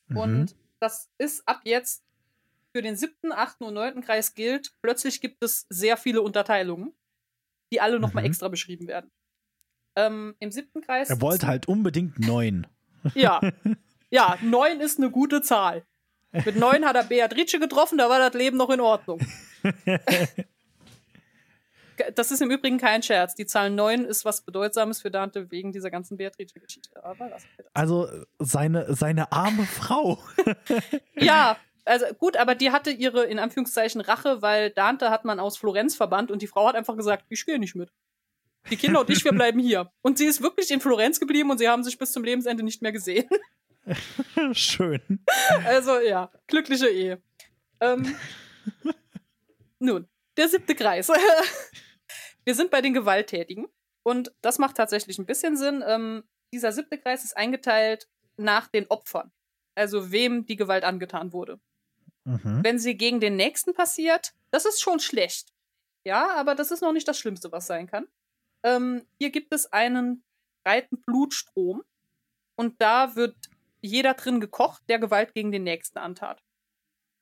Mhm. 0.09 0.17
Und 0.19 0.57
das 0.81 1.11
ist 1.19 1.47
ab 1.49 1.63
jetzt 1.65 2.05
für 2.75 2.83
den 2.83 2.97
siebten, 2.97 3.33
achten 3.33 3.65
und 3.65 3.75
neunten 3.75 4.03
Kreis 4.03 4.35
gilt, 4.35 4.75
plötzlich 4.83 5.21
gibt 5.21 5.43
es 5.45 5.67
sehr 5.71 5.97
viele 5.97 6.23
Unterteilungen, 6.23 6.95
die 7.73 7.81
alle 7.81 8.01
nochmal 8.01 8.25
Mhm. 8.25 8.29
extra 8.29 8.49
beschrieben 8.49 8.89
werden. 8.89 9.11
Ähm, 9.97 10.35
Im 10.41 10.51
siebten 10.51 10.81
Kreis. 10.81 11.11
er 11.11 11.21
wollte 11.21 11.47
halt 11.47 11.69
unbedingt 11.69 12.19
neun. 12.19 12.67
Ja. 13.15 13.41
Ja, 14.11 14.39
neun 14.43 14.81
ist 14.81 14.99
eine 14.99 15.11
gute 15.11 15.43
Zahl. 15.43 15.83
Mit 16.31 16.55
neun 16.55 16.85
hat 16.85 16.95
er 16.95 17.03
Beatrice 17.03 17.59
getroffen, 17.59 17.99
da 17.99 18.09
war 18.09 18.21
das 18.21 18.35
Leben 18.35 18.57
noch 18.57 18.71
in 18.71 18.81
Ordnung. 18.81 19.19
Das 22.17 22.31
ist 22.31 22.43
im 22.43 22.51
Übrigen 22.51 22.79
kein 22.79 23.03
Scherz. 23.03 23.35
Die 23.35 23.47
Zahl 23.47 23.71
9 23.71 24.05
ist 24.05 24.25
was 24.25 24.41
Bedeutsames 24.43 25.01
für 25.01 25.11
Dante 25.11 25.51
wegen 25.51 25.71
dieser 25.71 25.91
ganzen 25.91 26.17
Beatrice-Geschichte. 26.17 26.91
Also 27.73 28.09
seine, 28.39 28.95
seine 28.95 29.31
arme 29.33 29.65
Frau. 29.65 30.19
Ja, 31.17 31.57
also 31.85 32.07
gut, 32.19 32.37
aber 32.37 32.55
die 32.55 32.71
hatte 32.73 32.91
ihre, 32.91 33.25
in 33.25 33.39
Anführungszeichen, 33.39 34.01
Rache, 34.01 34.43
weil 34.43 34.71
Dante 34.71 35.11
hat 35.11 35.25
man 35.25 35.39
aus 35.39 35.57
Florenz 35.57 35.95
verbannt 35.95 36.31
und 36.31 36.43
die 36.43 36.47
Frau 36.49 36.67
hat 36.67 36.75
einfach 36.75 36.97
gesagt, 36.97 37.25
ich 37.29 37.47
gehe 37.47 37.59
nicht 37.59 37.77
mit. 37.77 37.91
Die 38.71 38.77
Kinder 38.77 39.01
und 39.01 39.11
ich, 39.11 39.25
wir 39.25 39.33
bleiben 39.33 39.59
hier. 39.59 39.91
Und 40.03 40.19
sie 40.19 40.27
ist 40.27 40.43
wirklich 40.43 40.71
in 40.71 40.81
Florenz 40.81 41.21
geblieben 41.21 41.51
und 41.51 41.59
sie 41.59 41.69
haben 41.69 41.85
sich 41.85 41.99
bis 41.99 42.13
zum 42.13 42.25
Lebensende 42.25 42.63
nicht 42.63 42.83
mehr 42.83 42.93
gesehen. 42.93 43.29
Schön. 44.53 45.01
Also 45.65 46.01
ja, 46.01 46.31
glückliche 46.47 46.89
Ehe. 46.89 47.23
Ähm, 47.81 48.15
nun, 49.79 50.09
der 50.37 50.49
siebte 50.49 50.75
Kreis. 50.75 51.09
Wir 52.45 52.55
sind 52.55 52.71
bei 52.71 52.81
den 52.81 52.95
Gewalttätigen 52.95 53.67
und 54.03 54.33
das 54.41 54.59
macht 54.59 54.77
tatsächlich 54.77 55.19
ein 55.19 55.27
bisschen 55.27 55.57
Sinn. 55.57 55.85
Ähm, 55.87 56.25
dieser 56.53 56.73
siebte 56.73 56.99
Kreis 56.99 57.25
ist 57.25 57.37
eingeteilt 57.37 58.09
nach 58.37 58.69
den 58.69 58.87
Opfern, 58.89 59.33
also 59.75 60.11
wem 60.11 60.47
die 60.47 60.57
Gewalt 60.57 60.85
angetan 60.85 61.33
wurde. 61.33 61.61
Mhm. 62.25 62.61
Wenn 62.63 62.79
sie 62.79 62.97
gegen 62.97 63.21
den 63.21 63.37
Nächsten 63.37 63.75
passiert, 63.75 64.33
das 64.51 64.65
ist 64.65 64.81
schon 64.81 65.01
schlecht. 65.01 65.53
Ja, 66.05 66.35
aber 66.37 66.55
das 66.55 66.71
ist 66.71 66.81
noch 66.81 66.93
nicht 66.93 67.09
das 67.09 67.19
Schlimmste, 67.19 67.53
was 67.53 67.67
sein 67.67 67.87
kann. 67.87 68.07
Ähm, 68.65 69.07
hier 69.19 69.31
gibt 69.31 69.53
es 69.53 69.73
einen 69.73 70.25
breiten 70.65 71.01
Blutstrom 71.03 71.85
und 72.57 72.81
da 72.81 73.15
wird 73.15 73.37
jeder 73.83 74.15
drin 74.15 74.41
gekocht, 74.41 74.83
der 74.89 74.99
Gewalt 74.99 75.35
gegen 75.35 75.53
den 75.53 75.63
Nächsten 75.65 75.99
antat. 75.99 76.43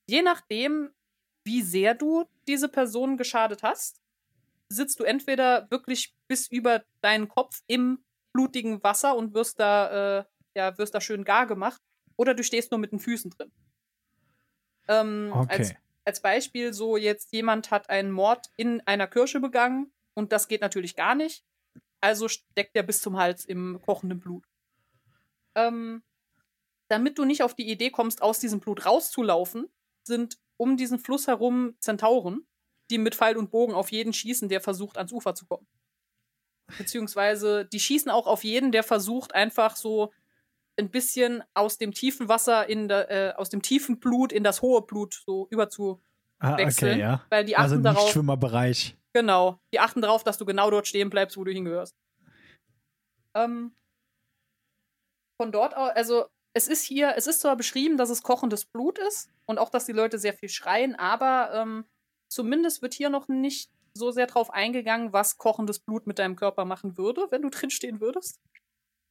Je 0.07 0.23
nachdem, 0.23 0.91
wie 1.45 1.63
sehr 1.63 1.95
du 1.95 2.25
diese 2.47 2.69
Person 2.69 3.17
geschadet 3.17 3.65
hast, 3.65 4.01
sitzt 4.69 5.01
du 5.01 5.05
entweder 5.05 5.69
wirklich 5.71 6.15
bis 6.29 6.47
über 6.47 6.85
deinen 7.01 7.29
Kopf 7.29 7.63
im 7.67 8.05
blutigen 8.33 8.83
Wasser 8.85 9.17
und 9.17 9.35
wirst 9.35 9.59
da, 9.59 10.21
äh, 10.21 10.25
ja, 10.55 10.79
wirst 10.79 10.95
da 10.95 11.01
schön 11.01 11.25
gar 11.25 11.47
gemacht, 11.47 11.83
oder 12.17 12.35
du 12.35 12.45
stehst 12.45 12.71
nur 12.71 12.79
mit 12.79 12.93
den 12.93 13.01
Füßen 13.01 13.33
drin. 13.33 13.51
Ähm, 14.89 15.33
als, 15.49 15.71
Okay. 15.71 15.79
als 16.05 16.23
Beispiel, 16.23 16.73
so 16.73 16.97
jetzt 16.97 17.33
jemand 17.33 17.71
hat 17.73 17.91
einen 17.91 18.13
Mord 18.13 18.47
in 18.57 18.81
einer 18.87 19.09
Kirche 19.09 19.41
begangen 19.41 19.93
und 20.15 20.33
das 20.33 20.49
geht 20.49 20.61
natürlich 20.61 20.97
gar 20.97 21.15
nicht. 21.15 21.45
Also 22.01 22.29
steckt 22.29 22.75
er 22.75 22.83
bis 22.83 23.01
zum 23.01 23.17
Hals 23.17 23.45
im 23.45 23.81
kochenden 23.83 24.21
Blut. 24.21 24.45
Ähm, 25.55 26.03
damit 26.89 27.19
du 27.19 27.25
nicht 27.25 27.43
auf 27.43 27.55
die 27.55 27.71
Idee 27.71 27.91
kommst, 27.91 28.23
aus 28.23 28.39
diesem 28.39 28.61
Blut 28.61 28.85
rauszulaufen, 28.87 29.69
sind 30.05 30.39
um 30.57 30.77
diesen 30.77 30.99
Fluss 30.99 31.27
herum 31.27 31.77
Zentauren, 31.79 32.47
die 32.91 32.99
mit 32.99 33.15
Pfeil 33.15 33.37
und 33.37 33.51
Bogen 33.51 33.75
auf 33.75 33.93
jeden 33.93 34.13
schießen, 34.13 34.49
der 34.49 34.61
versucht, 34.61 34.97
ans 34.97 35.13
Ufer 35.13 35.35
zu 35.35 35.47
kommen. 35.47 35.67
Beziehungsweise, 36.79 37.65
die 37.65 37.81
schießen 37.81 38.11
auch 38.11 38.27
auf 38.27 38.45
jeden, 38.45 38.73
der 38.73 38.83
versucht, 38.83 39.35
einfach 39.35 39.77
so 39.77 40.13
ein 40.79 40.91
bisschen 40.91 41.43
aus 41.55 41.79
dem 41.79 41.93
tiefen 41.93 42.29
Wasser 42.29 42.69
in 42.69 42.89
der, 42.89 43.11
äh, 43.11 43.33
aus 43.35 43.51
dem 43.51 43.63
tiefen 43.63 44.01
Blut 44.01 44.33
in 44.33 44.43
das 44.43 44.63
hohe 44.63 44.83
Blut 44.83 45.23
so 45.27 45.47
über 45.51 45.69
zu 45.69 46.03
Ah, 46.43 46.55
okay, 46.55 46.99
ja. 46.99 47.25
Weil 47.31 47.45
die 47.45 47.57
achten 47.57 47.71
Also 47.71 47.77
darauf. 47.83 48.03
nicht 48.03 48.13
Schwimmerbereich. 48.13 48.97
Genau. 49.15 49.59
Die 49.73 49.81
achten 49.81 50.01
darauf, 50.01 50.25
dass 50.25 50.39
du 50.39 50.45
genau 50.45 50.71
dort 50.71 50.87
stehen 50.87 51.11
bleibst, 51.11 51.37
wo 51.37 51.45
du 51.45 51.53
hingehörst. 51.53 51.95
Ähm, 53.35 53.75
von 55.41 55.53
dort 55.53 55.77
aus, 55.77 55.91
also 55.95 56.27
es 56.55 56.69
ist 56.69 56.85
hier, 56.85 57.15
es 57.17 57.27
ist 57.27 57.41
zwar 57.41 57.57
beschrieben, 57.57 57.97
dass 57.97 58.11
es 58.11 58.23
kochendes 58.23 58.67
Blut 58.67 58.99
ist 58.99 59.31
und 59.47 59.59
auch, 59.59 59.71
dass 59.71 59.87
die 59.87 59.93
Leute 59.93 60.19
sehr 60.19 60.35
viel 60.35 60.49
schreien, 60.51 60.95
aber 60.95 61.53
ähm, 61.55 61.87
zumindest 62.31 62.83
wird 62.83 62.95
hier 62.95 63.09
noch 63.09 63.29
nicht 63.29 63.71
so 63.95 64.11
sehr 64.11 64.27
drauf 64.27 64.51
eingegangen, 64.51 65.13
was 65.13 65.39
kochendes 65.39 65.79
Blut 65.79 66.07
mit 66.07 66.19
deinem 66.19 66.37
Körper 66.37 66.65
machen 66.65 66.97
würde, 66.99 67.27
wenn 67.31 67.43
du 67.43 67.51
drinstehen 67.51 68.01
würdest. 68.01 68.41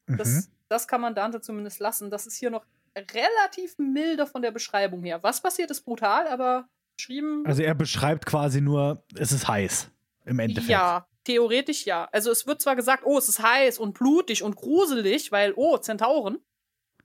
Das, 0.07 0.47
Mhm. 0.47 0.53
das 0.69 0.87
kann 0.87 1.01
man 1.01 1.15
Dante 1.15 1.41
zumindest 1.41 1.79
lassen. 1.79 2.09
Das 2.09 2.27
ist 2.27 2.37
hier 2.37 2.49
noch 2.49 2.65
relativ 2.97 3.77
milde 3.77 4.27
von 4.27 4.41
der 4.41 4.51
Beschreibung 4.51 5.03
her. 5.03 5.23
Was 5.23 5.41
passiert, 5.41 5.71
ist 5.71 5.81
brutal, 5.81 6.27
aber 6.27 6.67
beschrieben. 7.01 7.45
Also 7.45 7.63
er 7.63 7.75
beschreibt 7.75 8.25
quasi 8.25 8.61
nur, 8.61 9.03
es 9.15 9.31
ist 9.31 9.47
heiß. 9.47 9.89
Im 10.25 10.39
Endeffekt. 10.39 10.69
Ja, 10.69 11.07
theoretisch 11.23 11.85
ja. 11.85 12.07
Also 12.11 12.31
es 12.31 12.45
wird 12.45 12.61
zwar 12.61 12.75
gesagt, 12.75 13.03
oh, 13.05 13.17
es 13.17 13.27
ist 13.27 13.41
heiß 13.41 13.79
und 13.79 13.93
blutig 13.93 14.43
und 14.43 14.55
gruselig, 14.55 15.31
weil, 15.31 15.53
oh, 15.55 15.77
Zentauren. 15.77 16.39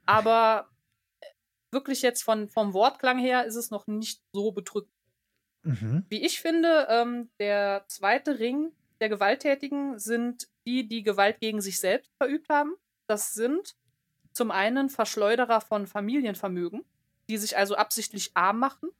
Aber 0.05 0.69
wirklich 1.71 2.03
jetzt 2.03 2.23
von, 2.23 2.49
vom 2.49 2.75
Wortklang 2.75 3.19
her 3.19 3.45
ist 3.45 3.57
es 3.57 3.71
noch 3.71 3.87
nicht 3.87 4.23
so 4.33 4.53
bedrückend. 4.53 4.93
Mhm. 5.63 6.05
Wie 6.09 6.25
ich 6.25 6.41
finde, 6.41 6.87
ähm, 6.89 7.31
der 7.41 7.85
zweite 7.89 8.39
Ring 8.39 8.73
der 9.01 9.09
Gewalttätigen 9.09 9.99
sind 9.99 10.49
die, 10.65 10.87
die 10.89 11.03
Gewalt 11.03 11.41
gegen 11.41 11.61
sich 11.61 11.81
selbst 11.81 12.13
verübt 12.17 12.49
haben. 12.49 12.75
Das 13.07 13.35
sind 13.35 13.77
zum 14.33 14.51
einen 14.51 14.89
Verschleuderer 14.91 15.61
von 15.61 15.87
Familienvermögen, 15.87 16.85
die 17.29 17.37
sich 17.37 17.57
also 17.57 17.75
absichtlich 17.75 18.31
arm 18.35 18.59
machen. 18.59 18.91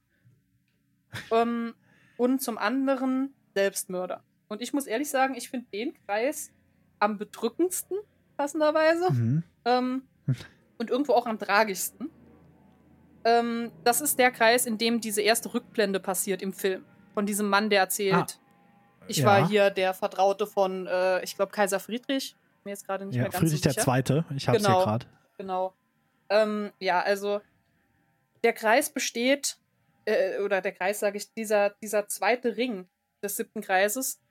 Ähm, 1.31 1.75
und 2.17 2.41
zum 2.43 2.59
anderen 2.59 3.35
Selbstmörder. 3.55 4.23
Und 4.49 4.63
ich 4.63 4.73
muss 4.73 4.87
ehrlich 4.87 5.11
sagen, 5.11 5.35
ich 5.35 5.51
finde 5.51 5.67
den 5.73 5.95
Kreis 6.07 6.53
am 6.99 7.19
bedrückendsten, 7.19 7.99
passenderweise. 8.37 9.13
Mhm. 9.13 9.43
Ähm, 9.65 10.03
und 10.79 10.91
irgendwo 10.91 11.13
auch 11.15 11.27
am 11.27 11.39
tragischsten. 11.39 12.11
Ähm, 13.25 13.73
das 13.85 14.01
ist 14.01 14.19
der 14.19 14.31
Kreis, 14.31 14.67
in 14.67 14.79
dem 14.79 15.01
diese 15.01 15.21
erste 15.23 15.53
Rückblende 15.53 15.99
passiert 16.01 16.43
im 16.43 16.53
Film. 16.53 16.85
Von 17.15 17.27
diesem 17.27 17.49
Mann, 17.49 17.71
der 17.71 17.81
erzählt, 17.81 18.39
ich 19.09 19.19
ja. 19.19 19.27
war 19.27 19.49
hier 19.49 19.71
der 19.71 19.95
Vertraute 19.95 20.47
von, 20.47 20.87
äh, 20.87 21.23
ich 21.25 21.35
glaube, 21.37 21.51
Kaiser 21.53 21.81
Friedrich. 21.81 22.37
Mir 22.65 22.71
jetzt 22.71 22.87
gerade 22.87 23.07
nicht 23.07 23.17
Ja, 23.17 23.23
mehr 23.23 23.31
ganz 23.31 23.41
Friedrich 23.41 23.61
so 23.61 23.63
der 23.65 23.73
sicher. 23.73 23.85
Zweite. 23.85 24.25
Ich 24.37 24.49
hab's 24.49 24.59
Genau. 24.59 24.77
hier 24.79 24.85
gerade. 24.85 25.07
Genau. 25.39 25.75
Ähm, 26.29 26.73
ja, 26.79 27.01
also 27.01 27.41
der 28.43 28.53
Kreis 28.53 28.91
besteht, 28.91 29.59
äh, 30.07 30.41
oder 30.41 30.61
der 30.61 30.73
Kreis, 30.73 31.01
sage 31.01 31.19
ich, 31.19 31.33
dieser, 31.35 31.71
dieser 31.83 32.09
zweite 32.09 32.57
Ring 32.57 32.89
des 33.23 33.37
siebten 33.37 33.61
Kreises 33.61 34.23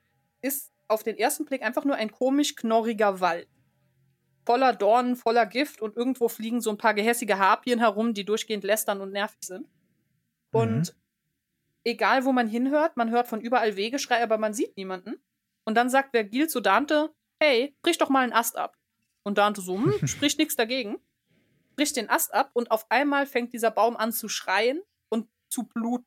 ist 0.42 0.72
auf 0.88 1.02
den 1.02 1.16
ersten 1.16 1.44
Blick 1.44 1.62
einfach 1.62 1.84
nur 1.84 1.96
ein 1.96 2.10
komisch 2.10 2.56
knorriger 2.56 3.20
Wald. 3.20 3.48
Voller 4.44 4.72
Dornen, 4.72 5.16
voller 5.16 5.46
Gift 5.46 5.82
und 5.82 5.96
irgendwo 5.96 6.28
fliegen 6.28 6.60
so 6.60 6.70
ein 6.70 6.78
paar 6.78 6.94
gehässige 6.94 7.38
Harpien 7.38 7.80
herum, 7.80 8.14
die 8.14 8.24
durchgehend 8.24 8.64
lästern 8.64 9.00
und 9.00 9.12
nervig 9.12 9.40
sind. 9.42 9.68
Und 10.52 10.96
egal, 11.84 12.24
wo 12.24 12.32
man 12.32 12.48
hinhört, 12.48 12.96
man 12.96 13.10
hört 13.10 13.26
von 13.26 13.40
überall 13.40 13.76
Wegeschrei, 13.76 14.22
aber 14.22 14.38
man 14.38 14.54
sieht 14.54 14.76
niemanden. 14.76 15.20
Und 15.64 15.74
dann 15.74 15.90
sagt 15.90 16.12
Vergil 16.12 16.48
zu 16.48 16.60
Dante, 16.60 17.12
hey, 17.40 17.76
brich 17.82 17.98
doch 17.98 18.08
mal 18.08 18.22
einen 18.22 18.32
Ast 18.32 18.56
ab. 18.56 18.76
Und 19.24 19.38
Dante 19.38 19.60
so, 19.60 19.76
hm, 19.76 19.94
spricht 20.06 20.38
nichts 20.38 20.54
dagegen. 20.54 20.98
Bricht 21.74 21.96
den 21.96 22.08
Ast 22.08 22.32
ab 22.32 22.50
und 22.54 22.70
auf 22.70 22.86
einmal 22.90 23.26
fängt 23.26 23.52
dieser 23.52 23.72
Baum 23.72 23.96
an 23.96 24.12
zu 24.12 24.28
schreien 24.28 24.80
zu 25.56 25.64
bluten. 25.64 26.06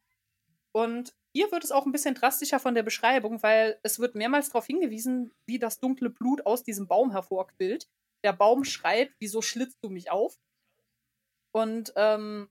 Und 0.72 1.14
hier 1.34 1.52
wird 1.52 1.64
es 1.64 1.72
auch 1.72 1.86
ein 1.86 1.92
bisschen 1.92 2.14
drastischer 2.14 2.60
von 2.60 2.76
der 2.76 2.84
Beschreibung, 2.84 3.42
weil 3.42 3.80
es 3.82 4.00
wird 4.00 4.16
mehrmals 4.16 4.50
darauf 4.50 4.68
hingewiesen, 4.68 5.34
wie 5.48 5.58
das 5.58 5.80
dunkle 5.80 6.12
Blut 6.12 6.46
aus 6.46 6.64
diesem 6.64 6.88
Baum 6.88 7.12
hervorquillt. 7.12 7.88
Der 8.24 8.34
Baum 8.34 8.64
schreit, 8.64 9.12
wieso 9.20 9.42
schlitzt 9.42 9.80
du 9.82 9.90
mich 9.90 10.12
auf? 10.12 10.40
Und 11.52 11.94
ähm, 11.96 12.50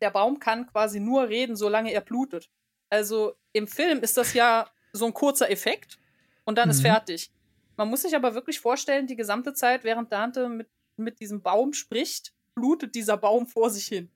der 0.00 0.10
Baum 0.10 0.38
kann 0.38 0.66
quasi 0.68 1.00
nur 1.00 1.28
reden, 1.28 1.56
solange 1.56 1.92
er 1.92 2.00
blutet. 2.00 2.50
Also 2.88 3.34
im 3.52 3.66
Film 3.66 4.00
ist 4.00 4.16
das 4.16 4.34
ja 4.34 4.70
so 4.92 5.06
ein 5.06 5.14
kurzer 5.14 5.50
Effekt 5.50 5.98
und 6.44 6.58
dann 6.58 6.68
mhm. 6.68 6.72
ist 6.72 6.82
fertig. 6.82 7.32
Man 7.76 7.88
muss 7.88 8.02
sich 8.02 8.14
aber 8.14 8.34
wirklich 8.34 8.60
vorstellen, 8.60 9.06
die 9.08 9.16
gesamte 9.16 9.54
Zeit, 9.54 9.82
während 9.82 10.12
Dante 10.12 10.48
mit, 10.48 10.68
mit 10.96 11.18
diesem 11.18 11.42
Baum 11.42 11.72
spricht, 11.72 12.32
blutet 12.54 12.94
dieser 12.94 13.16
Baum 13.16 13.46
vor 13.46 13.70
sich 13.70 13.86
hin. 13.86 14.10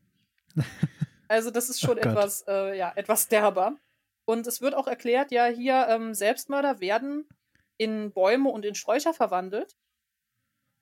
Also 1.28 1.51
das 1.51 1.69
ist 1.69 1.81
schon 1.81 1.98
oh 1.98 2.01
etwas, 2.01 2.44
äh, 2.47 2.77
ja, 2.77 2.93
etwas 2.94 3.28
derber. 3.28 3.77
Und 4.28 4.47
es 4.47 4.61
wird 4.61 4.74
auch 4.74 4.89
erklärt, 4.89 5.31
ja, 5.31 5.47
hier 5.47 5.86
ähm, 5.89 6.15
Selbstmörder 6.15 6.81
werden 6.81 7.28
in 7.78 8.12
Bäume 8.12 8.51
und 8.51 8.65
in 8.65 8.74
Sträucher 8.74 9.15
verwandelt. 9.15 9.77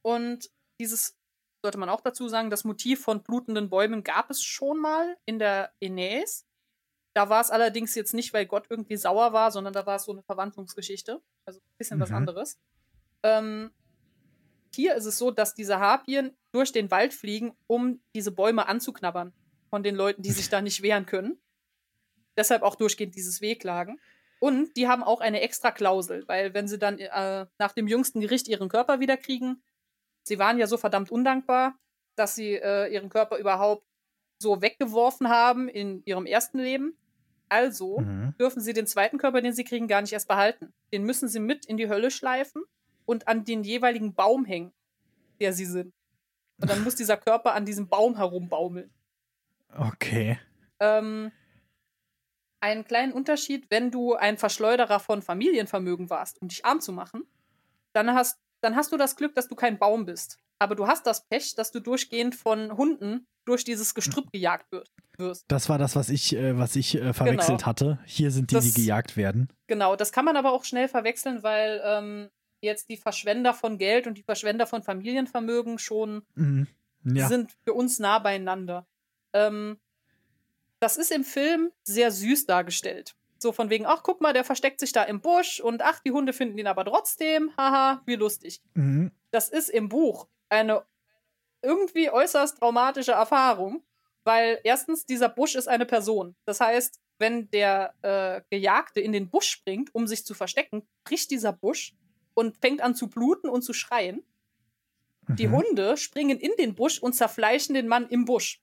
Und 0.03 0.51
dieses, 0.81 1.17
sollte 1.63 1.79
man 1.79 1.89
auch 1.89 2.01
dazu 2.01 2.29
sagen, 2.29 2.51
das 2.51 2.65
Motiv 2.65 3.03
von 3.03 3.23
blutenden 3.23 3.69
Bäumen 3.69 4.03
gab 4.03 4.31
es 4.31 4.43
schon 4.43 4.79
mal 4.79 5.17
in 5.27 5.39
der 5.39 5.73
Aeneis. 5.83 6.47
Da 7.15 7.29
war 7.29 7.41
es 7.41 7.51
allerdings 7.51 7.95
jetzt 7.95 8.15
nicht, 8.15 8.33
weil 8.33 8.47
Gott 8.47 8.67
irgendwie 8.71 8.97
sauer 8.97 9.33
war, 9.33 9.51
sondern 9.51 9.73
da 9.73 9.87
war 9.87 9.97
es 9.97 10.05
so 10.05 10.13
eine 10.13 10.23
Verwandlungsgeschichte. 10.23 11.23
Also 11.47 11.61
ein 11.61 11.79
bisschen 11.79 11.99
mhm. 11.99 12.03
was 12.03 12.13
anderes. 12.13 12.59
Ähm, 13.23 13.73
hier 14.75 14.95
ist 14.95 15.05
es 15.05 15.19
so, 15.19 15.31
dass 15.31 15.55
diese 15.55 15.79
Harpien 15.79 16.37
durch 16.53 16.73
den 16.73 16.91
Wald 16.91 17.15
fliegen, 17.15 17.57
um 17.67 18.03
diese 18.15 18.33
Bäume 18.33 18.67
anzuknabbern 18.67 19.33
von 19.75 19.83
den 19.83 19.97
Leuten, 19.97 20.23
die 20.23 20.31
sich 20.31 20.49
da 20.49 20.61
nicht 20.61 20.83
wehren 20.83 21.05
können. 21.05 21.37
Deshalb 22.37 22.63
auch 22.63 22.77
durchgehend 22.77 23.17
dieses 23.17 23.41
Wehklagen. 23.41 23.99
Und 24.39 24.77
die 24.77 24.87
haben 24.87 25.03
auch 25.03 25.21
eine 25.21 25.41
extra 25.41 25.73
Klausel, 25.73 26.23
weil 26.29 26.55
wenn 26.55 26.69
sie 26.69 26.79
dann 26.79 26.97
äh, 27.01 27.47
nach 27.59 27.73
dem 27.73 27.89
jüngsten 27.89 28.21
Gericht 28.21 28.47
ihren 28.47 28.69
Körper 28.69 29.01
wiederkriegen, 29.01 29.65
sie 30.23 30.39
waren 30.39 30.59
ja 30.59 30.69
so 30.69 30.77
verdammt 30.77 31.11
undankbar, 31.11 31.77
dass 32.15 32.37
sie 32.37 32.55
äh, 32.55 32.87
ihren 32.87 33.09
Körper 33.09 33.37
überhaupt 33.37 33.85
so 34.39 34.63
weggeworfen 34.63 35.29
haben 35.29 35.69
in 35.69 36.05
ihrem 36.05 36.27
ersten 36.27 36.61
Leben. 36.61 36.97
Also 37.49 37.99
mhm. 37.99 38.37
dürfen 38.39 38.61
sie 38.61 38.75
den 38.75 38.87
zweiten 38.87 39.19
Körper, 39.19 39.41
den 39.41 39.55
sie 39.55 39.65
kriegen, 39.65 39.89
gar 39.89 40.03
nicht 40.03 40.13
erst 40.13 40.29
behalten. 40.29 40.73
Den 40.93 41.03
müssen 41.03 41.27
sie 41.27 41.41
mit 41.41 41.67
in 41.67 41.79
die 41.79 41.89
Hölle 41.89 42.13
schleifen 42.13 42.63
und 43.07 43.27
an 43.27 43.45
den 43.45 43.65
jeweiligen 43.65 44.15
Baum 44.15 44.45
hängen, 44.45 44.73
der 45.41 45.53
sie 45.53 45.67
sind. 45.67 45.93
Und 46.61 46.71
dann 46.71 46.85
muss 46.85 46.95
dieser 46.95 47.17
Körper 47.17 47.55
an 47.55 47.67
diesem 47.67 47.89
Baum 47.89 48.17
herumbaumeln. 48.17 48.95
Okay. 49.77 50.39
Ähm, 50.81 51.33
einen 52.61 52.85
kleinen 52.85 53.13
Unterschied, 53.13 53.67
wenn 53.71 53.91
du 53.91 54.15
ein 54.15 54.39
Verschleuderer 54.39 55.01
von 55.01 55.23
Familienvermögen 55.23 56.11
warst, 56.11 56.41
um 56.41 56.49
dich 56.49 56.65
arm 56.65 56.81
zu 56.81 56.93
machen, 56.93 57.25
dann 57.93 58.15
hast, 58.15 58.39
dann 58.61 58.77
hast 58.77 58.93
du 58.93 58.97
das 58.97 59.17
Glück, 59.17 59.35
dass 59.35 59.49
du 59.49 59.55
kein 59.55 59.79
Baum 59.79 60.07
bist. 60.07 60.39
Aber 60.59 60.75
du 60.75 60.87
hast 60.87 61.07
das 61.07 61.27
Pech, 61.27 61.55
dass 61.57 61.73
du 61.73 61.81
durchgehend 61.81 62.35
von 62.35 62.77
Hunden 62.77 63.27
durch 63.45 63.65
dieses 63.65 63.95
Gestrüpp 63.95 64.33
gejagt 64.33 64.73
wirst. 65.19 65.45
Das 65.49 65.69
war 65.69 65.79
das, 65.79 65.95
was 65.95 66.09
ich, 66.09 66.35
äh, 66.35 66.57
was 66.57 66.77
ich 66.77 66.95
äh, 66.95 67.13
verwechselt 67.13 67.59
genau. 67.59 67.67
hatte. 67.67 67.99
Hier 68.07 68.31
sind 68.31 68.51
die, 68.51 68.55
das, 68.55 68.65
die 68.65 68.73
gejagt 68.73 69.17
werden. 69.17 69.49
Genau, 69.67 69.97
das 69.97 70.13
kann 70.13 70.25
man 70.25 70.37
aber 70.37 70.53
auch 70.53 70.65
schnell 70.65 70.89
verwechseln, 70.89 71.43
weil 71.43 71.83
ähm, 71.85 72.31
jetzt 72.63 72.89
die 72.89 72.97
Verschwender 72.97 73.53
von 73.55 73.79
Geld 73.79 74.07
und 74.07 74.17
die 74.17 74.23
Verschwender 74.23 74.67
von 74.67 74.83
Familienvermögen 74.83 75.79
schon 75.79 76.23
mhm. 76.35 76.67
ja. 77.05 77.29
sind 77.29 77.53
für 77.65 77.75
uns 77.75 77.99
nah 77.99 78.19
beieinander. 78.19 78.87
Ähm, 79.35 79.79
das 80.81 80.97
ist 80.97 81.13
im 81.13 81.25
Film 81.25 81.73
sehr 81.83 82.11
süß 82.11 82.47
dargestellt. 82.47 83.15
So 83.39 83.53
von 83.53 83.69
wegen, 83.69 83.85
ach, 83.85 84.03
guck 84.03 84.21
mal, 84.21 84.33
der 84.33 84.45
versteckt 84.45 84.81
sich 84.81 84.93
da 84.93 85.03
im 85.03 85.21
Busch 85.21 85.61
und 85.61 85.83
ach, 85.83 86.01
die 86.01 86.13
Hunde 86.13 86.33
finden 86.33 86.57
ihn 86.57 86.67
aber 86.67 86.85
trotzdem. 86.85 87.53
Haha, 87.59 88.03
wie 88.07 88.15
lustig. 88.15 88.63
Mhm. 88.75 89.11
Das 89.31 89.51
ist 89.51 89.69
im 89.69 89.89
Buch 89.89 90.29
eine 90.49 90.85
irgendwie 91.61 92.11
äußerst 92.11 92.59
traumatische 92.59 93.13
Erfahrung, 93.13 93.83
weil 94.23 94.61
erstens, 94.65 95.07
dieser 95.07 95.29
Busch 95.29 95.55
ist 95.55 95.69
eine 95.69 95.87
Person. 95.87 96.37
Das 96.45 96.61
heißt, 96.61 97.01
wenn 97.19 97.51
der 97.51 97.95
äh, 98.03 98.43
Gejagte 98.51 99.01
in 99.01 99.13
den 99.13 99.29
Busch 99.29 99.49
springt, 99.49 99.95
um 99.95 100.07
sich 100.07 100.25
zu 100.25 100.35
verstecken, 100.35 100.87
bricht 101.05 101.31
dieser 101.31 101.53
Busch 101.53 101.95
und 102.35 102.57
fängt 102.59 102.81
an 102.81 102.95
zu 102.95 103.09
bluten 103.09 103.49
und 103.49 103.63
zu 103.63 103.73
schreien. 103.73 104.23
Mhm. 105.27 105.37
Die 105.37 105.49
Hunde 105.49 105.97
springen 105.97 106.39
in 106.39 106.53
den 106.59 106.75
Busch 106.75 106.99
und 106.99 107.15
zerfleischen 107.15 107.75
den 107.75 107.89
Mann 107.89 108.09
im 108.09 108.25
Busch. 108.25 108.61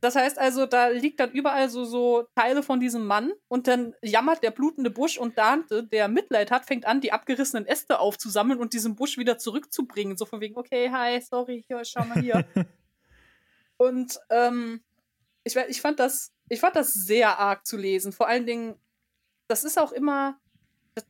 Das 0.00 0.16
heißt 0.16 0.38
also, 0.38 0.64
da 0.64 0.88
liegt 0.88 1.20
dann 1.20 1.30
überall 1.30 1.68
so, 1.68 1.84
so 1.84 2.26
Teile 2.34 2.62
von 2.62 2.80
diesem 2.80 3.06
Mann 3.06 3.32
und 3.48 3.68
dann 3.68 3.94
jammert 4.02 4.42
der 4.42 4.50
blutende 4.50 4.90
Busch 4.90 5.18
und 5.18 5.36
Dante, 5.36 5.84
der 5.84 6.08
Mitleid 6.08 6.50
hat, 6.50 6.64
fängt 6.64 6.86
an, 6.86 7.02
die 7.02 7.12
abgerissenen 7.12 7.66
Äste 7.66 7.98
aufzusammeln 7.98 8.60
und 8.60 8.72
diesen 8.72 8.96
Busch 8.96 9.18
wieder 9.18 9.36
zurückzubringen. 9.36 10.16
So 10.16 10.24
von 10.24 10.40
wegen, 10.40 10.56
okay, 10.56 10.90
hi, 10.90 11.20
sorry, 11.20 11.64
hier, 11.66 11.84
schau 11.84 12.04
mal 12.04 12.20
hier. 12.20 12.46
und 13.76 14.18
ähm, 14.30 14.80
ich, 15.44 15.54
ich, 15.56 15.82
fand 15.82 16.00
das, 16.00 16.32
ich 16.48 16.60
fand 16.60 16.76
das 16.76 16.94
sehr 16.94 17.38
arg 17.38 17.66
zu 17.66 17.76
lesen. 17.76 18.12
Vor 18.12 18.26
allen 18.26 18.46
Dingen, 18.46 18.76
das 19.48 19.64
ist 19.64 19.78
auch 19.78 19.92
immer, 19.92 20.40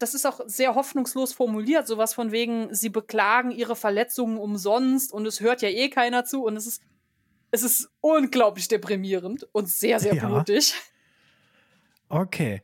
das 0.01 0.15
ist 0.15 0.27
auch 0.27 0.41
sehr 0.47 0.75
hoffnungslos 0.75 1.33
formuliert, 1.33 1.87
sowas 1.87 2.13
von 2.13 2.33
wegen, 2.33 2.75
sie 2.75 2.89
beklagen 2.89 3.53
ihre 3.53 3.77
Verletzungen 3.77 4.37
umsonst 4.37 5.13
und 5.13 5.27
es 5.27 5.41
hört 5.41 5.63
ja 5.63 5.69
eh 5.69 5.91
keiner 5.91 6.25
zu 6.25 6.45
und 6.45 6.57
es 6.57 6.67
ist 6.67 6.83
es 7.51 7.63
ist 7.63 7.91
unglaublich 8.01 8.69
deprimierend 8.69 9.49
und 9.53 9.69
sehr, 9.69 10.01
sehr 10.01 10.15
ja. 10.17 10.27
blutig. 10.27 10.75
Okay. 12.09 12.63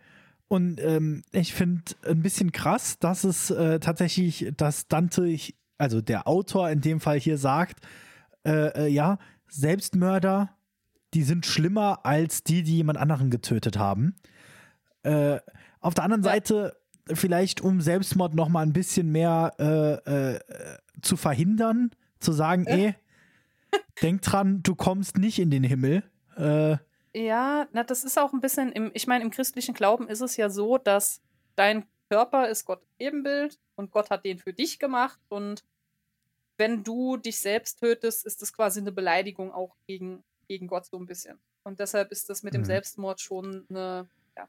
Und 0.49 0.81
ähm, 0.81 1.25
ich 1.33 1.55
finde 1.55 1.83
ein 2.05 2.23
bisschen 2.23 2.53
krass, 2.53 2.99
dass 2.99 3.25
es 3.25 3.51
äh, 3.51 3.81
tatsächlich, 3.81 4.53
dass 4.57 4.87
Dante, 4.87 5.37
also 5.77 6.01
der 6.01 6.29
Autor 6.29 6.71
in 6.71 6.81
dem 6.81 7.01
Fall 7.01 7.19
hier 7.19 7.37
sagt, 7.37 7.85
äh, 8.45 8.85
äh, 8.85 8.87
ja, 8.87 9.19
Selbstmörder, 9.49 10.57
die 11.15 11.23
sind 11.23 11.47
schlimmer 11.47 12.05
als 12.05 12.45
die, 12.45 12.63
die 12.63 12.77
jemand 12.77 12.99
anderen 12.99 13.31
getötet 13.31 13.77
haben. 13.77 14.15
Äh, 15.03 15.41
auf 15.81 15.95
der 15.95 16.05
anderen 16.05 16.23
ja. 16.23 16.31
Seite, 16.31 16.77
vielleicht 17.13 17.61
um 17.61 17.81
Selbstmord 17.81 18.35
noch 18.35 18.49
mal 18.49 18.63
ein 18.63 18.73
bisschen 18.73 19.11
mehr 19.11 19.53
äh, 19.59 20.35
äh, 20.35 20.41
zu 21.03 21.17
verhindern, 21.17 21.91
zu 22.21 22.33
sagen, 22.33 22.67
ey, 22.67 22.95
Denk 24.03 24.23
dran, 24.23 24.63
du 24.63 24.75
kommst 24.75 25.19
nicht 25.19 25.39
in 25.39 25.51
den 25.51 25.65
Himmel. 25.65 26.03
Äh, 26.37 26.77
ja, 27.15 27.67
na, 27.73 27.83
das 27.83 28.05
ist 28.05 28.19
auch 28.19 28.33
ein 28.33 28.41
bisschen, 28.41 28.73
im, 28.73 28.91
ich 28.95 29.07
meine, 29.07 29.25
im 29.25 29.31
christlichen 29.31 29.75
Glauben 29.75 30.09
ist 30.09 30.21
es 30.21 30.37
ja 30.37 30.51
so, 30.51 30.77
dass 30.77 31.23
dein 31.55 31.87
Körper 32.11 32.49
ist 32.49 32.67
Gott 32.67 32.83
Ebenbild 32.99 33.59
und 33.75 33.91
Gott 33.91 34.11
hat 34.11 34.25
den 34.25 34.39
für 34.39 34.53
dich 34.53 34.79
gemacht 34.79 35.19
und 35.29 35.65
wenn 36.59 36.85
du 36.85 37.17
dich 37.17 37.39
selbst 37.39 37.81
tötest, 37.81 38.25
ist 38.27 38.43
das 38.43 38.53
quasi 38.53 38.81
eine 38.81 38.93
Beleidigung 38.93 39.53
auch 39.53 39.77
gegen, 39.87 40.25
gegen 40.49 40.67
Gott 40.69 40.87
so 40.87 40.99
ein 40.99 41.07
bisschen. 41.07 41.39
Und 41.65 41.81
deshalb 41.81 42.13
ist 42.13 42.31
das 42.31 42.43
mit 42.43 42.55
dem 42.55 42.63
mhm. 42.63 42.67
Selbstmord 42.67 43.21
schon 43.21 43.67
eine, 43.69 44.09
ja. 44.37 44.49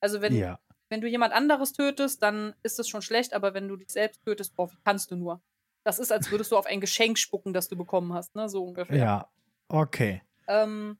Also 0.00 0.20
wenn, 0.20 0.36
ja. 0.36 0.60
wenn 0.88 1.00
du 1.00 1.08
jemand 1.08 1.32
anderes 1.32 1.72
tötest, 1.72 2.22
dann 2.22 2.54
ist 2.62 2.78
das 2.78 2.88
schon 2.88 3.02
schlecht, 3.02 3.34
aber 3.34 3.54
wenn 3.54 3.66
du 3.66 3.76
dich 3.76 3.90
selbst 3.90 4.22
tötest, 4.24 4.54
boah, 4.54 4.70
wie 4.70 4.78
kannst 4.84 5.10
du 5.10 5.16
nur? 5.16 5.40
Das 5.84 5.98
ist, 5.98 6.12
als 6.12 6.30
würdest 6.30 6.52
du 6.52 6.56
auf 6.56 6.66
ein 6.66 6.80
Geschenk 6.80 7.18
spucken, 7.18 7.52
das 7.52 7.68
du 7.68 7.76
bekommen 7.76 8.12
hast, 8.12 8.34
ne? 8.34 8.48
So 8.48 8.64
ungefähr. 8.64 8.96
Ja, 8.96 9.30
okay. 9.68 10.22
Ähm, 10.46 10.98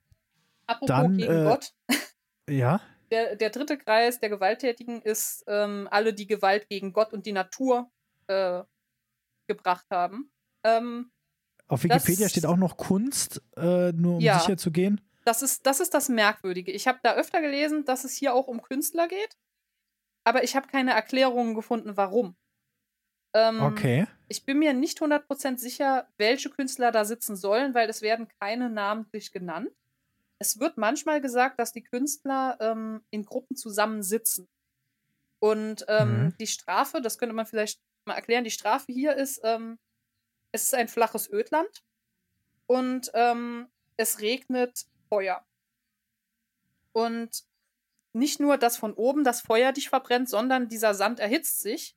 apropos 0.67 0.89
Dann, 0.89 1.19
gegen 1.19 1.33
äh, 1.33 1.45
Gott. 1.45 1.75
Ja. 2.49 2.81
Der, 3.11 3.37
der 3.37 3.51
dritte 3.51 3.77
Kreis 3.77 4.21
der 4.21 4.29
Gewalttätigen 4.29 5.03
ist 5.03 5.45
ähm, 5.47 5.89
alle, 5.91 6.15
die 6.15 6.27
Gewalt 6.27 6.69
gegen 6.69 6.93
Gott 6.93 7.13
und 7.13 7.27
die 7.27 7.33
Natur 7.33 7.91
äh, 8.29 8.63
gebracht 9.47 9.87
haben. 9.91 10.33
Ähm, 10.65 11.11
auf 11.67 11.85
Wikipedia 11.85 12.25
das, 12.25 12.33
steht 12.33 12.47
auch 12.47 12.57
noch 12.57 12.77
Kunst, 12.77 13.43
äh, 13.57 13.93
nur 13.93 14.17
um 14.17 14.21
ja, 14.21 14.39
sicher 14.39 14.57
zu 14.57 14.71
gehen. 14.71 15.01
Das 15.25 15.43
ist, 15.43 15.67
das 15.67 15.81
ist 15.81 15.95
das 15.95 16.09
Merkwürdige. 16.09 16.73
Ich 16.73 16.89
habe 16.89 16.99
da 17.03 17.15
öfter 17.15 17.41
gelesen, 17.41 17.85
dass 17.85 18.05
es 18.05 18.17
hier 18.17 18.35
auch 18.35 18.49
um 18.49 18.63
Künstler 18.63 19.07
geht, 19.07 19.37
aber 20.25 20.43
ich 20.43 20.57
habe 20.57 20.69
keine 20.69 20.93
Erklärungen 20.93 21.55
gefunden, 21.55 21.97
warum. 21.97 22.37
Ähm, 23.35 23.63
okay. 23.63 24.07
Ich 24.31 24.45
bin 24.45 24.61
mir 24.61 24.73
nicht 24.75 25.03
100% 25.03 25.59
sicher, 25.59 26.07
welche 26.17 26.51
Künstler 26.51 26.93
da 26.93 27.05
sitzen 27.05 27.35
sollen, 27.35 27.75
weil 27.75 27.91
es 27.91 28.01
werden 28.01 28.29
keine 28.39 28.71
namentlich 28.71 29.33
genannt. 29.33 29.73
Es 30.39 30.61
wird 30.61 30.79
manchmal 30.79 31.21
gesagt, 31.21 31.59
dass 31.59 31.73
die 31.73 31.83
Künstler 31.83 32.57
ähm, 32.61 33.03
in 33.11 33.25
Gruppen 33.25 33.57
zusammensitzen. 33.57 34.49
Und 35.41 35.85
ähm, 35.89 36.27
mhm. 36.27 36.37
die 36.39 36.47
Strafe, 36.47 37.01
das 37.01 37.19
könnte 37.19 37.35
man 37.35 37.45
vielleicht 37.45 37.81
mal 38.05 38.15
erklären, 38.15 38.45
die 38.45 38.53
Strafe 38.53 38.93
hier 38.93 39.17
ist, 39.17 39.41
ähm, 39.43 39.81
es 40.53 40.63
ist 40.63 40.75
ein 40.77 40.87
flaches 40.87 41.29
Ödland 41.29 41.83
und 42.69 43.11
ähm, 43.15 43.67
es 43.97 44.21
regnet 44.21 44.87
Feuer. 45.09 45.45
Und 46.93 47.43
nicht 48.13 48.39
nur, 48.39 48.59
dass 48.59 48.77
von 48.77 48.95
oben 48.95 49.25
das 49.25 49.41
Feuer 49.41 49.73
dich 49.73 49.89
verbrennt, 49.89 50.29
sondern 50.29 50.69
dieser 50.69 50.95
Sand 50.95 51.19
erhitzt 51.19 51.59
sich 51.59 51.97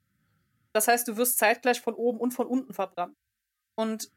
das 0.74 0.88
heißt, 0.88 1.08
du 1.08 1.18
wirst 1.18 1.38
zeitgleich 1.38 1.80
von 1.80 1.94
oben 1.94 2.20
und 2.20 2.32
von 2.32 2.48
unten 2.48 2.74
verbrannt. 2.74 3.16
Und 3.76 4.12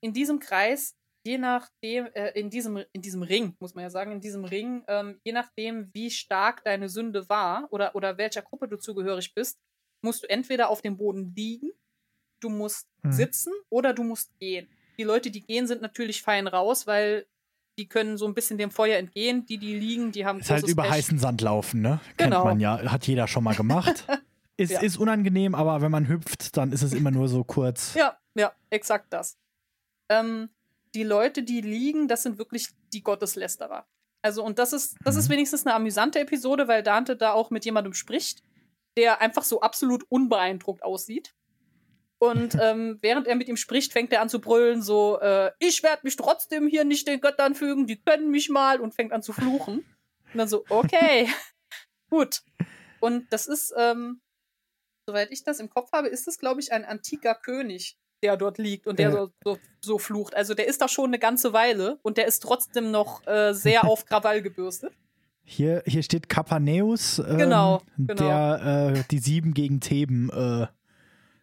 in 0.00 0.12
diesem 0.12 0.40
Kreis, 0.40 0.96
je 1.24 1.38
nachdem, 1.38 2.06
äh, 2.14 2.30
in, 2.30 2.50
diesem, 2.50 2.82
in 2.92 3.02
diesem 3.02 3.22
Ring, 3.22 3.54
muss 3.60 3.74
man 3.74 3.82
ja 3.82 3.90
sagen, 3.90 4.12
in 4.12 4.20
diesem 4.20 4.44
Ring, 4.44 4.82
ähm, 4.88 5.20
je 5.24 5.32
nachdem, 5.32 5.92
wie 5.94 6.10
stark 6.10 6.64
deine 6.64 6.88
Sünde 6.88 7.28
war 7.28 7.68
oder, 7.70 7.94
oder 7.94 8.16
welcher 8.18 8.42
Gruppe 8.42 8.68
du 8.68 8.78
zugehörig 8.78 9.34
bist, 9.34 9.58
musst 10.02 10.22
du 10.22 10.30
entweder 10.30 10.70
auf 10.70 10.80
dem 10.80 10.96
Boden 10.96 11.34
liegen, 11.36 11.70
du 12.40 12.48
musst 12.48 12.88
hm. 13.02 13.12
sitzen 13.12 13.52
oder 13.68 13.92
du 13.92 14.02
musst 14.02 14.36
gehen. 14.38 14.68
Die 14.98 15.04
Leute, 15.04 15.30
die 15.30 15.42
gehen, 15.42 15.66
sind 15.66 15.82
natürlich 15.82 16.22
fein 16.22 16.46
raus, 16.46 16.86
weil 16.86 17.26
die 17.78 17.88
können 17.88 18.18
so 18.18 18.26
ein 18.26 18.34
bisschen 18.34 18.58
dem 18.58 18.70
Feuer 18.70 18.98
entgehen. 18.98 19.46
Die, 19.46 19.58
die 19.58 19.78
liegen, 19.78 20.12
die 20.12 20.26
haben 20.26 20.40
Ist 20.40 20.50
halt 20.50 20.68
über 20.68 20.82
Pech. 20.82 20.92
heißen 20.92 21.18
Sand 21.18 21.40
laufen, 21.40 21.80
ne? 21.80 22.00
Genau. 22.16 22.36
Kennt 22.36 22.44
man 22.44 22.60
ja, 22.60 22.90
hat 22.90 23.06
jeder 23.06 23.26
schon 23.26 23.44
mal 23.44 23.54
gemacht. 23.54 24.04
ist, 24.60 24.70
Ja. 24.70 24.80
ist 24.80 24.98
unangenehm, 24.98 25.54
aber 25.54 25.80
wenn 25.80 25.90
man 25.90 26.06
hüpft, 26.08 26.56
dann 26.56 26.72
ist 26.72 26.82
es 26.82 26.92
immer 26.92 27.10
nur 27.10 27.28
so 27.28 27.42
kurz. 27.44 27.94
Ja, 27.94 28.18
ja, 28.34 28.52
exakt 28.70 29.06
das. 29.12 29.38
Ähm, 30.08 30.50
die 30.94 31.02
Leute, 31.04 31.42
die 31.42 31.60
liegen, 31.60 32.08
das 32.08 32.22
sind 32.22 32.38
wirklich 32.38 32.68
die 32.92 33.02
Gotteslästerer. 33.02 33.86
Also, 34.22 34.44
und 34.44 34.58
das 34.58 34.72
ist, 34.72 34.96
das 35.04 35.16
ist 35.16 35.28
Mhm. 35.28 35.32
wenigstens 35.34 35.66
eine 35.66 35.74
amüsante 35.74 36.20
Episode, 36.20 36.68
weil 36.68 36.82
Dante 36.82 37.16
da 37.16 37.32
auch 37.32 37.50
mit 37.50 37.64
jemandem 37.64 37.94
spricht, 37.94 38.42
der 38.96 39.20
einfach 39.20 39.44
so 39.44 39.60
absolut 39.60 40.04
unbeeindruckt 40.08 40.82
aussieht. 40.82 41.34
Und 42.18 42.54
ähm, 42.60 42.98
während 43.00 43.26
er 43.26 43.36
mit 43.36 43.48
ihm 43.48 43.56
spricht, 43.56 43.92
fängt 43.92 44.12
er 44.12 44.20
an 44.20 44.28
zu 44.28 44.40
brüllen, 44.40 44.82
so, 44.82 45.18
äh, 45.20 45.52
ich 45.58 45.82
werde 45.82 46.02
mich 46.04 46.16
trotzdem 46.16 46.66
hier 46.66 46.84
nicht 46.84 47.08
den 47.08 47.20
Göttern 47.20 47.54
fügen, 47.54 47.86
die 47.86 47.96
können 48.02 48.30
mich 48.30 48.50
mal 48.50 48.80
und 48.80 48.94
fängt 48.94 49.12
an 49.12 49.22
zu 49.22 49.32
fluchen. 49.32 49.84
Und 50.32 50.38
dann 50.38 50.46
so, 50.48 50.64
okay, 50.68 51.28
gut. 52.10 52.42
Und 53.00 53.32
das 53.32 53.48
ist, 53.48 53.74
ähm, 53.76 54.20
soweit 55.10 55.30
ich 55.30 55.42
das 55.44 55.60
im 55.60 55.68
Kopf 55.68 55.92
habe, 55.92 56.08
ist 56.08 56.26
das, 56.26 56.38
glaube 56.38 56.60
ich, 56.60 56.72
ein 56.72 56.84
antiker 56.84 57.34
König, 57.34 57.96
der 58.22 58.36
dort 58.36 58.58
liegt 58.58 58.86
und 58.86 58.98
der 58.98 59.08
Äh. 59.08 59.12
so, 59.12 59.30
so, 59.44 59.58
so 59.80 59.98
flucht. 59.98 60.34
Also 60.34 60.54
der 60.54 60.66
ist 60.68 60.80
da 60.80 60.88
schon 60.88 61.06
eine 61.06 61.18
ganze 61.18 61.52
Weile 61.52 61.98
und 62.02 62.16
der 62.16 62.26
ist 62.26 62.40
trotzdem 62.42 62.90
noch 62.90 63.26
äh, 63.26 63.52
sehr 63.54 63.84
auf 63.84 64.04
Krawall 64.06 64.42
gebürstet. 64.42 64.92
Hier, 65.42 65.82
hier 65.86 66.02
steht 66.02 66.28
Kapaneus, 66.28 67.18
ähm, 67.18 67.38
Genau, 67.38 67.82
genau. 67.98 68.14
der 68.14 68.94
äh, 68.96 69.02
die 69.10 69.18
Sieben 69.18 69.52
gegen 69.52 69.80
Theben 69.80 70.30
äh, 70.30 70.66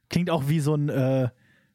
klingt 0.09 0.29
auch 0.29 0.47
wie 0.47 0.61
so 0.61 0.75
ein 0.75 0.87
äh, 0.87 1.29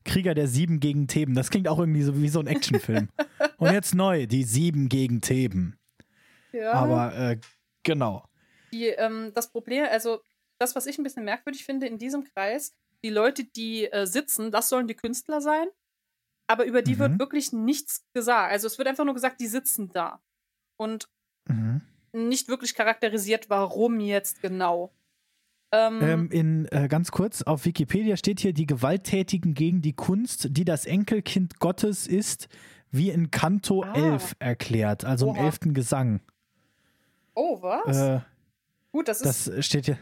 Krieger 0.04 0.34
der 0.34 0.48
Sieben 0.48 0.80
gegen 0.80 1.08
Theben. 1.08 1.34
Das 1.34 1.50
klingt 1.50 1.68
auch 1.68 1.78
irgendwie 1.78 2.02
so 2.02 2.20
wie 2.20 2.28
so 2.28 2.40
ein 2.40 2.46
Actionfilm. 2.46 3.08
Und 3.58 3.72
jetzt 3.72 3.94
neu, 3.94 4.26
die 4.26 4.44
Sieben 4.44 4.88
gegen 4.88 5.20
Theben. 5.20 5.76
Ja. 6.52 6.72
Aber 6.72 7.14
äh, 7.14 7.38
genau. 7.82 8.24
Die, 8.72 8.86
ähm, 8.86 9.32
das 9.34 9.50
Problem, 9.52 9.84
also 9.90 10.20
das, 10.62 10.74
was 10.76 10.86
ich 10.86 10.98
ein 10.98 11.02
bisschen 11.02 11.24
merkwürdig 11.24 11.64
finde 11.64 11.86
in 11.86 11.98
diesem 11.98 12.24
Kreis, 12.24 12.72
die 13.04 13.10
Leute, 13.10 13.44
die 13.44 13.90
äh, 13.90 14.06
sitzen, 14.06 14.50
das 14.52 14.68
sollen 14.68 14.86
die 14.86 14.94
Künstler 14.94 15.40
sein, 15.40 15.66
aber 16.46 16.64
über 16.64 16.82
die 16.82 16.94
Mhm. 16.94 16.98
wird 17.00 17.18
wirklich 17.18 17.52
nichts 17.52 18.04
gesagt. 18.14 18.52
Also 18.52 18.66
es 18.68 18.78
wird 18.78 18.88
einfach 18.88 19.04
nur 19.04 19.14
gesagt, 19.14 19.40
die 19.40 19.46
sitzen 19.48 19.90
da. 19.92 20.20
Und 20.76 21.08
Mhm. 21.48 21.80
nicht 22.12 22.48
wirklich 22.48 22.74
charakterisiert, 22.74 23.50
warum 23.50 23.98
jetzt 24.00 24.40
genau. 24.42 24.92
Ähm, 25.72 25.98
Ähm, 26.02 26.30
in 26.30 26.66
äh, 26.66 26.86
ganz 26.88 27.10
kurz, 27.10 27.42
auf 27.42 27.64
Wikipedia 27.64 28.16
steht 28.16 28.40
hier, 28.40 28.52
die 28.52 28.66
Gewalttätigen 28.66 29.54
gegen 29.54 29.80
die 29.82 29.94
Kunst, 29.94 30.48
die 30.50 30.64
das 30.64 30.84
Enkelkind 30.86 31.58
Gottes 31.60 32.06
ist, 32.06 32.48
wie 32.90 33.08
in 33.10 33.30
Kanto 33.30 33.82
Ah. 33.82 33.92
11 33.94 34.36
erklärt, 34.38 35.04
also 35.06 35.26
im 35.30 35.36
Oha. 35.36 35.44
elften 35.46 35.72
Gesang. 35.74 36.20
oh, 37.34 37.60
was? 37.62 37.96
Äh, 37.96 38.20
Gut, 38.92 39.08
das 39.08 39.22
ist, 39.22 39.48
das 39.48 39.64
steht 39.64 39.86
hier. 39.86 39.98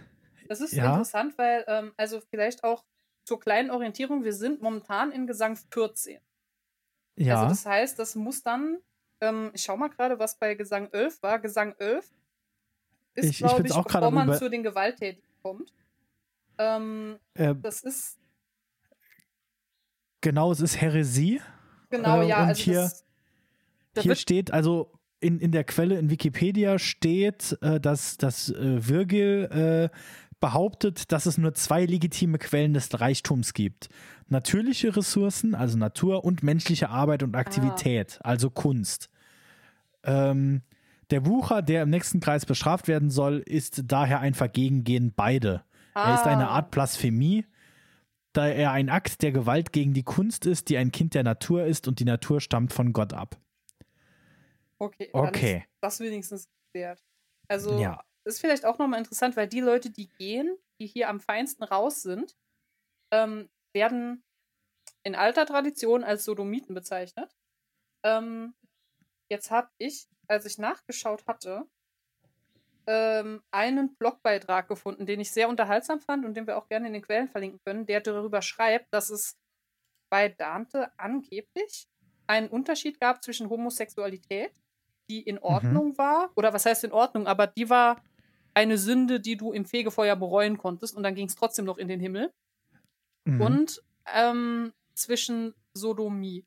Das 0.50 0.60
ist 0.60 0.72
ja. 0.72 0.84
interessant, 0.90 1.38
weil, 1.38 1.64
ähm, 1.68 1.92
also 1.96 2.20
vielleicht 2.20 2.64
auch 2.64 2.84
zur 3.24 3.38
kleinen 3.38 3.70
Orientierung, 3.70 4.24
wir 4.24 4.32
sind 4.32 4.60
momentan 4.60 5.12
in 5.12 5.28
Gesang 5.28 5.56
14. 5.70 6.18
Ja. 7.16 7.36
Also 7.36 7.48
das 7.50 7.64
heißt, 7.66 7.98
das 8.00 8.16
muss 8.16 8.42
dann, 8.42 8.78
ähm, 9.20 9.52
ich 9.54 9.62
schau 9.62 9.76
mal 9.76 9.90
gerade, 9.90 10.18
was 10.18 10.36
bei 10.36 10.56
Gesang 10.56 10.88
11 10.90 11.22
war. 11.22 11.38
Gesang 11.38 11.76
11 11.78 12.04
ist, 13.14 13.30
ich 13.30 13.38
glaube 13.38 13.62
ich, 13.64 13.72
gerade 13.72 13.86
bevor 14.06 14.10
man 14.10 14.34
zu 14.36 14.50
den 14.50 14.64
Gewalttätigen 14.64 15.22
kommt. 15.40 15.72
Ähm, 16.58 17.20
äh, 17.34 17.54
das 17.54 17.82
ist, 17.82 18.18
genau, 20.20 20.50
es 20.50 20.60
ist 20.60 20.80
Häresie. 20.80 21.40
genau, 21.90 22.22
Äh, 22.22 22.28
ja, 22.28 22.42
und 22.42 22.48
also 22.48 22.62
hier- 22.62 22.82
das, 22.82 23.04
da 23.94 24.02
Hier 24.02 24.14
steht, 24.16 24.50
also 24.52 24.92
in, 25.20 25.38
in 25.38 25.52
der 25.52 25.64
Quelle 25.64 25.98
in 25.98 26.10
Wikipedia 26.10 26.78
steht, 26.78 27.56
äh, 27.60 27.78
dass, 27.78 28.16
dass 28.16 28.48
äh, 28.50 28.88
Virgil 28.88 29.90
äh, 29.92 29.96
behauptet, 30.40 31.12
dass 31.12 31.26
es 31.26 31.38
nur 31.38 31.54
zwei 31.54 31.84
legitime 31.84 32.38
Quellen 32.38 32.72
des 32.74 32.98
Reichtums 33.00 33.52
gibt. 33.54 33.88
Natürliche 34.28 34.96
Ressourcen, 34.96 35.54
also 35.54 35.76
Natur, 35.78 36.24
und 36.24 36.42
menschliche 36.42 36.88
Arbeit 36.88 37.22
und 37.22 37.34
Aktivität, 37.36 38.18
also 38.22 38.50
Kunst. 38.50 39.10
Ähm, 40.02 40.62
der 41.10 41.26
Wucher, 41.26 41.62
der 41.62 41.82
im 41.82 41.90
nächsten 41.90 42.20
Kreis 42.20 42.46
bestraft 42.46 42.88
werden 42.88 43.10
soll, 43.10 43.38
ist 43.38 43.82
daher 43.86 44.20
ein 44.20 44.34
Vergehen 44.34 44.84
gegen 44.84 45.12
beide. 45.12 45.64
Er 45.94 46.14
ist 46.14 46.24
eine 46.26 46.48
Ah. 46.48 46.52
Art 46.56 46.70
Blasphemie, 46.70 47.44
da 48.32 48.46
er 48.46 48.70
ein 48.70 48.88
Akt 48.88 49.22
der 49.22 49.32
Gewalt 49.32 49.72
gegen 49.72 49.92
die 49.92 50.04
Kunst 50.04 50.46
ist, 50.46 50.68
die 50.68 50.78
ein 50.78 50.92
Kind 50.92 51.14
der 51.14 51.24
Natur 51.24 51.64
ist 51.64 51.88
und 51.88 51.98
die 51.98 52.04
Natur 52.04 52.40
stammt 52.40 52.72
von 52.72 52.92
Gott 52.92 53.12
ab. 53.12 53.36
okay, 54.78 55.10
Okay. 55.12 55.56
ist 55.56 55.82
das 55.82 56.00
wenigstens 56.00 56.48
geklärt. 56.72 57.02
Also, 57.48 57.78
Ja. 57.78 58.00
Ist 58.30 58.40
vielleicht 58.40 58.64
auch 58.64 58.78
nochmal 58.78 59.00
interessant, 59.00 59.36
weil 59.36 59.48
die 59.48 59.60
Leute, 59.60 59.90
die 59.90 60.08
gehen, 60.18 60.56
die 60.80 60.86
hier 60.86 61.08
am 61.08 61.20
feinsten 61.20 61.64
raus 61.64 62.02
sind, 62.02 62.36
ähm, 63.12 63.48
werden 63.74 64.22
in 65.02 65.14
alter 65.14 65.46
Tradition 65.46 66.04
als 66.04 66.24
Sodomiten 66.24 66.74
bezeichnet. 66.74 67.34
Ähm, 68.04 68.54
jetzt 69.30 69.50
habe 69.50 69.70
ich, 69.78 70.08
als 70.28 70.46
ich 70.46 70.58
nachgeschaut 70.58 71.26
hatte, 71.26 71.66
ähm, 72.86 73.42
einen 73.50 73.94
Blogbeitrag 73.96 74.68
gefunden, 74.68 75.06
den 75.06 75.20
ich 75.20 75.30
sehr 75.30 75.48
unterhaltsam 75.48 76.00
fand 76.00 76.24
und 76.24 76.34
den 76.34 76.46
wir 76.46 76.56
auch 76.56 76.68
gerne 76.68 76.86
in 76.86 76.92
den 76.92 77.02
Quellen 77.02 77.28
verlinken 77.28 77.60
können, 77.64 77.86
der 77.86 78.00
darüber 78.00 78.42
schreibt, 78.42 78.92
dass 78.92 79.10
es 79.10 79.36
bei 80.10 80.28
Dante 80.28 80.90
angeblich 80.98 81.86
einen 82.26 82.48
Unterschied 82.48 83.00
gab 83.00 83.22
zwischen 83.22 83.50
Homosexualität, 83.50 84.52
die 85.08 85.22
in 85.22 85.38
Ordnung 85.38 85.98
war, 85.98 86.30
oder 86.36 86.52
was 86.52 86.66
heißt 86.66 86.84
in 86.84 86.92
Ordnung, 86.92 87.26
aber 87.26 87.46
die 87.46 87.68
war 87.68 88.02
eine 88.60 88.76
Sünde, 88.76 89.20
die 89.20 89.36
du 89.36 89.52
im 89.52 89.64
Fegefeuer 89.64 90.16
bereuen 90.16 90.58
konntest 90.58 90.94
und 90.94 91.02
dann 91.02 91.14
ging 91.14 91.26
es 91.26 91.34
trotzdem 91.34 91.64
noch 91.64 91.78
in 91.78 91.88
den 91.88 91.98
Himmel. 91.98 92.30
Mhm. 93.24 93.40
Und 93.40 93.82
ähm, 94.14 94.72
zwischen 94.94 95.54
Sodomie. 95.72 96.44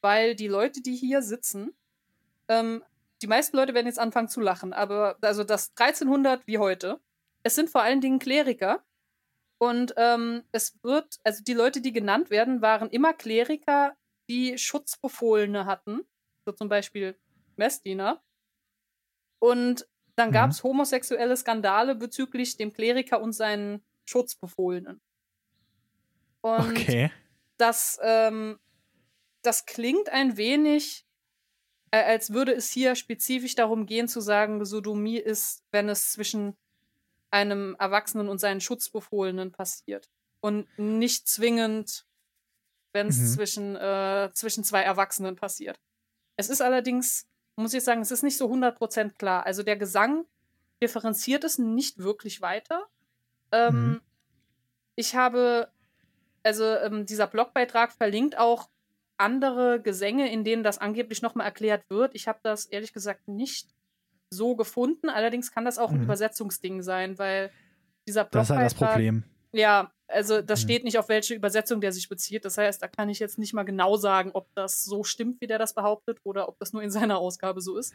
Weil 0.00 0.36
die 0.36 0.46
Leute, 0.46 0.80
die 0.80 0.94
hier 0.94 1.22
sitzen, 1.22 1.74
ähm, 2.48 2.84
die 3.22 3.26
meisten 3.26 3.56
Leute 3.56 3.74
werden 3.74 3.86
jetzt 3.86 3.98
anfangen 3.98 4.28
zu 4.28 4.40
lachen, 4.40 4.72
aber 4.72 5.16
also 5.22 5.42
das 5.42 5.70
1300 5.70 6.46
wie 6.46 6.58
heute, 6.58 7.00
es 7.42 7.56
sind 7.56 7.70
vor 7.70 7.82
allen 7.82 8.00
Dingen 8.00 8.18
Kleriker. 8.18 8.84
Und 9.58 9.94
ähm, 9.96 10.44
es 10.52 10.78
wird, 10.82 11.16
also 11.24 11.42
die 11.42 11.54
Leute, 11.54 11.80
die 11.80 11.92
genannt 11.92 12.30
werden, 12.30 12.60
waren 12.60 12.90
immer 12.90 13.14
Kleriker, 13.14 13.96
die 14.28 14.58
Schutzbefohlene 14.58 15.64
hatten. 15.64 16.02
So 16.44 16.52
zum 16.52 16.68
Beispiel 16.68 17.16
Messdiener. 17.56 18.22
Und 19.38 19.88
dann 20.16 20.30
Mhm. 20.30 20.32
gab 20.32 20.50
es 20.50 20.62
homosexuelle 20.64 21.36
Skandale 21.36 21.94
bezüglich 21.94 22.56
dem 22.56 22.72
Kleriker 22.72 23.20
und 23.20 23.32
seinen 23.32 23.84
Schutzbefohlenen. 24.04 25.00
Und 26.40 26.70
okay. 26.78 27.10
das, 27.56 27.98
ähm, 28.02 28.58
das 29.42 29.66
klingt 29.66 30.08
ein 30.10 30.36
wenig, 30.36 31.06
äh, 31.90 32.02
als 32.02 32.32
würde 32.32 32.52
es 32.54 32.70
hier 32.70 32.94
spezifisch 32.94 33.54
darum 33.54 33.86
gehen 33.86 34.08
zu 34.08 34.20
sagen, 34.20 34.64
Sodomie 34.64 35.18
ist, 35.18 35.64
wenn 35.70 35.88
es 35.88 36.12
zwischen 36.12 36.56
einem 37.30 37.76
Erwachsenen 37.78 38.28
und 38.28 38.38
seinen 38.38 38.60
Schutzbefohlenen 38.60 39.52
passiert. 39.52 40.08
Und 40.40 40.66
nicht 40.78 41.28
zwingend, 41.28 42.06
wenn 42.92 43.08
es 43.08 43.18
Mhm. 43.18 43.26
zwischen, 43.26 43.76
äh, 43.76 44.30
zwischen 44.32 44.64
zwei 44.64 44.82
Erwachsenen 44.82 45.36
passiert. 45.36 45.80
Es 46.36 46.48
ist 46.48 46.60
allerdings, 46.62 47.26
muss 47.56 47.74
ich 47.74 47.82
sagen, 47.84 48.00
es 48.02 48.10
ist 48.10 48.22
nicht 48.22 48.36
so 48.36 48.48
100% 48.50 49.12
klar. 49.18 49.46
Also 49.46 49.62
der 49.62 49.76
Gesang 49.76 50.24
differenziert 50.82 51.42
es 51.44 51.58
nicht 51.58 51.98
wirklich 51.98 52.40
weiter. 52.42 52.84
Ähm, 53.52 53.74
Mhm. 53.92 54.00
Ich 54.98 55.14
habe, 55.14 55.68
also 56.42 56.64
ähm, 56.64 57.04
dieser 57.06 57.26
Blogbeitrag 57.26 57.92
verlinkt 57.92 58.38
auch 58.38 58.70
andere 59.18 59.80
Gesänge, 59.80 60.30
in 60.32 60.42
denen 60.44 60.62
das 60.62 60.78
angeblich 60.78 61.20
nochmal 61.22 61.46
erklärt 61.46 61.84
wird. 61.90 62.14
Ich 62.14 62.28
habe 62.28 62.38
das 62.42 62.64
ehrlich 62.66 62.92
gesagt 62.92 63.28
nicht 63.28 63.68
so 64.30 64.56
gefunden. 64.56 65.08
Allerdings 65.10 65.52
kann 65.52 65.64
das 65.64 65.78
auch 65.78 65.90
ein 65.90 65.98
Mhm. 65.98 66.04
Übersetzungsding 66.04 66.82
sein, 66.82 67.18
weil 67.18 67.50
dieser 68.08 68.24
Das 68.24 68.44
ist 68.44 68.48
Blogbeitrag. 68.48 68.58
halt 68.58 68.66
das 68.72 68.74
Problem. 68.74 69.24
Ja, 69.52 69.92
also 70.08 70.40
da 70.42 70.54
Mhm. 70.54 70.58
steht 70.58 70.84
nicht, 70.84 70.98
auf 70.98 71.08
welche 71.08 71.34
Übersetzung 71.34 71.80
der 71.80 71.92
sich 71.92 72.08
bezieht. 72.08 72.44
Das 72.44 72.58
heißt, 72.58 72.80
da 72.82 72.88
kann 72.88 73.08
ich 73.08 73.18
jetzt 73.18 73.38
nicht 73.38 73.52
mal 73.54 73.64
genau 73.64 73.96
sagen, 73.96 74.30
ob 74.34 74.46
das 74.54 74.84
so 74.84 75.02
stimmt, 75.04 75.40
wie 75.40 75.46
der 75.46 75.58
das 75.58 75.74
behauptet, 75.74 76.18
oder 76.24 76.48
ob 76.48 76.58
das 76.58 76.72
nur 76.72 76.82
in 76.82 76.90
seiner 76.90 77.18
Ausgabe 77.18 77.60
so 77.60 77.76
ist. 77.76 77.94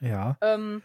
Ja. 0.00 0.36
Ähm, 0.40 0.82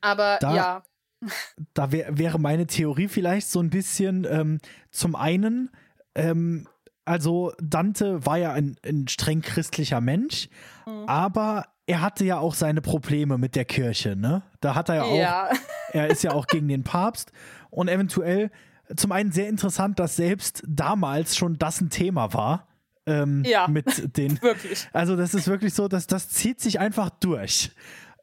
aber 0.00 0.38
Da- 0.40 0.54
ja, 0.56 0.82
Da 1.74 1.92
wär, 1.92 2.18
wäre 2.18 2.38
meine 2.40 2.66
Theorie 2.66 3.06
vielleicht 3.08 3.46
so 3.48 3.60
ein 3.60 3.70
bisschen 3.70 4.26
ähm, 4.28 4.58
zum 4.90 5.14
einen, 5.14 5.70
ähm, 6.16 6.66
also 7.04 7.52
Dante 7.62 8.24
war 8.26 8.38
ja 8.38 8.52
ein, 8.52 8.76
ein 8.84 9.06
streng 9.08 9.40
christlicher 9.42 10.00
Mensch, 10.00 10.48
Mhm. 10.86 11.04
aber 11.08 11.66
er 11.86 12.00
hatte 12.00 12.24
ja 12.24 12.38
auch 12.38 12.54
seine 12.54 12.80
Probleme 12.80 13.38
mit 13.38 13.54
der 13.56 13.64
Kirche, 13.64 14.16
ne? 14.16 14.42
Da 14.60 14.74
hat 14.74 14.88
er 14.88 14.94
ja 14.96 15.02
auch 15.04 15.16
ja. 15.16 15.50
Er 15.92 16.08
ist 16.08 16.22
ja 16.24 16.32
auch 16.32 16.46
gegen 16.46 16.66
den 16.68 16.82
Papst 16.84 17.30
und 17.70 17.88
eventuell 17.88 18.50
zum 18.96 19.12
einen 19.12 19.32
sehr 19.32 19.48
interessant, 19.48 19.98
dass 19.98 20.16
selbst 20.16 20.62
damals 20.66 21.36
schon 21.36 21.58
das 21.58 21.80
ein 21.80 21.90
Thema 21.90 22.32
war. 22.34 22.68
ähm, 23.06 23.42
Ja. 23.44 23.66
mit 23.68 24.16
den. 24.16 24.40
Wirklich. 24.42 24.88
Also, 24.92 25.16
das 25.16 25.34
ist 25.34 25.48
wirklich 25.48 25.74
so, 25.74 25.88
dass 25.88 26.06
das 26.06 26.28
zieht 26.28 26.60
sich 26.60 26.78
einfach 26.78 27.10
durch. 27.10 27.72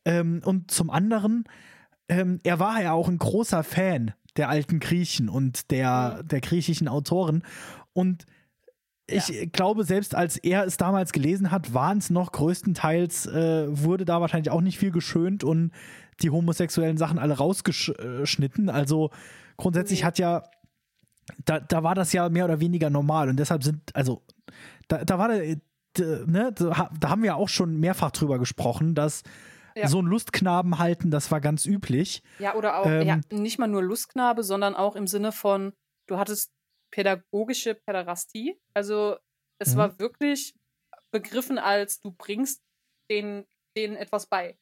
Ähm, 0.05 0.41
und 0.45 0.71
zum 0.71 0.89
anderen, 0.89 1.43
ähm, 2.07 2.39
er 2.43 2.59
war 2.59 2.81
ja 2.81 2.93
auch 2.93 3.09
ein 3.09 3.17
großer 3.17 3.63
Fan 3.63 4.13
der 4.37 4.47
alten 4.49 4.79
Griechen 4.79 5.27
und 5.27 5.71
der, 5.71 6.23
der 6.23 6.39
griechischen 6.39 6.87
Autoren. 6.87 7.43
Und 7.91 8.25
ich 9.07 9.51
glaube, 9.51 9.83
selbst 9.83 10.13
als 10.15 10.37
er 10.37 10.65
es 10.65 10.77
damals 10.77 11.11
gelesen 11.11 11.51
hat, 11.51 11.73
waren 11.73 11.97
es 11.97 12.09
noch 12.09 12.31
größtenteils, 12.31 13.25
äh, 13.25 13.65
wurde 13.69 14.05
da 14.05 14.21
wahrscheinlich 14.21 14.51
auch 14.51 14.61
nicht 14.61 14.77
viel 14.77 14.91
geschönt 14.91 15.43
und 15.43 15.71
die 16.21 16.29
homosexuellen 16.29 16.97
Sachen 16.97 17.17
alle 17.19 17.35
rausgeschnitten. 17.37 18.69
Also 18.69 19.09
grundsätzlich 19.59 20.03
hat 20.03 20.17
ja, 20.19 20.43
da, 21.45 21.59
da 21.59 21.83
war 21.83 21.93
das 21.95 22.11
ja 22.13 22.27
mehr 22.29 22.45
oder 22.45 22.59
weniger 22.59 22.89
normal 22.89 23.29
und 23.29 23.37
deshalb 23.37 23.63
sind, 23.63 23.95
also 23.95 24.23
da, 24.87 25.05
da 25.05 25.19
war 25.19 25.27
der, 25.27 25.57
d- 25.97 26.23
ne, 26.25 26.51
da 26.53 26.77
ha- 26.77 26.91
da 26.99 27.09
haben 27.09 27.21
wir 27.23 27.35
auch 27.35 27.49
schon 27.49 27.79
mehrfach 27.79 28.11
drüber 28.11 28.39
gesprochen, 28.39 28.95
dass 28.95 29.23
Ja. 29.75 29.87
so 29.87 30.01
ein 30.01 30.05
Lustknaben 30.07 30.79
halten, 30.79 31.11
das 31.11 31.29
war 31.31 31.39
ganz 31.41 31.65
üblich. 31.65 32.23
Ja, 32.39 32.55
oder 32.55 32.79
auch, 32.79 32.85
Ähm, 32.87 33.07
ja, 33.07 33.19
nicht 33.31 33.59
mal 33.59 33.67
nur 33.67 33.83
Lustknabe, 33.83 34.43
sondern 34.43 34.75
auch 34.75 34.95
im 34.95 35.05
Sinne 35.07 35.31
von, 35.31 35.73
du 36.07 36.17
hattest 36.17 36.51
pädagogische 36.91 37.75
Päderastie. 37.75 38.59
Also 38.73 39.15
es 39.59 39.73
Mhm. 39.75 39.77
war 39.77 39.99
wirklich 39.99 40.55
begriffen 41.11 41.59
als, 41.59 42.01
du 42.01 42.11
bringst 42.11 42.61
denen, 43.11 43.45
denen 43.77 43.95
etwas 43.95 44.25
bei. 44.25 44.57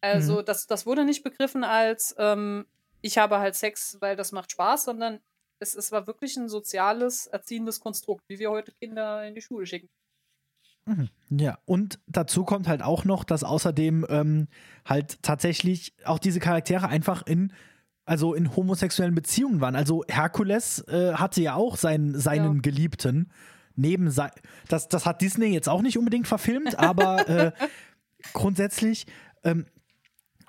Also 0.00 0.42
das, 0.42 0.66
das 0.66 0.84
wurde 0.86 1.04
nicht 1.04 1.22
begriffen 1.24 1.64
als, 1.64 2.14
ähm, 2.18 2.66
ich 3.00 3.18
habe 3.18 3.38
halt 3.38 3.54
Sex, 3.54 3.96
weil 4.00 4.16
das 4.16 4.32
macht 4.32 4.52
Spaß, 4.52 4.84
sondern 4.84 5.20
es, 5.60 5.74
es 5.74 5.92
war 5.92 6.06
wirklich 6.06 6.36
ein 6.36 6.48
soziales, 6.48 7.26
erziehendes 7.26 7.80
Konstrukt, 7.80 8.24
wie 8.28 8.38
wir 8.38 8.50
heute 8.50 8.72
Kinder 8.80 9.26
in 9.26 9.34
die 9.34 9.42
Schule 9.42 9.66
schicken. 9.66 9.88
Mhm. 10.86 11.08
Ja, 11.30 11.58
und 11.66 11.98
dazu 12.06 12.44
kommt 12.44 12.66
halt 12.66 12.82
auch 12.82 13.04
noch, 13.04 13.24
dass 13.24 13.44
außerdem 13.44 14.06
ähm, 14.08 14.48
halt 14.84 15.22
tatsächlich 15.22 15.92
auch 16.04 16.18
diese 16.18 16.40
Charaktere 16.40 16.88
einfach 16.88 17.26
in, 17.26 17.52
also 18.04 18.34
in 18.34 18.56
homosexuellen 18.56 19.14
Beziehungen 19.14 19.60
waren. 19.60 19.76
Also 19.76 20.04
Herkules 20.08 20.80
äh, 20.88 21.14
hatte 21.14 21.42
ja 21.42 21.54
auch 21.54 21.76
seinen, 21.76 22.18
seinen 22.18 22.56
Ja. 22.56 22.60
Geliebten 22.62 23.30
neben 23.74 24.10
sein. 24.10 24.30
Das, 24.68 24.88
das 24.88 25.06
hat 25.06 25.20
Disney 25.20 25.48
jetzt 25.48 25.68
auch 25.68 25.82
nicht 25.82 25.98
unbedingt 25.98 26.26
verfilmt, 26.26 26.78
aber 26.78 27.28
äh, 27.28 27.52
grundsätzlich. 28.32 29.06
Ähm, 29.44 29.66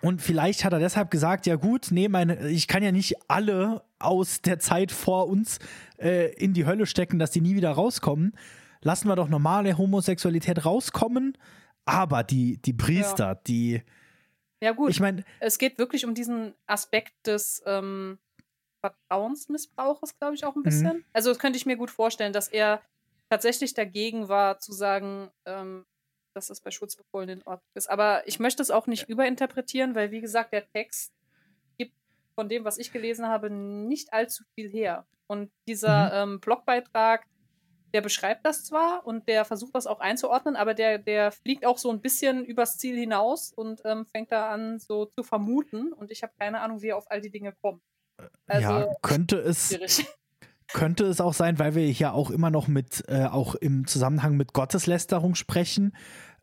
und 0.02 0.22
vielleicht 0.22 0.64
hat 0.66 0.74
er 0.74 0.80
deshalb 0.80 1.12
gesagt, 1.12 1.46
ja 1.46 1.56
gut, 1.56 1.88
nee, 1.92 2.08
meine, 2.08 2.50
ich 2.50 2.68
kann 2.68 2.84
ja 2.84 2.92
nicht 2.92 3.16
alle 3.30 3.84
aus 4.00 4.42
der 4.42 4.60
Zeit 4.60 4.92
vor 4.92 5.28
uns 5.28 5.60
äh, 5.98 6.34
in 6.36 6.54
die 6.54 6.66
Hölle 6.66 6.86
stecken, 6.86 7.20
dass 7.20 7.32
die 7.32 7.42
nie 7.42 7.56
wieder 7.56 7.72
rauskommen. 7.72 8.34
Lassen 8.82 9.08
wir 9.10 9.16
doch 9.16 9.28
normale 9.28 9.78
Homosexualität 9.78 10.66
rauskommen. 10.66 11.38
Aber 11.86 12.24
die, 12.24 12.58
die 12.62 12.74
Priester, 12.74 13.36
die, 13.48 13.82
Ja 14.62 14.72
gut, 14.74 14.92
ich 14.92 15.00
meine, 15.00 15.24
es 15.40 15.58
geht 15.58 15.78
wirklich 15.80 16.06
um 16.06 16.14
diesen 16.14 16.54
Aspekt 16.68 17.14
des 17.26 17.62
ähm, 17.66 18.20
Vertrauensmissbrauches, 18.82 20.18
glaube 20.18 20.36
ich, 20.36 20.46
auch 20.46 20.56
Mhm. 20.56 20.62
ein 20.62 20.64
bisschen. 20.64 21.06
Also 21.14 21.30
das 21.30 21.40
könnte 21.40 21.58
ich 21.58 21.66
mir 21.66 21.78
gut 21.78 21.90
vorstellen, 21.92 22.34
dass 22.34 22.48
er 22.48 22.82
tatsächlich 23.30 23.74
dagegen 23.74 24.30
war, 24.30 24.60
zu 24.60 24.72
sagen, 24.72 25.30
ähm, 25.46 25.86
dass 26.40 26.48
das 26.48 26.62
bei 26.62 26.72
Schutzbefohlenen 26.72 27.40
in 27.40 27.48
Ordnung 27.48 27.70
ist. 27.76 27.90
Aber 27.90 28.28
ich 28.28 28.40
möchte 28.40 28.62
es 28.62 28.72
auch 28.72 28.88
nicht 28.88 29.08
überinterpretieren, 29.10 29.94
weil, 29.96 30.12
wie 30.12 30.22
gesagt, 30.22 30.54
der 30.54 30.68
Text 30.72 31.14
gibt 31.78 31.94
von 32.36 32.50
dem, 32.50 32.64
was 32.66 32.78
ich 32.78 32.92
gelesen 32.92 33.28
habe, 33.28 33.50
nicht 33.50 34.14
allzu 34.14 34.44
viel 34.56 34.70
her. 34.70 35.06
Und 35.28 35.52
dieser 35.68 36.26
Mhm. 36.26 36.34
ähm, 36.34 36.40
Blogbeitrag, 36.40 37.26
der 37.94 38.02
beschreibt 38.02 38.46
das 38.46 38.66
zwar 38.66 39.06
und 39.06 39.28
der 39.28 39.46
versucht 39.46 39.76
das 39.76 39.88
auch 39.88 40.00
einzuordnen, 40.00 40.56
aber 40.56 40.74
der, 40.74 40.98
der 41.00 41.32
fliegt 41.32 41.66
auch 41.66 41.78
so 41.78 41.92
ein 41.92 42.02
bisschen 42.02 42.46
übers 42.46 42.78
Ziel 42.78 42.96
hinaus 42.96 43.52
und 43.52 43.82
ähm, 43.84 44.06
fängt 44.06 44.32
da 44.32 44.50
an, 44.52 44.80
so 44.80 45.06
zu 45.06 45.24
vermuten. 45.24 45.92
Und 45.94 46.12
ich 46.12 46.22
habe 46.24 46.34
keine 46.40 46.62
Ahnung, 46.62 46.82
wie 46.82 46.90
er 46.90 46.98
auf 46.98 47.10
all 47.10 47.22
die 47.22 47.32
Dinge 47.32 47.54
kommt. 47.62 47.82
Also, 48.48 48.62
ja, 48.68 48.88
könnte 49.02 49.38
es, 49.40 49.70
schwierig. 49.70 50.06
könnte 50.74 51.06
es 51.06 51.20
auch 51.20 51.34
sein, 51.34 51.58
weil 51.58 51.74
wir 51.74 51.88
hier 51.88 52.14
auch 52.14 52.30
immer 52.30 52.52
noch 52.52 52.68
mit, 52.68 53.04
äh, 53.08 53.26
auch 53.26 53.56
im 53.56 53.88
Zusammenhang 53.88 54.38
mit 54.38 54.54
Gotteslästerung 54.54 55.34
sprechen, 55.36 55.96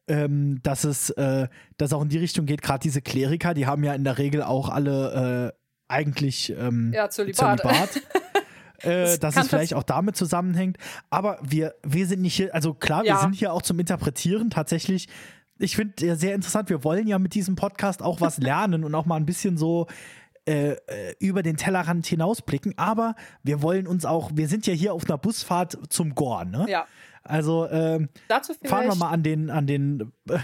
ähm, 0.09 0.61
dass 0.63 0.85
es, 0.85 1.11
äh, 1.11 1.49
dass 1.77 1.93
auch 1.93 2.03
in 2.03 2.09
die 2.09 2.19
Richtung 2.19 2.47
geht, 2.47 2.63
gerade 2.63 2.81
diese 2.81 3.03
Kleriker, 3.03 3.55
die 3.55 3.67
haben 3.67 3.83
ja 3.85 3.95
in 3.95 4.05
der 4.05 4.19
Regel 4.19 4.43
auch 4.43 4.69
alle 4.69 5.53
äh, 5.53 5.61
eigentlich 5.89 6.51
ähm, 6.59 6.93
Ja, 6.95 7.09
Zölibat. 7.11 7.61
Zölibat. 7.61 8.01
Äh, 8.83 9.05
Das 9.05 9.21
dass 9.21 9.37
es 9.39 9.49
vielleicht 9.49 9.73
auch 9.73 9.83
damit 9.85 10.17
zusammenhängt. 10.17 10.77
Aber 11.09 11.39
wir, 11.43 11.75
wir 11.83 12.07
sind 12.07 12.21
nicht 12.21 12.35
hier, 12.35 12.55
also 12.55 12.75
klar, 12.75 13.05
wir 13.05 13.09
Ja. 13.13 13.21
sind 13.23 13.35
hier 13.35 13.55
auch 13.55 13.63
zum 13.63 13.79
Interpretieren 13.81 14.51
tatsächlich. 14.51 15.09
Ich 15.59 15.77
finde 15.77 16.15
sehr 16.15 16.35
interessant, 16.35 16.69
wir 16.69 16.85
wollen 16.85 17.07
ja 17.07 17.19
mit 17.19 17.33
diesem 17.33 17.57
Podcast 17.57 18.03
auch 18.03 18.21
was 18.21 18.37
lernen 18.51 18.85
und 18.85 18.95
auch 18.95 19.07
mal 19.07 19.17
ein 19.17 19.25
bisschen 19.25 19.57
so 19.57 19.87
äh, 20.47 20.73
äh, 20.73 20.77
über 21.21 21.43
den 21.43 21.57
Tellerrand 21.57 22.07
hinausblicken. 22.07 22.75
Aber 22.77 23.15
wir 23.43 23.63
wollen 23.63 23.87
uns 23.87 24.05
auch, 24.05 24.31
wir 24.35 24.47
sind 24.47 24.67
ja 24.67 24.75
hier 24.75 24.93
auf 24.93 25.07
einer 25.09 25.17
Busfahrt 25.17 25.79
zum 25.89 26.15
Gore, 26.15 26.45
ne? 26.45 26.67
Ja, 26.69 26.85
Also 27.27 27.69
ähm, 27.71 28.09
fahren 28.65 28.89
wir 28.89 28.95
mal 28.95 29.11
an 29.11 29.23
den, 29.23 29.51
an 29.51 29.67
den, 29.67 30.13
äh, 30.29 30.39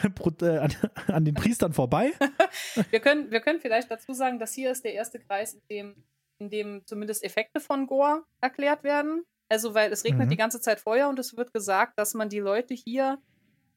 äh, 0.44 0.58
an, 0.58 0.72
an 1.06 1.24
den 1.24 1.34
Priestern 1.34 1.72
vorbei. 1.72 2.12
Wir 2.90 3.00
können, 3.00 3.30
wir 3.30 3.40
können 3.40 3.60
vielleicht 3.60 3.90
dazu 3.90 4.12
sagen, 4.12 4.38
dass 4.38 4.52
hier 4.52 4.70
ist 4.70 4.84
der 4.84 4.94
erste 4.94 5.18
Kreis, 5.18 5.54
in 5.54 5.62
dem, 5.70 6.04
in 6.38 6.50
dem 6.50 6.82
zumindest 6.86 7.24
Effekte 7.24 7.60
von 7.60 7.86
Gore 7.86 8.24
erklärt 8.40 8.84
werden. 8.84 9.24
Also, 9.48 9.74
weil 9.74 9.92
es 9.92 10.04
regnet 10.04 10.26
Mhm. 10.26 10.30
die 10.30 10.36
ganze 10.36 10.60
Zeit 10.60 10.80
Feuer 10.80 11.08
und 11.08 11.18
es 11.18 11.36
wird 11.36 11.52
gesagt, 11.52 11.98
dass 11.98 12.14
man 12.14 12.28
die 12.28 12.38
Leute 12.40 12.74
hier, 12.74 13.18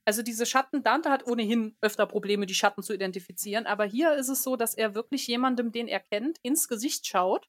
also 0.05 0.21
diese 0.21 0.45
Schatten, 0.45 0.83
Dante 0.83 1.09
hat 1.09 1.25
ohnehin 1.27 1.75
öfter 1.81 2.05
Probleme, 2.05 2.45
die 2.45 2.53
Schatten 2.53 2.83
zu 2.83 2.93
identifizieren, 2.93 3.65
aber 3.65 3.85
hier 3.85 4.13
ist 4.15 4.29
es 4.29 4.43
so, 4.43 4.55
dass 4.55 4.73
er 4.73 4.95
wirklich 4.95 5.27
jemandem, 5.27 5.71
den 5.71 5.87
er 5.87 5.99
kennt, 5.99 6.37
ins 6.43 6.67
Gesicht 6.67 7.07
schaut 7.07 7.47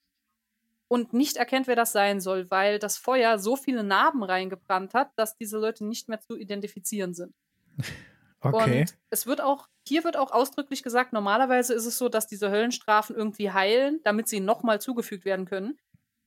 und 0.88 1.12
nicht 1.12 1.36
erkennt, 1.36 1.66
wer 1.66 1.76
das 1.76 1.92
sein 1.92 2.20
soll, 2.20 2.50
weil 2.50 2.78
das 2.78 2.96
Feuer 2.96 3.38
so 3.38 3.56
viele 3.56 3.82
Narben 3.82 4.22
reingebrannt 4.22 4.94
hat, 4.94 5.10
dass 5.16 5.36
diese 5.36 5.58
Leute 5.58 5.84
nicht 5.84 6.08
mehr 6.08 6.20
zu 6.20 6.36
identifizieren 6.36 7.14
sind. 7.14 7.34
Okay. 8.40 8.82
Und 8.82 8.98
es 9.10 9.26
wird 9.26 9.40
auch, 9.40 9.66
hier 9.88 10.04
wird 10.04 10.16
auch 10.16 10.30
ausdrücklich 10.30 10.82
gesagt, 10.82 11.12
normalerweise 11.12 11.74
ist 11.74 11.86
es 11.86 11.98
so, 11.98 12.08
dass 12.08 12.26
diese 12.28 12.50
Höllenstrafen 12.50 13.16
irgendwie 13.16 13.50
heilen, 13.50 14.00
damit 14.04 14.28
sie 14.28 14.40
nochmal 14.40 14.80
zugefügt 14.80 15.24
werden 15.24 15.46
können. 15.46 15.78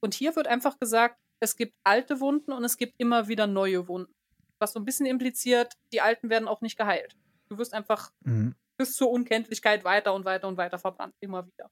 Und 0.02 0.16
hier 0.16 0.36
wird 0.36 0.48
einfach 0.48 0.80
gesagt, 0.80 1.18
es 1.40 1.56
gibt 1.56 1.76
alte 1.86 2.20
Wunden 2.20 2.52
und 2.52 2.66
es 2.66 2.78
gibt 2.78 2.96
immer 2.98 3.28
wieder 3.30 3.48
neue 3.48 3.88
Wunden. 3.88 4.12
Was 4.58 4.74
so 4.74 4.80
ein 4.80 4.86
bisschen 4.86 5.06
impliziert, 5.06 5.74
die 5.94 6.02
alten 6.02 6.30
werden 6.30 6.48
auch 6.50 6.60
nicht 6.62 6.78
geheilt. 6.78 7.16
Du 7.48 7.58
wirst 7.58 7.74
einfach 7.74 8.12
Mhm. 8.26 8.56
bis 8.78 8.96
zur 8.96 9.12
Unkenntlichkeit 9.12 9.84
weiter 9.86 10.14
und 10.14 10.26
weiter 10.26 10.48
und 10.50 10.58
weiter 10.58 10.80
verbrannt. 10.80 11.14
Immer 11.22 11.46
wieder. 11.48 11.70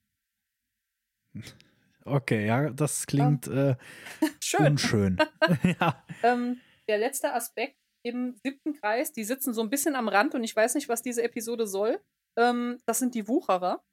Okay, 2.08 2.46
ja, 2.46 2.70
das 2.70 3.06
klingt 3.06 3.48
äh, 3.48 3.76
Schön. 4.44 4.66
unschön. 4.66 5.18
ja. 5.80 6.04
Ähm, 6.24 6.60
der 6.88 6.98
letzte 6.98 7.34
Aspekt 7.34 7.78
im 8.04 8.36
siebten 8.44 8.74
Kreis, 8.74 9.12
die 9.12 9.24
sitzen 9.24 9.54
so 9.54 9.62
ein 9.62 9.70
bisschen 9.70 9.96
am 9.96 10.08
Rand 10.08 10.34
und 10.36 10.44
ich 10.44 10.56
weiß 10.56 10.76
nicht, 10.76 10.88
was 10.88 11.02
diese 11.02 11.24
Episode 11.24 11.68
soll. 11.68 12.00
Ähm, 12.38 12.80
das 12.86 13.00
sind 13.00 13.16
die 13.16 13.28
Wucherer. 13.28 13.84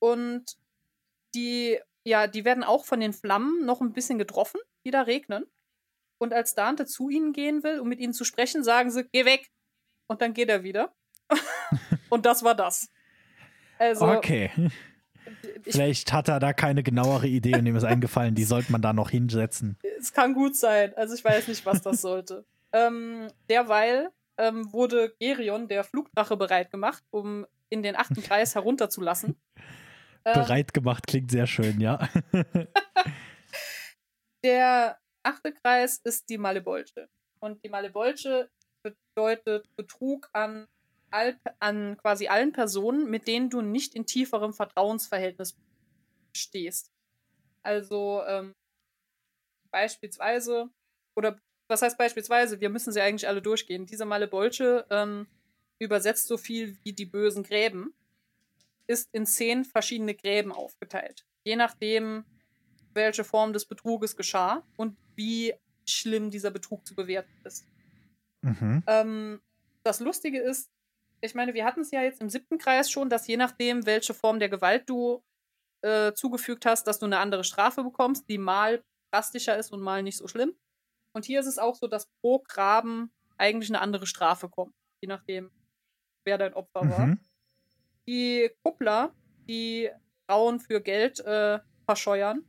Und 0.00 0.44
die, 1.34 1.78
ja, 2.04 2.26
die 2.26 2.44
werden 2.44 2.64
auch 2.64 2.84
von 2.84 3.00
den 3.00 3.12
Flammen 3.12 3.64
noch 3.64 3.80
ein 3.80 3.92
bisschen 3.92 4.18
getroffen, 4.18 4.60
die 4.84 4.90
da 4.90 5.02
regnen. 5.02 5.46
Und 6.18 6.32
als 6.32 6.54
Dante 6.54 6.86
zu 6.86 7.10
ihnen 7.10 7.32
gehen 7.32 7.62
will, 7.62 7.80
um 7.80 7.88
mit 7.88 8.00
ihnen 8.00 8.12
zu 8.12 8.24
sprechen, 8.24 8.64
sagen 8.64 8.90
sie, 8.90 9.04
geh 9.12 9.24
weg. 9.24 9.50
Und 10.08 10.20
dann 10.20 10.34
geht 10.34 10.48
er 10.48 10.62
wieder. 10.62 10.94
und 12.10 12.26
das 12.26 12.42
war 12.42 12.54
das. 12.54 12.88
Also, 13.78 14.06
Okay. 14.06 14.50
Ich, 15.64 15.72
Vielleicht 15.72 16.12
hat 16.12 16.28
er 16.28 16.40
da 16.40 16.52
keine 16.52 16.82
genauere 16.82 17.26
Idee 17.26 17.56
und 17.56 17.66
ihm 17.66 17.76
ist 17.76 17.84
eingefallen, 17.84 18.34
die 18.34 18.44
sollte 18.44 18.72
man 18.72 18.82
da 18.82 18.92
noch 18.92 19.10
hinsetzen. 19.10 19.78
es 19.98 20.12
kann 20.12 20.34
gut 20.34 20.56
sein. 20.56 20.92
Also 20.96 21.14
ich 21.14 21.24
weiß 21.24 21.48
nicht, 21.48 21.64
was 21.66 21.82
das 21.82 22.00
sollte. 22.00 22.44
ähm, 22.72 23.28
derweil 23.48 24.10
ähm, 24.38 24.72
wurde 24.72 25.14
Gerion, 25.20 25.68
der 25.68 25.84
Flugdrache, 25.84 26.36
bereit 26.36 26.70
gemacht, 26.70 27.02
um 27.10 27.46
in 27.68 27.82
den 27.82 27.96
achten 27.96 28.22
Kreis 28.22 28.54
herunterzulassen. 28.54 29.36
Ähm, 30.26 30.32
Bereit 30.32 30.72
gemacht 30.72 31.06
klingt 31.06 31.30
sehr 31.30 31.46
schön, 31.46 31.82
ja. 31.82 32.08
Der 34.42 34.96
achte 35.22 35.52
Kreis 35.52 36.00
ist 36.02 36.30
die 36.30 36.38
Malebolge. 36.38 37.10
Und 37.40 37.62
die 37.62 37.68
Malebolge 37.68 38.48
bedeutet 38.82 39.68
Betrug 39.76 40.30
an, 40.32 40.66
all, 41.14 41.38
an 41.60 41.96
quasi 41.96 42.26
allen 42.26 42.52
Personen, 42.52 43.08
mit 43.08 43.28
denen 43.28 43.48
du 43.48 43.62
nicht 43.62 43.94
in 43.94 44.04
tieferem 44.04 44.52
Vertrauensverhältnis 44.52 45.56
stehst. 46.36 46.90
Also 47.62 48.22
ähm, 48.26 48.54
beispielsweise, 49.70 50.68
oder 51.16 51.38
was 51.68 51.82
heißt 51.82 51.96
beispielsweise, 51.96 52.60
wir 52.60 52.68
müssen 52.68 52.92
sie 52.92 53.00
eigentlich 53.00 53.28
alle 53.28 53.40
durchgehen. 53.40 53.86
Diese 53.86 54.04
Malebolge 54.04 54.84
ähm, 54.90 55.26
übersetzt 55.78 56.26
so 56.26 56.36
viel 56.36 56.76
wie 56.82 56.92
die 56.92 57.06
bösen 57.06 57.44
Gräben, 57.44 57.94
ist 58.86 59.08
in 59.12 59.24
zehn 59.24 59.64
verschiedene 59.64 60.14
Gräben 60.14 60.52
aufgeteilt. 60.52 61.24
Je 61.44 61.56
nachdem, 61.56 62.24
welche 62.92 63.24
Form 63.24 63.52
des 63.52 63.64
Betruges 63.64 64.16
geschah 64.16 64.62
und 64.76 64.96
wie 65.14 65.54
schlimm 65.88 66.30
dieser 66.30 66.50
Betrug 66.50 66.86
zu 66.86 66.94
bewerten 66.94 67.32
ist. 67.44 67.66
Mhm. 68.42 68.82
Ähm, 68.86 69.40
das 69.84 70.00
Lustige 70.00 70.40
ist, 70.40 70.70
ich 71.24 71.34
meine, 71.34 71.54
wir 71.54 71.64
hatten 71.64 71.80
es 71.80 71.90
ja 71.90 72.02
jetzt 72.02 72.20
im 72.20 72.28
siebten 72.28 72.58
Kreis 72.58 72.90
schon, 72.90 73.08
dass 73.08 73.26
je 73.26 73.36
nachdem, 73.36 73.86
welche 73.86 74.14
Form 74.14 74.38
der 74.38 74.48
Gewalt 74.48 74.88
du 74.88 75.22
äh, 75.82 76.12
zugefügt 76.12 76.66
hast, 76.66 76.86
dass 76.86 76.98
du 76.98 77.06
eine 77.06 77.18
andere 77.18 77.44
Strafe 77.44 77.82
bekommst, 77.82 78.28
die 78.28 78.38
mal 78.38 78.82
drastischer 79.12 79.56
ist 79.56 79.72
und 79.72 79.80
mal 79.80 80.02
nicht 80.02 80.18
so 80.18 80.28
schlimm. 80.28 80.54
Und 81.14 81.24
hier 81.24 81.40
ist 81.40 81.46
es 81.46 81.58
auch 81.58 81.76
so, 81.76 81.86
dass 81.86 82.08
pro 82.20 82.40
Graben 82.40 83.12
eigentlich 83.38 83.70
eine 83.70 83.80
andere 83.80 84.06
Strafe 84.06 84.48
kommt, 84.48 84.74
je 85.00 85.08
nachdem, 85.08 85.50
wer 86.24 86.38
dein 86.38 86.54
Opfer 86.54 86.88
war. 86.88 87.06
Mhm. 87.06 87.20
Die 88.08 88.50
Kuppler, 88.62 89.14
die 89.48 89.90
Frauen 90.26 90.60
für 90.60 90.80
Geld 90.80 91.20
äh, 91.20 91.60
verscheuern, 91.86 92.44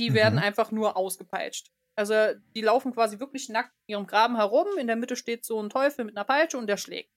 die 0.00 0.10
Mhm. 0.10 0.14
werden 0.14 0.38
einfach 0.38 0.70
nur 0.70 0.96
ausgepeitscht. 0.96 1.70
Also 1.96 2.14
die 2.54 2.62
laufen 2.62 2.92
quasi 2.92 3.20
wirklich 3.20 3.48
nackt 3.48 3.72
in 3.86 3.92
ihrem 3.92 4.06
Graben 4.06 4.36
herum. 4.36 4.66
In 4.78 4.86
der 4.86 4.96
Mitte 4.96 5.16
steht 5.16 5.44
so 5.44 5.62
ein 5.62 5.68
Teufel 5.70 6.04
mit 6.04 6.16
einer 6.16 6.24
Peitsche 6.24 6.56
und 6.56 6.66
der 6.66 6.78
schlägt. 6.78 7.12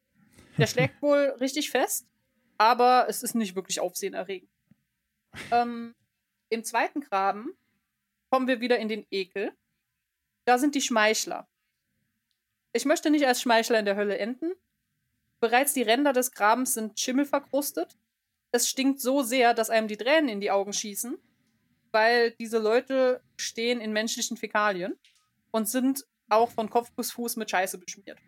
Der 0.58 0.68
schlägt 0.68 1.02
wohl 1.02 1.36
richtig 1.40 1.72
fest, 1.72 2.08
aber 2.58 3.08
es 3.10 3.24
ist 3.24 3.36
nicht 3.36 3.56
wirklich 3.56 3.80
aufsehenerregend. 3.80 4.52
Ähm, 5.52 5.96
Im 6.50 6.64
zweiten 6.64 7.02
Graben 7.02 7.58
kommen 8.30 8.48
wir 8.48 8.62
wieder 8.62 8.78
in 8.78 8.88
den 8.88 9.06
Ekel. 9.10 9.52
Da 10.46 10.58
sind 10.58 10.76
die 10.76 10.82
Schmeichler. 10.82 11.48
Ich 12.74 12.86
möchte 12.86 13.10
nicht 13.10 13.26
als 13.26 13.42
Schmeichler 13.42 13.80
in 13.80 13.86
der 13.86 13.96
Hölle 13.96 14.18
enden. 14.18 14.54
Bereits 15.40 15.74
die 15.74 15.82
Ränder 15.82 16.14
des 16.14 16.32
Grabens 16.32 16.74
sind 16.74 17.00
schimmelverkrustet. 17.00 17.98
Es 18.52 18.70
stinkt 18.70 19.02
so 19.02 19.24
sehr, 19.24 19.54
dass 19.54 19.70
einem 19.70 19.88
die 19.88 19.98
Tränen 19.98 20.30
in 20.30 20.42
die 20.42 20.52
Augen 20.52 20.74
schießen, 20.74 21.18
weil 21.92 22.32
diese 22.32 22.60
Leute 22.60 23.22
stehen 23.38 23.82
in 23.82 23.94
menschlichen 23.94 24.38
Fäkalien 24.38 24.98
und 25.52 25.68
sind 25.68 26.06
auch 26.30 26.52
von 26.52 26.70
Kopf 26.70 26.92
bis 26.94 27.12
Fuß 27.12 27.36
mit 27.36 27.50
Scheiße 27.50 27.78
beschmiert. 27.78 28.20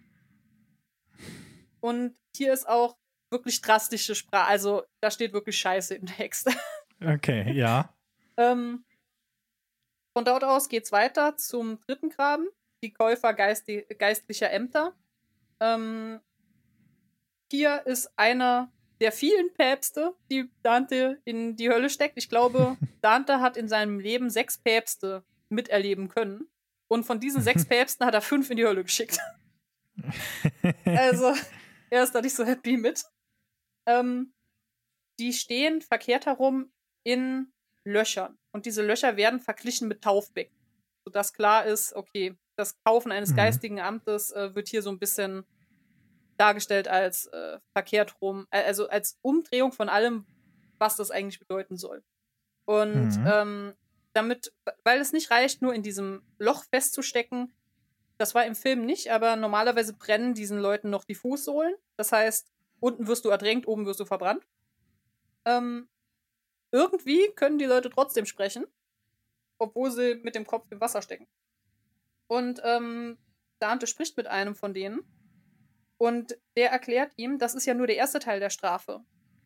Und 1.85 2.15
hier 2.35 2.51
ist 2.51 2.67
auch 2.67 2.97
wirklich 3.29 3.61
drastische 3.61 4.15
Sprache. 4.15 4.47
Also 4.47 4.85
da 5.01 5.11
steht 5.11 5.33
wirklich 5.33 5.55
Scheiße 5.57 5.93
im 5.95 6.07
Text. 6.07 6.49
Okay, 7.03 7.51
ja. 7.51 7.93
Ähm, 8.37 8.85
von 10.13 10.23
dort 10.23 10.45
aus 10.45 10.69
geht's 10.69 10.93
weiter 10.93 11.35
zum 11.35 11.77
dritten 11.81 12.09
Graben, 12.09 12.47
die 12.81 12.93
Käufer 12.93 13.33
geisti 13.33 13.85
geistlicher 13.99 14.49
Ämter. 14.49 14.95
Ähm, 15.59 16.21
hier 17.51 17.85
ist 17.85 18.17
einer 18.17 18.71
der 19.01 19.11
vielen 19.11 19.53
Päpste, 19.53 20.15
die 20.31 20.49
Dante 20.63 21.19
in 21.25 21.57
die 21.57 21.69
Hölle 21.69 21.89
steckt. 21.89 22.17
Ich 22.17 22.29
glaube, 22.29 22.77
Dante 23.01 23.41
hat 23.41 23.57
in 23.57 23.67
seinem 23.67 23.99
Leben 23.99 24.29
sechs 24.29 24.57
Päpste 24.57 25.25
miterleben 25.49 26.07
können. 26.07 26.47
Und 26.87 27.05
von 27.05 27.19
diesen 27.19 27.41
sechs 27.41 27.65
Päpsten 27.67 28.05
hat 28.05 28.13
er 28.13 28.21
fünf 28.21 28.49
in 28.49 28.55
die 28.55 28.65
Hölle 28.65 28.85
geschickt. 28.85 29.19
also, 30.85 31.33
er 31.91 32.03
ist 32.03 32.13
da 32.15 32.21
nicht 32.21 32.35
so 32.35 32.45
happy 32.45 32.77
mit. 32.77 33.03
Ähm, 33.87 34.33
die 35.19 35.33
stehen 35.33 35.81
verkehrt 35.81 36.25
herum 36.25 36.73
in 37.05 37.53
Löchern. 37.87 38.37
Und 38.53 38.65
diese 38.65 38.83
Löcher 38.85 39.17
werden 39.17 39.39
verglichen 39.39 39.87
mit 39.87 40.03
Taufbecken. 40.03 40.53
Sodass 41.07 41.33
klar 41.33 41.65
ist, 41.65 41.93
okay, 41.93 42.37
das 42.57 42.77
Kaufen 42.85 43.11
eines 43.11 43.31
Mhm. 43.31 43.35
geistigen 43.35 43.79
Amtes 43.79 44.31
äh, 44.31 44.55
wird 44.55 44.69
hier 44.69 44.81
so 44.81 44.89
ein 44.89 44.99
bisschen 44.99 45.45
dargestellt 46.39 46.87
als 46.87 47.27
äh, 47.27 47.59
verkehrt 47.75 48.21
rum, 48.21 48.47
äh, 48.51 48.63
also 48.63 48.87
als 48.89 49.17
Umdrehung 49.21 49.71
von 49.71 49.89
allem, 49.89 50.27
was 50.79 50.95
das 50.97 51.11
eigentlich 51.11 51.39
bedeuten 51.39 51.77
soll. 51.77 52.03
Und 52.67 53.19
Mhm. 53.19 53.25
ähm, 53.25 53.75
damit, 54.15 54.53
weil 54.83 54.99
es 54.99 55.13
nicht 55.13 55.31
reicht, 55.31 55.61
nur 55.61 55.73
in 55.73 55.83
diesem 55.83 56.23
Loch 56.39 56.65
festzustecken, 56.65 57.53
das 58.17 58.35
war 58.35 58.45
im 58.45 58.55
Film 58.55 58.85
nicht, 58.85 59.11
aber 59.11 59.35
normalerweise 59.35 59.93
brennen 59.93 60.33
diesen 60.33 60.59
Leuten 60.59 60.89
noch 60.89 61.03
die 61.03 61.15
Fußsohlen. 61.15 61.75
Das 61.97 62.11
heißt, 62.11 62.51
unten 62.79 63.07
wirst 63.07 63.25
du 63.25 63.29
ertränkt, 63.29 63.67
oben 63.67 63.85
wirst 63.85 63.99
du 63.99 64.05
verbrannt. 64.05 64.45
Ähm, 65.45 65.89
irgendwie 66.71 67.31
können 67.35 67.57
die 67.57 67.65
Leute 67.65 67.89
trotzdem 67.89 68.25
sprechen, 68.25 68.65
obwohl 69.57 69.91
sie 69.91 70.15
mit 70.23 70.35
dem 70.35 70.45
Kopf 70.45 70.67
im 70.71 70.81
Wasser 70.81 71.01
stecken. 71.01 71.27
Und 72.27 72.61
ähm, 72.63 73.17
Dante 73.59 73.87
spricht 73.87 74.17
mit 74.17 74.27
einem 74.27 74.55
von 74.55 74.73
denen 74.73 75.01
und 75.97 76.37
der 76.57 76.71
erklärt 76.71 77.11
ihm, 77.17 77.37
das 77.37 77.53
ist 77.53 77.65
ja 77.65 77.73
nur 77.73 77.87
der 77.87 77.95
erste 77.97 78.19
Teil 78.19 78.39
der 78.39 78.49
Strafe. 78.49 79.01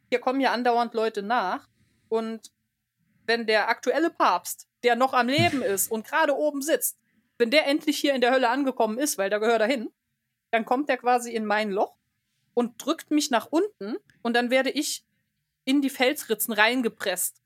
Hier 0.09 0.19
kommen 0.19 0.41
ja 0.41 0.51
andauernd 0.51 0.93
Leute 0.93 1.21
nach 1.21 1.67
und 2.07 2.51
wenn 3.25 3.45
der 3.45 3.69
aktuelle 3.69 4.09
Papst, 4.09 4.67
der 4.83 4.95
noch 4.95 5.13
am 5.13 5.27
Leben 5.27 5.61
ist 5.61 5.91
und 5.91 6.07
gerade 6.07 6.35
oben 6.35 6.61
sitzt, 6.61 6.97
wenn 7.39 7.49
der 7.49 7.65
endlich 7.65 7.97
hier 7.97 8.13
in 8.13 8.21
der 8.21 8.31
Hölle 8.31 8.49
angekommen 8.49 8.99
ist, 8.99 9.17
weil 9.17 9.29
der 9.29 9.39
gehört 9.39 9.61
dahin, 9.61 9.91
dann 10.51 10.65
kommt 10.65 10.89
der 10.89 10.97
quasi 10.97 11.33
in 11.33 11.45
mein 11.45 11.71
Loch 11.71 11.95
und 12.53 12.83
drückt 12.85 13.09
mich 13.09 13.31
nach 13.31 13.47
unten 13.47 13.95
und 14.21 14.33
dann 14.33 14.51
werde 14.51 14.69
ich 14.69 15.03
in 15.63 15.81
die 15.81 15.89
Felsritzen 15.89 16.53
reingepresst. 16.53 17.41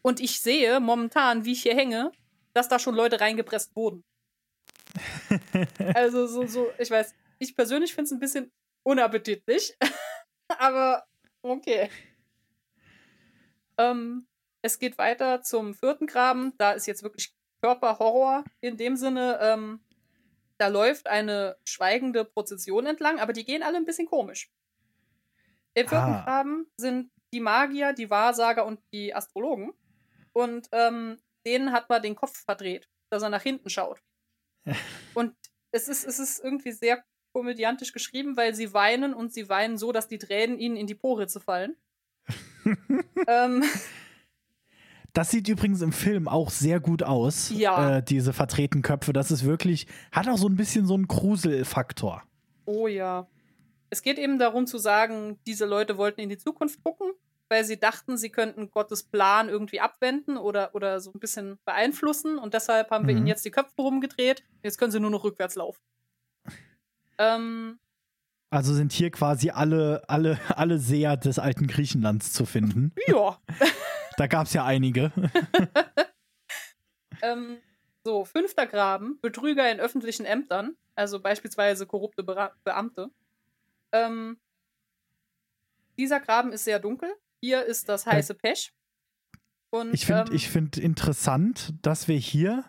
Und 0.00 0.20
ich 0.20 0.40
sehe 0.40 0.78
momentan, 0.80 1.44
wie 1.44 1.52
ich 1.52 1.62
hier 1.62 1.74
hänge, 1.74 2.12
dass 2.54 2.68
da 2.68 2.78
schon 2.78 2.94
Leute 2.94 3.20
reingepresst 3.20 3.76
wurden. 3.76 4.04
Also 5.94 6.26
so, 6.26 6.46
so, 6.46 6.70
ich 6.78 6.90
weiß, 6.90 7.14
ich 7.38 7.54
persönlich 7.54 7.94
finde 7.94 8.06
es 8.06 8.12
ein 8.12 8.20
bisschen 8.20 8.52
unappetitlich, 8.82 9.76
aber 10.58 11.04
okay. 11.42 11.90
Ähm, 13.76 14.26
es 14.62 14.78
geht 14.78 14.98
weiter 14.98 15.42
zum 15.42 15.74
vierten 15.74 16.06
Graben. 16.06 16.52
Da 16.58 16.72
ist 16.72 16.86
jetzt 16.86 17.02
wirklich 17.02 17.32
Körperhorror 17.60 18.44
in 18.60 18.76
dem 18.76 18.96
Sinne. 18.96 19.38
Ähm, 19.40 19.80
da 20.58 20.68
läuft 20.68 21.06
eine 21.06 21.56
schweigende 21.64 22.24
Prozession 22.24 22.86
entlang, 22.86 23.20
aber 23.20 23.32
die 23.32 23.44
gehen 23.44 23.62
alle 23.62 23.76
ein 23.76 23.84
bisschen 23.84 24.06
komisch. 24.08 24.50
Im 25.74 25.88
vierten 25.88 26.14
Ah. 26.14 26.24
Graben 26.24 26.66
sind 26.76 27.12
die 27.32 27.40
Magier, 27.40 27.92
die 27.92 28.10
Wahrsager 28.10 28.66
und 28.66 28.80
die 28.92 29.14
Astrologen. 29.14 29.72
Und 30.32 30.68
ähm, 30.72 31.18
denen 31.46 31.72
hat 31.72 31.88
man 31.88 32.02
den 32.02 32.16
Kopf 32.16 32.44
verdreht, 32.44 32.88
dass 33.10 33.22
er 33.22 33.30
nach 33.30 33.42
hinten 33.42 33.70
schaut. 33.70 34.02
Und 35.14 35.34
es 35.70 35.88
ist, 35.88 36.04
es 36.04 36.18
ist 36.18 36.42
irgendwie 36.42 36.72
sehr 36.72 37.04
komödiantisch 37.32 37.92
geschrieben, 37.92 38.36
weil 38.36 38.54
sie 38.54 38.72
weinen 38.72 39.14
und 39.14 39.32
sie 39.32 39.48
weinen 39.48 39.76
so, 39.78 39.92
dass 39.92 40.08
die 40.08 40.18
Tränen 40.18 40.58
ihnen 40.58 40.76
in 40.76 40.86
die 40.86 40.94
Poritze 40.94 41.40
fallen. 41.40 41.76
ähm, 43.26 43.64
Das 45.14 45.30
sieht 45.30 45.48
übrigens 45.48 45.80
im 45.82 45.92
Film 45.92 46.28
auch 46.28 46.50
sehr 46.50 46.80
gut 46.80 47.02
aus. 47.02 47.50
Ja. 47.50 47.96
Äh, 47.98 48.02
diese 48.02 48.32
verdrehten 48.32 48.82
Köpfe. 48.82 49.12
Das 49.12 49.30
ist 49.30 49.44
wirklich, 49.44 49.86
hat 50.12 50.28
auch 50.28 50.38
so 50.38 50.48
ein 50.48 50.56
bisschen 50.56 50.86
so 50.86 50.94
einen 50.94 51.08
Gruselfaktor. 51.08 52.22
oh 52.66 52.86
ja. 52.86 53.26
Es 53.90 54.02
geht 54.02 54.18
eben 54.18 54.38
darum 54.38 54.66
zu 54.66 54.76
sagen, 54.76 55.38
diese 55.46 55.64
Leute 55.64 55.96
wollten 55.96 56.20
in 56.20 56.28
die 56.28 56.36
Zukunft 56.36 56.84
gucken, 56.84 57.06
weil 57.48 57.64
sie 57.64 57.80
dachten, 57.80 58.18
sie 58.18 58.28
könnten 58.28 58.70
Gottes 58.70 59.02
Plan 59.02 59.48
irgendwie 59.48 59.80
abwenden 59.80 60.36
oder, 60.36 60.74
oder 60.74 61.00
so 61.00 61.10
ein 61.10 61.18
bisschen 61.20 61.58
beeinflussen. 61.64 62.36
Und 62.36 62.52
deshalb 62.52 62.90
haben 62.90 63.06
wir 63.06 63.14
Mhm. 63.14 63.20
ihnen 63.20 63.26
jetzt 63.28 63.46
die 63.46 63.50
Köpfe 63.50 63.80
rumgedreht. 63.80 64.42
Jetzt 64.62 64.76
können 64.76 64.92
sie 64.92 65.00
nur 65.00 65.10
noch 65.10 65.24
rückwärts 65.24 65.54
laufen. 65.54 65.80
Ähm, 67.18 67.78
Also 68.50 68.74
sind 68.74 68.92
hier 68.92 69.10
quasi 69.10 69.50
alle, 69.50 70.02
alle, 70.08 70.38
alle 70.54 70.78
Seher 70.78 71.16
des 71.16 71.38
alten 71.38 71.66
Griechenlands 71.66 72.32
zu 72.34 72.44
finden. 72.44 72.92
ja. 73.06 73.38
Da 74.18 74.26
gab 74.26 74.46
es 74.46 74.52
ja 74.52 74.64
einige. 74.64 75.12
Ähm, 77.20 77.58
so, 78.04 78.24
fünfter 78.24 78.64
Graben, 78.64 79.18
Betrüger 79.20 79.68
in 79.72 79.80
öffentlichen 79.80 80.24
Ämtern, 80.24 80.76
also 80.94 81.18
beispielsweise 81.18 81.84
korrupte 81.84 82.22
Bera 82.22 82.52
Beamte. 82.62 83.10
Ähm, 83.90 84.38
dieser 85.98 86.20
Graben 86.20 86.52
ist 86.52 86.62
sehr 86.62 86.78
dunkel. 86.78 87.12
Hier 87.40 87.64
ist 87.64 87.88
das 87.88 88.06
heiße 88.06 88.34
Pech. 88.34 88.72
Und, 89.70 89.92
Ich 89.94 90.06
finde 90.06 90.30
ähm, 90.30 90.38
find 90.38 90.76
interessant, 90.78 91.74
dass 91.82 92.06
wir 92.06 92.18
hier 92.18 92.64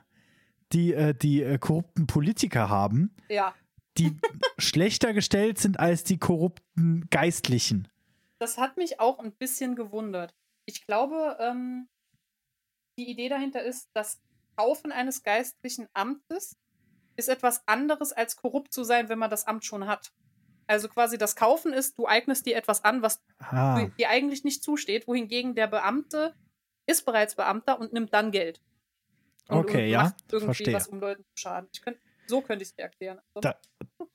die, 0.71 0.95
äh, 0.95 1.13
die 1.13 1.43
äh, 1.43 1.59
korrupten 1.59 2.07
Politiker 2.07 2.69
haben, 2.69 3.15
ja, 3.29 3.53
die 3.99 4.17
schlechter 4.57 5.13
gestellt 5.13 5.59
sind 5.59 5.79
als 5.79 6.03
die 6.03 6.17
korrupten 6.17 7.07
Geistlichen. 7.11 7.87
das 8.39 8.57
hat 8.57 8.77
mich 8.77 8.99
auch 8.99 9.19
ein 9.19 9.31
bisschen 9.31 9.75
gewundert. 9.75 10.33
Ich 10.69 10.85
glaube, 10.85 11.35
ähm, 11.39 11.89
die 12.99 13.09
Idee 13.09 13.27
dahinter 13.29 13.63
ist, 13.63 13.89
das 13.95 14.21
Kaufen 14.55 14.91
eines 14.91 15.23
geistlichen 15.23 15.87
Amtes 15.93 16.57
ist 17.17 17.27
etwas 17.27 17.67
anderes 17.67 18.13
als 18.13 18.35
korrupt 18.35 18.71
zu 18.71 18.83
sein, 18.83 19.09
wenn 19.09 19.17
man 19.17 19.31
das 19.31 19.47
Amt 19.47 19.65
schon 19.65 19.87
hat. 19.87 20.11
Also 20.67 20.87
quasi 20.89 21.17
das 21.17 21.35
Kaufen 21.35 21.73
ist, 21.73 21.97
du 21.97 22.05
eignest 22.05 22.45
dir 22.45 22.55
etwas 22.55 22.83
an, 22.83 23.01
was 23.01 23.19
Ah, 23.39 23.87
dir 23.97 24.09
eigentlich 24.09 24.43
nicht 24.43 24.63
zusteht, 24.63 25.07
wohingegen 25.07 25.55
der 25.55 25.65
Beamte 25.67 26.35
ist 26.85 27.03
bereits 27.03 27.33
Beamter 27.35 27.79
und 27.79 27.91
nimmt 27.93 28.13
dann 28.13 28.29
Geld. 28.31 28.61
Und, 29.47 29.57
Okay, 29.61 29.89
ja, 29.89 30.03
macht 30.03 30.15
irgendwie 30.31 30.45
verstehe. 30.45 30.73
was, 30.75 30.87
um 30.87 30.99
Leuten 30.99 31.23
zu 31.23 31.31
schaden. 31.41 31.67
Könnt, 31.81 31.97
so 32.27 32.41
könnte 32.41 32.61
ich 32.61 32.69
es 32.69 32.75
dir 32.75 32.83
erklären. 32.83 33.19
Also, 33.33 33.41
Da- 33.41 33.59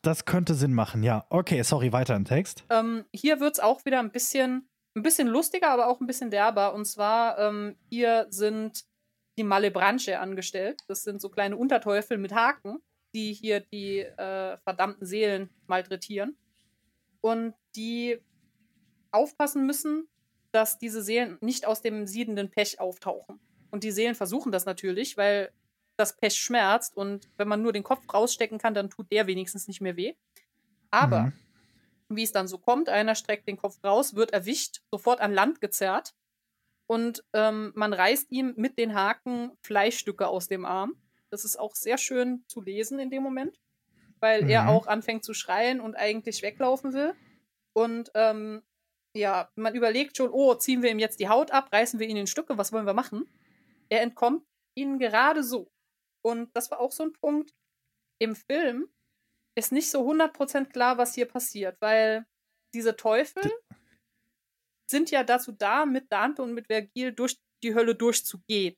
das 0.03 0.25
könnte 0.25 0.55
Sinn 0.55 0.73
machen, 0.73 1.03
ja. 1.03 1.27
Okay, 1.31 1.63
sorry, 1.63 1.93
weiter 1.93 2.15
im 2.15 2.25
Text. 2.25 2.65
ähm, 2.71 3.05
hier 3.13 3.41
wird 3.41 3.55
es 3.55 3.61
auch 3.61 3.85
wieder 3.85 3.99
ein 3.99 4.13
bisschen, 4.13 4.69
ein 4.95 5.03
bisschen 5.03 5.29
lustiger, 5.29 5.71
aber 5.71 5.89
auch 5.89 6.01
ein 6.01 6.07
bisschen 6.07 6.31
derber. 6.31 6.75
Und 6.75 6.85
zwar, 6.85 7.39
ähm, 7.39 7.77
hier 7.91 8.27
sind 8.31 8.85
die 9.37 9.45
Malebranche 9.45 10.21
angestellt. 10.21 10.81
Das 10.87 11.03
sind 11.03 11.21
so 11.21 11.29
kleine 11.29 11.57
Unterteufel 11.57 12.19
mit 12.19 12.33
Haken. 12.33 12.79
die 13.15 13.33
hier 13.33 13.61
die 13.61 14.01
äh, 14.01 14.59
verdammten 14.65 15.07
Seelen 15.07 15.49
malträtieren. 15.69 16.37
Und 17.21 17.55
die 17.77 18.19
aufpassen 19.13 19.67
müssen, 19.67 20.09
dass 20.51 20.79
diese 20.79 21.03
Seelen 21.03 21.39
nicht 21.41 21.67
aus 21.67 21.81
dem 21.81 22.07
siedenden 22.07 22.51
Pech 22.51 22.81
auftauchen. 22.81 23.39
Und 23.71 23.85
die 23.85 23.93
Seelen 23.93 24.15
versuchen 24.15 24.53
das 24.53 24.67
natürlich, 24.67 25.17
weil 25.17 25.53
das 25.97 26.17
Pech 26.17 26.35
schmerzt 26.35 26.97
und 26.97 27.29
wenn 27.37 27.49
man 27.49 27.63
nur 27.63 27.73
den 27.73 27.85
Kopf 27.85 28.03
rausstecken 28.13 28.59
kann, 28.59 28.75
dann 28.75 28.91
tut 28.91 29.11
der 29.13 29.27
wenigstens 29.27 29.69
nicht 29.69 29.81
mehr 29.81 29.97
weh. 29.97 30.15
Aber 30.91 31.23
mhm. 31.23 31.33
Wie 32.09 32.23
es 32.23 32.33
dann 32.33 32.49
so 32.49 32.59
kommt, 32.59 32.89
einer 32.89 33.15
streckt 33.15 33.49
den 33.49 33.57
Kopf 33.57 33.83
raus, 33.83 34.15
wird 34.15 34.33
erwischt, 34.33 34.83
sofort 34.91 35.21
an 35.21 35.33
Land 35.33 35.61
gezerrt 35.61 36.15
und 36.87 37.25
ähm, 37.33 37.73
man 37.75 37.93
reißt 37.93 38.31
ihm 38.31 38.55
mit 38.57 38.79
den 38.79 38.95
Haken 38.95 39.53
Fleischstücke 39.63 40.29
aus 40.29 40.49
dem 40.49 40.65
Arm. 40.65 40.97
Das 41.31 41.45
ist 41.45 41.59
auch 41.59 41.75
sehr 41.75 41.99
schön 41.99 42.45
zu 42.47 42.61
lesen 42.61 42.99
in 42.99 43.11
dem 43.11 43.23
Moment, 43.23 43.59
weil 44.21 44.43
mhm. 44.43 44.51
er 44.51 44.69
auch 44.69 44.87
anfängt 44.87 45.25
zu 45.25 45.35
schreien 45.35 45.81
und 45.81 45.97
eigentlich 45.97 46.43
weglaufen 46.43 46.93
will. 46.93 47.15
Und 47.73 48.11
ähm, 48.15 48.63
ja, 49.17 49.51
man 49.55 49.75
überlegt 49.75 50.17
schon, 50.17 50.31
oh, 50.31 50.55
ziehen 50.55 50.83
wir 50.83 50.91
ihm 50.91 50.99
jetzt 50.99 51.21
die 51.21 51.29
Haut 51.29 51.51
ab, 51.51 51.73
reißen 51.73 51.99
wir 51.99 52.09
ihn 52.09 52.17
in 52.17 52.27
Stücke, 52.27 52.59
was 52.59 52.73
wollen 52.73 52.87
wir 52.87 52.95
machen? 52.95 53.29
Er 53.89 54.03
entkommt 54.03 54.45
ihnen 54.75 54.99
gerade 54.99 55.43
so. 55.43 55.71
Und 56.23 56.55
das 56.55 56.71
war 56.71 56.81
auch 56.81 56.93
so 56.93 57.05
ein 57.05 57.13
Punkt. 57.13 57.55
Im 58.19 58.37
Film 58.37 58.89
ist 59.55 59.73
nicht 59.73 59.91
so 59.91 60.09
100% 60.09 60.67
klar, 60.67 60.99
was 60.99 61.15
hier 61.15 61.27
passiert, 61.27 61.77
weil 61.81 62.27
diese 62.75 62.97
Teufel 62.97 63.51
sind 64.91 65.11
ja 65.11 65.25
dazu 65.25 65.53
da, 65.53 65.87
mit 65.87 66.11
Dante 66.11 66.43
und 66.43 66.55
mit 66.55 66.67
Vergil 66.67 67.13
durch 67.13 67.39
die 67.63 67.75
Hölle 67.75 67.95
durchzugehen. 67.95 68.75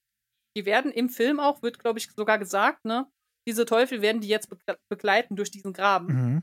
Die 0.56 0.64
werden 0.64 0.92
im 0.92 1.08
Film 1.08 1.40
auch, 1.40 1.62
wird 1.62 1.78
glaube 1.78 1.98
ich 1.98 2.10
sogar 2.12 2.38
gesagt, 2.38 2.84
ne, 2.84 3.06
diese 3.46 3.64
Teufel 3.64 4.02
werden 4.02 4.20
die 4.20 4.28
jetzt 4.28 4.48
begleiten 4.88 5.36
durch 5.36 5.50
diesen 5.50 5.72
Graben. 5.72 6.06
Mhm. 6.06 6.42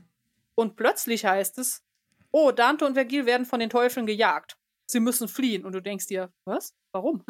Und 0.54 0.76
plötzlich 0.76 1.24
heißt 1.24 1.58
es, 1.58 1.82
oh, 2.30 2.50
Dante 2.50 2.86
und 2.86 2.94
Vergil 2.94 3.26
werden 3.26 3.46
von 3.46 3.60
den 3.60 3.70
Teufeln 3.70 4.06
gejagt. 4.06 4.56
Sie 4.86 5.00
müssen 5.00 5.28
fliehen. 5.28 5.64
Und 5.64 5.72
du 5.72 5.80
denkst 5.80 6.06
dir, 6.06 6.32
was? 6.44 6.74
Warum? 6.92 7.24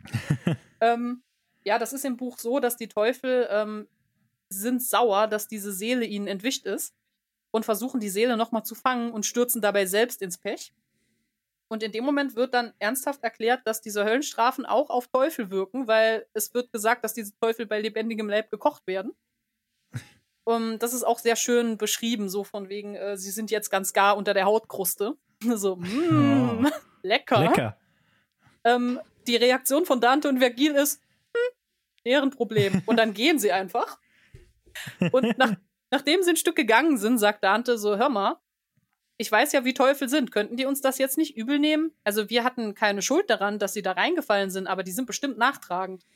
ähm, 0.80 1.22
ja, 1.64 1.78
das 1.78 1.92
ist 1.92 2.04
im 2.04 2.16
Buch 2.16 2.38
so, 2.38 2.60
dass 2.60 2.76
die 2.76 2.88
Teufel 2.88 3.46
ähm, 3.50 3.88
sind 4.48 4.82
sauer, 4.82 5.26
dass 5.26 5.48
diese 5.48 5.72
Seele 5.72 6.04
ihnen 6.04 6.26
entwischt 6.26 6.66
ist 6.66 6.94
und 7.50 7.64
versuchen 7.64 8.00
die 8.00 8.08
Seele 8.08 8.36
nochmal 8.36 8.64
zu 8.64 8.74
fangen 8.74 9.12
und 9.12 9.26
stürzen 9.26 9.60
dabei 9.60 9.86
selbst 9.86 10.22
ins 10.22 10.38
Pech. 10.38 10.72
Und 11.68 11.82
in 11.82 11.92
dem 11.92 12.04
Moment 12.04 12.34
wird 12.34 12.54
dann 12.54 12.72
ernsthaft 12.78 13.22
erklärt, 13.22 13.60
dass 13.66 13.82
diese 13.82 14.04
Höllenstrafen 14.04 14.64
auch 14.64 14.88
auf 14.88 15.08
Teufel 15.08 15.50
wirken, 15.50 15.86
weil 15.86 16.26
es 16.32 16.54
wird 16.54 16.72
gesagt, 16.72 17.04
dass 17.04 17.12
diese 17.12 17.38
Teufel 17.38 17.66
bei 17.66 17.80
lebendigem 17.80 18.28
Leib 18.28 18.50
gekocht 18.50 18.86
werden. 18.86 19.12
Und 20.44 20.78
das 20.82 20.94
ist 20.94 21.04
auch 21.04 21.18
sehr 21.18 21.36
schön 21.36 21.76
beschrieben, 21.76 22.30
so 22.30 22.42
von 22.42 22.70
wegen, 22.70 22.94
äh, 22.94 23.18
sie 23.18 23.30
sind 23.30 23.50
jetzt 23.50 23.70
ganz 23.70 23.92
gar 23.92 24.16
unter 24.16 24.32
der 24.32 24.46
Hautkruste. 24.46 25.16
so, 25.40 25.76
mm, 25.76 26.64
oh. 26.64 26.70
lecker. 27.02 27.40
Lecker. 27.40 27.76
Ähm, 28.64 28.98
die 29.26 29.36
Reaktion 29.36 29.84
von 29.84 30.00
Dante 30.00 30.28
und 30.30 30.38
Vergil 30.38 30.74
ist, 30.74 31.02
deren 32.04 32.30
Problem. 32.30 32.82
Und 32.86 32.96
dann 32.96 33.12
gehen 33.12 33.38
sie 33.38 33.52
einfach. 33.52 33.98
Und 35.12 35.38
nach, 35.38 35.54
nachdem 35.90 36.22
sie 36.22 36.30
ein 36.30 36.36
Stück 36.36 36.56
gegangen 36.56 36.98
sind, 36.98 37.18
sagt 37.18 37.44
Dante 37.44 37.78
so, 37.78 37.96
hör 37.96 38.08
mal, 38.08 38.36
ich 39.18 39.30
weiß 39.30 39.52
ja, 39.52 39.64
wie 39.64 39.74
Teufel 39.74 40.08
sind. 40.08 40.30
Könnten 40.30 40.56
die 40.56 40.64
uns 40.64 40.80
das 40.80 40.98
jetzt 40.98 41.18
nicht 41.18 41.36
übel 41.36 41.58
nehmen? 41.58 41.92
Also 42.04 42.30
wir 42.30 42.44
hatten 42.44 42.74
keine 42.74 43.02
Schuld 43.02 43.28
daran, 43.28 43.58
dass 43.58 43.72
sie 43.72 43.82
da 43.82 43.92
reingefallen 43.92 44.50
sind, 44.50 44.68
aber 44.68 44.84
die 44.84 44.92
sind 44.92 45.06
bestimmt 45.06 45.38
nachtragend. 45.38 46.06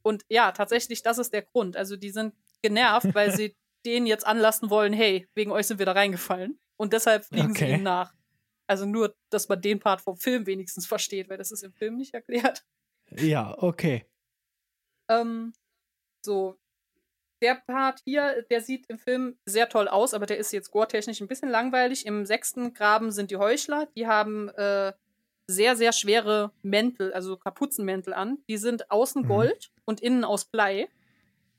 Und 0.00 0.24
ja, 0.28 0.50
tatsächlich, 0.52 1.02
das 1.02 1.18
ist 1.18 1.32
der 1.32 1.42
Grund. 1.42 1.76
Also 1.76 1.96
die 1.96 2.10
sind 2.10 2.34
genervt, 2.62 3.14
weil 3.14 3.30
sie 3.36 3.54
denen 3.84 4.06
jetzt 4.06 4.26
anlassen 4.26 4.70
wollen, 4.70 4.92
hey, 4.92 5.28
wegen 5.34 5.52
euch 5.52 5.66
sind 5.66 5.78
wir 5.78 5.86
da 5.86 5.92
reingefallen. 5.92 6.58
Und 6.76 6.94
deshalb 6.94 7.24
fliegen 7.24 7.50
okay. 7.50 7.66
sie 7.66 7.72
ihnen 7.74 7.82
nach. 7.82 8.14
Also 8.66 8.86
nur, 8.86 9.14
dass 9.28 9.48
man 9.48 9.60
den 9.60 9.80
Part 9.80 10.00
vom 10.00 10.16
Film 10.16 10.46
wenigstens 10.46 10.86
versteht, 10.86 11.28
weil 11.28 11.36
das 11.36 11.52
ist 11.52 11.62
im 11.62 11.74
Film 11.74 11.96
nicht 11.96 12.14
erklärt. 12.14 12.64
Ja, 13.10 13.54
okay. 13.58 14.06
Ähm, 15.10 15.52
so, 16.24 16.56
der 17.42 17.56
Part 17.56 18.00
hier, 18.04 18.44
der 18.50 18.60
sieht 18.60 18.86
im 18.88 18.98
Film 18.98 19.36
sehr 19.44 19.68
toll 19.68 19.88
aus, 19.88 20.14
aber 20.14 20.26
der 20.26 20.38
ist 20.38 20.52
jetzt 20.52 20.70
gore-technisch 20.70 21.20
ein 21.20 21.28
bisschen 21.28 21.50
langweilig. 21.50 22.06
Im 22.06 22.24
sechsten 22.24 22.72
Graben 22.72 23.10
sind 23.10 23.30
die 23.30 23.36
Heuchler, 23.36 23.88
die 23.96 24.06
haben 24.06 24.48
äh, 24.50 24.92
sehr, 25.46 25.76
sehr 25.76 25.92
schwere 25.92 26.52
Mäntel, 26.62 27.12
also 27.12 27.36
Kapuzenmäntel 27.36 28.14
an. 28.14 28.38
Die 28.48 28.56
sind 28.56 28.90
außen 28.90 29.22
mhm. 29.22 29.28
Gold 29.28 29.70
und 29.84 30.00
innen 30.00 30.24
aus 30.24 30.44
Blei. 30.44 30.88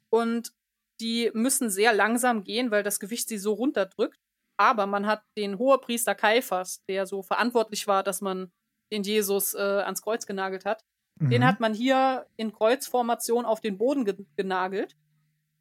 Und 0.10 0.54
die 1.02 1.32
müssen 1.34 1.70
sehr 1.70 1.94
langsam 1.94 2.44
gehen, 2.44 2.72
weil 2.72 2.84
das 2.84 3.00
Gewicht 3.00 3.28
sie 3.28 3.38
so 3.38 3.54
runterdrückt. 3.54 4.20
Aber 4.58 4.86
man 4.86 5.06
hat 5.06 5.24
den 5.38 5.58
Hohepriester 5.58 6.16
Kaiphas, 6.16 6.84
der 6.88 7.06
so 7.06 7.24
verantwortlich 7.24 7.88
war, 7.88 8.04
dass 8.04 8.22
man 8.22 8.52
den 8.92 9.04
Jesus 9.04 9.54
äh, 9.56 9.58
ans 9.58 10.02
Kreuz 10.02 10.26
genagelt 10.26 10.66
hat. 10.66 10.86
Mhm. 11.20 11.30
Den 11.30 11.46
hat 11.46 11.60
man 11.60 11.74
hier 11.74 12.28
in 12.38 12.54
Kreuzformation 12.54 13.46
auf 13.46 13.60
den 13.60 13.78
Boden 13.78 14.06
ge 14.06 14.16
genagelt. 14.36 14.96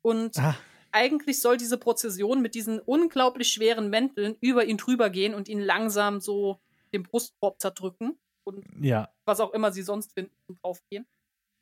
Und 0.02 0.38
ah. 0.38 0.56
eigentlich 0.90 1.40
soll 1.40 1.56
diese 1.56 1.78
Prozession 1.78 2.42
mit 2.42 2.54
diesen 2.54 2.80
unglaublich 2.80 3.48
schweren 3.48 3.88
Mänteln 3.88 4.36
über 4.40 4.64
ihn 4.64 4.76
drüber 4.76 5.10
gehen 5.10 5.34
und 5.34 5.48
ihn 5.48 5.60
langsam 5.60 6.20
so 6.20 6.60
den 6.92 7.02
Brustkorb 7.02 7.60
zerdrücken. 7.60 8.18
Und 8.44 8.64
ja. 8.80 9.08
was 9.24 9.40
auch 9.40 9.52
immer 9.52 9.72
sie 9.72 9.82
sonst 9.82 10.14
finden 10.14 10.34
und 10.48 10.62
draufgehen. 10.62 11.06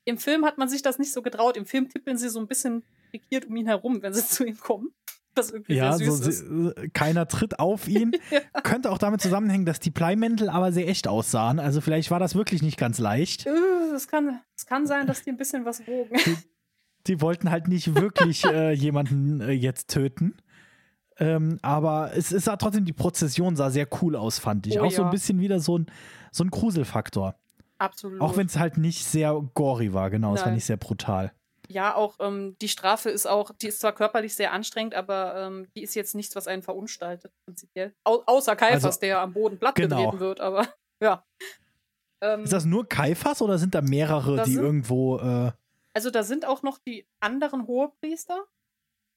Im 0.07 0.17
Film 0.17 0.47
hat 0.47 0.57
man 0.57 0.69
sich 0.69 0.83
das 0.83 0.99
nicht 0.99 1.13
so 1.13 1.21
getraut. 1.21 1.57
Im 1.57 1.67
Film 1.67 1.89
tippeln 1.89 2.17
sie 2.17 2.31
so 2.31 2.41
ein 2.41 2.47
bisschen 2.47 2.85
pikiert 3.11 3.47
um 3.47 3.57
ihn 3.57 3.67
herum, 3.67 4.03
wenn 4.03 4.15
sie 4.15 4.27
zu 4.27 4.45
ihm 4.45 4.59
kommen. 4.59 4.93
Was 5.35 5.51
irgendwie 5.51 5.75
ja, 5.75 5.93
sehr 5.93 6.11
süß 6.11 6.39
so, 6.39 6.71
ist. 6.71 6.93
Keiner 6.93 7.29
tritt 7.29 7.61
auf 7.61 7.87
ihn. 7.87 8.13
ja. 8.31 8.41
Könnte 8.63 8.91
auch 8.91 8.99
damit 8.99 9.21
zusammenhängen, 9.21 9.65
dass 9.65 9.79
die 9.79 9.91
Bleimäntel 9.91 10.49
aber 10.49 10.73
sehr 10.73 10.89
echt 10.89 11.07
aussahen. 11.07 11.61
Also 11.61 11.81
vielleicht 11.81 12.11
war 12.11 12.19
das 12.19 12.35
wirklich 12.35 12.63
nicht 12.63 12.79
ganz 12.79 12.99
leicht. 12.99 13.47
Äh, 13.47 13.51
es 13.95 14.09
kann, 14.09 14.41
kann 14.67 14.87
sein, 14.87 15.07
dass 15.07 15.23
die 15.23 15.31
ein 15.31 15.37
bisschen 15.37 15.65
was 15.65 15.87
wogen. 15.87 16.17
Die, 17.07 17.21
wollten 17.21 17.51
halt 17.51 17.69
nicht 17.69 17.95
wirklich 17.95 18.45
äh, 18.47 18.73
jemanden 18.73 19.41
äh, 19.41 19.53
jetzt 19.53 19.91
töten. 19.91 20.37
Ähm, 21.19 21.59
aber 21.63 22.13
es, 22.15 22.33
es 22.33 22.45
sah 22.45 22.57
trotzdem, 22.57 22.85
die 22.85 22.93
Prozession 22.93 23.55
sah 23.55 23.71
sehr 23.71 23.87
cool 24.01 24.17
aus, 24.17 24.39
fand 24.39 24.67
ich. 24.67 24.81
Oh, 24.81 24.85
auch 24.85 24.91
ja. 24.91 24.97
so 24.97 25.05
ein 25.05 25.11
bisschen 25.11 25.39
wieder 25.41 25.61
so 25.61 25.79
ein, 25.79 25.87
so 26.33 26.45
ein 26.45 26.51
Gruselfaktor. 26.51 27.37
Absolut. 27.79 28.21
Auch 28.21 28.37
wenn 28.37 28.47
es 28.47 28.59
halt 28.59 28.79
nicht 28.79 29.05
sehr 29.05 29.35
gory 29.55 29.93
war, 29.93 30.11
genau, 30.11 30.35
es 30.35 30.45
war 30.45 30.53
nicht 30.53 30.65
sehr 30.65 30.77
brutal. 30.77 31.33
Ja, 31.69 31.95
auch 31.95 32.17
ähm, 32.19 32.57
die 32.61 32.69
Strafe 32.69 33.11
ist 33.11 33.27
auch, 33.27 33.53
die 33.53 33.69
ist 33.69 33.81
zwar 33.81 33.93
körperlich 33.93 34.35
sehr 34.35 34.53
anstrengend, 34.53 34.95
aber 34.95 35.37
ähm, 35.37 35.69
die 35.77 35.83
ist 35.83 35.95
jetzt 35.95 36.17
nichts, 36.17 36.35
was 36.35 36.49
einen 36.49 36.63
verunstaltet, 36.63 37.33
prinzipiell. 37.45 37.95
Au 38.03 38.23
außer 38.27 38.57
Kaifas, 38.57 38.85
also, 38.85 39.01
der 39.01 39.21
am 39.21 39.33
Boden 39.33 39.57
platt 39.57 39.77
genau. 39.77 40.19
wird, 40.19 40.41
aber 40.41 40.67
ja. 41.03 41.25
Ähm, 42.21 42.43
ist 42.43 42.53
das 42.53 42.65
nur 42.65 42.89
Kaifas 42.89 43.41
oder 43.41 43.57
sind 43.57 43.75
da 43.75 43.83
mehrere, 43.83 44.43
die 44.43 44.55
sind, 44.55 44.63
irgendwo. 44.63 45.19
Äh 45.19 45.53
also 45.95 46.11
da 46.11 46.23
sind 46.23 46.45
auch 46.45 46.63
noch 46.63 46.79
die 46.79 47.07
anderen 47.21 47.67
Hohepriester 47.67 48.47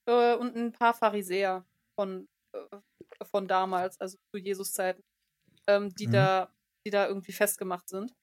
äh, 0.05 0.35
und 0.35 0.55
ein 0.55 0.71
paar 0.71 0.93
Pharisäer 0.93 1.65
von, 1.95 2.27
äh, 2.53 2.77
von 3.23 3.47
damals, 3.47 3.99
also 3.99 4.17
zu 4.31 4.37
Jesus-Zeiten, 4.37 5.03
ähm, 5.67 5.93
die, 5.95 6.07
mhm. 6.07 6.11
da, 6.11 6.53
die 6.85 6.91
da 6.91 7.07
irgendwie 7.07 7.31
festgemacht 7.31 7.89
sind. 7.89 8.13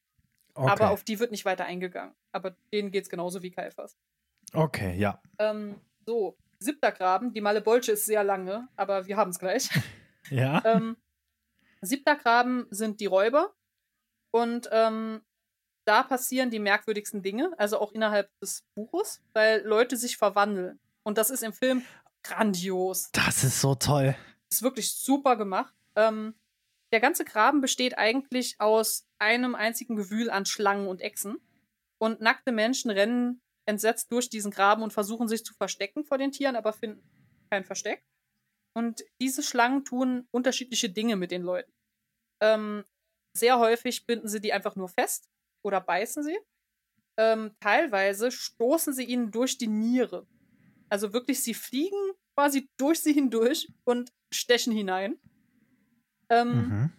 Okay. 0.55 0.71
Aber 0.71 0.91
auf 0.91 1.05
die 1.05 1.19
wird 1.21 1.31
nicht 1.31 1.45
weiter 1.45 1.65
eingegangen. 1.65 2.15
Aber 2.33 2.57
denen 2.73 2.91
geht 2.91 3.05
es 3.05 3.11
genauso 3.11 3.43
wie 3.43 3.51
Kaifas. 3.51 3.97
Okay, 4.53 4.97
ja. 4.97 5.23
Ähm, 5.39 5.81
so, 6.05 6.37
siebter 6.59 6.93
Graben. 6.93 7.33
Die 7.33 7.41
Malebolche 7.41 7.93
ist 7.93 8.05
sehr 8.05 8.25
lange, 8.25 8.69
aber 8.77 9.07
wir 9.07 9.17
haben 9.17 9.31
es 9.31 9.39
gleich. 9.39 9.69
ja. 10.31 10.63
Ähm, 10.65 10.97
siebter 11.81 12.17
Graben 12.17 12.67
sind 12.71 13.01
die 13.01 13.07
Räuber. 13.07 13.55
Und 14.33 14.69
ähm, 14.73 15.23
da 15.85 16.03
passieren 16.03 16.51
die 16.51 16.59
merkwürdigsten 16.59 17.23
Dinge, 17.23 17.53
also 17.59 17.79
auch 17.79 17.93
innerhalb 17.93 18.31
des 18.41 18.65
Buches, 18.75 19.23
weil 19.33 19.63
Leute 19.63 19.97
sich 19.97 20.17
verwandeln. 20.17 20.79
Und 21.03 21.19
das 21.19 21.31
ist 21.31 21.43
im 21.43 21.53
Film 21.53 21.83
grandios. 22.23 23.11
Das 23.13 23.45
ist 23.45 23.61
so 23.61 23.75
toll. 23.75 24.15
Ist 24.51 24.63
wirklich 24.63 24.93
super 24.93 25.37
gemacht. 25.37 25.75
Ähm, 25.97 26.35
der 26.93 27.01
ganze 27.01 27.25
Graben 27.25 27.61
besteht 27.61 27.97
eigentlich 27.99 28.61
aus 28.61 29.07
einem 29.19 29.55
einzigen 29.55 29.97
Gewühl 29.97 30.31
an 30.31 30.45
Schlangen 30.45 30.89
und 30.89 31.01
Echsen. 31.01 31.39
Und 31.99 32.21
nackte 32.21 32.53
Menschen 32.53 32.91
rennen 32.91 33.43
entsetzt 33.67 34.11
durch 34.11 34.31
diesen 34.31 34.51
Graben 34.51 34.83
und 34.83 34.93
versuchen 34.93 35.29
sich 35.29 35.45
zu 35.45 35.55
verstecken 35.55 36.05
vor 36.05 36.19
den 36.19 36.33
Tieren, 36.33 36.57
aber 36.57 36.73
finden 36.73 37.03
kein 37.51 37.65
Versteck. 37.65 38.03
Und 38.75 39.05
diese 39.21 39.43
Schlangen 39.43 39.85
tun 39.85 40.27
unterschiedliche 40.31 40.89
Dinge 40.89 41.17
mit 41.17 41.31
den 41.31 41.43
Leuten. 41.43 41.73
Ähm, 42.43 42.85
sehr 43.37 43.59
häufig 43.59 44.07
binden 44.07 44.29
sie 44.29 44.41
die 44.41 44.53
einfach 44.53 44.77
nur 44.77 44.89
fest 44.89 45.29
oder 45.63 45.81
beißen 45.81 46.23
sie. 46.23 46.39
Ähm, 47.17 47.53
teilweise 47.61 48.31
stoßen 48.31 48.93
sie 48.93 49.05
ihnen 49.05 49.31
durch 49.31 49.59
die 49.59 49.67
Niere. 49.67 50.27
Also 50.89 51.13
wirklich, 51.13 51.43
sie 51.43 51.55
fliegen 51.55 52.13
quasi 52.35 52.71
durch 52.77 53.01
sie 53.01 53.13
hindurch 53.13 53.69
und 53.85 54.13
stechen 54.33 54.73
hinein. 54.73 55.19
Ähm, 56.31 56.55
mhm. 56.55 56.93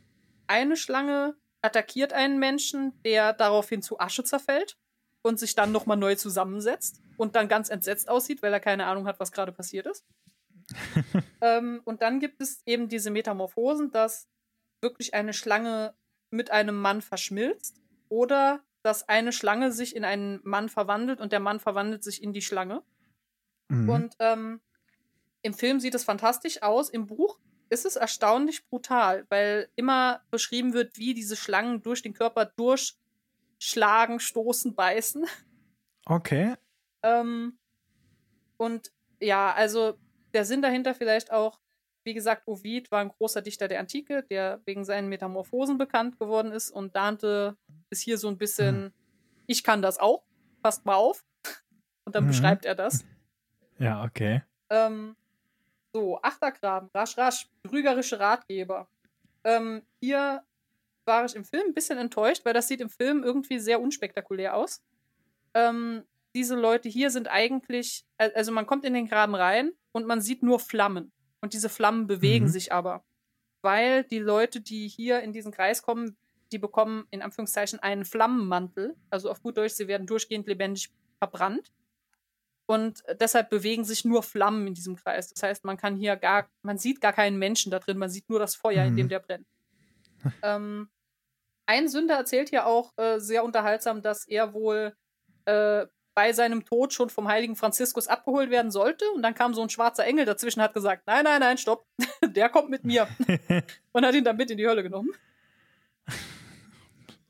Eine 0.48 0.78
Schlange 0.78 1.36
attackiert 1.62 2.14
einen 2.14 2.38
Menschen, 2.38 2.94
der 3.04 3.34
daraufhin 3.34 3.82
zu 3.82 4.00
Asche 4.00 4.24
zerfällt. 4.24 4.78
und 5.24 5.40
sich 5.40 5.54
dann 5.54 5.72
nochmal 5.72 5.98
neu 5.98 6.16
zusammensetzt 6.16 7.00
und 7.16 7.36
dann 7.36 7.48
ganz 7.48 7.70
entsetzt 7.70 8.10
aussieht, 8.10 8.42
weil 8.42 8.52
er 8.52 8.60
keine 8.60 8.88
Ahnung 8.88 9.06
hat, 9.06 9.20
was 9.20 9.32
gerade 9.32 9.52
passiert 9.52 9.86
ist. 9.86 10.04
ähm, 11.42 11.82
und 11.86 12.02
dann 12.02 12.20
gibt 12.20 12.42
es 12.42 12.64
eben 12.66 12.90
diese 12.90 13.12
Metamorphosen, 13.12 13.92
dass 13.92 14.28
wirklich 14.82 15.14
eine 15.14 15.34
Schlange 15.34 15.94
mit 16.32 16.50
einem 16.50 16.76
Mann 16.76 17.04
verschmilzt 17.04 17.81
oder 18.12 18.62
dass 18.84 19.08
eine 19.08 19.32
Schlange 19.32 19.72
sich 19.72 19.96
in 19.96 20.04
einen 20.04 20.42
Mann 20.44 20.68
verwandelt 20.68 21.22
und 21.22 21.32
der 21.32 21.40
Mann 21.40 21.60
verwandelt 21.60 22.04
sich 22.04 22.22
in 22.22 22.34
die 22.34 22.42
Schlange. 22.42 22.84
Mhm. 23.70 23.90
Und 23.90 24.16
ähm, 24.20 24.60
im 25.42 25.54
Film 25.54 25.80
sieht 25.80 25.96
es 25.96 26.04
fantastisch 26.04 26.62
aus. 26.62 26.90
Im 26.90 27.08
Buch 27.08 27.40
ist 27.70 27.86
es 27.86 27.96
erstaunlich 27.96 28.68
brutal, 28.68 29.26
weil 29.30 29.70
immer 29.76 30.22
beschrieben 30.30 30.74
wird, 30.74 30.98
wie 30.98 31.14
diese 31.14 31.38
Schlangen 31.38 31.82
durch 31.82 32.02
den 32.02 32.14
Körper 32.14 32.46
durchschlagen, 32.46 34.20
stoßen, 34.20 34.76
beißen. 34.76 35.26
Okay. 36.06 36.56
ähm, 37.04 37.58
und 38.58 38.92
ja, 39.22 39.54
also 39.54 39.94
der 40.34 40.44
Sinn 40.44 40.62
dahinter 40.62 40.96
vielleicht 40.96 41.32
auch, 41.32 41.60
wie 42.03 42.14
gesagt, 42.14 42.48
Ovid 42.48 42.91
war 42.91 42.99
ein 43.02 43.10
großer 43.10 43.41
Dichter 43.41 43.68
der 43.68 43.80
Antike, 43.80 44.23
der 44.23 44.61
wegen 44.65 44.86
seinen 44.86 45.10
Metamorphosen 45.10 45.78
bekannt 45.78 46.19
geworden 46.19 46.52
ist 46.52 46.72
und 46.72 46.95
Dante 46.95 47.57
ist 47.90 48.02
hier 48.02 48.18
so 48.18 48.28
ein 48.28 48.38
bisschen, 48.38 48.76
hm. 48.76 48.94
ich 49.48 49.64
kann 49.64 49.82
das 49.82 49.99
auch, 49.99 50.23
passt 50.61 50.86
mal 50.86 50.95
auf. 50.95 51.23
Und 52.06 52.15
dann 52.15 52.23
mhm. 52.23 52.30
beschreibt 52.30 52.65
er 52.65 52.76
das. 52.76 53.06
Ja, 53.78 54.03
okay. 54.03 54.44
Ähm, 54.69 55.15
so, 55.91 56.22
Achtergraben, 56.22 56.91
rasch, 56.94 57.18
rasch, 57.18 57.49
trügerische 57.64 58.19
Ratgeber. 58.19 58.88
Ähm, 59.44 59.82
hier 59.99 60.44
war 61.06 61.26
ich 61.26 61.36
im 61.36 61.44
Film 61.44 61.69
ein 61.69 61.73
bisschen 61.73 61.98
enttäuscht, 61.98 62.45
weil 62.45 62.53
das 62.53 62.68
sieht 62.68 62.80
im 62.80 62.90
Film 62.90 63.23
irgendwie 63.23 63.57
sehr 63.57 63.82
unspektakulär 63.82 64.56
aus. 64.56 64.84
Ähm, 65.56 66.03
diese 66.36 66.56
Leute 66.56 66.90
hier 66.90 67.10
sind 67.10 67.28
eigentlich, 67.28 68.06
also 68.18 68.52
man 68.52 68.68
kommt 68.68 68.86
in 68.86 68.94
den 68.94 69.07
Graben 69.07 69.34
rein 69.34 69.72
und 69.91 70.06
man 70.06 70.22
sieht 70.22 70.44
nur 70.44 70.60
Flammen. 70.60 71.11
Und 71.41 71.53
diese 71.53 71.69
Flammen 71.69 72.07
bewegen 72.07 72.45
mhm. 72.45 72.49
sich 72.49 72.72
aber. 72.72 73.03
Weil 73.61 74.03
die 74.03 74.19
Leute, 74.19 74.61
die 74.61 74.88
hier 74.88 75.22
in 75.22 75.34
diesen 75.34 75.51
Kreis 75.51 75.81
kommen, 75.81 76.15
die 76.51 76.57
bekommen 76.57 77.05
in 77.11 77.22
Anführungszeichen 77.22 77.80
einen 77.80 78.05
Flammenmantel. 78.05 78.95
Also 79.09 79.30
auf 79.30 79.41
gut 79.41 79.57
Deutsch, 79.57 79.73
sie 79.73 79.88
werden 79.88 80.07
durchgehend 80.07 80.47
lebendig 80.47 80.91
verbrannt. 81.18 81.72
Und 82.65 83.03
deshalb 83.19 83.49
bewegen 83.49 83.84
sich 83.84 84.05
nur 84.05 84.23
Flammen 84.23 84.68
in 84.68 84.73
diesem 84.73 84.95
Kreis. 84.95 85.34
Das 85.34 85.43
heißt, 85.43 85.65
man 85.65 85.77
kann 85.77 85.97
hier 85.97 86.15
gar, 86.15 86.49
man 86.61 86.77
sieht 86.77 87.01
gar 87.01 87.13
keinen 87.13 87.38
Menschen 87.38 87.72
da 87.72 87.80
drin, 87.80 87.97
man 87.97 88.09
sieht 88.09 88.30
nur 88.30 88.39
das 88.39 88.55
Feuer, 88.55 88.84
mhm. 88.84 88.89
in 88.89 88.95
dem 88.95 89.05
mhm. 89.05 89.09
der 89.09 89.19
brennt. 89.19 89.47
ähm, 90.43 90.89
ein 91.65 91.89
Sünder 91.89 92.15
erzählt 92.15 92.49
hier 92.49 92.65
auch 92.65 92.93
äh, 92.97 93.19
sehr 93.19 93.43
unterhaltsam, 93.43 94.01
dass 94.01 94.27
er 94.27 94.53
wohl 94.53 94.95
äh, 95.45 95.85
bei 96.14 96.34
seinem 96.34 96.66
Tod 96.66 96.94
schon 96.94 97.10
vom 97.10 97.28
heiligen 97.28 97.56
Franziskus 97.56 98.08
abgeholt 98.08 98.50
werden 98.50 98.72
sollte. 98.72 99.10
Und 99.12 99.24
dann 99.24 99.34
kam 99.34 99.54
so 99.54 99.62
ein 99.62 99.70
schwarzer 99.70 100.06
Engel 100.06 100.26
dazwischen 100.26 100.62
hat 100.62 100.74
gesagt, 100.74 101.08
nein, 101.08 101.24
nein, 101.24 101.40
nein, 101.40 101.58
stopp, 101.58 101.86
der 102.26 102.50
kommt 102.50 102.70
mit 102.70 102.84
mir. 102.84 103.08
und 103.92 104.06
hat 104.06 104.16
ihn 104.16 104.24
dann 104.24 104.38
mit 104.38 104.52
in 104.52 104.58
die 104.58 104.68
Hölle 104.68 104.84
genommen. 104.84 105.12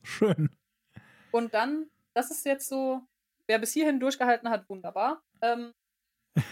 Schön. 0.02 0.50
Und 1.30 1.54
dann, 1.54 1.90
das 2.14 2.30
ist 2.30 2.44
jetzt 2.44 2.68
so, 2.68 3.02
wer 3.46 3.58
bis 3.58 3.72
hierhin 3.72 4.00
durchgehalten 4.00 4.50
hat, 4.50 4.68
wunderbar. 4.68 5.22
Ähm, 5.40 5.72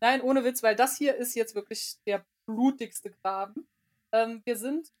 nein, 0.00 0.20
ohne 0.20 0.44
Witz, 0.44 0.62
weil 0.62 0.76
das 0.76 0.96
hier 0.96 1.14
ist 1.16 1.34
jetzt 1.34 1.54
wirklich 1.54 1.96
der 2.06 2.24
blutigste 2.46 3.10
Graben. 3.10 3.68
Ähm, 4.12 4.42
wir 4.44 4.56
sind 4.56 4.92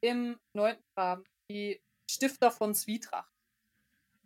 im 0.00 0.38
neunten 0.52 0.84
Graben, 0.94 1.24
die 1.50 1.80
Stifter 2.10 2.50
von 2.50 2.74
Zwietracht. 2.74 3.33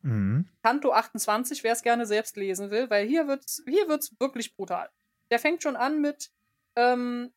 Mhm. 0.03 0.49
Kanto 0.63 0.93
28, 0.93 1.65
wer 1.65 1.73
es 1.73 1.83
gerne 1.83 2.07
selbst 2.07 2.37
lesen 2.37 2.71
will, 2.71 2.89
weil 2.91 3.07
hier 3.07 3.27
wird 3.29 3.45
es 3.45 3.63
hier 3.67 3.89
wird's 3.89 4.15
wirklich 4.21 4.55
brutal. 4.55 4.89
Der 5.31 5.39
fängt 5.39 5.63
schon 5.63 5.77
an 5.77 6.01
mit, 6.01 6.31
ähm, 6.77 7.33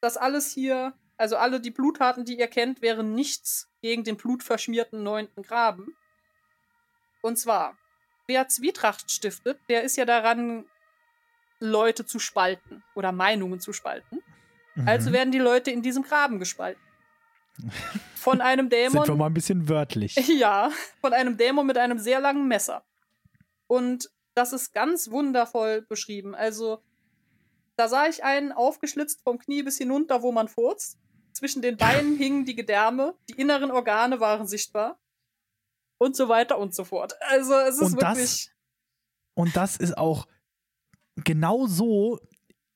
dass 0.00 0.16
alles 0.16 0.52
hier, 0.52 0.94
also 1.16 1.36
alle 1.36 1.60
die 1.60 1.70
Bluttaten, 1.70 2.24
die 2.24 2.38
ihr 2.38 2.48
kennt, 2.48 2.82
wären 2.82 3.14
nichts 3.14 3.70
gegen 3.80 4.04
den 4.04 4.16
blutverschmierten 4.16 5.02
neunten 5.02 5.42
Graben. 5.42 5.96
Und 7.22 7.38
zwar, 7.38 7.78
wer 8.26 8.48
Zwietracht 8.48 9.10
stiftet, 9.10 9.58
der 9.68 9.82
ist 9.82 9.96
ja 9.96 10.04
daran, 10.04 10.66
Leute 11.60 12.04
zu 12.04 12.18
spalten 12.18 12.82
oder 12.94 13.12
Meinungen 13.12 13.60
zu 13.60 13.72
spalten. 13.72 14.22
Mhm. 14.74 14.88
Also 14.88 15.12
werden 15.12 15.32
die 15.32 15.38
Leute 15.38 15.70
in 15.70 15.82
diesem 15.82 16.02
Graben 16.02 16.38
gespalten. 16.38 16.82
Von 18.14 18.40
einem 18.40 18.68
Dämon. 18.68 18.92
Sind 19.04 19.14
wir 19.14 19.16
mal 19.16 19.26
ein 19.26 19.34
bisschen 19.34 19.68
wörtlich. 19.68 20.16
Ja, 20.28 20.70
von 21.00 21.12
einem 21.12 21.36
Dämon 21.36 21.66
mit 21.66 21.78
einem 21.78 21.98
sehr 21.98 22.20
langen 22.20 22.48
Messer. 22.48 22.84
Und 23.66 24.10
das 24.34 24.52
ist 24.52 24.72
ganz 24.72 25.10
wundervoll 25.10 25.82
beschrieben. 25.82 26.34
Also, 26.34 26.82
da 27.76 27.88
sah 27.88 28.06
ich 28.06 28.24
einen 28.24 28.52
aufgeschlitzt 28.52 29.22
vom 29.22 29.38
Knie 29.38 29.62
bis 29.62 29.78
hinunter, 29.78 30.22
wo 30.22 30.32
man 30.32 30.48
furzt. 30.48 30.98
Zwischen 31.32 31.62
den 31.62 31.76
Beinen 31.76 32.16
hingen 32.18 32.44
die 32.44 32.54
Gedärme, 32.54 33.14
die 33.28 33.34
inneren 33.34 33.70
Organe 33.70 34.20
waren 34.20 34.46
sichtbar. 34.46 34.98
Und 35.98 36.16
so 36.16 36.28
weiter 36.28 36.58
und 36.58 36.74
so 36.74 36.84
fort. 36.84 37.14
Also, 37.28 37.54
es 37.54 37.76
ist 37.76 37.82
und 37.82 38.00
wirklich. 38.00 38.16
Das, 38.16 38.50
und 39.34 39.56
das 39.56 39.76
ist 39.76 39.96
auch 39.96 40.26
genau 41.16 41.66
so 41.66 42.18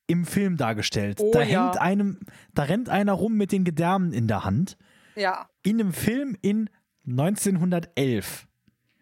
im 0.09 0.25
Film 0.25 0.57
dargestellt. 0.57 1.21
Oh, 1.21 1.31
da 1.31 1.43
ja. 1.43 1.67
hängt 1.67 1.81
einem, 1.81 2.19
da 2.55 2.65
rennt 2.65 2.89
einer 2.89 3.13
rum 3.13 3.35
mit 3.35 3.53
den 3.53 3.63
Gedärmen 3.63 4.13
in 4.13 4.27
der 4.27 4.45
Hand. 4.45 4.77
Ja. 5.15 5.49
In 5.63 5.81
einem 5.81 5.93
Film 5.93 6.37
in 6.43 6.69
1911. 7.07 8.49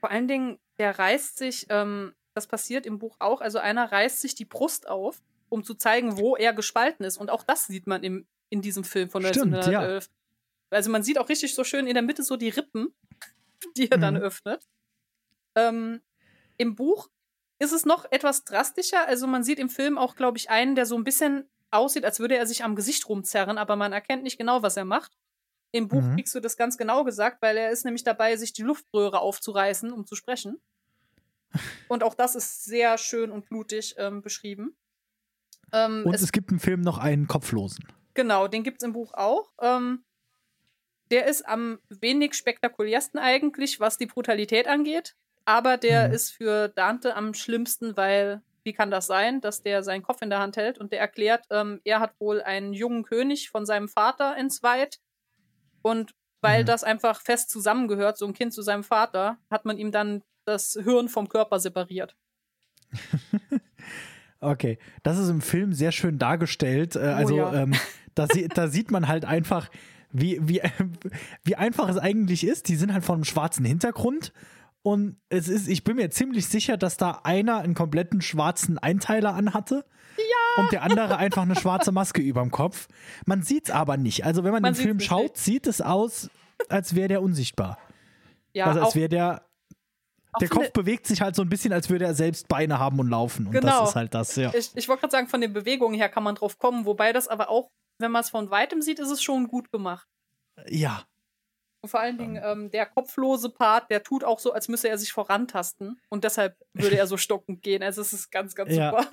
Vor 0.01 0.11
allen 0.11 0.29
Dingen, 0.29 0.59
der 0.79 0.99
reißt 0.99 1.39
sich, 1.39 1.67
ähm, 1.71 2.13
das 2.35 2.47
passiert 2.47 2.87
im 2.87 2.99
Buch 2.99 3.17
auch, 3.21 3.41
also 3.41 3.59
einer 3.59 3.91
reißt 3.91 4.21
sich 4.21 4.35
die 4.35 4.45
Brust 4.45 4.89
auf, 4.89 5.23
um 5.49 5.65
zu 5.65 5.75
zeigen, 5.75 6.19
wo 6.19 6.37
er 6.37 6.53
gespalten 6.53 7.07
ist. 7.07 7.17
Und 7.17 7.31
auch 7.31 7.45
das 7.45 7.67
sieht 7.67 7.87
man 7.87 8.03
im, 8.03 8.27
in 8.51 8.61
diesem 8.61 8.85
Film 8.85 9.09
von 9.09 9.23
Stimmt, 9.23 9.55
1911. 9.55 10.05
Ja. 10.05 10.11
Also 10.71 10.91
man 10.91 11.05
sieht 11.05 11.19
auch 11.19 11.29
richtig 11.29 11.55
so 11.55 11.63
schön 11.63 11.87
in 11.87 11.95
der 11.95 12.03
Mitte 12.03 12.25
so 12.25 12.37
die 12.37 12.49
Rippen, 12.49 12.89
die 13.77 13.91
er 13.91 13.99
mhm. 13.99 14.03
dann 14.03 14.17
öffnet. 14.17 14.67
Ähm, 15.55 16.03
Im 16.57 16.75
Buch 16.75 17.09
ist 17.59 17.73
es 17.73 17.85
noch 17.85 18.05
etwas 18.11 18.45
drastischer. 18.45 19.07
Also 19.07 19.27
man 19.27 19.43
sieht 19.43 19.59
im 19.59 19.69
Film 19.69 19.99
auch, 19.99 20.17
glaube 20.17 20.39
ich, 20.39 20.51
einen, 20.51 20.75
der 20.75 20.87
so 20.87 20.97
ein 20.97 21.05
bisschen 21.05 21.49
aussieht, 21.71 22.05
als 22.05 22.21
würde 22.21 22.37
er 22.37 22.47
sich 22.47 22.65
am 22.65 22.77
Gesicht 22.77 23.09
rumzerren, 23.09 23.59
aber 23.59 23.77
man 23.77 23.93
erkennt 23.93 24.23
nicht 24.23 24.39
genau, 24.39 24.63
was 24.63 24.77
er 24.77 24.85
macht. 24.85 25.13
Im 25.73 25.89
Buch 25.89 26.03
mhm. 26.03 26.15
kriegst 26.15 26.35
du 26.35 26.41
das 26.41 26.57
ganz 26.57 26.79
genau 26.79 27.05
gesagt, 27.05 27.43
weil 27.43 27.57
er 27.57 27.71
ist 27.71 27.85
nämlich 27.85 28.05
dabei, 28.05 28.37
sich 28.37 28.53
die 28.53 28.63
Luftröhre 28.63 29.21
aufzureißen, 29.21 29.93
um 29.93 30.07
zu 30.07 30.15
sprechen. 30.15 30.61
Und 31.89 32.03
auch 32.03 32.15
das 32.15 32.35
ist 32.35 32.65
sehr 32.65 32.99
schön 32.99 33.31
und 33.31 33.49
blutig 33.49 33.95
ähm, 33.99 34.21
beschrieben. 34.21 34.77
Ähm, 35.73 36.03
und 36.05 36.15
es, 36.15 36.23
es, 36.23 36.33
gibt 36.33 36.51
im 36.51 36.61
Film 36.61 36.81
noch 36.81 36.99
einen 36.99 37.27
Kopflosen. 37.27 37.87
Genau, 38.15 38.49
den 38.49 38.63
gibt 38.63 38.83
es 38.83 38.87
im 38.87 38.93
Buch 38.93 39.15
auch. 39.15 39.53
Ähm, 39.61 40.05
der 41.11 41.27
ist 41.27 41.47
am 41.47 41.79
wenig 41.89 42.35
spektakulärsten 42.35 43.19
eigentlich, 43.19 43.81
was 43.81 43.97
die 43.97 44.07
Brutalität 44.07 44.67
angeht. 44.67 45.17
Aber 45.47 45.79
der 45.79 46.09
mhm. 46.09 46.15
ist 46.15 46.33
für 46.33 46.69
Dante 46.69 47.17
am 47.17 47.33
schlimmsten, 47.33 47.97
weil 47.97 48.43
wie 48.65 48.73
kann 48.73 48.91
das 48.91 49.07
sein, 49.07 49.41
dass 49.41 49.63
der 49.63 49.85
seinen 49.85 50.03
Kopf 50.03 50.21
in 50.23 50.29
der 50.29 50.41
Hand 50.41 50.57
hält 50.57 50.77
und 50.77 50.93
der 50.93 50.99
erklärt, 50.99 51.47
ähm, 51.51 51.81
er 51.85 52.01
hat 52.01 52.19
wohl 52.19 52.43
einen 52.43 52.75
jungen 52.75 53.05
König 53.05 53.49
von 53.49 53.65
seinem 53.65 53.89
Vater 53.89 54.37
entzweit 54.37 54.99
und 55.83 56.15
weil 56.43 56.63
mhm. 56.63 56.67
das 56.67 56.83
einfach 56.83 57.21
fest 57.21 57.49
zusammengehört, 57.49 58.19
so 58.19 58.27
ein 58.27 58.35
Kind 58.35 58.53
zu 58.53 58.63
seinem 58.63 58.83
Vater, 58.83 59.39
hat 59.51 59.65
man 59.65 59.79
ihm 59.79 59.93
dann 59.93 60.23
das 60.45 60.77
Hirn 60.83 61.09
vom 61.09 61.29
Körper 61.29 61.61
separiert. 61.61 62.17
okay, 64.41 64.79
das 65.05 65.19
ist 65.19 65.29
im 65.29 65.41
Film 65.41 65.73
sehr 65.73 65.93
schön 65.93 66.19
dargestellt. 66.19 66.97
Äh, 66.97 66.99
oh, 66.99 67.03
also 67.03 67.37
ja. 67.37 67.55
ähm, 67.55 67.75
da, 68.17 68.27
da 68.27 68.67
sieht 68.67 68.91
man 68.91 69.07
halt 69.07 69.25
einfach, 69.25 69.71
wie, 70.11 70.41
wie, 70.43 70.61
wie 71.45 71.55
einfach 71.55 71.89
es 71.89 71.99
eigentlich 71.99 72.45
ist. 72.45 72.69
Die 72.69 72.77
sind 72.77 72.93
halt 72.93 73.05
von 73.05 73.17
einem 73.17 73.25
schwarzen 73.25 73.65
Hintergrund 73.65 74.33
und 74.87 75.17
es 75.31 75.49
ist, 75.49 75.67
ich 75.67 75.83
bin 75.83 75.97
mir 75.97 76.11
ziemlich 76.11 76.47
sicher, 76.47 76.77
dass 76.77 76.97
da 76.97 77.23
einer 77.25 77.59
einen 77.59 77.75
kompletten 77.75 78.23
schwarzen 78.23 78.79
Einteiler 78.79 79.35
anhatte. 79.35 79.85
Ja. 80.17 80.63
Und 80.63 80.71
der 80.71 80.85
andere 80.85 81.17
einfach 81.17 81.43
eine 81.43 81.57
schwarze 81.57 81.91
Maske 81.91 82.23
überm 82.23 82.53
Kopf. 82.53 82.87
Man 83.25 83.43
sieht 83.43 83.65
es 83.65 83.71
aber 83.73 83.97
nicht. 83.97 84.25
Also, 84.25 84.45
wenn 84.45 84.53
man, 84.53 84.63
man 84.63 84.75
den 84.75 84.81
Film 84.81 85.01
schaut, 85.01 85.23
nicht. 85.23 85.39
sieht 85.39 85.67
es 85.67 85.81
aus, 85.81 86.31
als 86.69 86.95
wäre 86.95 87.09
der 87.09 87.21
unsichtbar. 87.21 87.79
Ja, 88.53 88.67
also, 88.67 88.81
als 88.81 88.95
wäre 88.95 89.09
der. 89.09 89.43
Der 90.41 90.49
Kopf 90.49 90.71
bewegt 90.71 91.09
sich 91.09 91.21
halt 91.21 91.35
so 91.35 91.43
ein 91.43 91.49
bisschen, 91.49 91.73
als 91.73 91.91
würde 91.91 92.05
er 92.05 92.15
selbst 92.15 92.47
Beine 92.47 92.79
haben 92.79 93.01
und 93.01 93.09
laufen. 93.09 93.47
Und 93.49 93.55
genau. 93.55 93.81
das 93.81 93.89
ist 93.89 93.97
halt 93.97 94.15
das, 94.15 94.37
ja. 94.37 94.55
Ich, 94.55 94.71
ich 94.77 94.87
wollte 94.87 95.01
gerade 95.01 95.11
sagen, 95.11 95.27
von 95.27 95.41
den 95.41 95.53
Bewegungen 95.53 95.97
her 95.97 96.09
kann 96.09 96.23
man 96.23 96.37
drauf 96.37 96.61
kommen, 96.61 96.85
wobei 96.87 97.13
das 97.13 97.27
aber 97.27 97.51
auch, 97.51 97.71
wenn 97.99 98.13
man 98.13 98.21
es 98.23 98.31
von 98.31 98.51
weitem 98.51 98.83
sieht, 98.83 99.01
ist 99.01 99.11
es 99.11 99.21
schon 99.21 99.49
gut 99.49 99.73
gemacht. 99.73 100.07
Ja, 100.69 101.03
und 101.87 101.91
vor 101.91 102.01
allen 102.01 102.19
Dingen 102.19 102.43
ähm, 102.43 102.69
der 102.73 102.85
kopflose 102.85 103.49
Part, 103.49 103.93
der 103.93 104.03
tut 104.03 104.25
auch 104.25 104.41
so, 104.41 104.53
als 104.53 104.67
müsse 104.67 104.89
er 104.89 104.99
sich 104.99 105.13
vorantasten. 105.13 106.01
Und 106.09 106.25
deshalb 106.25 106.57
würde 106.73 106.99
er 106.99 107.07
so 107.07 107.17
stockend 107.17 107.63
gehen. 107.63 107.81
Also 107.81 108.01
es 108.01 108.13
ist 108.13 108.33
ganz, 108.33 108.57
ganz 108.57 108.73
ja. 108.75 108.91
super. 108.91 109.09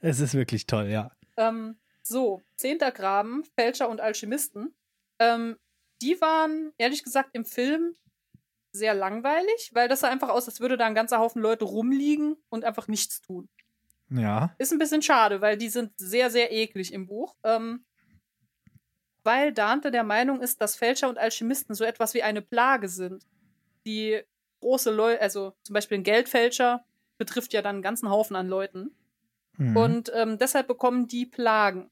Es 0.00 0.18
ist 0.18 0.34
wirklich 0.34 0.66
toll, 0.66 0.88
ja. 0.88 1.12
Ähm, 1.36 1.78
so, 2.02 2.42
zehnter 2.56 2.90
Graben, 2.90 3.44
Fälscher 3.54 3.88
und 3.88 4.00
Alchemisten. 4.00 4.74
Ähm, 5.20 5.56
die 6.02 6.20
waren, 6.20 6.72
ehrlich 6.76 7.04
gesagt, 7.04 7.30
im 7.34 7.44
Film 7.44 7.94
sehr 8.72 8.94
langweilig, 8.94 9.70
weil 9.72 9.86
das 9.88 10.00
sah 10.00 10.08
einfach 10.08 10.30
aus, 10.30 10.48
als 10.48 10.58
würde 10.58 10.76
da 10.76 10.86
ein 10.86 10.96
ganzer 10.96 11.20
Haufen 11.20 11.40
Leute 11.40 11.66
rumliegen 11.66 12.34
und 12.48 12.64
einfach 12.64 12.88
nichts 12.88 13.20
tun. 13.20 13.48
Ja. 14.10 14.56
Ist 14.58 14.72
ein 14.72 14.80
bisschen 14.80 15.02
schade, 15.02 15.40
weil 15.40 15.56
die 15.56 15.68
sind 15.68 15.92
sehr, 15.98 16.30
sehr 16.30 16.50
eklig 16.50 16.92
im 16.92 17.06
Buch. 17.06 17.36
Ähm, 17.44 17.84
weil 19.24 19.52
Dante 19.52 19.90
der 19.90 20.04
Meinung 20.04 20.40
ist, 20.40 20.60
dass 20.60 20.76
Fälscher 20.76 21.08
und 21.08 21.18
Alchemisten 21.18 21.74
so 21.74 21.84
etwas 21.84 22.14
wie 22.14 22.22
eine 22.22 22.42
Plage 22.42 22.88
sind, 22.88 23.24
die 23.86 24.22
große 24.60 24.90
Leute, 24.90 25.20
also 25.20 25.54
zum 25.62 25.74
Beispiel 25.74 25.98
ein 25.98 26.04
Geldfälscher, 26.04 26.84
betrifft 27.18 27.52
ja 27.52 27.62
dann 27.62 27.76
einen 27.76 27.82
ganzen 27.82 28.10
Haufen 28.10 28.36
an 28.36 28.48
Leuten. 28.48 28.96
Mhm. 29.56 29.76
Und 29.76 30.12
ähm, 30.14 30.38
deshalb 30.38 30.66
bekommen 30.66 31.08
die 31.08 31.26
Plagen. 31.26 31.90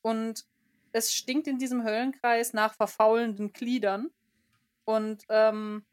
Und 0.00 0.44
es 0.92 1.12
stinkt 1.12 1.46
in 1.46 1.58
diesem 1.58 1.84
Höllenkreis 1.84 2.52
nach 2.52 2.74
verfaulenden 2.74 3.52
Gliedern. 3.52 4.10
Und 4.84 5.24
ähm, 5.28 5.84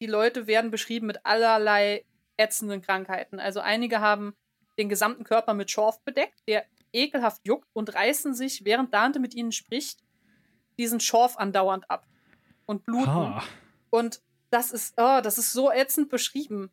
die 0.00 0.06
Leute 0.06 0.46
werden 0.46 0.70
beschrieben 0.70 1.06
mit 1.06 1.24
allerlei 1.24 2.04
ätzenden 2.36 2.82
Krankheiten. 2.82 3.38
Also 3.38 3.60
einige 3.60 4.00
haben 4.00 4.34
den 4.78 4.88
gesamten 4.88 5.24
Körper 5.24 5.54
mit 5.54 5.70
Schorf 5.70 6.00
bedeckt, 6.02 6.40
der 6.48 6.64
ekelhaft 6.92 7.40
juckt 7.46 7.68
und 7.72 7.94
reißen 7.94 8.34
sich, 8.34 8.64
während 8.64 8.92
Dante 8.94 9.18
mit 9.20 9.34
ihnen 9.34 9.52
spricht, 9.52 10.00
diesen 10.78 11.00
Schorf 11.00 11.36
andauernd 11.38 11.90
ab 11.90 12.06
und 12.66 12.84
bluten. 12.84 13.06
Ha. 13.06 13.42
Und 13.90 14.22
das 14.50 14.70
ist, 14.70 14.94
oh, 14.96 15.20
das 15.22 15.38
ist 15.38 15.52
so 15.52 15.70
ätzend 15.70 16.08
beschrieben. 16.08 16.70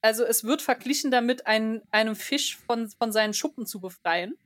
Also 0.00 0.24
es 0.24 0.44
wird 0.44 0.62
verglichen 0.62 1.10
damit, 1.10 1.46
einen, 1.46 1.82
einem 1.90 2.16
Fisch 2.16 2.56
von, 2.56 2.88
von 2.90 3.12
seinen 3.12 3.34
Schuppen 3.34 3.66
zu 3.66 3.80
befreien. 3.80 4.36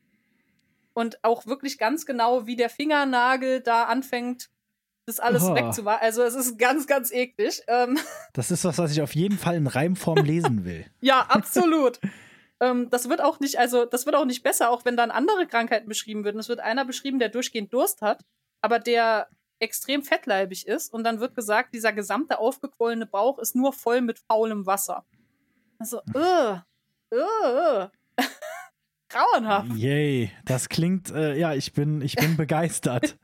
Und 0.92 1.22
auch 1.24 1.46
wirklich 1.46 1.78
ganz 1.78 2.06
genau, 2.06 2.46
wie 2.46 2.56
der 2.56 2.70
Fingernagel 2.70 3.60
da 3.60 3.84
anfängt, 3.84 4.48
das 5.06 5.20
alles 5.20 5.44
Oh. 5.44 5.54
wegzumachen. 5.54 6.00
Also 6.02 6.22
es 6.22 6.34
ist 6.34 6.58
ganz, 6.58 6.86
ganz 6.86 7.12
eklig. 7.12 7.62
Ähm, 7.68 7.98
Das 8.32 8.50
ist 8.50 8.64
was, 8.64 8.78
was 8.78 8.90
ich 8.92 9.02
auf 9.02 9.14
jeden 9.14 9.38
Fall 9.38 9.54
in 9.56 9.66
Reimform 9.66 10.24
lesen 10.24 10.64
will. 10.64 10.84
ja, 11.00 11.20
absolut. 11.20 12.00
Ähm, 12.60 12.88
das 12.90 13.08
wird 13.08 13.20
auch 13.20 13.40
nicht, 13.40 13.58
also 13.58 13.84
das 13.84 14.06
wird 14.06 14.16
auch 14.16 14.24
nicht 14.24 14.42
besser, 14.42 14.70
auch 14.70 14.84
wenn 14.84 14.96
dann 14.96 15.10
andere 15.10 15.46
Krankheiten 15.46 15.88
beschrieben 15.88 16.24
werden. 16.24 16.38
Es 16.38 16.48
wird 16.48 16.60
einer 16.60 16.84
beschrieben, 16.84 17.18
der 17.18 17.28
durchgehend 17.28 17.72
Durst 17.72 18.02
hat, 18.02 18.24
aber 18.60 18.78
der 18.78 19.28
extrem 19.58 20.02
fettleibig 20.02 20.66
ist. 20.66 20.92
Und 20.92 21.04
dann 21.04 21.20
wird 21.20 21.34
gesagt, 21.34 21.74
dieser 21.74 21.92
gesamte 21.92 22.38
aufgequollene 22.38 23.06
Bauch 23.06 23.38
ist 23.38 23.54
nur 23.56 23.72
voll 23.72 24.00
mit 24.02 24.18
faulem 24.18 24.66
Wasser. 24.66 25.04
Also, 25.78 26.00
uh, 26.14 26.58
uh, 27.14 27.86
grauenhaft. 29.08 29.72
Yay, 29.74 30.30
das 30.44 30.68
klingt, 30.68 31.10
äh, 31.10 31.36
ja, 31.38 31.54
ich 31.54 31.72
bin, 31.72 32.00
ich 32.00 32.16
bin 32.16 32.36
begeistert. 32.36 33.16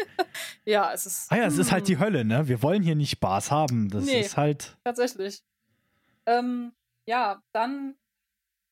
Ja, 0.65 0.93
es 0.93 1.07
ist. 1.07 1.31
Ah 1.33 1.37
ja, 1.37 1.47
es 1.47 1.59
ist 1.59 1.73
halt 1.73 1.89
die 1.89 1.99
Hölle, 1.99 2.25
ne? 2.25 2.49
Wir 2.49 2.63
wollen 2.63 2.83
hier 2.83 2.95
nicht 2.95 3.11
Spaß 3.13 3.51
haben. 3.51 3.89
Das 3.91 4.05
Nee. 4.05 4.21
ist 4.21 4.37
halt. 4.37 4.77
Tatsächlich. 4.85 5.43
Ähm, 6.27 6.73
ja, 7.05 7.43
dann 7.53 7.97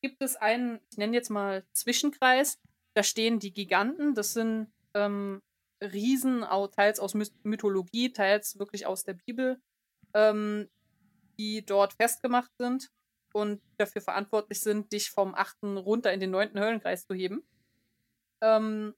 gibt 0.01 0.21
es 0.21 0.35
einen, 0.35 0.79
ich 0.91 0.97
nenne 0.97 1.15
jetzt 1.15 1.29
mal 1.29 1.63
Zwischenkreis. 1.73 2.59
Da 2.93 3.03
stehen 3.03 3.39
die 3.39 3.53
Giganten. 3.53 4.15
Das 4.15 4.33
sind 4.33 4.71
ähm, 4.93 5.41
Riesen, 5.81 6.45
teils 6.75 6.99
aus 6.99 7.13
My- 7.13 7.31
Mythologie, 7.43 8.11
teils 8.11 8.59
wirklich 8.59 8.85
aus 8.85 9.03
der 9.03 9.13
Bibel, 9.13 9.61
ähm, 10.13 10.69
die 11.39 11.65
dort 11.65 11.93
festgemacht 11.93 12.51
sind 12.57 12.91
und 13.33 13.61
dafür 13.77 14.01
verantwortlich 14.01 14.59
sind, 14.59 14.91
dich 14.91 15.09
vom 15.09 15.33
achten 15.33 15.77
runter 15.77 16.11
in 16.11 16.19
den 16.19 16.31
neunten 16.31 16.59
Höllenkreis 16.59 17.07
zu 17.07 17.13
heben. 17.13 17.43
Ähm, 18.41 18.93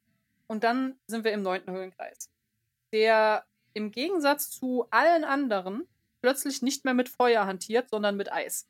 und 0.48 0.64
dann 0.64 1.00
sind 1.08 1.24
wir 1.24 1.32
im 1.32 1.42
neunten 1.42 1.72
Höllenkreis, 1.72 2.30
der 2.92 3.46
im 3.74 3.92
Gegensatz 3.92 4.50
zu 4.50 4.88
allen 4.90 5.24
anderen 5.24 5.88
plötzlich 6.22 6.62
nicht 6.62 6.86
mehr 6.86 6.94
mit 6.94 7.10
Feuer 7.10 7.46
hantiert, 7.46 7.90
sondern 7.90 8.18
mit 8.18 8.32
Eis. 8.32 8.68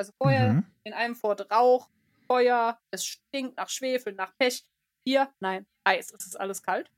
Also 0.00 0.12
vorher 0.16 0.54
Mhm. 0.54 0.64
in 0.84 0.94
einem 0.94 1.14
Fort 1.14 1.50
Rauch, 1.52 1.90
Feuer, 2.26 2.80
es 2.90 3.04
stinkt 3.04 3.58
nach 3.58 3.68
Schwefel, 3.68 4.14
nach 4.14 4.34
Pech. 4.38 4.64
Hier, 5.04 5.30
nein, 5.40 5.66
Eis, 5.84 6.10
es 6.10 6.24
ist 6.24 6.40
alles 6.40 6.62
kalt. 6.62 6.90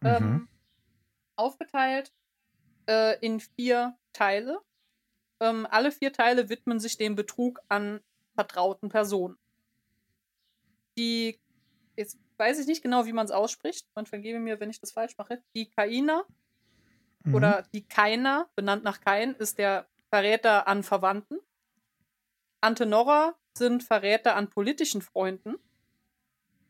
Mhm. 0.00 0.08
Ähm, 0.08 0.48
aufgeteilt 1.36 2.10
äh, 2.88 3.18
in 3.20 3.38
vier 3.38 3.98
Teile. 4.14 4.62
Ähm, 5.40 5.66
alle 5.70 5.92
vier 5.92 6.10
Teile 6.14 6.48
widmen 6.48 6.80
sich 6.80 6.96
dem 6.96 7.16
Betrug 7.16 7.60
an 7.68 8.00
vertrauten 8.34 8.88
Personen. 8.88 9.36
Die, 10.96 11.38
jetzt 11.96 12.18
weiß 12.38 12.60
ich 12.60 12.66
nicht 12.66 12.82
genau, 12.82 13.04
wie 13.04 13.12
man 13.12 13.26
es 13.26 13.30
ausspricht. 13.30 13.86
Man 13.94 14.06
vergebe 14.06 14.38
mir, 14.38 14.58
wenn 14.58 14.70
ich 14.70 14.80
das 14.80 14.92
falsch 14.92 15.18
mache. 15.18 15.42
Die 15.54 15.68
Kaina 15.68 16.24
Mhm. 17.24 17.34
oder 17.34 17.62
die 17.74 17.86
Keiner, 17.86 18.48
benannt 18.54 18.84
nach 18.84 19.02
Kain, 19.02 19.34
ist 19.34 19.58
der 19.58 19.86
Verräter 20.08 20.66
an 20.66 20.82
Verwandten. 20.82 21.38
Antenora 22.62 23.34
sind 23.54 23.82
Verräter 23.82 24.36
an 24.36 24.48
politischen 24.48 25.02
Freunden 25.02 25.56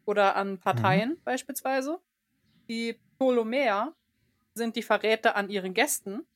oder 0.06 0.36
an 0.36 0.58
Parteien 0.58 1.20
beispielsweise. 1.24 2.00
Die 2.68 2.98
Ptolemäer 3.18 3.94
sind 4.54 4.74
die 4.76 4.82
Verräter 4.82 5.36
an 5.36 5.50
ihren 5.50 5.74
Gästen 5.74 6.26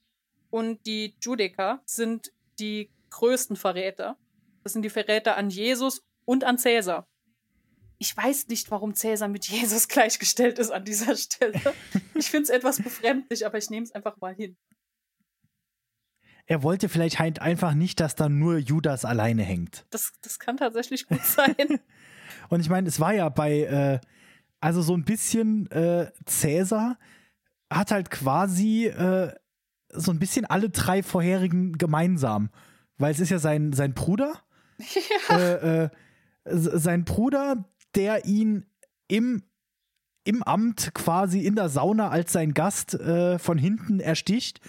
und 0.50 0.84
die 0.86 1.16
Judiker 1.20 1.82
sind 1.86 2.32
die 2.58 2.90
größten 3.10 3.56
Verräter. 3.56 4.18
Das 4.62 4.74
sind 4.74 4.82
die 4.82 4.90
Verräter 4.90 5.36
an 5.36 5.48
Jesus 5.48 6.02
und 6.26 6.44
an 6.44 6.58
Cäsar. 6.58 7.08
Ich 7.98 8.14
weiß 8.14 8.48
nicht, 8.48 8.70
warum 8.70 8.94
Cäsar 8.94 9.28
mit 9.28 9.46
Jesus 9.48 9.88
gleichgestellt 9.88 10.58
ist 10.58 10.70
an 10.70 10.84
dieser 10.84 11.16
Stelle. 11.16 11.60
Ich 12.14 12.30
finde 12.30 12.44
es 12.44 12.50
etwas 12.50 12.82
befremdlich, 12.82 13.46
aber 13.46 13.56
ich 13.56 13.70
nehme 13.70 13.84
es 13.84 13.92
einfach 13.92 14.18
mal 14.18 14.34
hin. 14.34 14.56
Er 16.46 16.62
wollte 16.62 16.88
vielleicht 16.88 17.18
halt 17.18 17.40
einfach 17.40 17.74
nicht, 17.74 17.98
dass 18.00 18.14
da 18.14 18.28
nur 18.28 18.58
Judas 18.58 19.04
alleine 19.04 19.42
hängt. 19.42 19.84
Das, 19.90 20.12
das 20.22 20.38
kann 20.38 20.56
tatsächlich 20.56 21.06
gut 21.06 21.24
sein. 21.24 21.80
Und 22.48 22.60
ich 22.60 22.68
meine, 22.68 22.88
es 22.88 23.00
war 23.00 23.12
ja 23.12 23.28
bei, 23.28 23.62
äh, 23.62 24.00
also 24.60 24.80
so 24.82 24.94
ein 24.94 25.04
bisschen 25.04 25.70
äh, 25.70 26.10
Cäsar 26.24 26.98
hat 27.70 27.90
halt 27.90 28.10
quasi 28.10 28.86
äh, 28.86 29.32
so 29.88 30.12
ein 30.12 30.18
bisschen 30.18 30.44
alle 30.44 30.70
drei 30.70 31.02
vorherigen 31.02 31.72
gemeinsam. 31.78 32.50
Weil 32.98 33.12
es 33.12 33.20
ist 33.20 33.30
ja 33.30 33.38
sein, 33.38 33.72
sein 33.72 33.92
Bruder, 33.92 34.32
ja. 35.28 35.38
äh, 35.38 35.84
äh, 35.84 35.90
sein 36.44 37.04
Bruder, 37.04 37.64
der 37.94 38.24
ihn 38.24 38.66
im, 39.08 39.42
im 40.24 40.42
Amt 40.42 40.94
quasi 40.94 41.40
in 41.40 41.56
der 41.56 41.68
Sauna 41.68 42.08
als 42.08 42.32
sein 42.32 42.54
Gast 42.54 42.94
äh, 42.94 43.38
von 43.38 43.58
hinten 43.58 44.00
ersticht. 44.00 44.60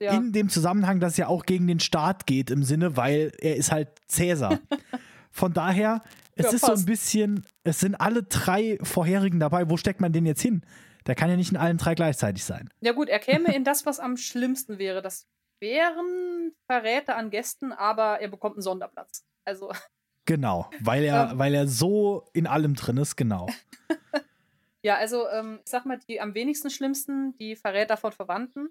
Ja. 0.00 0.12
In 0.16 0.32
dem 0.32 0.48
Zusammenhang, 0.48 1.00
dass 1.00 1.12
es 1.12 1.16
ja 1.18 1.28
auch 1.28 1.44
gegen 1.46 1.66
den 1.66 1.80
Staat 1.80 2.26
geht, 2.26 2.50
im 2.50 2.62
Sinne, 2.62 2.96
weil 2.96 3.32
er 3.40 3.56
ist 3.56 3.70
halt 3.72 3.88
Cäsar. 4.08 4.58
Von 5.30 5.52
daher, 5.52 6.02
es 6.34 6.46
Ja, 6.46 6.52
ist 6.52 6.60
so 6.62 6.66
ein 6.68 6.72
passt. 6.72 6.86
bisschen, 6.86 7.44
es 7.64 7.80
sind 7.80 7.94
alle 7.94 8.22
drei 8.22 8.78
vorherigen 8.82 9.38
dabei. 9.40 9.68
Wo 9.68 9.76
steckt 9.76 10.00
man 10.00 10.12
den 10.12 10.24
jetzt 10.26 10.40
hin? 10.42 10.62
Der 11.06 11.14
kann 11.14 11.28
ja 11.30 11.36
nicht 11.36 11.50
in 11.52 11.56
allen 11.56 11.76
drei 11.78 11.94
gleichzeitig 11.94 12.44
sein. 12.44 12.68
ja 12.80 12.92
gut, 12.92 13.08
er 13.08 13.18
käme 13.18 13.54
in 13.54 13.62
das, 13.64 13.86
was 13.86 14.00
am 14.00 14.16
schlimmsten 14.16 14.78
wäre. 14.78 15.02
Das 15.02 15.26
wären 15.60 16.52
Verräter 16.66 17.16
an 17.16 17.30
Gästen, 17.30 17.72
aber 17.72 18.20
er 18.20 18.28
bekommt 18.28 18.56
einen 18.56 18.62
Sonderplatz. 18.62 19.24
Also, 19.44 19.72
Genau, 20.28 20.68
weil 20.80 21.04
er, 21.04 21.30
Ähm. 21.30 21.38
weil 21.38 21.54
er 21.54 21.68
so 21.68 22.28
in 22.32 22.46
allem 22.48 22.74
drin 22.74 22.96
ist, 22.96 23.14
genau. 23.16 23.46
ja, 24.82 24.96
also, 24.96 25.28
ähm, 25.28 25.60
ich 25.64 25.70
sag 25.70 25.86
mal, 25.86 25.98
die 26.08 26.20
am 26.20 26.34
wenigsten 26.34 26.70
schlimmsten, 26.70 27.36
die 27.38 27.56
Verräter 27.56 27.96
von 27.96 28.12
Verwandten. 28.12 28.68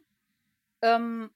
Ähm, 0.86 1.32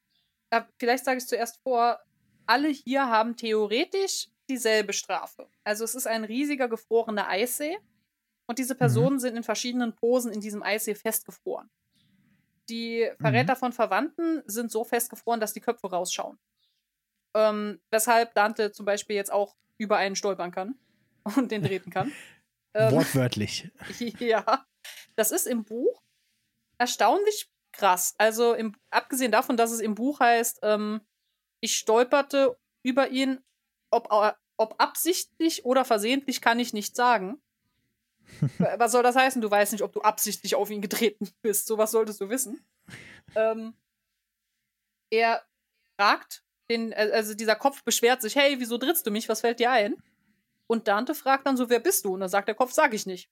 äh, 0.52 0.62
vielleicht 0.78 1.06
sage 1.06 1.18
ich 1.18 1.28
zuerst 1.28 1.60
vor, 1.64 2.00
alle 2.46 2.70
hier 2.70 3.08
haben 3.08 3.36
theoretisch 3.36 4.28
dieselbe 4.48 4.94
Strafe. 4.94 5.48
Also 5.64 5.84
es 5.84 5.96
ist 5.96 6.08
ein 6.08 6.24
riesiger 6.24 6.68
gefrorener 6.68 7.28
Eissee 7.28 7.78
und 8.48 8.60
diese 8.60 8.76
Personen 8.76 9.20
sind 9.20 9.36
in 9.36 9.44
verschiedenen 9.44 9.96
Posen 9.96 10.32
in 10.32 10.42
diesem 10.42 10.64
Eissee 10.64 10.96
festgefroren. 10.96 11.70
Die 12.70 13.10
Verräter 13.20 13.56
von 13.56 13.74
Verwandten 13.74 14.44
sind 14.46 14.72
so 14.72 14.84
festgefroren, 14.84 15.40
dass 15.40 15.54
die 15.54 15.62
Köpfe 15.62 15.90
rausschauen. 15.90 16.38
Ähm, 17.36 17.80
weshalb 17.90 18.34
Dante 18.36 18.72
zum 18.72 18.86
Beispiel 18.86 19.16
jetzt 19.16 19.32
auch 19.32 19.56
über 19.78 19.98
einen 19.98 20.16
stolpern 20.16 20.52
kann 20.52 20.76
und 21.36 21.52
den 21.52 21.64
treten 21.64 21.90
kann. 21.90 22.12
Ähm, 22.76 22.92
Wortwörtlich. 22.92 23.72
ja, 24.20 24.64
das 25.16 25.32
ist 25.32 25.48
im 25.48 25.64
Buch 25.64 26.04
erstaunlich 26.78 27.50
krass. 27.80 28.14
Also 28.18 28.54
im, 28.54 28.76
abgesehen 28.90 29.32
davon, 29.32 29.58
dass 29.58 29.72
es 29.72 29.80
im 29.80 29.96
Buch 29.96 30.20
heißt, 30.20 30.60
ähm, 30.64 31.02
ich 31.62 31.76
stolperte 31.76 32.58
über 32.84 33.10
ihn, 33.10 33.42
ob, 33.90 34.10
ob 34.58 34.76
absichtlich 34.82 35.66
oder 35.66 35.86
versehentlich, 35.86 36.42
kann 36.42 36.60
ich 36.60 36.74
nicht 36.74 36.96
sagen. 36.96 37.42
Was 38.78 38.92
soll 38.92 39.04
das 39.04 39.16
heißen? 39.16 39.42
Du 39.42 39.50
weißt 39.50 39.72
nicht, 39.72 39.82
ob 39.82 39.94
du 39.94 40.02
absichtlich 40.02 40.56
auf 40.56 40.70
ihn 40.70 40.82
getreten 40.82 41.30
bist. 41.42 41.68
Sowas 41.68 41.92
solltest 41.92 42.22
du 42.22 42.30
wissen. 42.30 42.64
Ähm, 43.36 43.74
er 45.10 45.44
fragt 45.96 46.44
den, 46.70 46.92
äh, 46.92 47.12
also 47.14 47.34
dieser 47.34 47.56
Kopf 47.56 47.84
beschwert 47.84 48.22
sich, 48.22 48.36
hey, 48.36 48.60
wieso 48.60 48.78
trittst 48.78 49.08
du 49.08 49.12
mich? 49.12 49.30
Was 49.30 49.42
fällt 49.42 49.60
dir 49.60 49.72
ein? 49.72 49.96
Und 50.68 50.88
Dante 50.88 51.16
fragt 51.16 51.48
dann 51.48 51.58
so, 51.58 51.70
wer 51.70 51.80
bist 51.80 52.06
du? 52.06 52.14
Und 52.14 52.20
dann 52.20 52.30
sagt 52.30 52.48
der 52.48 52.56
Kopf, 52.56 52.74
sag 52.74 52.94
ich 52.94 53.06
nicht. 53.06 53.30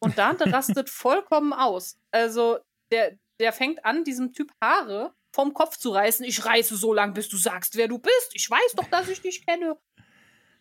Und 0.00 0.18
Dante 0.18 0.44
rastet 0.52 0.90
vollkommen 0.90 1.52
aus. 1.52 1.98
Also 2.10 2.58
der, 2.90 3.18
der 3.40 3.52
fängt 3.52 3.84
an, 3.84 4.04
diesem 4.04 4.32
Typ 4.32 4.52
Haare 4.60 5.14
vom 5.34 5.54
Kopf 5.54 5.76
zu 5.76 5.90
reißen. 5.90 6.24
Ich 6.24 6.44
reiße 6.44 6.76
so 6.76 6.92
lang, 6.92 7.14
bis 7.14 7.28
du 7.28 7.36
sagst, 7.36 7.76
wer 7.76 7.88
du 7.88 7.98
bist. 7.98 8.30
Ich 8.34 8.50
weiß 8.50 8.72
doch, 8.76 8.86
dass 8.88 9.08
ich 9.08 9.22
dich 9.22 9.46
kenne. 9.46 9.78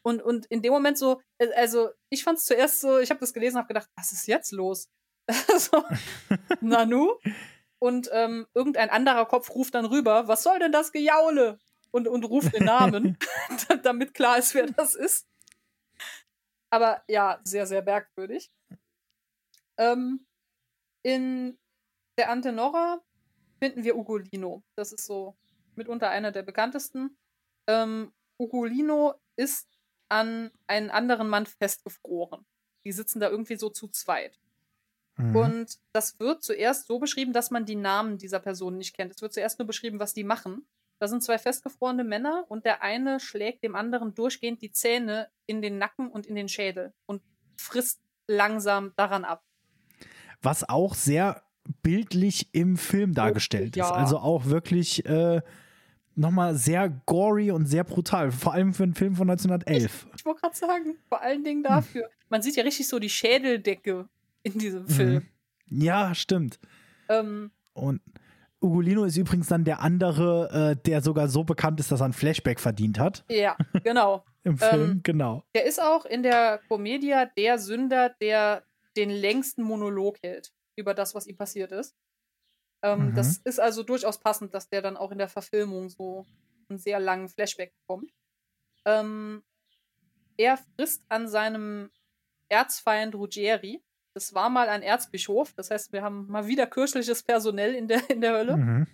Und, 0.03 0.21
und 0.21 0.45
in 0.47 0.61
dem 0.61 0.73
Moment 0.73 0.97
so, 0.97 1.21
äh, 1.37 1.51
also 1.53 1.89
ich 2.09 2.23
fand 2.23 2.39
es 2.39 2.45
zuerst 2.45 2.81
so, 2.81 2.99
ich 2.99 3.09
habe 3.09 3.19
das 3.19 3.33
gelesen, 3.33 3.57
habe 3.57 3.67
gedacht, 3.67 3.89
was 3.95 4.11
ist 4.11 4.27
jetzt 4.27 4.51
los? 4.51 4.89
so, 5.57 5.83
Nanu? 6.61 7.17
Und 7.79 8.09
ähm, 8.11 8.47
irgendein 8.53 8.89
anderer 8.89 9.25
Kopf 9.25 9.49
ruft 9.51 9.75
dann 9.75 9.85
rüber, 9.85 10.27
was 10.27 10.43
soll 10.43 10.59
denn 10.59 10.71
das 10.71 10.91
Gejaule? 10.91 11.59
Und, 11.91 12.07
und 12.07 12.23
ruft 12.23 12.55
den 12.55 12.63
Namen, 12.63 13.17
damit 13.83 14.13
klar 14.13 14.37
ist, 14.37 14.55
wer 14.55 14.67
das 14.67 14.95
ist. 14.95 15.27
Aber 16.69 17.03
ja, 17.07 17.41
sehr, 17.43 17.67
sehr 17.67 17.83
merkwürdig. 17.83 18.49
Ähm, 19.77 20.25
in 21.03 21.57
der 22.21 22.29
Antenora 22.29 23.01
finden 23.57 23.83
wir 23.83 23.97
Ugolino. 23.97 24.61
Das 24.75 24.91
ist 24.91 25.07
so 25.07 25.35
mitunter 25.75 26.11
einer 26.11 26.31
der 26.31 26.43
bekanntesten. 26.43 27.17
Ähm, 27.65 28.13
Ugolino 28.37 29.15
ist 29.37 29.67
an 30.07 30.51
einen 30.67 30.91
anderen 30.91 31.27
Mann 31.29 31.47
festgefroren. 31.47 32.45
Die 32.85 32.91
sitzen 32.91 33.19
da 33.19 33.29
irgendwie 33.29 33.55
so 33.55 33.71
zu 33.71 33.87
zweit. 33.87 34.39
Mhm. 35.17 35.35
Und 35.35 35.79
das 35.93 36.19
wird 36.19 36.43
zuerst 36.43 36.85
so 36.85 36.99
beschrieben, 36.99 37.33
dass 37.33 37.49
man 37.49 37.65
die 37.65 37.75
Namen 37.75 38.19
dieser 38.19 38.39
Personen 38.39 38.77
nicht 38.77 38.95
kennt. 38.95 39.15
Es 39.15 39.23
wird 39.23 39.33
zuerst 39.33 39.57
nur 39.57 39.65
beschrieben, 39.65 39.97
was 39.97 40.13
die 40.13 40.23
machen. 40.23 40.67
Da 40.99 41.07
sind 41.07 41.23
zwei 41.23 41.39
festgefrorene 41.39 42.03
Männer 42.03 42.45
und 42.49 42.65
der 42.65 42.83
eine 42.83 43.19
schlägt 43.19 43.63
dem 43.63 43.75
anderen 43.75 44.13
durchgehend 44.13 44.61
die 44.61 44.71
Zähne 44.71 45.31
in 45.47 45.63
den 45.63 45.79
Nacken 45.79 46.11
und 46.11 46.27
in 46.27 46.35
den 46.35 46.49
Schädel 46.49 46.93
und 47.07 47.23
frisst 47.57 47.99
langsam 48.27 48.93
daran 48.95 49.25
ab. 49.25 49.43
Was 50.43 50.69
auch 50.69 50.93
sehr 50.93 51.43
bildlich 51.83 52.49
im 52.53 52.77
Film 52.77 53.13
dargestellt 53.13 53.75
ja. 53.75 53.85
ist. 53.85 53.91
Also 53.91 54.17
auch 54.17 54.45
wirklich 54.45 55.05
äh, 55.05 55.41
nochmal 56.15 56.55
sehr 56.55 56.89
gory 57.05 57.51
und 57.51 57.65
sehr 57.65 57.83
brutal. 57.83 58.31
Vor 58.31 58.53
allem 58.53 58.73
für 58.73 58.83
einen 58.83 58.95
Film 58.95 59.15
von 59.15 59.29
1911. 59.29 60.07
Ich, 60.09 60.19
ich 60.19 60.25
wollte 60.25 60.41
gerade 60.41 60.55
sagen, 60.55 60.97
vor 61.07 61.21
allen 61.21 61.43
Dingen 61.43 61.63
dafür. 61.63 62.03
Hm. 62.03 62.09
Man 62.29 62.41
sieht 62.41 62.55
ja 62.55 62.63
richtig 62.63 62.87
so 62.87 62.99
die 62.99 63.09
Schädeldecke 63.09 64.07
in 64.43 64.57
diesem 64.57 64.87
Film. 64.87 65.23
Mhm. 65.67 65.83
Ja, 65.83 66.15
stimmt. 66.15 66.59
Ähm, 67.09 67.51
und 67.73 68.01
Ugolino 68.61 69.03
ist 69.05 69.17
übrigens 69.17 69.47
dann 69.47 69.63
der 69.63 69.81
andere, 69.81 70.75
äh, 70.77 70.81
der 70.83 71.01
sogar 71.01 71.27
so 71.27 71.43
bekannt 71.43 71.79
ist, 71.79 71.91
dass 71.91 72.01
er 72.01 72.05
ein 72.05 72.13
Flashback 72.13 72.59
verdient 72.59 72.99
hat. 72.99 73.23
Ja, 73.29 73.57
genau. 73.83 74.23
Im 74.43 74.57
Film, 74.57 74.91
ähm, 74.91 74.99
genau. 75.03 75.43
Der 75.53 75.65
ist 75.65 75.81
auch 75.81 76.05
in 76.05 76.23
der 76.23 76.59
Comedia 76.67 77.25
der 77.25 77.59
Sünder, 77.59 78.09
der 78.21 78.63
den 78.97 79.11
längsten 79.11 79.61
Monolog 79.61 80.17
hält 80.23 80.51
über 80.75 80.93
das, 80.93 81.15
was 81.15 81.27
ihm 81.27 81.37
passiert 81.37 81.71
ist. 81.71 81.95
Ähm, 82.83 83.09
mhm. 83.09 83.15
Das 83.15 83.37
ist 83.37 83.59
also 83.59 83.83
durchaus 83.83 84.19
passend, 84.19 84.53
dass 84.53 84.69
der 84.69 84.81
dann 84.81 84.97
auch 84.97 85.11
in 85.11 85.17
der 85.17 85.27
Verfilmung 85.27 85.89
so 85.89 86.25
einen 86.69 86.79
sehr 86.79 86.99
langen 86.99 87.29
Flashback 87.29 87.73
bekommt. 87.81 88.11
Ähm, 88.85 89.43
er 90.37 90.57
frisst 90.57 91.03
an 91.09 91.27
seinem 91.27 91.91
Erzfeind 92.49 93.15
Ruggieri. 93.15 93.81
Das 94.13 94.33
war 94.33 94.49
mal 94.49 94.67
ein 94.67 94.81
Erzbischof, 94.81 95.53
das 95.53 95.71
heißt, 95.71 95.93
wir 95.93 96.01
haben 96.01 96.27
mal 96.27 96.47
wieder 96.47 96.67
kirchliches 96.67 97.23
Personell 97.23 97.75
in 97.75 97.87
der, 97.87 98.09
in 98.09 98.19
der 98.19 98.33
Hölle. 98.33 98.57
Mhm. 98.57 98.87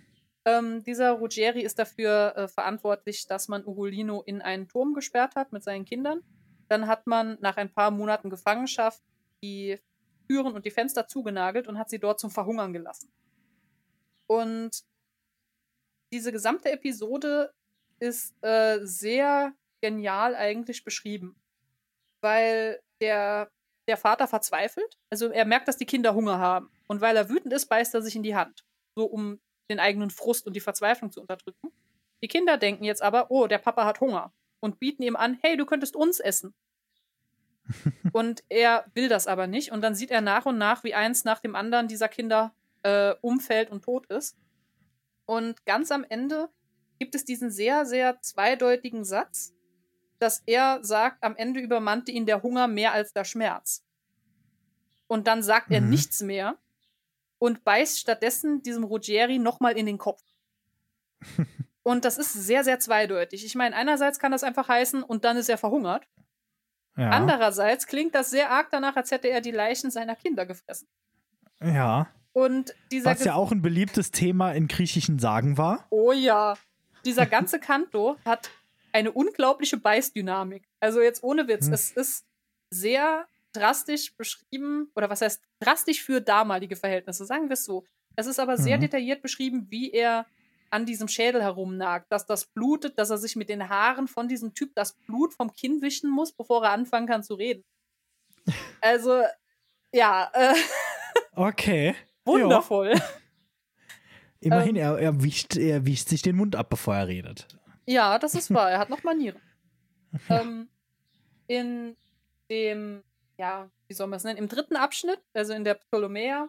Ähm, 0.44 0.84
dieser 0.84 1.12
Ruggieri 1.12 1.62
ist 1.62 1.78
dafür 1.78 2.34
äh, 2.36 2.48
verantwortlich, 2.48 3.26
dass 3.26 3.48
man 3.48 3.66
Ugolino 3.66 4.22
in 4.22 4.40
einen 4.40 4.68
Turm 4.68 4.94
gesperrt 4.94 5.34
hat 5.34 5.52
mit 5.52 5.64
seinen 5.64 5.84
Kindern. 5.84 6.20
Dann 6.68 6.86
hat 6.86 7.06
man 7.06 7.36
nach 7.40 7.56
ein 7.56 7.72
paar 7.72 7.90
Monaten 7.90 8.30
Gefangenschaft 8.30 9.02
die 9.42 9.78
Türen 10.28 10.54
und 10.54 10.64
die 10.64 10.70
Fenster 10.70 11.06
zugenagelt 11.06 11.68
und 11.68 11.78
hat 11.78 11.90
sie 11.90 11.98
dort 11.98 12.20
zum 12.20 12.30
Verhungern 12.30 12.72
gelassen. 12.72 13.10
Und 14.26 14.84
diese 16.12 16.32
gesamte 16.32 16.70
Episode 16.70 17.52
ist 17.98 18.34
äh, 18.42 18.78
sehr 18.82 19.54
genial 19.80 20.34
eigentlich 20.34 20.84
beschrieben, 20.84 21.36
weil 22.20 22.80
der, 23.00 23.50
der 23.88 23.96
Vater 23.96 24.26
verzweifelt. 24.26 24.98
Also 25.10 25.30
er 25.30 25.44
merkt, 25.44 25.68
dass 25.68 25.76
die 25.76 25.86
Kinder 25.86 26.14
Hunger 26.14 26.38
haben. 26.38 26.70
Und 26.86 27.00
weil 27.00 27.16
er 27.16 27.28
wütend 27.28 27.52
ist, 27.52 27.66
beißt 27.66 27.94
er 27.94 28.02
sich 28.02 28.16
in 28.16 28.22
die 28.22 28.36
Hand, 28.36 28.64
so 28.94 29.04
um 29.04 29.40
den 29.70 29.80
eigenen 29.80 30.10
Frust 30.10 30.46
und 30.46 30.54
die 30.54 30.60
Verzweiflung 30.60 31.10
zu 31.10 31.20
unterdrücken. 31.20 31.70
Die 32.22 32.28
Kinder 32.28 32.56
denken 32.56 32.84
jetzt 32.84 33.02
aber, 33.02 33.30
oh, 33.30 33.46
der 33.46 33.58
Papa 33.58 33.84
hat 33.84 34.00
Hunger 34.00 34.32
und 34.60 34.80
bieten 34.80 35.02
ihm 35.02 35.16
an, 35.16 35.38
hey, 35.42 35.56
du 35.56 35.66
könntest 35.66 35.94
uns 35.94 36.20
essen. 36.20 36.54
Und 38.12 38.42
er 38.48 38.86
will 38.94 39.08
das 39.08 39.26
aber 39.26 39.46
nicht. 39.46 39.72
Und 39.72 39.82
dann 39.82 39.94
sieht 39.94 40.10
er 40.10 40.20
nach 40.20 40.46
und 40.46 40.58
nach, 40.58 40.84
wie 40.84 40.94
eins 40.94 41.24
nach 41.24 41.40
dem 41.40 41.54
anderen 41.54 41.88
dieser 41.88 42.08
Kinder 42.08 42.54
äh, 42.82 43.14
umfällt 43.20 43.70
und 43.70 43.84
tot 43.84 44.06
ist. 44.06 44.36
Und 45.26 45.64
ganz 45.66 45.90
am 45.90 46.04
Ende 46.08 46.48
gibt 46.98 47.14
es 47.14 47.24
diesen 47.24 47.50
sehr, 47.50 47.86
sehr 47.86 48.20
zweideutigen 48.20 49.04
Satz, 49.04 49.54
dass 50.18 50.42
er 50.46 50.80
sagt, 50.82 51.22
am 51.22 51.36
Ende 51.36 51.60
übermannte 51.60 52.10
ihn 52.10 52.26
der 52.26 52.42
Hunger 52.42 52.66
mehr 52.66 52.92
als 52.92 53.12
der 53.12 53.24
Schmerz. 53.24 53.84
Und 55.06 55.26
dann 55.26 55.42
sagt 55.42 55.68
mhm. 55.68 55.74
er 55.74 55.80
nichts 55.80 56.22
mehr 56.22 56.58
und 57.38 57.64
beißt 57.64 57.98
stattdessen 57.98 58.62
diesem 58.62 58.84
Ruggieri 58.84 59.38
nochmal 59.38 59.76
in 59.76 59.86
den 59.86 59.98
Kopf. 59.98 60.22
und 61.82 62.04
das 62.04 62.18
ist 62.18 62.32
sehr, 62.32 62.64
sehr 62.64 62.78
zweideutig. 62.78 63.44
Ich 63.44 63.54
meine, 63.54 63.76
einerseits 63.76 64.18
kann 64.18 64.32
das 64.32 64.44
einfach 64.44 64.68
heißen, 64.68 65.02
und 65.02 65.24
dann 65.24 65.36
ist 65.36 65.48
er 65.48 65.58
verhungert. 65.58 66.06
Ja. 66.98 67.10
Andererseits 67.10 67.86
klingt 67.86 68.14
das 68.16 68.30
sehr 68.30 68.50
arg 68.50 68.68
danach, 68.70 68.96
als 68.96 69.12
hätte 69.12 69.28
er 69.28 69.40
die 69.40 69.52
Leichen 69.52 69.90
seiner 69.90 70.16
Kinder 70.16 70.44
gefressen. 70.46 70.88
Ja. 71.62 72.08
Und 72.32 72.74
dieser 72.90 73.12
Was 73.12 73.24
ja 73.24 73.34
auch 73.34 73.52
ein 73.52 73.62
beliebtes 73.62 74.10
Thema 74.10 74.52
in 74.52 74.66
griechischen 74.66 75.20
Sagen 75.20 75.56
war. 75.56 75.86
Oh 75.90 76.12
ja. 76.12 76.56
Dieser 77.04 77.26
ganze 77.26 77.60
Kanto 77.60 78.16
hat 78.24 78.50
eine 78.92 79.12
unglaubliche 79.12 79.76
Beißdynamik. 79.76 80.64
Also 80.80 81.00
jetzt 81.00 81.22
ohne 81.22 81.46
Witz, 81.46 81.66
hm. 81.66 81.74
es 81.74 81.92
ist 81.92 82.24
sehr 82.70 83.26
drastisch 83.52 84.16
beschrieben, 84.16 84.90
oder 84.96 85.08
was 85.08 85.20
heißt 85.20 85.40
drastisch 85.60 86.02
für 86.02 86.20
damalige 86.20 86.74
Verhältnisse, 86.74 87.24
sagen 87.24 87.48
wir 87.48 87.54
es 87.54 87.64
so. 87.64 87.84
Es 88.16 88.26
ist 88.26 88.40
aber 88.40 88.56
sehr 88.56 88.76
mhm. 88.76 88.82
detailliert 88.82 89.22
beschrieben, 89.22 89.68
wie 89.70 89.92
er 89.92 90.26
an 90.70 90.86
diesem 90.86 91.08
Schädel 91.08 91.42
herumnagt, 91.42 92.10
dass 92.10 92.26
das 92.26 92.46
blutet, 92.46 92.98
dass 92.98 93.10
er 93.10 93.18
sich 93.18 93.36
mit 93.36 93.48
den 93.48 93.68
Haaren 93.68 94.08
von 94.08 94.28
diesem 94.28 94.54
Typ 94.54 94.74
das 94.74 94.92
Blut 94.92 95.34
vom 95.34 95.52
Kinn 95.52 95.82
wischen 95.82 96.10
muss, 96.10 96.32
bevor 96.32 96.64
er 96.64 96.72
anfangen 96.72 97.06
kann 97.06 97.22
zu 97.22 97.34
reden. 97.34 97.64
Also, 98.80 99.22
ja. 99.92 100.30
Äh, 100.32 100.54
okay. 101.34 101.94
Wundervoll. 102.24 102.94
Jo. 102.94 103.00
Immerhin, 104.40 104.76
ähm, 104.76 104.82
er, 104.82 104.98
er, 104.98 105.22
wischt, 105.22 105.56
er 105.56 105.84
wischt 105.84 106.08
sich 106.08 106.22
den 106.22 106.36
Mund 106.36 106.54
ab, 106.54 106.70
bevor 106.70 106.94
er 106.94 107.08
redet. 107.08 107.46
Ja, 107.86 108.18
das 108.18 108.34
ist 108.34 108.52
wahr. 108.54 108.70
Er 108.70 108.78
hat 108.78 108.90
noch 108.90 109.02
Manieren. 109.02 109.40
ähm, 110.28 110.68
in 111.46 111.96
dem, 112.50 113.02
ja, 113.38 113.70
wie 113.88 113.94
soll 113.94 114.06
man 114.06 114.18
es 114.18 114.24
nennen? 114.24 114.38
Im 114.38 114.48
dritten 114.48 114.76
Abschnitt, 114.76 115.20
also 115.34 115.52
in 115.54 115.64
der 115.64 115.74
Ptolemäa, 115.74 116.48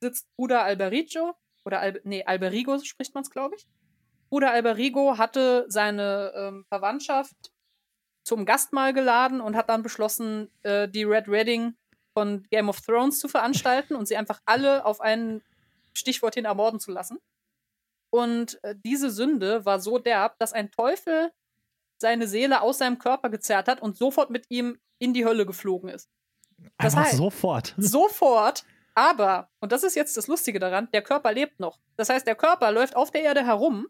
sitzt 0.00 0.28
Bruder 0.36 0.62
Alberico, 0.62 1.34
oder 1.64 1.80
Al 1.80 2.00
nee, 2.04 2.24
Alberigo 2.24 2.78
spricht 2.80 3.14
man 3.14 3.22
es, 3.22 3.30
glaube 3.30 3.56
ich. 3.56 3.66
Bruder 4.28 4.52
Alberigo 4.52 5.18
hatte 5.18 5.66
seine 5.68 6.32
ähm, 6.36 6.64
Verwandtschaft 6.68 7.36
zum 8.24 8.44
Gastmahl 8.44 8.92
geladen 8.92 9.40
und 9.40 9.56
hat 9.56 9.68
dann 9.68 9.82
beschlossen, 9.82 10.50
äh, 10.62 10.88
die 10.88 11.04
Red 11.04 11.28
Redding 11.28 11.74
von 12.12 12.44
Game 12.50 12.68
of 12.68 12.80
Thrones 12.80 13.18
zu 13.18 13.28
veranstalten 13.28 13.94
und 13.94 14.06
sie 14.06 14.16
einfach 14.16 14.40
alle 14.44 14.84
auf 14.84 15.00
ein 15.00 15.42
Stichwort 15.94 16.34
hin 16.34 16.44
ermorden 16.44 16.80
zu 16.80 16.92
lassen. 16.92 17.18
Und 18.10 18.62
äh, 18.62 18.74
diese 18.84 19.10
Sünde 19.10 19.64
war 19.64 19.80
so 19.80 19.98
derb, 19.98 20.38
dass 20.38 20.52
ein 20.52 20.70
Teufel 20.70 21.32
seine 21.98 22.26
Seele 22.26 22.62
aus 22.62 22.78
seinem 22.78 22.98
Körper 22.98 23.30
gezerrt 23.30 23.68
hat 23.68 23.80
und 23.80 23.96
sofort 23.96 24.30
mit 24.30 24.46
ihm 24.48 24.78
in 24.98 25.14
die 25.14 25.24
Hölle 25.24 25.46
geflogen 25.46 25.88
ist. 25.88 26.08
Das 26.78 26.94
Einfach 26.94 27.08
heißt, 27.08 27.16
sofort. 27.16 27.74
Sofort. 27.78 28.64
Aber, 28.94 29.48
und 29.60 29.72
das 29.72 29.82
ist 29.82 29.94
jetzt 29.94 30.16
das 30.16 30.26
Lustige 30.26 30.58
daran, 30.58 30.88
der 30.92 31.02
Körper 31.02 31.32
lebt 31.32 31.60
noch. 31.60 31.78
Das 31.96 32.08
heißt, 32.08 32.26
der 32.26 32.34
Körper 32.34 32.72
läuft 32.72 32.96
auf 32.96 33.10
der 33.10 33.22
Erde 33.22 33.44
herum, 33.44 33.86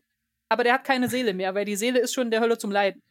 aber 0.49 0.65
der 0.65 0.75
hat 0.75 0.85
keine 0.85 1.09
Seele 1.09 1.35
mehr, 1.35 1.55
weil 1.55 1.65
die 1.65 1.77
Seele 1.77 2.01
ist 2.01 2.13
schon 2.13 2.27
in 2.27 2.31
der 2.31 2.41
Hölle 2.41 2.59
zum 2.59 2.71
Leiden. 2.71 3.03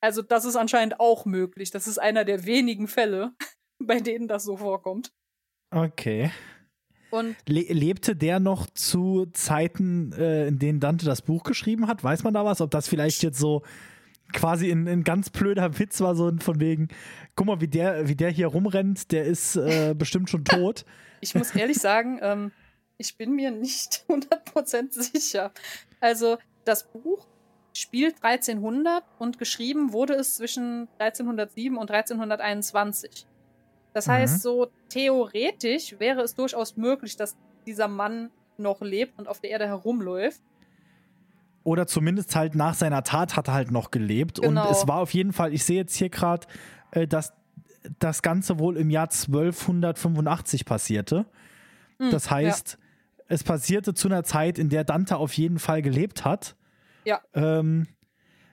Also 0.00 0.22
das 0.22 0.44
ist 0.44 0.56
anscheinend 0.56 1.00
auch 1.00 1.24
möglich. 1.24 1.70
Das 1.70 1.88
ist 1.88 1.98
einer 1.98 2.24
der 2.24 2.46
wenigen 2.46 2.86
Fälle, 2.86 3.32
bei 3.78 4.00
denen 4.00 4.28
das 4.28 4.44
so 4.44 4.56
vorkommt. 4.56 5.12
Okay. 5.70 6.30
Und 7.10 7.36
Le 7.46 7.60
lebte 7.72 8.14
der 8.14 8.38
noch 8.38 8.66
zu 8.66 9.26
Zeiten, 9.32 10.12
äh, 10.12 10.46
in 10.46 10.58
denen 10.58 10.78
Dante 10.78 11.06
das 11.06 11.22
Buch 11.22 11.42
geschrieben 11.42 11.86
hat? 11.88 12.04
Weiß 12.04 12.22
man 12.22 12.34
da 12.34 12.44
was? 12.44 12.60
Ob 12.60 12.70
das 12.70 12.86
vielleicht 12.86 13.22
jetzt 13.22 13.38
so 13.38 13.62
quasi 14.32 14.70
ein, 14.70 14.86
ein 14.88 15.04
ganz 15.04 15.30
blöder 15.30 15.78
Witz 15.78 16.00
war, 16.00 16.14
so 16.14 16.30
von 16.38 16.60
wegen, 16.60 16.88
guck 17.36 17.46
mal, 17.46 17.60
wie 17.60 17.68
der, 17.68 18.08
wie 18.08 18.16
der 18.16 18.30
hier 18.30 18.48
rumrennt, 18.48 19.12
der 19.12 19.24
ist 19.24 19.56
äh, 19.56 19.94
bestimmt 19.98 20.30
schon 20.30 20.44
tot. 20.44 20.84
Ich 21.20 21.34
muss 21.34 21.54
ehrlich 21.54 21.78
sagen, 21.78 22.18
ähm, 22.22 22.52
ich 22.96 23.16
bin 23.16 23.34
mir 23.34 23.50
nicht 23.50 24.04
100% 24.08 24.88
sicher. 24.92 25.52
Also 26.00 26.38
das 26.64 26.84
Buch 26.84 27.26
spielt 27.72 28.16
1300 28.22 29.04
und 29.18 29.38
geschrieben 29.38 29.92
wurde 29.92 30.14
es 30.14 30.36
zwischen 30.36 30.88
1307 30.98 31.76
und 31.76 31.90
1321. 31.90 33.26
Das 33.94 34.06
mhm. 34.06 34.12
heißt, 34.12 34.42
so 34.42 34.68
theoretisch 34.88 35.98
wäre 35.98 36.22
es 36.22 36.34
durchaus 36.34 36.76
möglich, 36.76 37.16
dass 37.16 37.36
dieser 37.66 37.88
Mann 37.88 38.30
noch 38.56 38.80
lebt 38.80 39.18
und 39.18 39.28
auf 39.28 39.40
der 39.40 39.50
Erde 39.50 39.66
herumläuft. 39.66 40.42
Oder 41.68 41.86
zumindest 41.86 42.34
halt 42.34 42.54
nach 42.54 42.72
seiner 42.72 43.02
Tat 43.02 43.36
hat 43.36 43.48
er 43.48 43.52
halt 43.52 43.70
noch 43.70 43.90
gelebt. 43.90 44.40
Genau. 44.40 44.64
Und 44.64 44.70
es 44.70 44.88
war 44.88 44.96
auf 45.00 45.12
jeden 45.12 45.34
Fall, 45.34 45.52
ich 45.52 45.64
sehe 45.64 45.76
jetzt 45.76 45.94
hier 45.94 46.08
gerade, 46.08 46.46
äh, 46.92 47.06
dass 47.06 47.34
das 47.98 48.22
Ganze 48.22 48.58
wohl 48.58 48.78
im 48.78 48.88
Jahr 48.88 49.10
1285 49.10 50.64
passierte. 50.64 51.26
Hm, 51.98 52.10
Das 52.10 52.30
heißt, 52.30 52.78
es 53.26 53.44
passierte 53.44 53.92
zu 53.92 54.08
einer 54.08 54.24
Zeit, 54.24 54.58
in 54.58 54.70
der 54.70 54.84
Dante 54.84 55.18
auf 55.18 55.34
jeden 55.34 55.58
Fall 55.58 55.82
gelebt 55.82 56.24
hat. 56.24 56.56
Ja. 57.04 57.20
Ähm, 57.34 57.86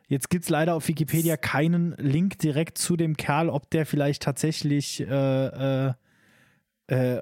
jetzt 0.09 0.29
gibt 0.29 0.43
es 0.43 0.49
leider 0.49 0.75
auf 0.75 0.89
Wikipedia 0.89 1.37
keinen 1.37 1.93
Link 1.93 2.37
direkt 2.39 2.77
zu 2.77 2.97
dem 2.97 3.15
Kerl, 3.15 3.47
ob 3.47 3.69
der 3.69 3.85
vielleicht 3.85 4.23
tatsächlich, 4.23 4.99
äh, 4.99 5.87
äh, 5.87 5.93
äh, 6.87 7.21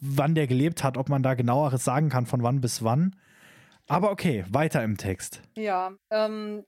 wann 0.00 0.36
der 0.36 0.46
gelebt 0.46 0.84
hat, 0.84 0.96
ob 0.96 1.08
man 1.08 1.24
da 1.24 1.34
genaueres 1.34 1.82
sagen 1.82 2.10
kann, 2.10 2.26
von 2.26 2.44
wann 2.44 2.60
bis 2.60 2.84
wann. 2.84 3.16
Aber 3.88 4.10
okay, 4.10 4.44
weiter 4.48 4.82
im 4.82 4.96
Text. 4.96 5.42
Ja, 5.56 5.96
ähm, 6.10 6.64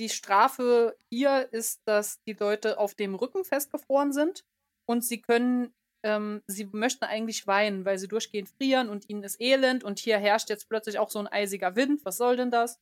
die 0.00 0.08
Strafe 0.08 0.96
hier 1.10 1.52
ist, 1.52 1.82
dass 1.84 2.22
die 2.24 2.32
Leute 2.32 2.78
auf 2.78 2.94
dem 2.94 3.14
Rücken 3.14 3.44
festgefroren 3.44 4.12
sind 4.12 4.44
und 4.86 5.04
sie 5.04 5.20
können, 5.20 5.74
ähm, 6.02 6.42
sie 6.46 6.66
möchten 6.72 7.04
eigentlich 7.04 7.46
weinen, 7.46 7.84
weil 7.84 7.98
sie 7.98 8.08
durchgehend 8.08 8.48
frieren 8.48 8.88
und 8.88 9.08
ihnen 9.08 9.22
ist 9.22 9.40
elend 9.40 9.84
und 9.84 9.98
hier 9.98 10.18
herrscht 10.18 10.50
jetzt 10.50 10.68
plötzlich 10.68 10.98
auch 10.98 11.10
so 11.10 11.18
ein 11.18 11.28
eisiger 11.28 11.76
Wind. 11.76 12.04
Was 12.04 12.16
soll 12.16 12.36
denn 12.36 12.50
das? 12.50 12.80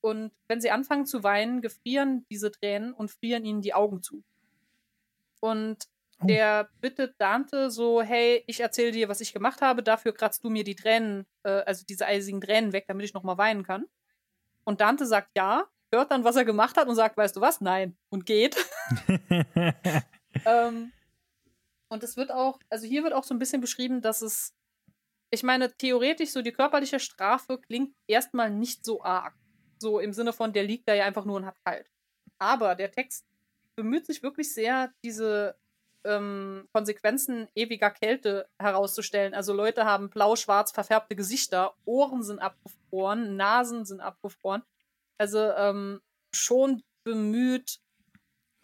Und 0.00 0.32
wenn 0.48 0.60
sie 0.60 0.70
anfangen 0.70 1.06
zu 1.06 1.22
weinen, 1.22 1.60
gefrieren 1.60 2.26
diese 2.30 2.50
Tränen 2.50 2.92
und 2.92 3.10
frieren 3.10 3.44
ihnen 3.44 3.62
die 3.62 3.74
Augen 3.74 4.02
zu. 4.02 4.22
Und. 5.40 5.88
Der 6.22 6.68
bittet 6.80 7.14
Dante 7.18 7.70
so, 7.70 8.02
hey, 8.02 8.44
ich 8.46 8.60
erzähle 8.60 8.92
dir, 8.92 9.08
was 9.08 9.20
ich 9.20 9.32
gemacht 9.32 9.62
habe, 9.62 9.82
dafür 9.82 10.12
kratzt 10.12 10.44
du 10.44 10.50
mir 10.50 10.64
die 10.64 10.74
Tränen, 10.74 11.26
äh, 11.44 11.62
also 11.62 11.84
diese 11.88 12.06
eisigen 12.06 12.40
Tränen 12.40 12.72
weg, 12.72 12.84
damit 12.88 13.04
ich 13.04 13.14
nochmal 13.14 13.38
weinen 13.38 13.62
kann. 13.62 13.86
Und 14.64 14.80
Dante 14.80 15.06
sagt 15.06 15.30
ja, 15.36 15.66
hört 15.92 16.10
dann, 16.10 16.24
was 16.24 16.36
er 16.36 16.44
gemacht 16.44 16.76
hat 16.76 16.88
und 16.88 16.94
sagt, 16.94 17.16
weißt 17.16 17.36
du 17.36 17.40
was? 17.40 17.60
Nein. 17.60 17.96
Und 18.10 18.26
geht. 18.26 18.56
ähm, 20.44 20.92
und 21.88 22.02
es 22.04 22.16
wird 22.16 22.30
auch, 22.30 22.58
also 22.68 22.86
hier 22.86 23.02
wird 23.02 23.12
auch 23.12 23.24
so 23.24 23.34
ein 23.34 23.38
bisschen 23.38 23.60
beschrieben, 23.60 24.00
dass 24.00 24.22
es, 24.22 24.54
ich 25.30 25.42
meine, 25.42 25.76
theoretisch 25.76 26.30
so 26.30 26.42
die 26.42 26.52
körperliche 26.52 27.00
Strafe 27.00 27.58
klingt 27.58 27.94
erstmal 28.06 28.50
nicht 28.50 28.84
so 28.84 29.02
arg. 29.02 29.34
So 29.78 29.98
im 29.98 30.12
Sinne 30.12 30.32
von, 30.32 30.52
der 30.52 30.64
liegt 30.64 30.88
da 30.88 30.94
ja 30.94 31.04
einfach 31.04 31.24
nur 31.24 31.36
und 31.36 31.46
hat 31.46 31.56
kalt. 31.64 31.90
Aber 32.38 32.74
der 32.74 32.90
Text 32.90 33.26
bemüht 33.76 34.06
sich 34.06 34.22
wirklich 34.22 34.52
sehr, 34.52 34.92
diese 35.02 35.56
ähm, 36.04 36.66
Konsequenzen 36.72 37.48
ewiger 37.54 37.90
Kälte 37.90 38.48
herauszustellen. 38.58 39.34
Also 39.34 39.52
Leute 39.52 39.84
haben 39.84 40.10
blau-schwarz 40.10 40.72
verfärbte 40.72 41.16
Gesichter, 41.16 41.74
Ohren 41.84 42.22
sind 42.22 42.38
abgefroren, 42.40 43.36
Nasen 43.36 43.84
sind 43.84 44.00
abgefroren. 44.00 44.62
Also 45.18 45.38
ähm, 45.52 46.00
schon 46.34 46.82
bemüht, 47.04 47.80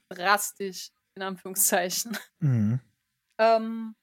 drastisch, 0.09 0.91
in 1.15 1.23
Anführungszeichen. 1.23 2.17
Mhm. 2.41 2.81
Ähm, 3.39 3.95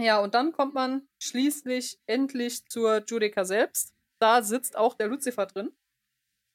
ja, 0.00 0.20
und 0.20 0.34
dann 0.34 0.52
kommt 0.52 0.74
man 0.74 1.08
schließlich 1.22 1.98
endlich 2.06 2.66
zur 2.68 3.04
Judica 3.06 3.44
selbst. 3.44 3.94
Da 4.20 4.42
sitzt 4.42 4.76
auch 4.76 4.94
der 4.94 5.08
Lucifer 5.08 5.46
drin, 5.46 5.76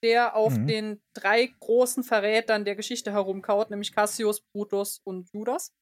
der 0.03 0.35
auf 0.35 0.57
Mhm. 0.57 0.67
den 0.67 1.01
drei 1.13 1.47
großen 1.59 2.03
Verrätern 2.03 2.65
der 2.65 2.75
Geschichte 2.75 3.11
herumkaut, 3.11 3.69
nämlich 3.69 3.93
Cassius, 3.93 4.41
Brutus 4.41 5.01
und 5.03 5.29
Judas. 5.33 5.73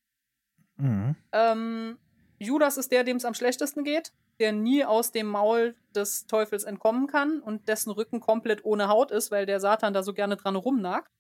Mhm. 0.78 1.16
Ähm, 1.32 1.98
Judas 2.40 2.78
ist 2.78 2.92
der, 2.92 3.04
dem 3.04 3.18
es 3.18 3.26
am 3.26 3.34
schlechtesten 3.34 3.84
geht, 3.84 4.14
der 4.40 4.52
nie 4.52 4.86
aus 4.86 5.12
dem 5.12 5.28
Maul 5.28 5.76
des 5.96 6.28
Teufels 6.28 6.64
entkommen 6.64 7.08
kann 7.08 7.40
und 7.40 7.68
dessen 7.68 7.92
Rücken 7.92 8.20
komplett 8.20 8.64
ohne 8.64 8.88
Haut 8.88 9.12
ist, 9.12 9.32
weil 9.32 9.46
der 9.46 9.60
Satan 9.60 9.94
da 9.94 10.04
so 10.04 10.14
gerne 10.14 10.38
dran 10.38 10.56
rumnagt. 10.56 11.12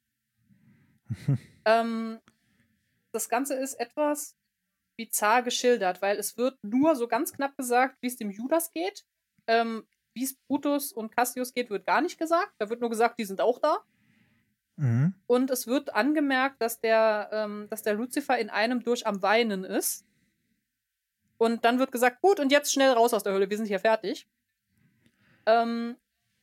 ähm, 1.65 2.19
das 3.11 3.29
Ganze 3.29 3.55
ist 3.55 3.75
etwas 3.75 4.35
bizarr 4.97 5.43
geschildert, 5.43 6.01
weil 6.01 6.17
es 6.17 6.37
wird 6.37 6.57
nur 6.63 6.95
so 6.95 7.07
ganz 7.07 7.33
knapp 7.33 7.55
gesagt, 7.57 7.97
wie 8.01 8.07
es 8.07 8.17
dem 8.17 8.31
Judas 8.31 8.71
geht. 8.71 9.05
Ähm, 9.47 9.87
wie 10.13 10.23
es 10.23 10.35
Brutus 10.47 10.91
und 10.91 11.15
Cassius 11.15 11.53
geht, 11.53 11.69
wird 11.69 11.85
gar 11.85 12.01
nicht 12.01 12.17
gesagt. 12.17 12.51
Da 12.57 12.69
wird 12.69 12.81
nur 12.81 12.89
gesagt, 12.89 13.19
die 13.19 13.25
sind 13.25 13.39
auch 13.39 13.59
da. 13.59 13.77
Mhm. 14.77 15.13
Und 15.27 15.51
es 15.51 15.67
wird 15.67 15.93
angemerkt, 15.93 16.61
dass 16.61 16.79
der, 16.79 17.29
ähm, 17.31 17.67
dass 17.69 17.83
der 17.83 17.93
Lucifer 17.95 18.37
in 18.37 18.49
einem 18.49 18.83
durch 18.83 19.05
am 19.05 19.21
Weinen 19.21 19.63
ist. 19.63 20.05
Und 21.37 21.65
dann 21.65 21.77
wird 21.79 21.91
gesagt, 21.91 22.21
gut, 22.21 22.39
und 22.39 22.51
jetzt 22.51 22.71
schnell 22.73 22.91
raus 22.93 23.13
aus 23.13 23.23
der 23.23 23.33
Hölle, 23.33 23.49
wir 23.49 23.57
sind 23.57 23.67
hier 23.67 23.79
fertig. 23.79 24.27
Ähm, 25.45 25.95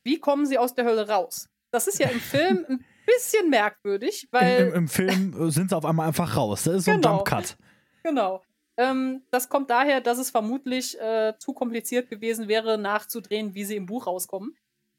wie 0.03 0.19
kommen 0.19 0.45
sie 0.45 0.57
aus 0.57 0.73
der 0.75 0.85
Hölle 0.85 1.07
raus? 1.09 1.49
Das 1.71 1.87
ist 1.87 1.99
ja 1.99 2.07
im 2.09 2.19
Film 2.19 2.65
ein 2.69 2.85
bisschen 3.05 3.49
merkwürdig, 3.49 4.27
weil. 4.31 4.61
Im, 4.61 4.67
im, 4.67 4.73
Im 4.75 4.87
Film 4.87 5.47
äh, 5.47 5.51
sind 5.51 5.69
sie 5.69 5.75
auf 5.77 5.85
einmal 5.85 6.07
einfach 6.07 6.35
raus. 6.37 6.63
Das 6.63 6.75
ist 6.75 6.85
so 6.85 6.91
ein 6.91 7.01
Genau. 7.01 7.15
Jump 7.17 7.25
Cut. 7.25 7.57
Genau. 8.03 8.41
Ähm, 8.77 9.23
das 9.31 9.47
kommt 9.49 9.69
daher, 9.69 10.01
dass 10.01 10.17
es 10.17 10.29
vermutlich 10.29 10.99
äh, 10.99 11.33
zu 11.39 11.53
kompliziert 11.53 12.09
gewesen 12.09 12.47
wäre, 12.47 12.77
nachzudrehen, 12.77 13.53
wie 13.53 13.63
sie 13.63 13.77
im 13.77 13.85
Buch 13.85 14.07
rauskommen. 14.07 14.55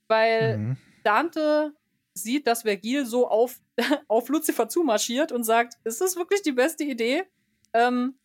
Weil 0.08 0.58
Mhm. 0.58 0.76
Dante 1.04 1.74
sieht, 2.16 2.46
dass 2.46 2.62
Vergil 2.62 3.06
so 3.06 3.28
auf, 3.28 3.60
auf 4.08 4.28
Lucifer 4.28 4.68
zumarschiert 4.68 5.32
und 5.32 5.44
sagt, 5.44 5.74
ist 5.84 6.00
das 6.00 6.16
wirklich 6.16 6.42
die 6.42 6.52
beste 6.52 6.84
Idee? 6.84 7.24
Ähm, 7.72 8.18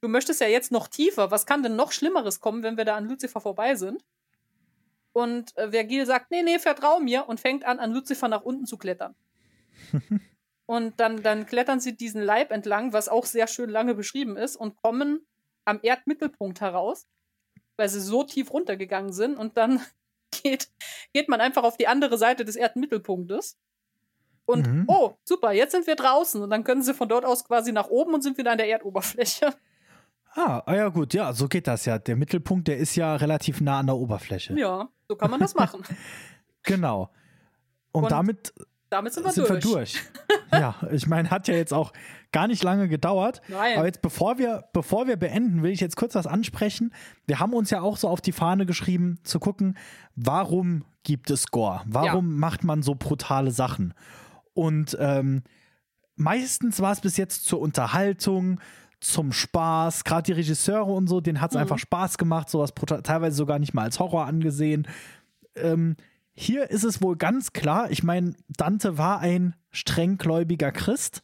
du 0.00 0.08
möchtest 0.08 0.40
ja 0.40 0.48
jetzt 0.48 0.72
noch 0.72 0.88
tiefer. 0.88 1.30
Was 1.30 1.46
kann 1.46 1.62
denn 1.62 1.76
noch 1.76 1.92
Schlimmeres 1.92 2.40
kommen, 2.40 2.62
wenn 2.62 2.76
wir 2.76 2.84
da 2.84 2.96
an 2.96 3.08
Lucifer 3.08 3.40
vorbei 3.40 3.74
sind? 3.74 4.04
Und 5.12 5.56
äh, 5.56 5.70
Vergil 5.70 6.04
sagt, 6.06 6.30
nee, 6.30 6.42
nee, 6.42 6.58
vertrau 6.58 7.00
mir 7.00 7.28
und 7.28 7.40
fängt 7.40 7.64
an, 7.64 7.78
an 7.78 7.92
Lucifer 7.92 8.28
nach 8.28 8.42
unten 8.42 8.66
zu 8.66 8.76
klettern. 8.76 9.14
und 10.66 11.00
dann, 11.00 11.22
dann 11.22 11.46
klettern 11.46 11.80
sie 11.80 11.96
diesen 11.96 12.22
Leib 12.22 12.50
entlang, 12.50 12.92
was 12.92 13.08
auch 13.08 13.24
sehr 13.24 13.46
schön 13.46 13.70
lange 13.70 13.94
beschrieben 13.94 14.36
ist, 14.36 14.56
und 14.56 14.76
kommen 14.76 15.26
am 15.64 15.80
Erdmittelpunkt 15.82 16.60
heraus, 16.60 17.06
weil 17.76 17.88
sie 17.88 18.00
so 18.00 18.24
tief 18.24 18.52
runtergegangen 18.52 19.12
sind. 19.12 19.38
Und 19.38 19.56
dann 19.56 19.80
geht, 20.42 20.68
geht 21.12 21.28
man 21.28 21.40
einfach 21.40 21.64
auf 21.64 21.76
die 21.76 21.88
andere 21.88 22.18
Seite 22.18 22.44
des 22.44 22.56
Erdmittelpunktes. 22.56 23.58
Und 24.44 24.66
Mhm. 24.66 24.84
oh, 24.86 25.14
super, 25.24 25.52
jetzt 25.52 25.72
sind 25.72 25.86
wir 25.86 25.96
draußen. 25.96 26.40
Und 26.42 26.50
dann 26.50 26.62
können 26.64 26.82
sie 26.82 26.94
von 26.94 27.08
dort 27.08 27.24
aus 27.24 27.44
quasi 27.44 27.72
nach 27.72 27.88
oben 27.88 28.14
und 28.14 28.22
sind 28.22 28.38
wieder 28.38 28.52
an 28.52 28.58
der 28.58 28.68
Erdoberfläche. 28.68 29.52
Ah, 30.34 30.62
ah, 30.66 30.74
ja 30.74 30.88
gut, 30.88 31.14
ja, 31.14 31.32
so 31.32 31.48
geht 31.48 31.66
das 31.66 31.86
ja. 31.86 31.98
Der 31.98 32.14
Mittelpunkt, 32.14 32.68
der 32.68 32.76
ist 32.76 32.94
ja 32.94 33.16
relativ 33.16 33.60
nah 33.60 33.78
an 33.78 33.86
der 33.86 33.96
Oberfläche. 33.96 34.52
Ja, 34.58 34.88
so 35.08 35.16
kann 35.16 35.30
man 35.30 35.40
das 35.40 35.54
machen. 35.54 35.82
Genau. 36.62 37.10
Und, 37.92 38.04
Und 38.04 38.10
damit 38.10 38.52
Damit 38.90 39.12
sind 39.14 39.24
wir 39.24 39.32
sind 39.32 39.48
durch. 39.48 39.64
wir 39.64 39.72
durch. 39.72 40.02
ja, 40.52 40.74
ich 40.92 41.06
meine, 41.06 41.30
hat 41.30 41.48
ja 41.48 41.54
jetzt 41.54 41.72
auch 41.72 41.92
gar 42.32 42.46
nicht 42.46 42.62
lange 42.62 42.88
gedauert. 42.88 43.40
Nein. 43.48 43.76
Aber 43.78 43.86
jetzt, 43.86 44.00
bevor 44.02 44.38
wir, 44.38 44.64
bevor 44.72 45.06
wir 45.08 45.16
beenden, 45.16 45.62
will 45.62 45.70
ich 45.72 45.80
jetzt 45.80 45.96
kurz 45.96 46.14
was 46.14 46.26
ansprechen. 46.26 46.92
Wir 47.26 47.38
haben 47.40 47.52
uns 47.54 47.70
ja 47.70 47.80
auch 47.80 47.96
so 47.96 48.08
auf 48.08 48.20
die 48.20 48.32
Fahne 48.32 48.64
geschrieben, 48.66 49.18
zu 49.24 49.40
gucken, 49.40 49.76
warum 50.14 50.84
gibt 51.02 51.30
es 51.30 51.48
Gore? 51.50 51.82
Warum 51.86 52.38
macht 52.38 52.62
man 52.64 52.82
so 52.82 52.94
brutale 52.94 53.50
Sachen? 53.50 53.94
Und 54.54 54.96
ähm, 55.00 55.42
meistens 56.16 56.80
war 56.80 56.92
es 56.92 57.00
bis 57.00 57.16
jetzt 57.16 57.44
zur 57.44 57.60
Unterhaltung, 57.60 58.60
zum 59.00 59.32
Spaß. 59.32 60.04
Gerade 60.04 60.22
die 60.24 60.32
Regisseure 60.32 60.92
und 60.92 61.06
so, 61.08 61.20
denen 61.20 61.40
hat 61.40 61.50
es 61.50 61.54
Mhm. 61.56 61.62
einfach 61.62 61.78
Spaß 61.78 62.18
gemacht, 62.18 62.48
sowas 62.48 62.72
teilweise 63.02 63.36
sogar 63.36 63.58
nicht 63.58 63.74
mal 63.74 63.82
als 63.82 63.98
Horror 63.98 64.26
angesehen. 64.26 64.86
Ähm, 65.54 65.96
hier 66.36 66.70
ist 66.70 66.84
es 66.84 67.00
wohl 67.02 67.16
ganz 67.16 67.52
klar, 67.52 67.90
ich 67.90 68.02
meine, 68.02 68.34
Dante 68.48 68.98
war 68.98 69.20
ein 69.20 69.54
strenggläubiger 69.70 70.70
Christ. 70.70 71.22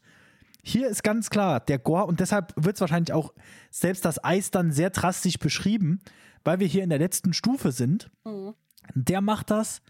Hier 0.62 0.88
ist 0.88 1.02
ganz 1.02 1.28
klar 1.28 1.60
der 1.60 1.78
Gore 1.78 2.06
und 2.06 2.20
deshalb 2.20 2.52
wird 2.56 2.76
es 2.76 2.80
wahrscheinlich 2.80 3.12
auch 3.12 3.34
selbst 3.70 4.04
das 4.04 4.22
Eis 4.24 4.50
dann 4.50 4.72
sehr 4.72 4.90
drastisch 4.90 5.38
beschrieben, 5.38 6.00
weil 6.44 6.60
wir 6.60 6.66
hier 6.66 6.82
in 6.84 6.90
der 6.90 6.98
letzten 6.98 7.32
Stufe 7.34 7.72
sind. 7.72 8.10
Mhm. 8.24 8.54
Der 8.94 9.20
macht 9.20 9.50
das 9.50 9.82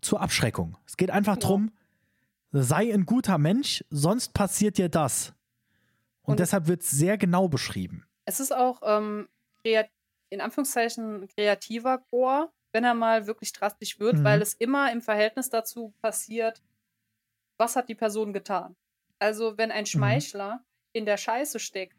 zur 0.00 0.20
Abschreckung. 0.20 0.76
Es 0.86 0.96
geht 0.96 1.10
einfach 1.10 1.34
Genau. 1.38 1.46
drum, 1.46 1.70
sei 2.50 2.92
ein 2.92 3.06
guter 3.06 3.38
Mensch, 3.38 3.84
sonst 3.90 4.34
passiert 4.34 4.78
dir 4.78 4.88
das. 4.88 5.32
Und, 6.22 6.32
Und- 6.32 6.40
deshalb 6.40 6.66
wird 6.66 6.82
es 6.82 6.90
sehr 6.90 7.16
genau 7.16 7.48
beschrieben. 7.48 8.04
Es 8.26 8.40
ist 8.40 8.54
auch 8.54 8.80
ähm, 8.84 9.28
in 10.30 10.40
Anführungszeichen 10.40 11.28
kreativer 11.28 11.98
Gore, 12.10 12.50
wenn 12.74 12.84
er 12.84 12.92
mal 12.94 13.26
wirklich 13.26 13.52
drastisch 13.52 13.98
wird, 14.00 14.16
Mhm. 14.18 14.24
weil 14.24 14.42
es 14.42 14.52
immer 14.54 14.90
im 14.92 15.00
Verhältnis 15.00 15.48
dazu 15.48 15.94
passiert, 16.02 16.60
was 17.56 17.76
hat 17.76 17.88
die 17.88 17.94
Person 17.94 18.32
getan. 18.32 18.76
Also 19.20 19.56
wenn 19.56 19.68
Mhm. 19.70 19.76
ein 19.76 19.86
Schmeichler 19.86 20.64
in 20.92 21.06
der 21.06 21.16
Scheiße 21.16 21.60
steckt, 21.60 21.96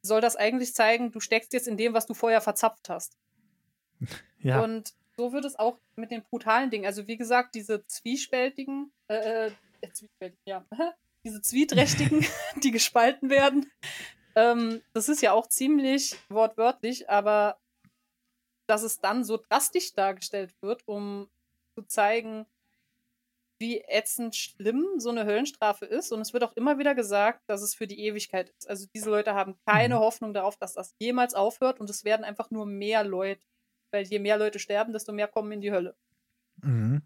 soll 0.00 0.20
das 0.20 0.36
eigentlich 0.36 0.74
zeigen, 0.74 1.12
du 1.12 1.20
steckst 1.20 1.52
jetzt 1.52 1.68
in 1.68 1.76
dem, 1.76 1.92
was 1.92 2.06
du 2.06 2.14
vorher 2.14 2.40
verzapft 2.40 2.88
hast. 2.88 3.16
Ja. 4.38 4.60
Und 4.62 4.94
so 5.16 5.32
wird 5.32 5.44
es 5.44 5.56
auch 5.56 5.78
mit 5.94 6.10
den 6.10 6.22
brutalen 6.24 6.68
Dingen. 6.70 6.86
Also 6.86 7.06
wie 7.06 7.16
gesagt, 7.16 7.54
diese 7.54 7.86
zwiespältigen, 7.86 8.92
äh, 9.08 9.46
äh, 9.46 9.52
zwiespältigen, 9.92 10.42
ja, 10.46 10.64
diese 11.24 11.40
zwieträchtigen, 11.42 12.24
die 12.64 12.72
gespalten 12.72 13.30
werden. 13.30 13.70
Ähm, 14.34 14.82
das 14.94 15.08
ist 15.08 15.22
ja 15.22 15.32
auch 15.32 15.46
ziemlich 15.46 16.16
wortwörtlich, 16.28 17.08
aber 17.08 17.56
dass 18.66 18.82
es 18.82 19.00
dann 19.00 19.24
so 19.24 19.36
drastisch 19.36 19.94
dargestellt 19.94 20.54
wird, 20.60 20.86
um 20.86 21.28
zu 21.74 21.82
zeigen, 21.82 22.46
wie 23.62 23.80
ätzend 23.86 24.34
schlimm 24.34 24.84
so 24.98 25.10
eine 25.10 25.24
Höllenstrafe 25.24 25.86
ist. 25.86 26.12
Und 26.12 26.20
es 26.20 26.32
wird 26.32 26.42
auch 26.42 26.52
immer 26.54 26.78
wieder 26.78 26.94
gesagt, 26.94 27.42
dass 27.46 27.62
es 27.62 27.74
für 27.74 27.86
die 27.86 28.00
Ewigkeit 28.00 28.50
ist. 28.50 28.68
Also 28.68 28.86
diese 28.92 29.08
Leute 29.08 29.34
haben 29.34 29.54
keine 29.66 29.94
mhm. 29.94 30.00
Hoffnung 30.00 30.34
darauf, 30.34 30.56
dass 30.56 30.74
das 30.74 30.94
jemals 30.98 31.34
aufhört 31.34 31.80
und 31.80 31.88
es 31.88 32.04
werden 32.04 32.24
einfach 32.24 32.50
nur 32.50 32.66
mehr 32.66 33.04
Leute. 33.04 33.40
Weil 33.92 34.04
je 34.04 34.18
mehr 34.18 34.36
Leute 34.36 34.58
sterben, 34.58 34.92
desto 34.92 35.12
mehr 35.12 35.28
kommen 35.28 35.52
in 35.52 35.60
die 35.60 35.70
Hölle. 35.70 35.94
Mhm. 36.56 37.02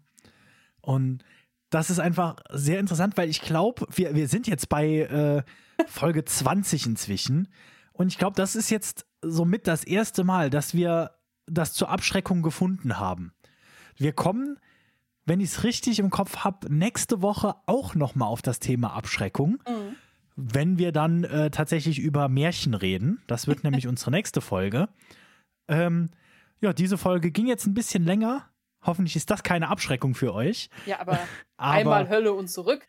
Und 0.81 1.23
das 1.69 1.89
ist 1.89 1.99
einfach 1.99 2.37
sehr 2.49 2.79
interessant, 2.79 3.17
weil 3.17 3.29
ich 3.29 3.41
glaube, 3.41 3.85
wir, 3.93 4.15
wir 4.15 4.27
sind 4.27 4.47
jetzt 4.47 4.69
bei 4.69 5.01
äh, 5.01 5.43
Folge 5.85 6.23
20 6.25 6.85
inzwischen. 6.85 7.49
Und 7.91 8.07
ich 8.07 8.17
glaube, 8.17 8.35
das 8.35 8.55
ist 8.55 8.69
jetzt 8.69 9.05
somit 9.21 9.67
das 9.67 9.83
erste 9.83 10.23
Mal, 10.23 10.49
dass 10.49 10.73
wir 10.73 11.16
das 11.47 11.73
zur 11.73 11.89
Abschreckung 11.89 12.41
gefunden 12.41 12.99
haben. 12.99 13.33
Wir 13.95 14.13
kommen 14.13 14.59
wenn 15.27 15.41
ich 15.41 15.49
es 15.49 15.63
richtig 15.65 15.99
im 15.99 16.09
Kopf 16.09 16.37
habe, 16.37 16.73
nächste 16.73 17.21
Woche 17.21 17.55
auch 17.65 17.95
nochmal 17.95 18.29
auf 18.29 18.41
das 18.41 18.59
Thema 18.59 18.93
Abschreckung. 18.93 19.61
Mhm. 19.67 19.95
Wenn 20.37 20.77
wir 20.77 20.93
dann 20.93 21.25
äh, 21.25 21.51
tatsächlich 21.51 21.99
über 21.99 22.29
Märchen 22.29 22.73
reden. 22.73 23.21
Das 23.27 23.45
wird 23.45 23.63
nämlich 23.63 23.87
unsere 23.89 24.11
nächste 24.11 24.39
Folge. 24.39 24.87
Ähm, 25.67 26.11
ja, 26.61 26.71
diese 26.71 26.97
Folge 26.97 27.31
ging 27.31 27.45
jetzt 27.45 27.67
ein 27.67 27.73
bisschen 27.73 28.05
länger. 28.05 28.49
Hoffentlich 28.81 29.17
ist 29.17 29.29
das 29.29 29.43
keine 29.43 29.67
Abschreckung 29.67 30.15
für 30.15 30.33
euch. 30.33 30.69
Ja, 30.85 31.01
aber, 31.01 31.19
aber 31.57 31.73
einmal 31.73 32.09
Hölle 32.09 32.31
und 32.31 32.47
zurück. 32.47 32.87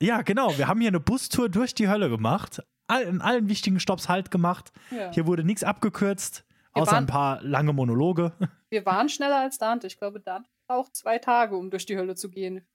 Ja, 0.00 0.22
genau. 0.22 0.56
Wir 0.56 0.68
haben 0.68 0.80
hier 0.80 0.88
eine 0.88 1.00
Bustour 1.00 1.48
durch 1.48 1.74
die 1.74 1.88
Hölle 1.88 2.08
gemacht. 2.08 2.62
All, 2.86 3.02
in 3.02 3.20
allen 3.20 3.48
wichtigen 3.48 3.80
Stops 3.80 4.08
halt 4.08 4.30
gemacht. 4.30 4.70
Ja. 4.92 5.10
Hier 5.12 5.26
wurde 5.26 5.42
nichts 5.42 5.64
abgekürzt, 5.64 6.44
wir 6.74 6.82
außer 6.82 6.92
waren, 6.92 7.04
ein 7.04 7.06
paar 7.06 7.42
lange 7.42 7.72
Monologe. 7.72 8.32
Wir 8.70 8.86
waren 8.86 9.10
schneller 9.10 9.36
als 9.36 9.58
Dante. 9.58 9.86
Ich 9.86 9.98
glaube, 9.98 10.18
Dante 10.18 10.48
braucht 10.66 10.96
zwei 10.96 11.18
Tage, 11.18 11.56
um 11.56 11.68
durch 11.68 11.84
die 11.84 11.98
Hölle 11.98 12.14
zu 12.14 12.30
gehen. 12.30 12.66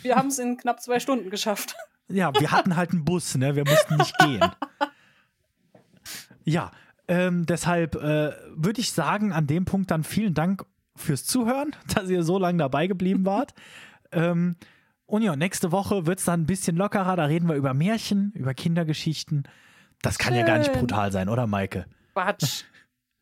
Wir 0.00 0.16
haben 0.16 0.28
es 0.28 0.38
in 0.38 0.56
knapp 0.56 0.80
zwei 0.80 0.98
Stunden 0.98 1.30
geschafft. 1.30 1.74
Ja, 2.08 2.32
wir 2.38 2.50
hatten 2.50 2.76
halt 2.76 2.90
einen 2.90 3.06
Bus, 3.06 3.36
ne? 3.36 3.56
Wir 3.56 3.64
mussten 3.64 3.96
nicht 3.96 4.18
gehen. 4.18 4.44
Ja, 6.44 6.72
ähm, 7.08 7.46
deshalb 7.46 7.94
äh, 7.94 8.32
würde 8.54 8.80
ich 8.80 8.92
sagen, 8.92 9.32
an 9.32 9.46
dem 9.46 9.64
Punkt 9.64 9.90
dann 9.90 10.04
vielen 10.04 10.34
Dank 10.34 10.66
fürs 10.94 11.24
Zuhören, 11.24 11.74
dass 11.94 12.10
ihr 12.10 12.22
so 12.22 12.38
lange 12.38 12.58
dabei 12.58 12.86
geblieben 12.86 13.24
wart. 13.24 13.54
ähm, 14.10 14.56
und 15.06 15.22
ja, 15.22 15.36
nächste 15.36 15.72
Woche 15.72 16.06
wird 16.06 16.20
es 16.20 16.24
dann 16.24 16.42
ein 16.42 16.46
bisschen 16.46 16.76
lockerer. 16.76 17.16
Da 17.16 17.26
reden 17.26 17.46
wir 17.46 17.54
über 17.54 17.74
Märchen, 17.74 18.32
über 18.34 18.54
Kindergeschichten. 18.54 19.44
Das 20.00 20.18
kann 20.18 20.32
Schön. 20.32 20.40
ja 20.40 20.46
gar 20.46 20.58
nicht 20.58 20.72
brutal 20.72 21.12
sein, 21.12 21.28
oder 21.28 21.46
Maike? 21.46 21.86
Quatsch. 22.14 22.64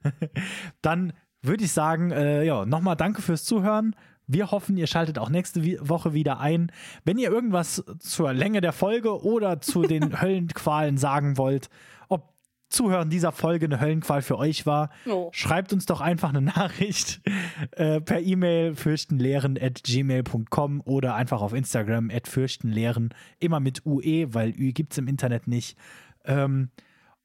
dann 0.82 1.12
würde 1.42 1.64
ich 1.64 1.72
sagen, 1.72 2.10
äh, 2.10 2.44
ja, 2.44 2.66
nochmal 2.66 2.96
danke 2.96 3.22
fürs 3.22 3.44
Zuhören. 3.44 3.94
Wir 4.26 4.52
hoffen, 4.52 4.76
ihr 4.76 4.86
schaltet 4.86 5.18
auch 5.18 5.28
nächste 5.28 5.62
Woche 5.88 6.14
wieder 6.14 6.38
ein. 6.38 6.70
Wenn 7.04 7.18
ihr 7.18 7.30
irgendwas 7.30 7.84
zur 7.98 8.32
Länge 8.32 8.60
der 8.60 8.72
Folge 8.72 9.24
oder 9.24 9.60
zu 9.60 9.82
den 9.88 10.20
Höllenqualen 10.20 10.98
sagen 10.98 11.36
wollt, 11.36 11.68
ob 12.08 12.32
Zuhören 12.68 13.10
dieser 13.10 13.32
Folge 13.32 13.66
eine 13.66 13.80
Höllenqual 13.80 14.22
für 14.22 14.38
euch 14.38 14.66
war, 14.66 14.90
oh. 15.06 15.30
schreibt 15.32 15.72
uns 15.72 15.86
doch 15.86 16.00
einfach 16.00 16.28
eine 16.28 16.42
Nachricht 16.42 17.20
äh, 17.72 18.00
per 18.00 18.20
E-Mail 18.20 18.76
fürchtenlehren 18.76 19.58
at 19.60 19.82
gmail.com 19.82 20.80
oder 20.84 21.16
einfach 21.16 21.40
auf 21.40 21.52
Instagram 21.52 22.10
at 22.10 22.28
fürchtenlehren, 22.28 23.12
immer 23.40 23.58
mit 23.58 23.84
UE, 23.84 24.32
weil 24.32 24.50
Ü 24.50 24.72
gibt 24.72 24.92
es 24.92 24.98
im 24.98 25.08
Internet 25.08 25.48
nicht. 25.48 25.76
Ähm, 26.24 26.70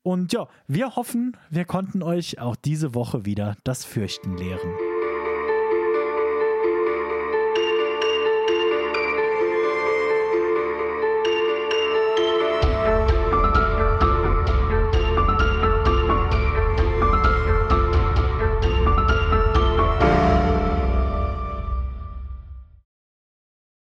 und 0.06 0.34
ja, 0.34 0.48
wir 0.68 0.96
hoffen, 0.96 1.36
wir 1.50 1.66
konnten 1.66 2.04
euch 2.04 2.40
auch 2.40 2.56
diese 2.56 2.94
Woche 2.94 3.26
wieder 3.26 3.58
das 3.64 3.84
Fürchten 3.84 4.38
lehren. 4.38 4.85